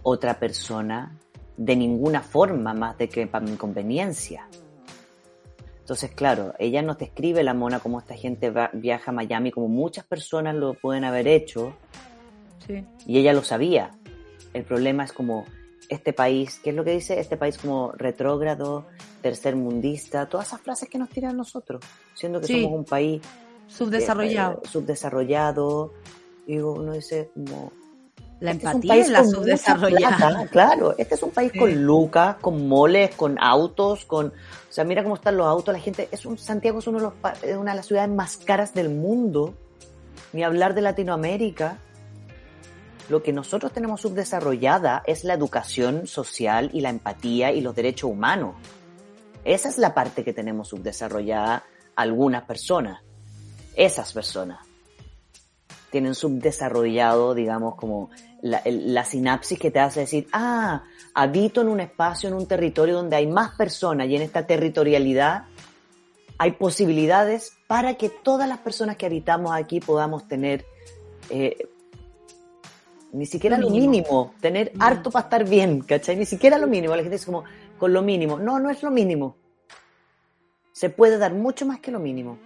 otra 0.02 0.38
persona 0.40 1.16
de 1.56 1.76
ninguna 1.76 2.22
forma 2.22 2.72
más 2.74 2.96
de 2.98 3.08
que 3.08 3.26
para 3.26 3.44
mi 3.44 3.56
conveniencia. 3.56 4.48
Entonces, 5.80 6.12
claro, 6.12 6.54
ella 6.58 6.80
nos 6.80 6.96
describe 6.98 7.42
la 7.42 7.54
mona 7.54 7.80
como 7.80 7.98
esta 7.98 8.14
gente 8.16 8.50
va- 8.50 8.70
viaja 8.72 9.10
a 9.10 9.14
Miami, 9.14 9.50
como 9.50 9.68
muchas 9.68 10.04
personas 10.06 10.54
lo 10.54 10.74
pueden 10.74 11.04
haber 11.04 11.28
hecho, 11.28 11.74
Sí. 12.66 12.84
y 13.06 13.18
ella 13.18 13.32
lo 13.32 13.42
sabía. 13.42 13.90
El 14.54 14.64
problema 14.64 15.04
es 15.04 15.12
como 15.12 15.44
este 15.88 16.12
país, 16.12 16.60
¿qué 16.62 16.70
es 16.70 16.76
lo 16.76 16.84
que 16.84 16.92
dice? 16.92 17.20
Este 17.20 17.36
país 17.36 17.58
como 17.58 17.92
retrógrado, 17.92 18.86
tercermundista, 19.20 20.26
todas 20.28 20.46
esas 20.48 20.60
frases 20.62 20.88
que 20.88 20.98
nos 20.98 21.10
tiran 21.10 21.36
nosotros, 21.36 21.84
siendo 22.14 22.40
que 22.40 22.46
Sí. 22.46 22.62
somos 22.62 22.78
un 22.78 22.84
país 22.84 23.20
Subdesarrollado. 23.72 24.60
eh, 24.64 24.68
subdesarrollado. 24.68 25.92
Y 26.46 26.58
uno 26.58 26.92
dice 26.92 27.30
como... 27.34 27.72
la 28.40 28.52
este 28.52 28.66
es 28.66 28.74
un 28.74 28.82
empatía 28.82 28.88
país 28.94 29.04
es 29.06 29.10
la 29.12 29.24
subdesarrollada. 29.24 30.16
plata, 30.16 30.46
claro, 30.50 30.94
este 30.98 31.14
es 31.14 31.22
un 31.22 31.30
país 31.30 31.52
Sí. 31.52 31.58
con 31.58 31.82
lucas, 31.84 32.36
con 32.40 32.68
moles, 32.68 33.14
con 33.14 33.38
autos, 33.40 34.04
con... 34.04 34.26
O 34.26 34.72
sea, 34.72 34.84
mira 34.84 35.02
cómo 35.02 35.14
están 35.14 35.36
los 35.36 35.46
autos, 35.46 35.72
la 35.72 35.80
gente... 35.80 36.08
Es 36.10 36.26
un, 36.26 36.38
Santiago 36.38 36.78
es, 36.80 36.86
uno 36.86 36.98
de 36.98 37.04
los, 37.04 37.14
es 37.42 37.56
una 37.56 37.72
de 37.72 37.76
las 37.76 37.86
ciudades 37.86 38.10
más 38.10 38.36
caras 38.38 38.74
del 38.74 38.90
mundo, 38.90 39.54
ni 40.32 40.42
hablar 40.42 40.74
de 40.74 40.80
Latinoamérica. 40.82 41.78
Lo 43.08 43.22
que 43.22 43.32
nosotros 43.32 43.72
tenemos 43.72 44.00
subdesarrollada 44.00 45.02
es 45.06 45.24
la 45.24 45.34
educación 45.34 46.06
social 46.06 46.70
y 46.72 46.80
la 46.80 46.88
empatía 46.90 47.52
y 47.52 47.60
los 47.60 47.74
derechos 47.74 48.10
humanos. 48.10 48.54
Esa 49.44 49.68
es 49.68 49.76
la 49.78 49.92
parte 49.92 50.24
que 50.24 50.32
tenemos 50.32 50.68
subdesarrollada 50.68 51.64
algunas 51.96 52.44
personas. 52.44 53.02
Esas 53.76 54.12
personas 54.12 54.60
tienen 55.90 56.14
subdesarrollado, 56.14 57.34
digamos, 57.34 57.74
como 57.74 58.10
la, 58.40 59.04
sinapsis 59.04 59.58
que 59.58 59.70
te 59.70 59.78
hace 59.78 60.00
decir, 60.00 60.26
ah, 60.32 60.84
habito 61.14 61.60
en 61.60 61.68
un 61.68 61.80
espacio, 61.80 62.28
en 62.28 62.34
un 62.34 62.46
territorio 62.46 62.94
donde 62.94 63.16
hay 63.16 63.26
más 63.26 63.54
personas 63.56 64.08
y 64.08 64.16
en 64.16 64.22
esta 64.22 64.46
territorialidad 64.46 65.44
hay 66.38 66.52
posibilidades 66.52 67.52
para 67.66 67.94
que 67.94 68.08
todas 68.08 68.48
las 68.48 68.58
personas 68.58 68.96
que 68.96 69.06
habitamos 69.06 69.52
aquí 69.52 69.80
podamos 69.80 70.26
tener 70.26 70.64
eh, 71.30 71.68
ni 73.12 73.26
siquiera 73.26 73.58
lo 73.58 73.68
mínimo, 73.68 74.34
tener 74.40 74.72
harto 74.80 75.10
para 75.10 75.24
estar 75.24 75.48
bien, 75.48 75.82
¿cachai? 75.82 76.16
Ni 76.16 76.24
siquiera 76.24 76.56
lo 76.56 76.66
mínimo. 76.66 76.96
La 76.96 77.02
gente 77.02 77.16
dice 77.16 77.26
como, 77.26 77.44
con 77.78 77.92
lo 77.92 78.00
mínimo. 78.00 78.38
No, 78.38 78.58
no 78.58 78.70
es 78.70 78.82
lo 78.82 78.90
mínimo. 78.90 79.36
Se 80.72 80.88
puede 80.88 81.18
dar 81.18 81.34
mucho 81.34 81.66
más 81.66 81.80
que 81.80 81.90
lo 81.90 82.00
mínimo. 82.00 82.38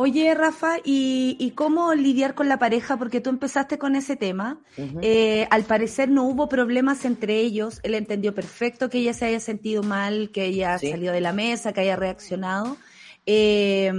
Oye, 0.00 0.32
Rafa, 0.32 0.76
¿y, 0.84 1.36
y 1.40 1.50
cómo 1.50 1.92
lidiar 1.92 2.36
con 2.36 2.48
la 2.48 2.60
pareja? 2.60 2.96
Porque 2.96 3.20
tú 3.20 3.30
empezaste 3.30 3.78
con 3.78 3.96
ese 3.96 4.14
tema. 4.14 4.60
Eh, 5.02 5.48
al 5.50 5.64
parecer 5.64 6.08
no 6.08 6.22
hubo 6.22 6.48
problemas 6.48 7.04
entre 7.04 7.40
ellos. 7.40 7.80
Él 7.82 7.94
entendió 7.96 8.32
perfecto 8.32 8.90
que 8.90 8.98
ella 8.98 9.12
se 9.12 9.24
haya 9.24 9.40
sentido 9.40 9.82
mal, 9.82 10.30
que 10.30 10.44
ella 10.44 10.78
Sí. 10.78 10.92
salió 10.92 11.10
de 11.10 11.20
la 11.20 11.32
mesa, 11.32 11.72
que 11.72 11.80
haya 11.80 11.96
reaccionado. 11.96 12.76
Eh, 13.26 13.92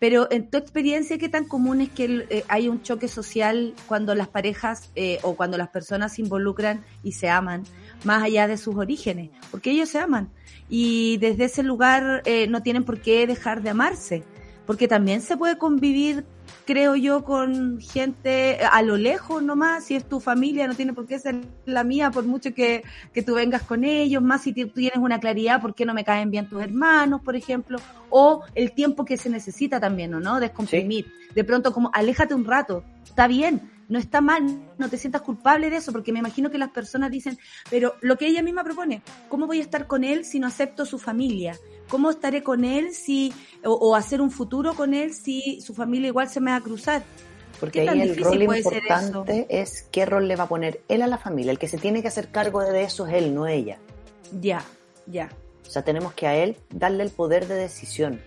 pero 0.00 0.26
en 0.32 0.50
tu 0.50 0.58
experiencia, 0.58 1.16
¿qué 1.16 1.28
tan 1.28 1.44
común 1.44 1.80
es 1.80 1.90
que 1.90 2.26
eh, 2.28 2.44
hay 2.48 2.66
un 2.68 2.82
choque 2.82 3.06
social 3.06 3.72
cuando 3.86 4.16
las 4.16 4.26
parejas 4.26 4.90
eh, 4.96 5.20
o 5.22 5.36
cuando 5.36 5.56
las 5.58 5.68
personas 5.68 6.14
se 6.14 6.22
involucran 6.22 6.84
y 7.04 7.12
se 7.12 7.28
aman, 7.28 7.62
más 8.02 8.24
allá 8.24 8.48
de 8.48 8.56
sus 8.56 8.74
orígenes? 8.74 9.30
Porque 9.52 9.70
ellos 9.70 9.90
se 9.90 10.00
aman 10.00 10.28
y 10.68 11.18
desde 11.18 11.44
ese 11.44 11.62
lugar 11.62 12.22
eh, 12.24 12.48
no 12.48 12.64
tienen 12.64 12.82
por 12.82 13.00
qué 13.00 13.28
dejar 13.28 13.62
de 13.62 13.70
amarse. 13.70 14.24
Porque 14.66 14.88
también 14.88 15.22
se 15.22 15.36
puede 15.36 15.58
convivir 15.58 16.24
creo 16.66 16.96
yo, 16.96 17.24
con 17.24 17.80
gente 17.80 18.58
a 18.70 18.82
lo 18.82 18.96
lejos 18.96 19.42
nomás, 19.42 19.84
si 19.84 19.94
es 19.94 20.04
tu 20.04 20.20
familia, 20.20 20.66
no 20.66 20.74
tiene 20.74 20.92
por 20.92 21.06
qué 21.06 21.18
ser 21.18 21.36
la 21.64 21.84
mía, 21.84 22.10
por 22.10 22.24
mucho 22.24 22.52
que, 22.52 22.82
que 23.14 23.22
tú 23.22 23.34
vengas 23.34 23.62
con 23.62 23.84
ellos, 23.84 24.22
más 24.22 24.42
si 24.42 24.52
tú 24.52 24.68
tienes 24.68 24.98
una 24.98 25.20
claridad, 25.20 25.62
por 25.62 25.74
qué 25.74 25.86
no 25.86 25.94
me 25.94 26.04
caen 26.04 26.30
bien 26.30 26.48
tus 26.48 26.60
hermanos, 26.60 27.22
por 27.22 27.36
ejemplo, 27.36 27.78
o 28.10 28.42
el 28.54 28.72
tiempo 28.72 29.04
que 29.04 29.16
se 29.16 29.30
necesita 29.30 29.80
también, 29.80 30.12
¿o 30.14 30.20
no? 30.20 30.40
Descomprimir. 30.40 31.06
De 31.34 31.44
pronto, 31.44 31.72
como, 31.72 31.90
aléjate 31.94 32.34
un 32.34 32.44
rato, 32.44 32.82
está 33.04 33.28
bien, 33.28 33.70
no 33.88 33.98
está 33.98 34.20
mal, 34.20 34.44
no 34.78 34.88
te 34.88 34.96
sientas 34.96 35.22
culpable 35.22 35.70
de 35.70 35.76
eso, 35.76 35.92
porque 35.92 36.12
me 36.12 36.18
imagino 36.18 36.50
que 36.50 36.58
las 36.58 36.70
personas 36.70 37.10
dicen, 37.10 37.38
pero 37.70 37.94
lo 38.00 38.16
que 38.16 38.26
ella 38.26 38.42
misma 38.42 38.64
propone, 38.64 39.02
¿cómo 39.28 39.46
voy 39.46 39.58
a 39.58 39.62
estar 39.62 39.86
con 39.86 40.04
él 40.04 40.24
si 40.24 40.38
no 40.38 40.46
acepto 40.46 40.84
su 40.84 40.98
familia? 40.98 41.56
¿Cómo 41.88 42.10
estaré 42.10 42.42
con 42.42 42.64
él 42.64 42.92
si, 42.92 43.32
o, 43.64 43.72
o 43.72 43.94
hacer 43.94 44.20
un 44.20 44.30
futuro 44.30 44.74
con 44.74 44.92
él 44.92 45.14
si 45.14 45.60
su 45.60 45.72
familia 45.74 46.08
igual 46.08 46.28
se 46.28 46.40
me 46.40 46.50
va 46.50 46.56
a 46.56 46.60
cruzar? 46.60 47.02
Porque 47.60 47.80
¿Qué 47.80 47.86
tan 47.86 48.00
ahí 48.00 48.08
el 48.08 48.16
rol 48.16 48.42
importante 48.42 49.46
es 49.48 49.86
qué 49.90 50.04
rol 50.04 50.28
le 50.28 50.36
va 50.36 50.44
a 50.44 50.48
poner 50.48 50.82
él 50.88 51.02
a 51.02 51.06
la 51.06 51.18
familia. 51.18 51.52
El 51.52 51.58
que 51.58 51.68
se 51.68 51.78
tiene 51.78 52.02
que 52.02 52.08
hacer 52.08 52.28
cargo 52.28 52.60
de 52.62 52.82
eso 52.82 53.06
es 53.06 53.14
él, 53.14 53.34
no 53.34 53.46
ella. 53.46 53.78
Ya, 54.40 54.62
ya, 55.06 55.30
O 55.66 55.70
sea, 55.70 55.82
tenemos 55.82 56.12
que 56.12 56.26
a 56.26 56.36
él 56.36 56.56
darle 56.70 57.02
el 57.04 57.10
poder 57.10 57.46
de 57.46 57.54
decisión. 57.54 58.20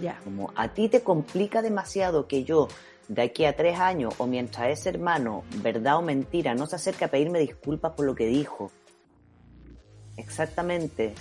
ya. 0.00 0.20
Como 0.24 0.52
a 0.56 0.68
ti 0.68 0.88
te 0.88 1.02
complica 1.02 1.62
demasiado 1.62 2.26
que 2.26 2.44
yo, 2.44 2.68
de 3.10 3.22
aquí 3.22 3.44
a 3.44 3.56
tres 3.56 3.76
años, 3.80 4.14
o 4.18 4.28
mientras 4.28 4.68
ese 4.68 4.88
hermano, 4.88 5.42
verdad 5.64 5.96
o 5.96 6.02
mentira, 6.02 6.54
no 6.54 6.66
se 6.66 6.76
acerque 6.76 7.04
a 7.04 7.08
pedirme 7.08 7.40
disculpas 7.40 7.92
por 7.94 8.06
lo 8.06 8.14
que 8.14 8.26
dijo, 8.26 8.70
exactamente 10.16 11.14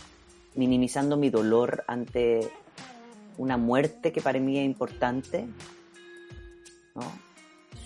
minimizando 0.53 1.17
mi 1.17 1.31
dolor 1.31 1.83
ante 1.87 2.47
una 3.39 3.57
muerte 3.57 4.11
que 4.11 4.21
para 4.21 4.39
mí 4.39 4.59
es 4.59 4.65
importante, 4.65 5.47
¿no? 6.93 7.01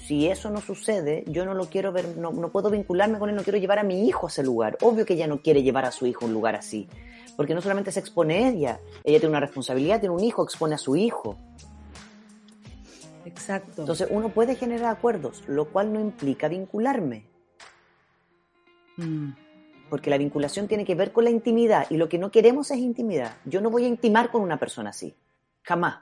Si 0.05 0.27
eso 0.27 0.49
no 0.49 0.59
sucede, 0.59 1.23
yo 1.27 1.45
no 1.45 1.53
lo 1.53 1.67
quiero 1.69 1.93
ver, 1.93 2.17
no, 2.17 2.31
no 2.31 2.49
puedo 2.49 2.69
vincularme 2.69 3.19
con 3.19 3.30
él, 3.30 3.38
no 3.38 3.43
quiero 3.43 3.57
llevar 3.57 3.80
a 3.80 3.84
mi 3.84 4.05
hijo 4.05 4.27
a 4.27 4.30
ese 4.30 4.43
lugar. 4.43 4.77
Obvio 4.81 5.05
que 5.05 5.13
ella 5.13 5.27
no 5.27 5.41
quiere 5.41 5.63
llevar 5.63 5.85
a 5.85 5.91
su 5.93 6.05
hijo 6.05 6.25
a 6.25 6.27
un 6.27 6.34
lugar 6.34 6.57
así, 6.57 6.89
porque 7.38 7.53
no 7.53 7.61
solamente 7.61 7.93
se 7.93 8.01
expone 8.01 8.49
ella, 8.49 8.81
ella 9.05 9.19
tiene 9.19 9.30
una 9.30 9.39
responsabilidad, 9.39 10.01
tiene 10.01 10.13
un 10.13 10.23
hijo, 10.25 10.43
expone 10.43 10.75
a 10.75 10.77
su 10.77 10.97
hijo. 10.97 11.38
Exacto. 13.25 13.81
Entonces 13.81 14.07
uno 14.11 14.29
puede 14.29 14.55
generar 14.55 14.91
acuerdos, 14.95 15.43
lo 15.47 15.65
cual 15.69 15.93
no 15.93 15.99
implica 15.99 16.47
vincularme, 16.47 17.25
Mm. 18.97 19.29
porque 19.89 20.09
la 20.09 20.17
vinculación 20.17 20.67
tiene 20.67 20.85
que 20.85 20.95
ver 20.95 21.11
con 21.11 21.23
la 21.23 21.29
intimidad 21.29 21.87
y 21.89 21.97
lo 21.97 22.09
que 22.09 22.17
no 22.17 22.31
queremos 22.31 22.69
es 22.71 22.77
intimidad. 22.77 23.35
Yo 23.45 23.61
no 23.61 23.69
voy 23.69 23.85
a 23.85 23.87
intimar 23.87 24.29
con 24.31 24.41
una 24.41 24.57
persona 24.57 24.89
así, 24.91 25.15
jamás. 25.63 25.99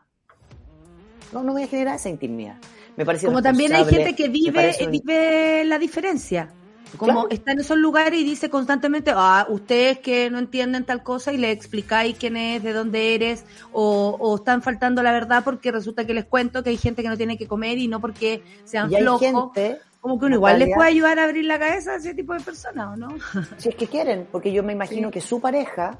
No, 1.31 1.43
no 1.43 1.53
voy 1.53 1.63
a 1.63 1.67
generar 1.67 1.95
esa 1.95 2.09
intimidad. 2.09 2.57
Me 2.97 3.05
parece 3.05 3.27
Como 3.27 3.41
también 3.41 3.73
hay 3.73 3.85
gente 3.85 4.13
que 4.15 4.27
vive, 4.27 4.51
parece- 4.51 4.87
vive 4.87 5.63
la 5.65 5.79
diferencia. 5.79 6.49
Como 6.97 7.13
Claro. 7.13 7.29
está 7.29 7.51
en 7.53 7.59
esos 7.59 7.77
lugares 7.77 8.19
y 8.19 8.23
dice 8.23 8.49
constantemente, 8.49 9.11
ah, 9.15 9.45
ustedes 9.49 9.99
que 9.99 10.29
no 10.29 10.39
entienden 10.39 10.83
tal 10.83 11.03
cosa 11.03 11.31
y 11.31 11.37
le 11.37 11.51
explicáis 11.51 12.17
quién 12.17 12.35
es, 12.37 12.61
de 12.63 12.73
dónde 12.73 13.15
eres, 13.15 13.45
o, 13.71 14.17
o 14.19 14.35
están 14.35 14.61
faltando 14.61 15.01
la 15.01 15.11
verdad 15.11 15.43
porque 15.43 15.71
resulta 15.71 16.05
que 16.05 16.13
les 16.13 16.25
cuento 16.25 16.63
que 16.63 16.69
hay 16.71 16.77
gente 16.77 17.01
que 17.01 17.09
no 17.09 17.17
tiene 17.17 17.37
que 17.37 17.47
comer 17.47 17.77
y 17.77 17.87
no 17.87 18.01
porque 18.01 18.43
sean 18.65 18.91
Y 18.91 18.97
flojos. 18.97 19.21
gente, 19.21 19.79
Como 20.01 20.19
que 20.19 20.25
uno 20.25 20.35
igual 20.35 20.59
les 20.59 20.73
puede 20.75 20.89
ayudar 20.89 21.19
a 21.19 21.23
abrir 21.25 21.45
la 21.45 21.59
cabeza 21.59 21.91
a 21.93 21.95
ese 21.95 22.13
tipo 22.13 22.33
de 22.33 22.39
personas, 22.41 22.87
¿o 22.93 22.95
no? 22.97 23.09
si 23.57 23.69
es 23.69 23.75
que 23.75 23.87
quieren, 23.87 24.27
porque 24.31 24.51
yo 24.51 24.61
me 24.63 24.73
imagino 24.73 25.11
que 25.11 25.21
su 25.21 25.39
pareja 25.39 25.97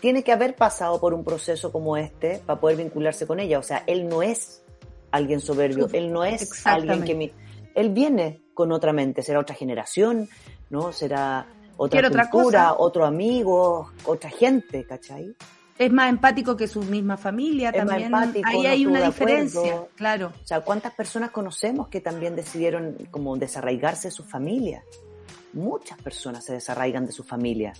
tiene 0.00 0.22
que 0.22 0.32
haber 0.32 0.54
pasado 0.56 1.00
por 1.00 1.12
un 1.14 1.24
proceso 1.24 1.72
como 1.72 1.96
este 1.96 2.40
para 2.44 2.60
poder 2.60 2.76
vincularse 2.76 3.26
con 3.26 3.40
ella. 3.40 3.58
O 3.58 3.62
sea, 3.62 3.82
él 3.86 4.08
no 4.08 4.22
es 4.22 4.62
alguien 5.10 5.40
soberbio, 5.40 5.88
él 5.92 6.12
no 6.12 6.24
es 6.24 6.66
alguien 6.66 7.02
que... 7.04 7.14
mi- 7.14 7.32
él 7.76 7.90
viene 7.90 8.42
con 8.54 8.72
otra 8.72 8.92
mente, 8.92 9.22
será 9.22 9.38
otra 9.38 9.54
generación, 9.54 10.28
¿no? 10.70 10.92
Será 10.92 11.46
otra 11.76 12.00
Quiere 12.00 12.08
otra 12.08 12.30
cultura, 12.30 12.68
cosa. 12.70 12.76
otro 12.78 13.04
amigo, 13.04 13.92
otra 14.06 14.30
gente, 14.30 14.84
¿cachai? 14.86 15.36
Es 15.78 15.92
más 15.92 16.08
empático 16.08 16.56
que 16.56 16.66
su 16.68 16.82
misma 16.82 17.18
familia 17.18 17.68
Es 17.68 17.84
más 17.84 17.88
también. 17.88 18.06
empático, 18.06 18.48
Ahí 18.48 18.62
no 18.62 18.68
hay 18.70 18.86
una 18.86 19.04
diferencia, 19.04 19.84
claro. 19.94 20.32
O 20.42 20.46
sea, 20.46 20.62
¿cuántas 20.62 20.94
personas 20.94 21.30
conocemos 21.30 21.88
que 21.88 22.00
también 22.00 22.34
decidieron 22.34 22.96
como 23.10 23.36
desarraigarse 23.36 24.08
de 24.08 24.12
su 24.12 24.24
familia? 24.24 24.82
Muchas 25.52 26.00
personas 26.00 26.46
se 26.46 26.54
desarraigan 26.54 27.04
de 27.04 27.12
su 27.12 27.24
familia, 27.24 27.74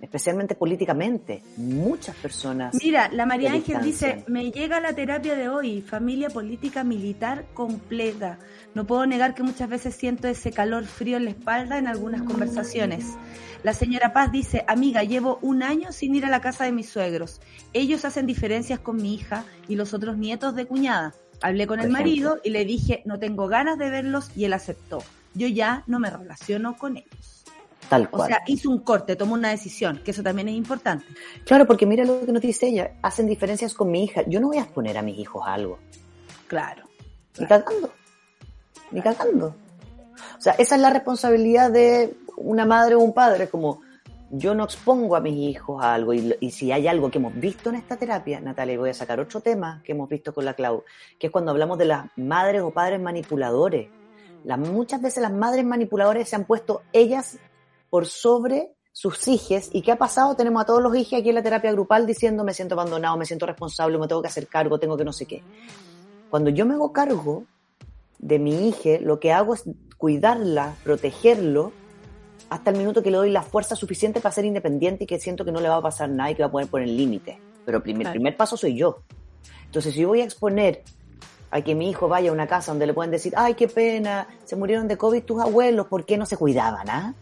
especialmente 0.00 0.54
políticamente. 0.54 1.42
Muchas 1.56 2.14
personas. 2.16 2.74
Mira, 2.82 3.08
la 3.12 3.26
María 3.26 3.52
Ángel 3.52 3.82
dice, 3.82 4.24
me 4.28 4.50
llega 4.50 4.80
la 4.80 4.92
terapia 4.92 5.34
de 5.34 5.48
hoy, 5.48 5.80
familia 5.80 6.28
política 6.28 6.84
militar 6.84 7.46
completa. 7.54 8.38
No 8.74 8.86
puedo 8.86 9.06
negar 9.06 9.34
que 9.34 9.42
muchas 9.42 9.68
veces 9.68 9.94
siento 9.94 10.28
ese 10.28 10.52
calor 10.52 10.84
frío 10.84 11.16
en 11.16 11.24
la 11.24 11.30
espalda 11.30 11.78
en 11.78 11.86
algunas 11.86 12.22
conversaciones. 12.22 13.14
La 13.62 13.72
señora 13.72 14.12
Paz 14.12 14.30
dice, 14.30 14.64
amiga, 14.68 15.04
llevo 15.04 15.38
un 15.40 15.62
año 15.62 15.90
sin 15.90 16.14
ir 16.14 16.26
a 16.26 16.30
la 16.30 16.42
casa 16.42 16.64
de 16.64 16.72
mis 16.72 16.88
suegros. 16.88 17.40
Ellos 17.72 18.04
hacen 18.04 18.26
diferencias 18.26 18.78
con 18.78 18.96
mi 18.96 19.14
hija 19.14 19.44
y 19.68 19.76
los 19.76 19.94
otros 19.94 20.18
nietos 20.18 20.54
de 20.54 20.66
cuñada. 20.66 21.14
Hablé 21.40 21.66
con 21.66 21.78
Por 21.78 21.86
el 21.86 21.92
ejemplo. 21.92 22.10
marido 22.10 22.40
y 22.44 22.50
le 22.50 22.64
dije, 22.64 23.02
no 23.06 23.18
tengo 23.18 23.48
ganas 23.48 23.78
de 23.78 23.88
verlos 23.88 24.30
y 24.36 24.44
él 24.44 24.52
aceptó. 24.52 25.02
Yo 25.34 25.48
ya 25.48 25.82
no 25.86 25.98
me 25.98 26.10
relaciono 26.10 26.76
con 26.76 26.98
ellos. 26.98 27.43
Tal 27.88 28.04
O 28.10 28.16
cual. 28.16 28.28
sea, 28.28 28.42
hizo 28.46 28.70
un 28.70 28.78
corte, 28.78 29.16
tomó 29.16 29.34
una 29.34 29.50
decisión, 29.50 30.00
que 30.04 30.10
eso 30.12 30.22
también 30.22 30.48
es 30.48 30.54
importante. 30.54 31.04
claro, 31.44 31.66
porque 31.66 31.86
mira 31.86 32.04
lo 32.04 32.24
que 32.24 32.32
nos 32.32 32.42
dice 32.42 32.68
ella. 32.68 32.92
Hacen 33.02 33.26
diferencias 33.26 33.74
con 33.74 33.90
mi 33.90 34.04
hija. 34.04 34.22
Yo 34.26 34.40
no 34.40 34.48
voy 34.48 34.58
a 34.58 34.62
exponer 34.62 34.96
a 34.98 35.02
mis 35.02 35.18
hijos 35.18 35.42
a 35.46 35.54
algo. 35.54 35.78
Claro. 36.46 36.84
Ni 37.38 37.46
cagando. 37.46 37.90
Ni 38.90 39.00
cagando. 39.02 39.54
O 40.38 40.40
sea, 40.40 40.54
esa 40.54 40.76
es 40.76 40.80
la 40.80 40.90
responsabilidad 40.90 41.70
de 41.70 42.16
una 42.36 42.64
madre 42.64 42.94
o 42.94 43.00
un 43.00 43.12
padre. 43.12 43.48
Como 43.48 43.80
yo 44.30 44.54
no 44.54 44.64
expongo 44.64 45.16
a 45.16 45.20
mis 45.20 45.34
hijos 45.34 45.82
a 45.82 45.94
algo. 45.94 46.14
Y, 46.14 46.34
y 46.40 46.50
si 46.50 46.72
hay 46.72 46.88
algo 46.88 47.10
que 47.10 47.18
hemos 47.18 47.34
visto 47.34 47.70
en 47.70 47.76
esta 47.76 47.96
terapia, 47.96 48.40
Natalia, 48.40 48.74
y 48.74 48.78
voy 48.78 48.90
a 48.90 48.94
sacar 48.94 49.20
otro 49.20 49.40
tema 49.40 49.82
que 49.84 49.92
hemos 49.92 50.08
visto 50.08 50.32
con 50.32 50.44
la 50.44 50.54
Clau, 50.54 50.84
que 51.18 51.26
es 51.28 51.32
cuando 51.32 51.50
hablamos 51.50 51.78
de 51.78 51.86
las 51.86 52.06
madres 52.16 52.62
o 52.62 52.70
padres 52.70 53.00
manipuladores. 53.00 53.88
Las, 54.44 54.58
muchas 54.58 55.00
veces 55.00 55.22
las 55.22 55.32
madres 55.32 55.64
manipuladoras 55.64 56.28
se 56.28 56.36
han 56.36 56.44
puesto 56.44 56.82
ellas 56.92 57.38
por 57.94 58.06
sobre 58.06 58.72
sus 58.90 59.28
hijos. 59.28 59.68
¿Y 59.70 59.82
qué 59.82 59.92
ha 59.92 59.96
pasado? 59.96 60.34
Tenemos 60.34 60.60
a 60.60 60.66
todos 60.66 60.82
los 60.82 60.96
hijos 60.96 61.12
aquí 61.20 61.28
en 61.28 61.36
la 61.36 61.44
terapia 61.44 61.70
grupal 61.70 62.06
diciendo 62.06 62.42
me 62.42 62.52
siento 62.52 62.74
abandonado, 62.74 63.16
me 63.16 63.24
siento 63.24 63.46
responsable, 63.46 63.96
me 63.98 64.08
tengo 64.08 64.20
que 64.20 64.26
hacer 64.26 64.48
cargo, 64.48 64.80
tengo 64.80 64.96
que 64.96 65.04
no 65.04 65.12
sé 65.12 65.26
qué. 65.26 65.44
Cuando 66.28 66.50
yo 66.50 66.66
me 66.66 66.74
hago 66.74 66.92
cargo 66.92 67.44
de 68.18 68.40
mi 68.40 68.66
hija, 68.66 68.98
lo 69.00 69.20
que 69.20 69.32
hago 69.32 69.54
es 69.54 69.62
cuidarla, 69.96 70.74
protegerlo, 70.82 71.70
hasta 72.50 72.70
el 72.70 72.78
minuto 72.78 73.00
que 73.00 73.12
le 73.12 73.18
doy 73.18 73.30
la 73.30 73.44
fuerza 73.44 73.76
suficiente 73.76 74.20
para 74.20 74.34
ser 74.34 74.44
independiente 74.44 75.04
y 75.04 75.06
que 75.06 75.20
siento 75.20 75.44
que 75.44 75.52
no 75.52 75.60
le 75.60 75.68
va 75.68 75.76
a 75.76 75.82
pasar 75.82 76.08
nada 76.10 76.32
y 76.32 76.34
que 76.34 76.42
va 76.42 76.48
a 76.48 76.50
poder 76.50 76.66
poner 76.66 76.88
límites. 76.88 77.36
Pero 77.64 77.76
el 77.76 77.82
primer, 77.84 78.02
Claro. 78.06 78.14
primer 78.14 78.36
paso 78.36 78.56
soy 78.56 78.76
yo. 78.76 79.02
Entonces, 79.66 79.94
si 79.94 80.00
yo 80.00 80.08
voy 80.08 80.20
a 80.20 80.24
exponer 80.24 80.82
a 81.52 81.60
que 81.60 81.76
mi 81.76 81.90
hijo 81.90 82.08
vaya 82.08 82.30
a 82.30 82.32
una 82.32 82.48
casa 82.48 82.72
donde 82.72 82.88
le 82.88 82.92
pueden 82.92 83.12
decir, 83.12 83.34
ay, 83.36 83.54
qué 83.54 83.68
pena, 83.68 84.26
se 84.44 84.56
murieron 84.56 84.88
de 84.88 84.96
COVID 84.96 85.22
tus 85.22 85.40
abuelos, 85.40 85.86
¿por 85.86 86.04
qué 86.04 86.18
no 86.18 86.26
se 86.26 86.36
cuidaban, 86.36 86.90
ah? 86.90 87.14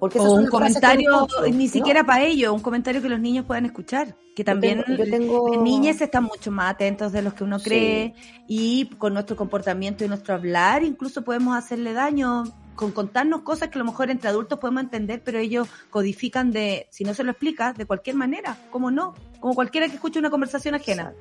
Porque 0.00 0.18
O 0.18 0.32
un 0.34 0.46
comentario 0.48 1.26
ni 1.52 1.66
No. 1.66 1.70
siquiera 1.70 2.04
para 2.04 2.24
ellos, 2.24 2.52
un 2.52 2.60
comentario 2.60 3.00
que 3.00 3.08
los 3.08 3.20
niños 3.20 3.44
puedan 3.46 3.66
escuchar, 3.66 4.16
que 4.34 4.42
también 4.42 4.82
tengo- 4.84 5.04
yo 5.04 5.10
tengo- 5.10 5.62
niñas 5.62 6.00
están 6.00 6.24
mucho 6.24 6.50
más 6.50 6.72
atentos 6.74 7.12
de 7.12 7.22
los 7.22 7.34
que 7.34 7.44
uno 7.44 7.58
Sí. 7.60 7.64
cree 7.70 8.14
y 8.48 8.86
con 8.98 9.14
nuestro 9.14 9.36
comportamiento 9.36 10.04
y 10.04 10.08
nuestro 10.08 10.34
hablar 10.34 10.82
incluso 10.82 11.22
podemos 11.22 11.56
hacerle 11.56 11.92
daño 11.92 12.44
con 12.74 12.90
contarnos 12.92 13.42
cosas 13.42 13.68
que 13.68 13.78
a 13.78 13.80
lo 13.80 13.84
mejor 13.86 14.10
entre 14.10 14.28
adultos 14.28 14.58
podemos 14.58 14.82
entender, 14.82 15.22
pero 15.24 15.38
ellos 15.38 15.68
codifican 15.88 16.50
de, 16.50 16.88
si 16.90 17.04
no 17.04 17.14
se 17.14 17.22
lo 17.24 17.30
explicas, 17.30 17.76
de 17.76 17.86
cualquier 17.86 18.16
manera, 18.16 18.58
¿cómo 18.70 18.90
no? 18.90 19.14
Como 19.40 19.54
cualquiera 19.54 19.88
que 19.88 19.94
escuche 19.94 20.18
una 20.18 20.30
conversación 20.30 20.74
ajena. 20.74 21.14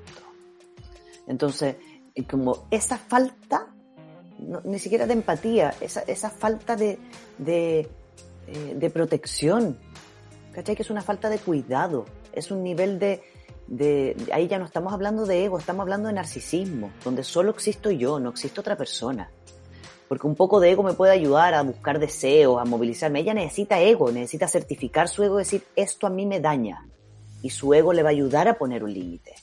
Entonces, 1.27 1.75
como 2.29 2.65
esa 2.71 2.97
falta, 2.97 3.67
ni 4.65 4.79
siquiera 4.79 5.05
de 5.07 5.13
empatía, 5.13 5.73
esa, 5.81 6.01
esa 6.01 6.29
falta 6.29 6.75
de, 6.75 6.99
de, 7.37 7.89
eh, 8.47 8.73
de 8.76 8.89
protección, 8.89 9.77
¿cachai? 10.51 10.76
Que 10.76 10.84
es 10.84 10.89
una 10.89 11.01
falta 11.01 11.30
de 11.30 11.39
cuidado, 11.39 12.05
es 12.31 12.51
un 12.51 12.63
nivel 12.63 12.99
de, 12.99 13.23
de, 13.67 14.15
ahí 14.31 14.47
ya 14.47 14.59
no 14.59 14.65
estamos 14.65 14.93
hablando 14.93 15.26
de 15.26 15.45
ego, 15.45 15.57
estamos 15.57 15.81
hablando 15.81 16.07
de 16.07 16.13
narcisismo, 16.13 16.91
donde 17.03 17.23
solo 17.23 17.51
existo 17.51 17.91
yo, 17.91 18.19
no 18.19 18.30
existe 18.30 18.59
otra 18.59 18.77
persona. 18.77 19.30
Porque 20.07 20.27
un 20.27 20.35
poco 20.35 20.59
de 20.59 20.72
ego 20.72 20.84
me 20.84 20.93
puede 20.93 21.13
ayudar 21.13 21.55
a 21.55 21.63
buscar 21.63 21.99
deseos, 21.99 22.61
a 22.61 22.65
movilizarme. 22.65 23.22
Ella 23.22 23.34
necesita 23.34 23.80
ego, 23.80 24.11
necesita 24.11 24.47
certificar 24.47 25.09
su 25.09 25.23
ego, 25.23 25.38
decir, 25.38 25.63
esto 25.76 26.05
a 26.05 26.11
mí 26.11 26.27
me 26.27 26.39
daña. 26.39 26.88
Y 27.41 27.49
su 27.49 27.73
ego 27.73 27.91
le 27.91 28.03
va 28.03 28.09
a 28.09 28.11
ayudar 28.11 28.47
a 28.47 28.57
poner 28.57 28.84
un 28.84 28.93
límite. 28.93 29.34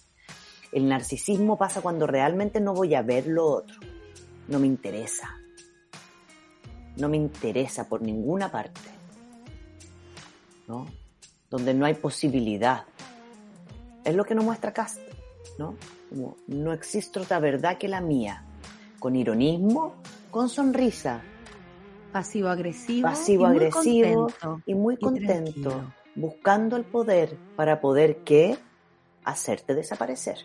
El 0.71 0.89
narcisismo 0.89 1.59
pasa 1.59 1.81
cuando 1.81 2.07
realmente 2.07 2.61
no 2.61 2.75
voy 2.75 2.95
a 2.95 3.03
ver 3.03 3.27
lo 3.27 3.45
otro. 3.47 3.77
No 4.47 4.61
me 4.61 4.69
interesa. 4.69 5.42
No 6.97 7.09
me 7.09 7.17
interesa 7.17 7.89
por 7.89 8.03
ninguna 8.03 8.51
parte. 8.51 8.81
¿No? 10.69 10.87
Donde 11.51 11.75
no 11.75 11.85
hay 11.87 11.95
posibilidad 11.95 12.85
es 14.05 14.15
lo 14.15 14.25
que 14.25 14.35
nos 14.35 14.45
muestra 14.45 14.73
Cast, 14.73 14.99
¿no? 15.59 15.77
Como 16.09 16.37
no 16.47 16.73
existe 16.73 17.21
otra 17.21 17.39
verdad 17.39 17.79
que 17.79 17.89
la 17.89 18.01
mía, 18.01 18.45
con 18.99 19.17
ironismo, 19.17 19.95
con 20.31 20.49
sonrisa. 20.49 21.23
Pasivo-agresivo. 22.13 23.09
Pasivo-agresivo 23.09 24.29
y 24.67 24.75
muy 24.75 24.97
contento, 24.97 25.93
buscando 26.15 26.77
el 26.77 26.85
poder 26.85 27.39
para 27.57 27.81
poder, 27.81 28.19
¿qué? 28.19 28.59
Hacerte 29.25 29.75
desaparecer. 29.75 30.39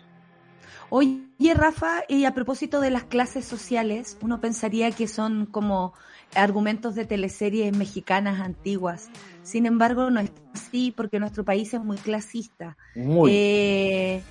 Oye, 0.90 1.52
Rafa, 1.54 2.04
y 2.08 2.24
a 2.24 2.32
propósito 2.32 2.80
de 2.80 2.90
las 2.90 3.04
clases 3.04 3.44
sociales, 3.44 4.16
uno 4.22 4.40
pensaría 4.40 4.90
que 4.92 5.06
son 5.06 5.44
como 5.44 5.92
argumentos 6.34 6.94
de 6.94 7.04
teleseries 7.04 7.76
mexicanas 7.76 8.40
antiguas. 8.40 9.10
Sin 9.42 9.66
embargo, 9.66 10.10
no 10.10 10.20
es 10.20 10.30
así 10.54 10.92
porque 10.96 11.18
nuestro 11.20 11.44
país 11.44 11.72
es 11.74 11.82
muy 11.82 11.96
clasista. 11.96 12.76
Eh, 12.94 14.22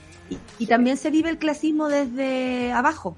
y, 0.59 0.65
también 0.67 0.97
se 0.97 1.09
vive 1.09 1.29
el 1.29 1.37
clasismo 1.37 1.87
desde 1.87 2.71
abajo. 2.71 3.17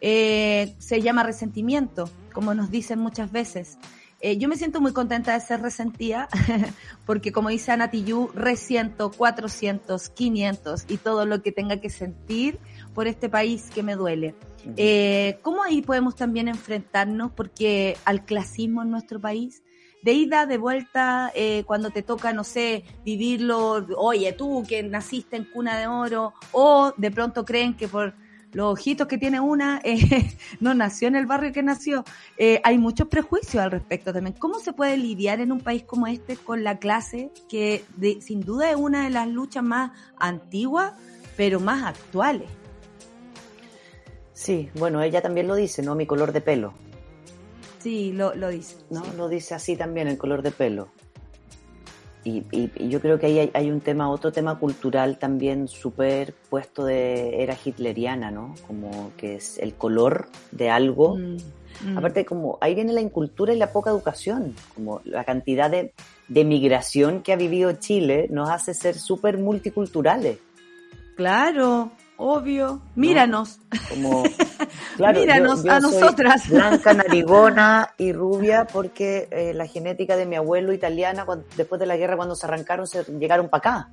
Eh, 0.00 0.74
se 0.78 1.00
llama 1.02 1.22
resentimiento, 1.22 2.10
como 2.32 2.54
nos 2.54 2.70
dicen 2.70 2.98
muchas 2.98 3.32
veces. 3.32 3.78
Eh, 4.20 4.38
yo 4.38 4.48
me 4.48 4.56
siento 4.56 4.80
muy 4.80 4.92
contenta 4.92 5.34
de 5.34 5.40
ser 5.40 5.60
resentida, 5.60 6.28
porque 7.06 7.32
como 7.32 7.50
dice 7.50 7.72
Ana 7.72 7.90
Tijoux, 7.90 8.34
resiento 8.34 9.10
400, 9.10 10.08
500 10.08 10.84
y 10.88 10.96
todo 10.96 11.26
lo 11.26 11.42
que 11.42 11.52
tenga 11.52 11.76
que 11.80 11.90
sentir 11.90 12.58
por 12.94 13.06
este 13.06 13.28
país 13.28 13.70
que 13.74 13.82
me 13.82 13.94
duele. 13.94 14.34
Eh, 14.76 15.38
¿Cómo 15.42 15.62
ahí 15.62 15.82
podemos 15.82 16.16
también 16.16 16.48
enfrentarnos? 16.48 17.32
Porque 17.32 17.96
al 18.04 18.24
clasismo 18.24 18.82
en 18.82 18.90
nuestro 18.90 19.20
país, 19.20 19.62
de 20.02 20.12
ida, 20.12 20.46
de 20.46 20.58
vuelta, 20.58 21.32
eh, 21.34 21.64
cuando 21.66 21.90
te 21.90 22.02
toca, 22.02 22.32
no 22.32 22.44
sé, 22.44 22.84
vivirlo, 23.04 23.86
oye, 23.96 24.32
tú 24.32 24.62
que 24.68 24.82
naciste 24.82 25.36
en 25.36 25.44
cuna 25.44 25.78
de 25.78 25.86
oro, 25.86 26.32
o 26.52 26.92
de 26.96 27.10
pronto 27.10 27.44
creen 27.44 27.74
que 27.74 27.88
por 27.88 28.14
los 28.52 28.72
ojitos 28.72 29.06
que 29.06 29.18
tiene 29.18 29.40
una, 29.40 29.80
eh, 29.84 30.36
no 30.60 30.74
nació 30.74 31.08
en 31.08 31.16
el 31.16 31.26
barrio 31.26 31.52
que 31.52 31.62
nació. 31.62 32.04
Hay 32.62 32.78
muchos 32.78 33.08
prejuicios 33.08 33.62
al 33.62 33.70
respecto 33.70 34.12
también. 34.12 34.36
¿Cómo 34.38 34.58
se 34.58 34.72
puede 34.72 34.96
lidiar 34.96 35.40
en 35.40 35.52
un 35.52 35.60
país 35.60 35.82
como 35.84 36.06
este 36.06 36.36
con 36.36 36.64
la 36.64 36.78
clase, 36.78 37.30
que 37.48 37.84
sin 38.20 38.40
duda 38.40 38.70
es 38.70 38.76
una 38.76 39.04
de 39.04 39.10
las 39.10 39.28
luchas 39.28 39.62
más 39.62 39.92
antiguas, 40.18 40.92
pero 41.36 41.60
más 41.60 41.84
actuales? 41.84 42.48
Sí, 44.36 44.68
bueno, 44.74 45.02
ella 45.02 45.22
también 45.22 45.48
lo 45.48 45.54
dice, 45.54 45.82
¿no? 45.82 45.94
Mi 45.94 46.04
color 46.04 46.30
de 46.30 46.42
pelo. 46.42 46.74
Sí, 47.78 48.12
lo, 48.12 48.34
lo 48.34 48.50
dice. 48.50 48.76
¿No? 48.90 49.02
Lo 49.16 49.30
dice 49.30 49.54
así 49.54 49.76
también, 49.76 50.08
el 50.08 50.18
color 50.18 50.42
de 50.42 50.50
pelo. 50.50 50.88
Y, 52.22 52.44
y, 52.50 52.88
yo 52.90 53.00
creo 53.00 53.18
que 53.18 53.26
ahí 53.26 53.50
hay, 53.54 53.70
un 53.70 53.80
tema, 53.80 54.10
otro 54.10 54.32
tema 54.32 54.58
cultural 54.58 55.18
también 55.18 55.68
súper 55.68 56.34
puesto 56.50 56.84
de 56.84 57.42
era 57.42 57.56
hitleriana, 57.64 58.30
¿no? 58.30 58.54
Como 58.66 59.12
que 59.16 59.36
es 59.36 59.58
el 59.58 59.72
color 59.72 60.28
de 60.52 60.68
algo. 60.68 61.16
Mm, 61.16 61.36
mm. 61.92 61.98
Aparte, 61.98 62.26
como 62.26 62.58
ahí 62.60 62.74
viene 62.74 62.92
la 62.92 63.00
incultura 63.00 63.54
y 63.54 63.56
la 63.56 63.72
poca 63.72 63.88
educación, 63.88 64.54
como 64.74 65.00
la 65.04 65.24
cantidad 65.24 65.70
de, 65.70 65.94
de 66.28 66.44
migración 66.44 67.22
que 67.22 67.32
ha 67.32 67.36
vivido 67.36 67.72
Chile 67.72 68.26
nos 68.30 68.50
hace 68.50 68.74
ser 68.74 68.96
súper 68.96 69.38
multiculturales. 69.38 70.40
Claro, 71.16 71.92
Obvio. 72.18 72.80
Míranos. 72.94 73.60
Como, 73.90 74.24
Míranos 75.14 75.66
a 75.66 75.80
nosotras. 75.80 76.48
blanca, 76.48 76.94
narigona 76.94 77.90
y 77.98 78.12
rubia 78.12 78.66
porque 78.66 79.28
eh, 79.30 79.52
la 79.54 79.66
genética 79.66 80.16
de 80.16 80.26
mi 80.26 80.36
abuelo 80.36 80.72
italiana, 80.72 81.26
después 81.56 81.78
de 81.78 81.86
la 81.86 81.96
guerra, 81.96 82.16
cuando 82.16 82.34
se 82.34 82.46
arrancaron, 82.46 82.86
se 82.86 83.04
llegaron 83.18 83.48
para 83.48 83.58
acá. 83.58 83.90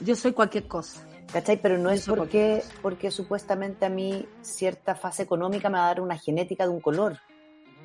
Yo 0.00 0.16
soy 0.16 0.32
cualquier 0.32 0.66
cosa. 0.66 1.00
¿Cachai? 1.32 1.62
Pero 1.62 1.78
no 1.78 1.90
es 1.90 2.06
porque, 2.06 2.60
porque 2.82 3.12
supuestamente 3.12 3.86
a 3.86 3.88
mí 3.88 4.26
cierta 4.42 4.96
fase 4.96 5.22
económica 5.22 5.70
me 5.70 5.78
va 5.78 5.84
a 5.84 5.88
dar 5.88 6.00
una 6.00 6.18
genética 6.18 6.64
de 6.64 6.70
un 6.70 6.80
color. 6.80 7.18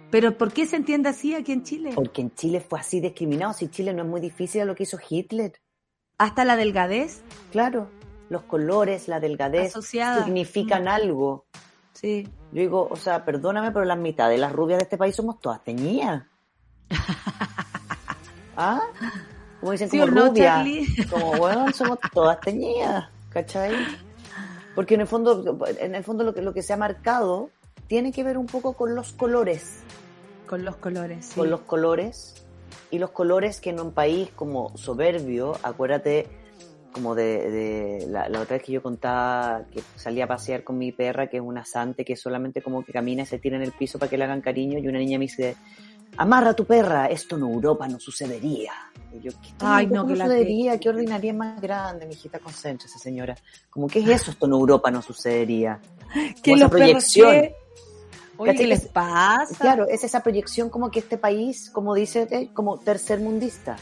¿Pero 0.10 0.36
por 0.36 0.52
qué 0.52 0.66
se 0.66 0.78
entiende 0.78 1.10
así 1.10 1.36
aquí 1.36 1.52
en 1.52 1.64
Chile? 1.64 1.92
Porque 1.94 2.22
en 2.22 2.34
Chile 2.34 2.60
fue 2.60 2.80
así 2.80 3.00
discriminado. 3.00 3.54
Si 3.54 3.68
Chile 3.68 3.94
no 3.94 4.02
es 4.02 4.10
muy 4.10 4.20
difícil 4.20 4.62
a 4.62 4.66
lo 4.66 4.74
que 4.74 4.84
hizo 4.84 4.98
Hitler. 5.08 5.54
¿Hasta 6.18 6.44
la 6.44 6.56
delgadez? 6.56 7.22
Claro 7.52 7.88
los 8.30 8.44
colores, 8.44 9.08
la 9.08 9.20
delgadez 9.20 9.74
significan 9.74 10.86
mm. 10.86 10.88
algo. 10.88 11.46
Sí. 11.94 12.28
Yo 12.52 12.62
digo, 12.62 12.88
o 12.90 12.96
sea, 12.96 13.26
perdóname, 13.26 13.72
pero 13.72 13.86
la 13.86 13.96
mitad 13.96 14.30
de 14.30 14.38
las 14.38 14.52
rubias 14.52 14.80
de 14.80 14.84
este 14.84 14.98
país 14.98 15.16
somos 15.16 15.40
todas 15.40 15.64
teñidas. 15.64 16.24
¿Ah? 18.58 18.82
Como 19.60 19.72
dicen, 19.72 19.90
como 19.90 20.08
rubias. 20.08 20.66
como, 21.10 21.38
bueno, 21.38 21.72
somos 21.74 22.00
todas 22.14 22.40
teñidas, 22.40 23.10
¿cachai? 23.30 23.74
Porque 24.76 24.96
en 24.96 25.02
el 25.02 25.08
fondo, 25.08 25.58
en 25.80 25.96
el 25.96 26.04
fondo 26.04 26.24
lo 26.24 26.34
que, 26.34 26.42
lo 26.42 26.54
que 26.54 26.62
se 26.62 26.74
ha 26.74 26.78
marcado 26.78 27.50
tiene 27.88 28.12
que 28.12 28.24
ver 28.24 28.38
un 28.38 28.46
poco 28.46 28.74
con 28.74 28.96
los 28.96 29.14
colores. 29.14 29.80
Con 30.48 30.66
los 30.66 30.76
colores, 30.76 31.26
sí. 31.26 31.40
Con 31.40 31.50
los 31.50 31.62
colores. 31.62 32.46
Y 32.92 33.00
los 33.00 33.12
colores 33.12 33.62
que 33.62 33.72
en 33.72 33.80
un 33.80 33.92
país 33.92 34.30
como 34.36 34.78
soberbio, 34.78 35.58
acuérdate, 35.64 36.30
como 36.96 37.14
de, 37.14 38.08
la, 38.08 38.28
otra 38.40 38.56
vez 38.56 38.64
que 38.64 38.72
yo 38.72 38.82
contaba 38.82 39.66
que 39.70 39.82
salía 39.98 40.24
a 40.24 40.28
pasear 40.28 40.64
con 40.64 40.78
mi 40.78 40.94
perra, 40.94 41.28
que 41.28 41.36
es 41.36 41.44
una 41.44 41.66
sante, 41.66 42.06
que 42.06 42.16
solamente 42.16 42.62
como 42.62 42.86
que 42.86 42.94
camina 42.94 43.24
y 43.24 43.26
se 43.26 43.38
tira 43.38 43.58
en 43.58 43.64
el 43.64 43.74
piso 43.74 44.00
para 44.00 44.10
que 44.10 44.18
le 44.18 44.24
hagan 44.24 44.40
cariño, 44.40 44.80
y 44.80 44.88
una 44.88 45.00
niña 45.00 45.20
me 45.20 45.26
dice, 45.26 45.58
amarra 46.16 46.52
a 46.52 46.54
tu 46.54 46.64
perra, 46.64 47.08
esto 47.08 47.36
en 47.36 47.42
Europa 47.42 47.86
no 47.90 48.00
sucedería. 48.00 48.72
Y 49.14 49.20
yo, 49.20 49.32
¿qué 49.42 49.50
Ay, 49.60 49.88
no, 49.88 50.08
que 50.08 50.16
sucedería? 50.16 50.80
¿Qué 50.80 50.88
ordinaria 50.88 51.34
más 51.34 51.60
grande, 51.60 52.06
mi 52.06 52.14
hijita? 52.14 52.40
Concéntrese, 52.40 52.98
señora. 52.98 53.36
Como, 53.70 53.88
¿qué 53.88 54.00
es 54.00 54.08
eso? 54.08 54.32
Esto 54.32 54.46
en 54.46 54.54
Europa 54.54 54.90
no 54.90 55.02
sucedería. 55.02 55.82
¿Qué 56.42 56.54
esa 56.54 56.70
proyección. 56.70 57.50
¿qué 58.56 58.68
les 58.68 58.88
pasa? 58.88 59.54
Claro, 59.60 59.86
es 59.90 60.06
esa 60.06 60.24
proyección 60.24 60.70
como 60.70 60.90
que 60.92 61.00
este 61.00 61.18
país, 61.18 61.70
como 61.70 61.94
dice, 61.94 62.26
eh, 62.32 62.52
como 62.54 62.78
tercermundista. 62.78 63.76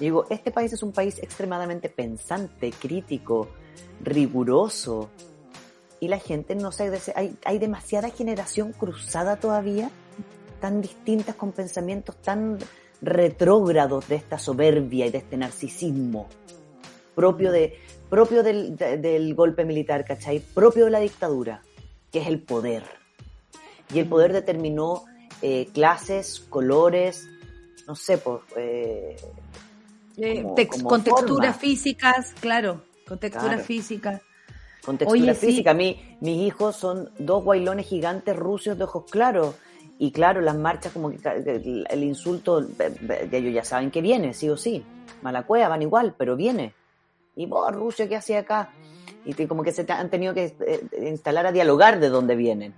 Digo, 0.00 0.26
este 0.30 0.50
país 0.50 0.72
es 0.72 0.82
un 0.82 0.92
país 0.92 1.18
extremadamente 1.22 1.88
pensante, 1.88 2.70
crítico, 2.70 3.48
riguroso. 4.02 5.10
Y 6.00 6.08
la 6.08 6.18
gente 6.18 6.54
no 6.54 6.72
sé, 6.72 6.90
hay, 7.14 7.36
hay 7.44 7.58
demasiada 7.58 8.10
generación 8.10 8.72
cruzada 8.72 9.36
todavía, 9.36 9.90
tan 10.60 10.82
distintas 10.82 11.34
con 11.34 11.52
pensamientos 11.52 12.16
tan 12.16 12.58
retrógrados 13.00 14.08
de 14.08 14.16
esta 14.16 14.38
soberbia 14.38 15.06
y 15.06 15.10
de 15.10 15.18
este 15.18 15.36
narcisismo 15.36 16.28
propio, 17.16 17.50
de, 17.50 17.78
propio 18.08 18.44
del, 18.44 18.76
del 18.76 19.34
golpe 19.34 19.64
militar, 19.64 20.04
¿cachai? 20.04 20.38
Propio 20.38 20.84
de 20.84 20.90
la 20.92 21.00
dictadura, 21.00 21.62
que 22.12 22.20
es 22.20 22.28
el 22.28 22.40
poder. 22.40 22.84
Y 23.92 23.98
el 23.98 24.06
poder 24.06 24.32
determinó 24.32 25.04
eh, 25.42 25.66
clases, 25.72 26.40
colores, 26.48 27.26
no 27.88 27.96
sé, 27.96 28.18
por, 28.18 28.42
eh, 28.56 29.16
eh, 30.16 30.44
con 30.82 31.02
texturas 31.02 31.56
físicas, 31.56 32.34
claro, 32.40 32.82
con 33.06 33.18
texturas 33.18 33.64
físicas. 33.64 34.22
Con 34.84 34.98
textura 34.98 35.34
física. 35.34 35.74
mis 35.74 35.96
hijos 36.22 36.76
son 36.76 37.10
dos 37.18 37.42
guailones 37.42 37.86
gigantes 37.86 38.36
rusos 38.36 38.78
de 38.78 38.84
ojos 38.84 39.04
claros. 39.10 39.56
Y 39.98 40.12
claro, 40.12 40.40
las 40.42 40.56
marchas, 40.56 40.92
como 40.92 41.10
que 41.10 41.18
el, 41.90 42.02
insulto 42.04 42.60
de 42.60 43.28
ellos 43.32 43.54
ya 43.54 43.64
saben 43.64 43.90
que 43.90 44.00
viene, 44.00 44.34
sí 44.34 44.48
o 44.48 44.56
sí. 44.56 44.84
Malacuea 45.22 45.68
van 45.68 45.82
igual, 45.82 46.14
pero 46.16 46.36
viene. 46.36 46.74
Y 47.34 47.46
vos, 47.46 47.74
Rusia, 47.74 48.08
¿qué 48.08 48.16
hacía 48.16 48.40
acá? 48.40 48.70
Y 49.24 49.34
como 49.46 49.62
que 49.62 49.72
se 49.72 49.84
han 49.90 50.08
tenido 50.08 50.34
que 50.34 50.54
eh, 50.60 51.08
instalar 51.08 51.46
a 51.46 51.52
dialogar 51.52 51.98
de 51.98 52.08
dónde 52.08 52.36
vienen. 52.36 52.74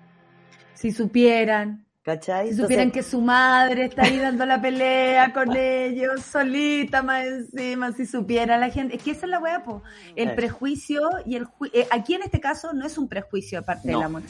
Si 0.74 0.92
supieran. 0.92 1.84
¿Cachai? 2.08 2.48
Si 2.48 2.56
supieran 2.56 2.90
que 2.90 3.02
su 3.02 3.20
madre 3.20 3.84
está 3.84 4.04
ahí 4.04 4.16
dando 4.18 4.46
la 4.46 4.58
pelea 4.62 5.30
con 5.34 5.54
ellos, 5.54 6.22
solita 6.22 7.02
más 7.02 7.26
encima, 7.26 7.92
si 7.92 8.06
supiera 8.06 8.56
la 8.56 8.70
gente. 8.70 8.96
Es 8.96 9.02
que 9.02 9.10
esa 9.10 9.26
es 9.26 9.30
la 9.30 9.38
weá, 9.38 9.62
po. 9.62 9.82
El 10.16 10.30
Eh. 10.30 10.34
prejuicio 10.34 11.02
y 11.26 11.36
el 11.36 11.44
ju- 11.46 11.70
eh, 11.74 11.86
aquí 11.90 12.14
en 12.14 12.22
este 12.22 12.40
caso 12.40 12.72
no 12.72 12.86
es 12.86 12.96
un 12.96 13.08
prejuicio 13.08 13.58
aparte 13.58 13.90
No. 13.92 13.98
del 13.98 14.06
amor. 14.06 14.22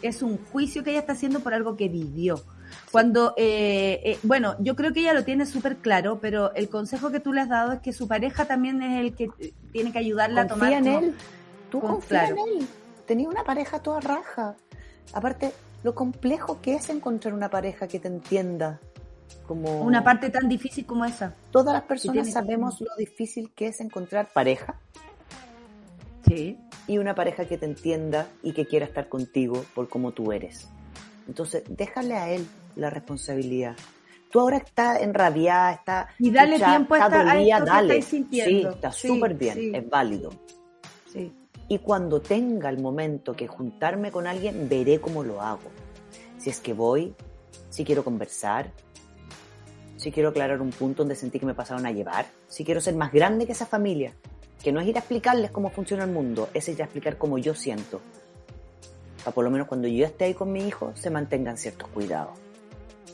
Es 0.00 0.22
un 0.22 0.38
juicio 0.52 0.84
que 0.84 0.90
ella 0.90 1.00
está 1.00 1.14
haciendo 1.14 1.40
por 1.40 1.54
algo 1.54 1.76
que 1.76 1.88
vivió. 1.88 2.40
Cuando, 2.92 3.34
eh, 3.36 4.00
eh, 4.04 4.18
bueno, 4.22 4.54
yo 4.60 4.76
creo 4.76 4.92
que 4.92 5.00
ella 5.00 5.12
lo 5.12 5.24
tiene 5.24 5.44
súper 5.44 5.78
claro, 5.78 6.20
pero 6.20 6.54
el 6.54 6.68
consejo 6.68 7.10
que 7.10 7.18
tú 7.18 7.32
le 7.32 7.40
has 7.40 7.48
dado 7.48 7.72
es 7.72 7.80
que 7.80 7.92
su 7.92 8.06
pareja 8.06 8.44
también 8.44 8.80
es 8.80 9.00
el 9.00 9.16
que 9.16 9.24
eh, 9.40 9.52
tiene 9.72 9.90
que 9.90 9.98
ayudarla 9.98 10.42
a 10.42 10.46
tomar 10.46 10.70
confía 10.72 10.78
en 10.78 10.84
como- 10.84 10.98
él. 11.06 11.14
Tú 11.68 11.80
con- 11.80 11.90
confía 11.94 12.26
claro. 12.26 12.36
en 12.54 12.60
él. 12.62 12.68
Tenía 13.06 13.28
una 13.28 13.42
pareja 13.42 13.80
toda 13.80 13.98
raja. 14.00 14.54
Aparte, 15.12 15.52
lo 15.84 15.94
complejo 15.94 16.60
que 16.60 16.74
es 16.74 16.88
encontrar 16.88 17.32
una 17.34 17.48
pareja 17.50 17.86
que 17.86 18.00
te 18.00 18.08
entienda. 18.08 18.80
Como 19.46 19.82
una 19.82 20.02
parte 20.02 20.30
tan 20.30 20.48
difícil 20.48 20.86
como 20.86 21.04
esa. 21.04 21.34
Todas 21.52 21.74
las 21.74 21.82
personas 21.84 22.32
sabemos 22.32 22.80
lo 22.80 22.94
difícil 22.96 23.52
que 23.54 23.68
es 23.68 23.80
encontrar 23.80 24.28
pareja 24.32 24.80
Sí. 26.26 26.58
y 26.86 26.96
una 26.98 27.14
pareja 27.14 27.44
que 27.44 27.58
te 27.58 27.66
entienda 27.66 28.26
y 28.42 28.52
que 28.54 28.66
quiera 28.66 28.86
estar 28.86 29.08
contigo 29.08 29.64
por 29.74 29.88
como 29.88 30.12
tú 30.12 30.32
eres. 30.32 30.68
Entonces, 31.28 31.62
déjale 31.68 32.14
a 32.16 32.30
él 32.30 32.46
la 32.76 32.88
responsabilidad. 32.90 33.76
Tú 34.30 34.40
ahora 34.40 34.56
estás 34.56 35.00
enrabiada, 35.02 35.72
está 35.72 36.08
Y 36.18 36.30
dale 36.30 36.56
tiempo 36.58 36.94
a 36.94 36.98
esta- 36.98 37.20
a 37.20 37.34
que 37.36 37.70
dale. 37.70 38.02
sintiendo. 38.02 38.70
Sí, 38.70 38.74
está 38.76 38.92
Sí, 38.92 39.08
súper 39.08 39.34
bien, 39.34 39.54
sí. 39.54 39.72
es 39.74 39.88
válido. 39.88 40.30
Y 41.68 41.78
cuando 41.78 42.20
tenga 42.20 42.68
el 42.68 42.80
momento 42.80 43.34
que 43.34 43.46
juntarme 43.46 44.10
con 44.10 44.26
alguien, 44.26 44.68
veré 44.68 45.00
cómo 45.00 45.24
lo 45.24 45.40
hago. 45.40 45.70
Si 46.38 46.50
es 46.50 46.60
que 46.60 46.74
voy, 46.74 47.14
si 47.70 47.84
quiero 47.84 48.04
conversar, 48.04 48.70
si 49.96 50.12
quiero 50.12 50.28
aclarar 50.28 50.60
un 50.60 50.70
punto 50.70 51.02
donde 51.02 51.14
sentí 51.14 51.38
que 51.38 51.46
me 51.46 51.54
pasaron 51.54 51.86
a 51.86 51.92
llevar, 51.92 52.26
si 52.48 52.64
quiero 52.64 52.80
ser 52.80 52.94
más 52.94 53.12
grande 53.12 53.46
que 53.46 53.52
esa 53.52 53.64
familia, 53.64 54.12
que 54.62 54.72
no 54.72 54.80
es 54.80 54.86
ir 54.86 54.96
a 54.96 55.00
explicarles 55.00 55.50
cómo 55.50 55.70
funciona 55.70 56.04
el 56.04 56.10
mundo, 56.10 56.50
es 56.52 56.68
ir 56.68 56.80
a 56.82 56.84
explicar 56.84 57.16
cómo 57.16 57.38
yo 57.38 57.54
siento. 57.54 58.00
Para 59.18 59.34
por 59.34 59.44
lo 59.44 59.50
menos 59.50 59.66
cuando 59.66 59.88
yo 59.88 60.04
esté 60.04 60.26
ahí 60.26 60.34
con 60.34 60.52
mi 60.52 60.66
hijo, 60.66 60.92
se 60.94 61.08
mantengan 61.08 61.56
ciertos 61.56 61.88
cuidados. 61.88 62.38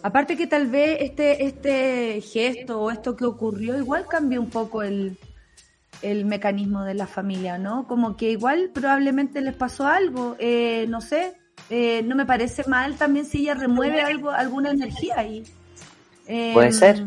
Aparte 0.02 0.36
que 0.36 0.47
tal 0.47 0.66
vez 0.66 0.98
este, 1.01 1.44
este 1.44 2.20
gesto 2.22 2.81
o 2.81 2.90
esto 2.90 3.14
que 3.14 3.27
ocurrió 3.27 3.77
igual 3.78 4.06
cambió 4.09 4.40
un 4.40 4.51
poco 4.51 4.82
el, 4.82 5.18
el 6.02 6.24
mecanismo 6.24 6.85
de 6.85 6.94
la 6.94 7.06
familia, 7.06 7.59
¿no? 7.59 7.86
Como 7.86 8.16
que 8.16 8.31
igual 8.31 8.70
probablemente 8.72 9.40
les 9.40 9.55
pasó 9.55 9.86
algo, 9.86 10.36
eh, 10.39 10.86
no 10.89 11.01
sé, 11.01 11.35
eh, 11.68 12.02
no 12.05 12.16
me 12.16 12.27
parece 12.27 12.64
mal 12.68 12.97
también 12.97 13.27
si 13.27 13.43
ella 13.43 13.55
remueve 13.55 14.01
algo, 14.01 14.31
alguna 14.31 14.70
energía 14.70 15.14
ahí. 15.18 15.44
Eh, 16.27 16.52
Puede 16.55 16.72
ser. 16.72 17.05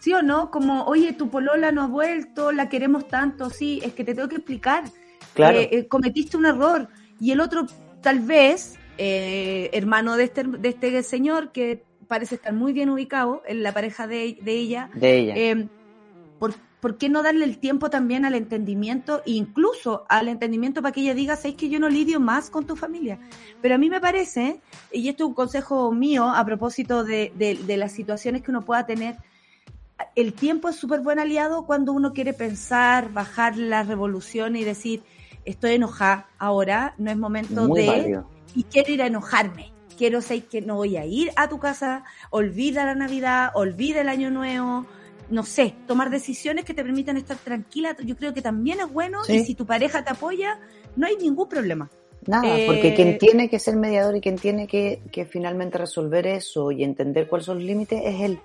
¿Sí 0.00 0.12
o 0.12 0.22
no? 0.22 0.50
Como, 0.50 0.84
oye, 0.84 1.12
tu 1.12 1.30
polola 1.30 1.72
no 1.72 1.82
ha 1.82 1.86
vuelto, 1.86 2.52
la 2.52 2.68
queremos 2.68 3.08
tanto, 3.08 3.48
sí, 3.50 3.80
es 3.82 3.94
que 3.94 4.04
te 4.04 4.14
tengo 4.14 4.28
que 4.28 4.36
explicar. 4.36 4.84
Claro. 5.32 5.58
Eh, 5.58 5.68
eh, 5.72 5.88
cometiste 5.88 6.36
un 6.36 6.46
error. 6.46 6.88
Y 7.20 7.30
el 7.30 7.40
otro, 7.40 7.66
tal 8.02 8.20
vez, 8.20 8.74
eh, 8.98 9.70
hermano 9.72 10.16
de 10.16 10.24
este, 10.24 10.44
de 10.44 10.68
este 10.68 11.02
señor, 11.02 11.52
que 11.52 11.84
parece 12.06 12.34
estar 12.34 12.52
muy 12.52 12.72
bien 12.72 12.90
ubicado 12.90 13.42
en 13.46 13.62
la 13.62 13.72
pareja 13.72 14.06
de, 14.06 14.38
de 14.42 14.52
ella, 14.52 14.90
de 14.94 15.18
ella. 15.18 15.34
eh, 15.36 15.68
¿por, 16.38 16.54
por 16.84 16.98
qué 16.98 17.08
no 17.08 17.22
darle 17.22 17.46
el 17.46 17.56
tiempo 17.56 17.88
también 17.88 18.26
al 18.26 18.34
entendimiento, 18.34 19.22
incluso 19.24 20.04
al 20.10 20.28
entendimiento 20.28 20.82
para 20.82 20.92
que 20.92 21.00
ella 21.00 21.14
diga, 21.14 21.34
sabes 21.34 21.56
que 21.56 21.70
yo 21.70 21.80
no 21.80 21.88
lidio 21.88 22.20
más 22.20 22.50
con 22.50 22.66
tu 22.66 22.76
familia? 22.76 23.18
Pero 23.62 23.76
a 23.76 23.78
mí 23.78 23.88
me 23.88 24.02
parece, 24.02 24.60
y 24.92 25.08
esto 25.08 25.24
es 25.24 25.28
un 25.28 25.34
consejo 25.34 25.90
mío 25.92 26.28
a 26.28 26.44
propósito 26.44 27.02
de, 27.02 27.32
de- 27.36 27.54
de 27.54 27.76
las 27.78 27.92
situaciones 27.92 28.42
que 28.42 28.50
uno 28.50 28.66
pueda 28.66 28.84
tener, 28.84 29.16
el 30.14 30.34
tiempo 30.34 30.68
es 30.68 30.76
súper 30.76 31.00
buen 31.00 31.18
aliado 31.18 31.64
cuando 31.64 31.92
uno 31.94 32.12
quiere 32.12 32.34
pensar, 32.34 33.10
bajar 33.14 33.56
la 33.56 33.82
revolución 33.82 34.54
y 34.54 34.62
decir, 34.64 35.02
estoy 35.46 35.76
enojada 35.76 36.26
ahora, 36.38 36.92
no 36.98 37.10
es 37.10 37.16
momento 37.16 37.66
Muy 37.66 37.80
de 37.80 37.86
válido. 37.86 38.30
y 38.54 38.64
quiero 38.64 38.92
ir 38.92 39.00
a 39.02 39.06
enojarme. 39.06 39.72
Quiero 39.96 40.20
ser 40.20 40.42
que 40.44 40.60
no 40.60 40.74
voy 40.74 40.98
a 40.98 41.06
ir 41.06 41.30
a 41.36 41.48
tu 41.48 41.58
casa, 41.58 42.04
olvida 42.28 42.84
la 42.84 42.94
Navidad, 42.94 43.52
olvida 43.54 44.02
el 44.02 44.08
Año 44.10 44.30
Nuevo, 44.30 44.84
no 45.30 45.42
sé, 45.44 45.74
tomar 45.86 46.10
decisiones 46.10 46.64
que 46.64 46.74
te 46.74 46.82
permitan 46.82 47.16
estar 47.16 47.36
tranquila. 47.36 47.96
Yo 48.04 48.16
creo 48.16 48.34
que 48.34 48.42
también 48.42 48.80
es 48.80 48.92
bueno 48.92 49.22
Sí. 49.24 49.36
y 49.36 49.44
si 49.44 49.54
tu 49.54 49.66
pareja 49.66 50.04
te 50.04 50.10
apoya, 50.10 50.58
no 50.96 51.06
hay 51.06 51.16
ningún 51.16 51.48
problema. 51.48 51.90
Nada, 52.26 52.58
Eh, 52.58 52.64
porque 52.66 52.94
quien 52.94 53.18
tiene 53.18 53.50
que 53.50 53.58
ser 53.58 53.76
mediador 53.76 54.16
y 54.16 54.20
quien 54.20 54.36
tiene 54.36 54.66
que, 54.66 55.02
que 55.12 55.26
finalmente 55.26 55.76
resolver 55.76 56.26
eso 56.26 56.70
y 56.72 56.82
entender 56.82 57.28
cuáles 57.28 57.46
son 57.46 57.58
los 57.58 57.64
límites 57.66 58.00
es 58.04 58.20
él. 58.22 58.38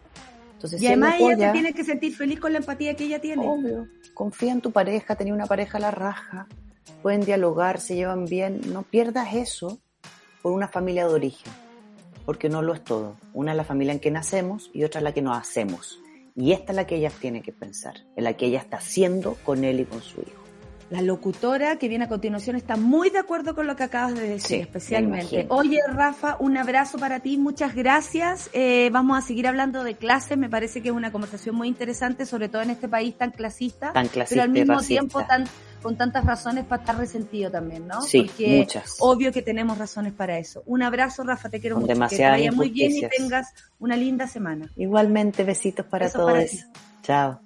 Entonces, 0.56 0.82
Y 0.82 0.86
si 0.86 0.88
él 0.88 0.92
además 1.04 1.16
ella 1.16 1.26
apoya, 1.34 1.48
te 1.48 1.54
tiene 1.54 1.74
que 1.74 1.84
sentir 1.86 2.14
feliz 2.16 2.40
con 2.40 2.52
la 2.52 2.60
empatía 2.60 2.94
que 2.96 3.06
ella 3.06 3.20
tiene. 3.22 3.48
Obvio. 3.48 3.88
Confía 4.14 4.52
en 4.52 4.60
tu 4.60 4.72
pareja, 4.72 5.16
tenía 5.16 5.34
una 5.34 5.46
pareja 5.46 5.78
a 5.78 5.82
la 5.82 5.92
raja, 5.92 6.48
pueden 7.02 7.22
dialogar, 7.22 7.80
se 7.80 7.96
llevan 7.96 8.26
bien. 8.26 8.60
No 8.74 8.84
pierdas 8.84 9.34
eso 9.34 9.80
por 10.42 10.52
una 10.52 10.68
familia 10.68 11.08
de 11.08 11.14
origen, 11.14 11.54
porque 12.26 12.50
no 12.50 12.62
lo 12.62 12.74
es 12.74 12.84
todo. 12.84 13.16
Una 13.34 13.52
es 13.52 13.58
la 13.58 13.64
familia 13.64 13.94
en 13.94 14.00
que 14.02 14.12
nacemos 14.12 14.70
y 14.74 14.84
otra 14.84 15.00
es 15.00 15.04
la 15.06 15.14
que 15.14 15.22
nos 15.22 15.38
hacemos. 15.38 16.02
Y 16.40 16.54
esta 16.54 16.72
es 16.72 16.76
la 16.78 16.88
que 16.88 16.96
ella 16.96 17.12
tiene 17.20 17.42
que 17.42 17.52
pensar, 17.52 17.96
en 18.16 18.24
la 18.24 18.38
que 18.38 18.46
ella 18.46 18.60
está 18.60 18.78
haciendo 18.78 19.36
con 19.44 19.66
él 19.66 19.82
y 19.82 19.86
con 19.86 20.02
su 20.02 20.22
hijo. 20.22 20.49
La 20.90 21.02
locutora 21.04 21.76
que 21.78 21.88
viene 21.88 22.06
a 22.06 22.08
continuación 22.08 22.56
está 22.56 22.76
muy 22.76 23.12
de 23.12 23.20
acuerdo 23.20 23.54
con 23.54 23.68
lo 23.68 23.76
que 23.76 23.84
acabas 23.84 24.16
de 24.16 24.22
decir, 24.28 24.48
Sí, 24.48 24.56
especialmente. 24.56 25.46
Oye, 25.50 25.78
Rafa, 25.88 26.36
un 26.40 26.58
abrazo 26.58 26.98
para 26.98 27.20
ti, 27.20 27.38
muchas 27.38 27.76
gracias. 27.76 28.50
Eh, 28.54 28.90
vamos 28.92 29.18
a 29.18 29.22
seguir 29.22 29.48
hablando 29.48 29.84
de 29.84 29.96
clases, 29.96 30.36
me 30.38 30.50
parece 30.50 30.82
que 30.82 30.90
es 30.90 30.96
una 30.96 31.12
conversación 31.12 31.56
muy 31.56 31.68
interesante, 31.68 32.26
sobre 32.26 32.50
todo 32.50 32.64
en 32.64 32.72
este 32.72 32.88
país 32.88 33.16
tan 33.16 33.30
clasista, 33.30 33.94
Tan 33.94 34.08
clasista 34.08 34.34
pero 34.34 34.44
al 34.44 34.50
mismo 34.50 34.74
racista. 34.74 34.94
tiempo 35.00 35.24
tan, 35.26 35.44
con 35.84 35.96
tantas 35.96 36.26
razones 36.26 36.66
para 36.66 36.82
estar 36.82 36.98
resentido 36.98 37.52
también, 37.52 37.88
¿no? 37.88 38.02
Sí, 38.02 38.24
Porque 38.24 38.58
muchas. 38.58 38.96
obvio 39.00 39.32
que 39.32 39.44
tenemos 39.44 39.78
razones 39.78 40.14
para 40.14 40.40
eso. 40.40 40.64
Un 40.66 40.82
abrazo, 40.82 41.24
Rafa, 41.24 41.50
te 41.50 41.60
quiero 41.60 41.76
Con 41.76 41.84
mucho. 41.84 42.08
Que 42.10 42.16
te 42.18 42.24
vaya 42.28 42.52
muy 42.52 42.70
bien 42.70 42.92
y 42.98 43.08
tengas 43.08 43.54
una 43.80 43.96
linda 43.96 44.26
semana. 44.28 44.68
Igualmente, 44.76 45.44
besitos 45.44 45.86
para 45.86 46.12
todos. 46.12 46.66
Chao. 47.04 47.40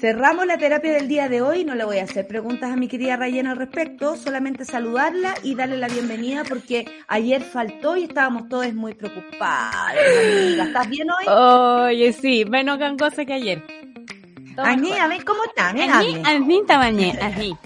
Cerramos 0.00 0.46
la 0.46 0.58
terapia 0.58 0.92
del 0.92 1.08
día 1.08 1.28
de 1.28 1.40
hoy. 1.40 1.64
No 1.64 1.74
le 1.74 1.84
voy 1.84 1.98
a 1.98 2.04
hacer 2.04 2.26
preguntas 2.26 2.70
a 2.70 2.76
mi 2.76 2.86
querida 2.88 3.16
Rayena 3.16 3.52
al 3.52 3.56
respecto, 3.56 4.16
solamente 4.16 4.64
saludarla 4.64 5.34
y 5.42 5.54
darle 5.54 5.78
la 5.78 5.88
bienvenida 5.88 6.42
porque 6.46 6.86
ayer 7.08 7.42
faltó 7.42 7.96
y 7.96 8.04
estábamos 8.04 8.48
todos 8.48 8.72
muy 8.74 8.94
preocupados. 8.94 9.74
Amiga, 9.96 10.64
¿estás 10.64 10.88
bien 10.88 11.08
hoy? 11.10 11.26
Oye, 11.32 12.12
sí, 12.12 12.44
menos 12.44 12.78
gangosa 12.78 13.24
que 13.24 13.32
ayer. 13.34 13.62
Aní, 14.58 14.92
a 14.92 15.06
ver 15.06 15.24
cómo 15.24 15.40
está, 15.44 15.68
Aní, 15.70 15.82
amiga. 15.82 16.28
aní, 16.28 16.62
tamañé, 16.66 17.18
aní. 17.20 17.56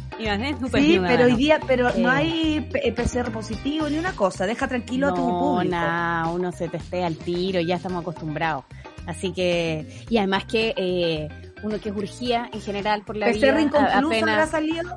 Sí, 0.74 1.00
pero 1.06 1.24
hoy 1.24 1.34
día, 1.34 1.58
pero 1.66 1.88
Eh. 1.88 1.94
no 1.96 2.10
hay 2.10 2.60
PCR 2.70 3.30
positivo 3.32 3.88
ni 3.88 3.96
una 3.98 4.12
cosa. 4.12 4.44
Deja 4.46 4.68
tranquilo 4.68 5.08
a 5.08 5.14
tu 5.14 5.20
No, 5.26 5.38
público. 5.40 5.70
nada, 5.74 6.28
uno 6.30 6.52
se 6.52 6.68
testea 6.68 7.06
al 7.06 7.16
tiro, 7.16 7.60
ya 7.60 7.76
estamos 7.76 8.02
acostumbrados. 8.02 8.64
Así 9.06 9.32
que, 9.32 9.86
y 10.10 10.18
además 10.18 10.44
que 10.44 10.74
eh, 10.76 11.28
uno 11.62 11.80
que 11.80 11.88
es 11.90 11.96
urgía 11.96 12.48
en 12.52 12.60
general 12.60 13.02
por 13.04 13.16
la 13.16 13.28
vida, 13.28 13.60
inconcluso 13.60 14.16
habrá 14.30 14.46
salido. 14.46 14.94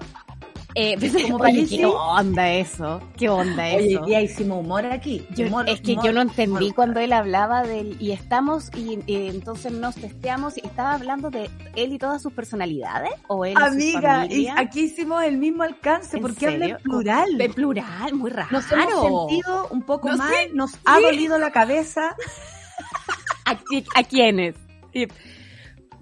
Eh, 0.76 0.98
como 1.30 1.44
oye. 1.44 1.68
¿qué 1.68 1.86
onda 1.86 2.50
eso? 2.52 3.00
¿Qué 3.16 3.30
onda 3.30 3.64
Oye, 3.76 3.94
eso? 3.94 4.08
ya 4.08 4.22
hicimos 4.22 4.60
humor 4.66 4.84
aquí. 4.88 5.24
Yo- 5.36 5.46
Humor, 5.46 5.70
es 5.70 5.82
que 5.82 5.92
humor, 5.92 6.06
yo 6.06 6.14
no 6.14 6.22
entendí 6.22 6.64
humor. 6.64 6.74
cuando 6.76 7.00
él 7.00 7.14
hablaba 7.14 7.62
del 7.62 7.96
y 8.02 8.12
estamos 8.12 8.72
y, 8.76 8.98
y 9.06 9.28
entonces 9.28 9.72
nos 9.72 9.94
testeamos 9.94 10.58
y 10.58 10.62
estaba 10.66 10.94
hablando 10.96 11.30
de 11.30 11.52
él 11.76 11.94
y 11.94 12.00
todas 12.00 12.24
sus 12.24 12.34
personalidades 12.34 13.12
o 13.28 13.46
él 13.46 13.54
y 13.54 13.56
su 13.58 13.64
Amiga, 13.64 14.26
y 14.26 14.48
aquí 14.48 14.86
hicimos 14.86 15.24
el 15.24 15.38
mismo 15.38 15.62
alcance. 15.62 16.16
¿En 16.18 16.24
¿Por 16.24 16.34
qué 16.36 16.48
habla 16.48 16.66
en 16.66 16.78
plural? 16.78 17.38
de 17.38 17.50
plural, 17.50 18.14
muy 18.16 18.32
raro. 18.32 18.50
Nos 18.50 18.72
hemos 18.72 19.28
sentido 19.28 19.68
un 19.70 19.84
poco 19.84 20.10
No 20.10 20.18
mal, 20.18 20.34
sé. 20.34 20.50
nos 20.56 20.72
ha 20.86 21.00
dolido 21.00 21.38
la 21.38 21.52
cabeza. 21.52 22.16
¿A, 23.46 23.52
a 23.96 24.04
quiénes? 24.04 24.56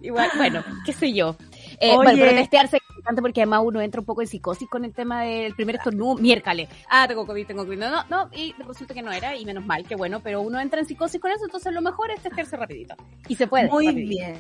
Igual, 0.02 0.30
bueno, 0.38 0.64
qué 0.86 0.94
sé 0.94 1.14
yo. 1.14 1.36
Eh, 1.80 1.90
Oye. 1.90 1.96
bueno, 1.96 2.12
pero 2.20 2.32
testearse 2.38 2.78
es 2.78 2.84
importante 2.90 3.22
porque 3.22 3.42
además 3.42 3.62
uno 3.64 3.82
entra 3.82 4.02
un 4.02 4.06
poco 4.06 4.22
en 4.22 4.28
psicosis 4.28 4.68
con 4.70 4.86
el 4.86 4.94
tema 4.94 5.24
del 5.24 5.54
primer 5.56 5.76
estornudo, 5.76 6.16
miércoles. 6.16 6.70
Ah, 6.90 7.08
tengo 7.08 7.26
COVID, 7.26 7.48
tengo 7.48 7.66
COVID. 7.66 7.78
No, 7.78 7.90
no, 7.90 8.04
no, 8.10 8.30
y 8.34 8.54
resulta 8.68 8.94
que 8.94 9.02
no 9.02 9.12
era, 9.12 9.36
y 9.36 9.46
menos 9.46 9.66
mal, 9.66 9.86
que 9.86 9.96
bueno, 9.96 10.20
pero 10.22 10.42
uno 10.42 10.60
entra 10.60 10.80
en 10.80 10.86
psicosis 10.86 11.20
con 11.20 11.32
eso, 11.32 11.46
entonces 11.46 11.74
lo 11.74 11.82
mejor 11.82 12.12
es 12.12 12.22
testearse 12.22 12.58
rapidito. 12.58 12.96
Y 13.28 13.36
se 13.36 13.48
puede. 13.48 13.70
Muy 13.70 13.88
rapidito. 13.88 14.10
bien. 14.10 14.36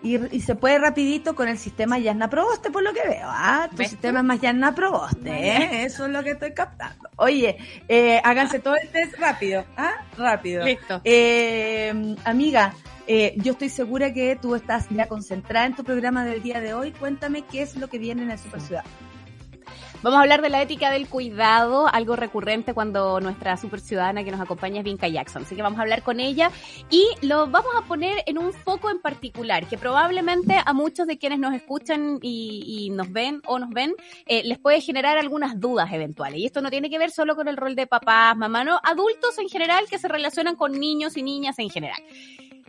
Y, 0.00 0.36
y 0.36 0.40
se 0.40 0.54
puede 0.54 0.78
rapidito 0.78 1.34
con 1.34 1.48
el 1.48 1.58
sistema 1.58 1.98
Yarna 1.98 2.30
Proboste, 2.30 2.70
por 2.70 2.84
lo 2.84 2.92
que 2.92 3.02
veo. 3.02 3.26
Ah, 3.26 3.66
tu 3.70 3.78
¿Ves 3.78 3.90
sistema 3.90 4.20
es 4.20 4.24
más 4.24 4.40
Yarna 4.40 4.72
Proboste, 4.74 5.28
¿eh? 5.30 5.84
Eso 5.84 6.06
es 6.06 6.12
lo 6.12 6.22
que 6.22 6.30
estoy 6.32 6.52
captando. 6.52 7.08
Oye, 7.16 7.56
eh, 7.88 8.20
háganse 8.22 8.60
todo 8.60 8.76
el 8.76 8.88
test 8.90 9.18
rápido, 9.18 9.64
¿ah? 9.76 9.94
Rápido. 10.16 10.64
Listo. 10.64 11.00
Eh, 11.02 12.14
amiga, 12.24 12.74
eh, 13.08 13.34
yo 13.38 13.52
estoy 13.52 13.70
segura 13.70 14.12
que 14.12 14.36
tú 14.36 14.54
estás 14.54 14.86
ya 14.90 15.08
concentrada 15.08 15.66
en 15.66 15.74
tu 15.74 15.82
programa 15.82 16.24
del 16.24 16.42
día 16.42 16.60
de 16.60 16.74
hoy. 16.74 16.92
Cuéntame 16.92 17.42
qué 17.42 17.62
es 17.62 17.74
lo 17.76 17.88
que 17.88 17.98
viene 17.98 18.22
en 18.22 18.30
el 18.30 18.38
Super 18.38 18.60
Ciudad. 18.60 18.84
Vamos 20.00 20.18
a 20.18 20.22
hablar 20.22 20.42
de 20.42 20.48
la 20.48 20.62
ética 20.62 20.92
del 20.92 21.08
cuidado, 21.08 21.88
algo 21.92 22.14
recurrente 22.14 22.72
cuando 22.72 23.18
nuestra 23.18 23.56
super 23.56 23.80
ciudadana 23.80 24.22
que 24.22 24.30
nos 24.30 24.40
acompaña 24.40 24.78
es 24.78 24.84
Vinca 24.84 25.08
Jackson. 25.08 25.42
Así 25.42 25.56
que 25.56 25.62
vamos 25.62 25.80
a 25.80 25.82
hablar 25.82 26.04
con 26.04 26.20
ella 26.20 26.52
y 26.88 27.04
lo 27.22 27.48
vamos 27.48 27.72
a 27.76 27.82
poner 27.82 28.22
en 28.26 28.38
un 28.38 28.52
foco 28.52 28.90
en 28.90 29.00
particular, 29.00 29.66
que 29.66 29.76
probablemente 29.76 30.54
a 30.64 30.72
muchos 30.72 31.08
de 31.08 31.18
quienes 31.18 31.40
nos 31.40 31.52
escuchan 31.52 32.20
y, 32.22 32.90
nos 32.92 33.10
ven 33.10 33.42
o 33.46 33.58
nos 33.58 33.70
ven, 33.70 33.92
eh, 34.26 34.42
les 34.44 34.58
puede 34.58 34.80
generar 34.80 35.18
algunas 35.18 35.58
dudas 35.58 35.92
eventuales. 35.92 36.38
Y 36.38 36.46
esto 36.46 36.62
no 36.62 36.70
tiene 36.70 36.90
que 36.90 36.98
ver 36.98 37.10
solo 37.10 37.34
con 37.34 37.48
el 37.48 37.56
rol 37.56 37.74
de 37.74 37.88
papás, 37.88 38.36
mamá, 38.36 38.62
no, 38.62 38.78
adultos 38.84 39.36
en 39.38 39.48
general 39.48 39.86
que 39.90 39.98
se 39.98 40.06
relacionan 40.06 40.54
con 40.54 40.78
niños 40.78 41.16
y 41.16 41.24
niñas 41.24 41.58
en 41.58 41.70
general. 41.70 42.00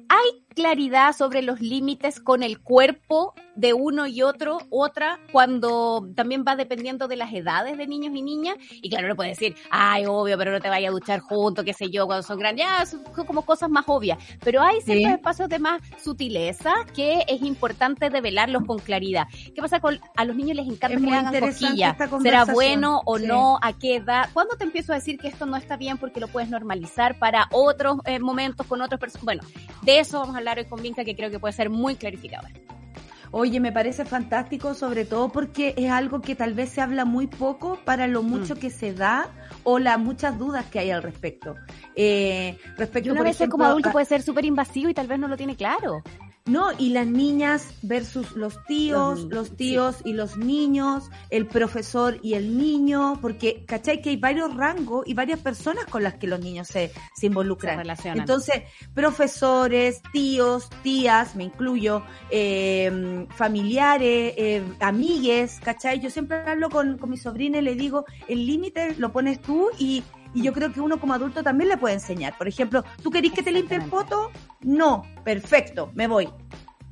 ¿Hay 0.09 0.43
claridad 0.55 1.15
sobre 1.15 1.43
los 1.43 1.61
límites 1.61 2.19
con 2.19 2.43
el 2.43 2.59
cuerpo 2.59 3.33
de 3.55 3.73
uno 3.73 4.07
y 4.07 4.23
otro, 4.23 4.57
otra, 4.69 5.19
cuando 5.31 6.09
también 6.15 6.43
va 6.47 6.55
dependiendo 6.55 7.07
de 7.07 7.15
las 7.15 7.31
edades 7.31 7.77
de 7.77 7.87
niños 7.87 8.15
y 8.15 8.23
niñas? 8.23 8.55
Y 8.71 8.89
claro, 8.89 9.07
no 9.07 9.15
puede 9.15 9.29
decir, 9.29 9.55
ay, 9.69 10.05
obvio, 10.07 10.37
pero 10.37 10.51
no 10.51 10.59
te 10.59 10.69
vayas 10.69 10.89
a 10.89 10.93
duchar 10.93 11.19
juntos, 11.19 11.63
qué 11.63 11.73
sé 11.73 11.89
yo, 11.89 12.07
cuando 12.07 12.23
son 12.23 12.39
grandes, 12.39 12.65
ya, 12.65 12.85
son 12.85 13.03
como 13.25 13.43
cosas 13.43 13.69
más 13.69 13.85
obvias. 13.87 14.17
Pero 14.43 14.61
hay 14.61 14.81
ciertos 14.81 15.13
espacios 15.13 15.47
de 15.47 15.59
más 15.59 15.81
sutileza 16.03 16.73
que 16.95 17.23
es 17.27 17.41
importante 17.43 18.09
develarlos 18.09 18.63
con 18.65 18.79
claridad. 18.79 19.27
¿Qué 19.53 19.61
pasa 19.61 19.79
con, 19.79 19.99
a 20.15 20.25
los 20.25 20.35
niños 20.35 20.57
les 20.57 20.67
encanta 20.67 20.97
que 20.97 21.05
le 21.05 21.15
hagan 21.15 21.39
cosquillas? 21.39 21.97
¿Será 22.23 22.45
bueno 22.45 23.01
o 23.05 23.19
no? 23.19 23.59
¿A 23.61 23.73
qué 23.73 23.97
edad? 23.97 24.29
¿Cuándo 24.33 24.55
te 24.57 24.63
empiezo 24.63 24.93
a 24.93 24.95
decir 24.95 25.19
que 25.19 25.27
esto 25.27 25.45
no 25.45 25.55
está 25.55 25.77
bien 25.77 25.97
porque 25.97 26.19
lo 26.19 26.27
puedes 26.27 26.49
normalizar 26.49 27.19
para 27.19 27.47
otros 27.51 27.97
eh, 28.05 28.19
momentos 28.19 28.65
con 28.65 28.81
otras 28.81 28.99
personas? 28.99 29.23
Bueno, 29.23 29.43
de 29.83 29.98
eso 29.99 30.19
vamos 30.19 30.35
a 30.35 30.39
hablar 30.39 30.57
hoy 30.57 30.65
con 30.65 30.81
Vinca, 30.81 31.03
que 31.03 31.15
creo 31.15 31.29
que 31.29 31.39
puede 31.39 31.53
ser 31.53 31.69
muy 31.69 31.95
clarificador. 31.95 32.51
Oye, 33.31 33.59
me 33.59 33.71
parece 33.71 34.05
fantástico, 34.05 34.73
sobre 34.73 35.05
todo 35.05 35.29
porque 35.29 35.75
es 35.77 35.91
algo 35.91 36.19
que 36.19 36.35
tal 36.35 36.55
vez 36.55 36.69
se 36.69 36.81
habla 36.81 37.05
muy 37.05 37.27
poco 37.27 37.77
para 37.85 38.07
lo 38.07 38.23
mucho 38.23 38.55
mm. 38.55 38.57
que 38.57 38.69
se 38.71 38.93
da 38.93 39.29
o 39.63 39.77
las 39.77 39.99
muchas 39.99 40.39
dudas 40.39 40.65
que 40.65 40.79
hay 40.79 40.89
al 40.89 41.03
respecto. 41.03 41.55
Eh, 41.95 42.57
respecto, 42.75 43.11
una 43.11 43.21
vez 43.21 43.37
como 43.47 43.65
adulto 43.65 43.91
puede 43.91 44.07
ser 44.07 44.23
súper 44.23 44.45
invasivo 44.45 44.89
y 44.89 44.95
tal 44.95 45.07
vez 45.07 45.19
no 45.19 45.27
lo 45.27 45.37
tiene 45.37 45.55
claro. 45.55 46.01
No, 46.49 46.71
y 46.77 46.89
las 46.89 47.05
niñas 47.05 47.67
versus 47.83 48.35
los 48.35 48.63
tíos, 48.65 49.25
los, 49.29 49.55
tíos 49.55 49.97
y 50.03 50.13
los 50.13 50.37
niños, 50.37 51.09
el 51.29 51.45
profesor 51.45 52.19
y 52.23 52.33
el 52.33 52.57
niño, 52.57 53.19
porque, 53.21 53.63
¿cachai? 53.65 54.01
Que 54.01 54.09
hay 54.09 54.17
varios 54.17 54.55
rangos 54.55 55.07
y 55.07 55.13
varias 55.13 55.39
personas 55.39 55.85
con 55.85 56.03
las 56.03 56.15
que 56.15 56.27
los 56.27 56.39
niños 56.39 56.67
se, 56.67 56.91
se 57.15 57.27
involucran. 57.27 57.87
Entonces, 58.03 58.63
profesores, 58.93 60.01
tíos, 60.11 60.69
tías, 60.81 61.35
me 61.35 61.43
incluyo, 61.43 62.03
eh, 62.31 63.27
familiares, 63.29 64.33
eh, 64.35 64.63
amigues, 64.79 65.59
¿cachai? 65.63 65.99
Yo 65.99 66.09
siempre 66.09 66.37
hablo 66.49 66.69
con, 66.69 66.97
con 66.97 67.09
mi 67.09 67.17
sobrina 67.17 67.59
y 67.59 67.61
le 67.61 67.75
digo, 67.75 68.05
el 68.27 68.45
límite 68.45 68.95
lo 68.95 69.11
pones 69.11 69.39
tú 69.41 69.69
y 69.77 70.03
y 70.33 70.43
yo 70.43 70.53
creo 70.53 70.71
que 70.71 70.81
uno 70.81 70.99
como 70.99 71.13
adulto 71.13 71.43
también 71.43 71.69
le 71.69 71.77
puede 71.77 71.95
enseñar. 71.95 72.37
Por 72.37 72.47
ejemplo, 72.47 72.83
¿tú 73.01 73.09
querís 73.09 73.33
que 73.33 73.43
te 73.43 73.51
limpie 73.51 73.77
el 73.77 73.85
poto? 73.85 74.31
No, 74.61 75.03
perfecto, 75.23 75.91
me 75.93 76.07
voy. 76.07 76.29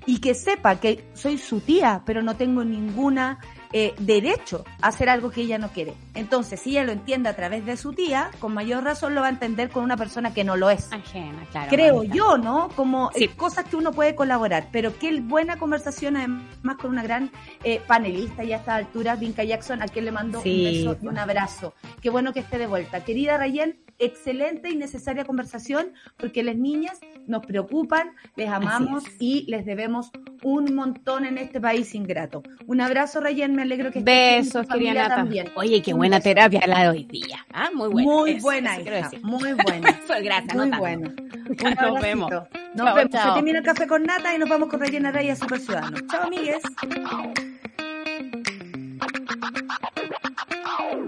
Y 0.05 0.19
que 0.19 0.34
sepa 0.34 0.80
que 0.80 1.09
soy 1.14 1.38
su 1.38 1.59
tía, 1.59 2.03
pero 2.05 2.22
no 2.23 2.35
tengo 2.35 2.64
ninguna 2.64 3.39
eh, 3.73 3.94
derecho 3.99 4.64
a 4.81 4.88
hacer 4.88 5.10
algo 5.10 5.30
que 5.31 5.41
ella 5.41 5.57
no 5.57 5.69
quiere. 5.69 5.94
Entonces, 6.14 6.60
si 6.60 6.72
ella 6.72 6.85
lo 6.85 6.91
entiende 6.91 7.30
a 7.30 7.35
través 7.35 7.65
de 7.65 7.77
su 7.77 7.94
tía, 7.94 8.31
con 8.39 8.53
mayor 8.53 8.84
razón 8.84 9.15
lo 9.15 9.22
va 9.22 9.27
a 9.27 9.31
entender 9.31 9.69
con 9.69 9.84
una 9.84 9.98
persona 9.98 10.34
que 10.34 10.44
no 10.44 10.56
lo 10.56 10.69
es. 10.69 10.91
Ajena, 10.91 11.45
claro. 11.52 11.69
Creo 11.69 12.03
yo, 12.03 12.38
¿no? 12.38 12.69
Como 12.76 13.11
eh, 13.15 13.30
cosas 13.30 13.65
que 13.65 13.76
uno 13.76 13.91
puede 13.91 14.15
colaborar, 14.15 14.69
pero 14.72 14.98
qué 14.98 15.19
buena 15.19 15.57
conversación 15.57 16.18
además 16.18 16.77
con 16.81 16.91
una 16.91 17.03
gran 17.03 17.31
eh, 17.64 17.81
panelista 17.85 18.44
y 18.44 18.53
a 18.53 18.57
esta 18.57 18.76
altura, 18.76 19.15
Vinca 19.15 19.44
Jackson, 19.44 19.81
a 19.81 19.88
quien 19.88 20.06
le 20.06 20.11
mando 20.11 20.39
un 20.39 20.44
beso 20.44 20.98
y 21.02 21.07
un 21.07 21.18
abrazo. 21.18 21.73
Qué 22.02 22.10
bueno 22.10 22.34
que 22.34 22.39
esté 22.39 22.57
de 22.57 22.68
vuelta. 22.68 23.03
Querida 23.03 23.38
Rayen, 23.38 23.80
excelente 23.99 24.69
y 24.69 24.76
necesaria 24.76 25.26
conversación 25.26 25.94
porque 26.18 26.44
las 26.44 26.56
niñas 26.56 26.99
nos 27.26 27.45
preocupan, 27.45 28.11
les 28.35 28.49
amamos 28.49 29.03
y 29.19 29.45
les 29.49 29.65
debemos 29.65 30.11
un 30.48 30.74
montón 30.76 31.26
en 31.26 31.38
este 31.38 31.60
país 31.60 31.94
ingrato. 31.94 32.41
Un 32.68 32.80
abrazo, 32.80 33.19
Rayen, 33.19 33.53
me 33.53 33.64
alegro 33.64 33.91
que 33.91 33.99
estés 33.99 34.45
Besos, 34.45 34.65
querida 34.65 35.10
también. 35.10 35.49
Oye, 35.56 35.82
qué 35.82 35.94
buena 35.94 36.22
terapia 36.22 36.61
la 36.65 36.84
de 36.84 36.90
hoy 36.90 37.03
día. 37.03 37.45
Ah, 37.52 37.69
muy 37.74 37.90
buena. 37.90 38.10
Muy 38.10 38.40
buena, 38.40 38.80
hija, 38.80 39.10
muy 39.24 39.53
buena. 39.53 39.99
Gracias, 40.24 40.56
muy 40.56 40.69
buena. 40.69 41.14
nos 41.82 42.02
vemos. 42.02 42.32
Nos 42.74 42.95
vemos. 42.95 43.11
Se 43.11 43.32
termina 43.34 43.60
el 43.60 43.65
café 43.65 43.88
con 43.88 44.03
nata 44.03 44.34
y 44.34 44.38
nos 44.38 44.48
vamos 44.48 44.69
con 44.69 44.80
Rayen 44.80 45.06
Araya 45.06 45.36
Super 45.36 45.60
Ciudadano. 45.60 45.98
Chao, 46.10 46.24
amigues. 46.24 46.61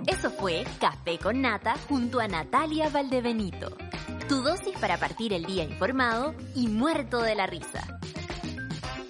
Eso 0.06 0.32
fue 0.32 0.66
Café 0.82 1.18
con 1.18 1.42
Nata 1.42 1.76
junto 1.88 2.20
a 2.20 2.28
Natalia 2.28 2.90
Valdebenito. 2.90 3.78
Tu 4.28 4.42
dosis 4.42 4.78
para 4.80 4.98
partir 4.98 5.32
el 5.32 5.46
día 5.46 5.64
informado 5.64 6.36
y 6.56 6.68
muerto 6.68 7.22
de 7.22 7.36
la 7.36 7.48
risa. 7.48 8.00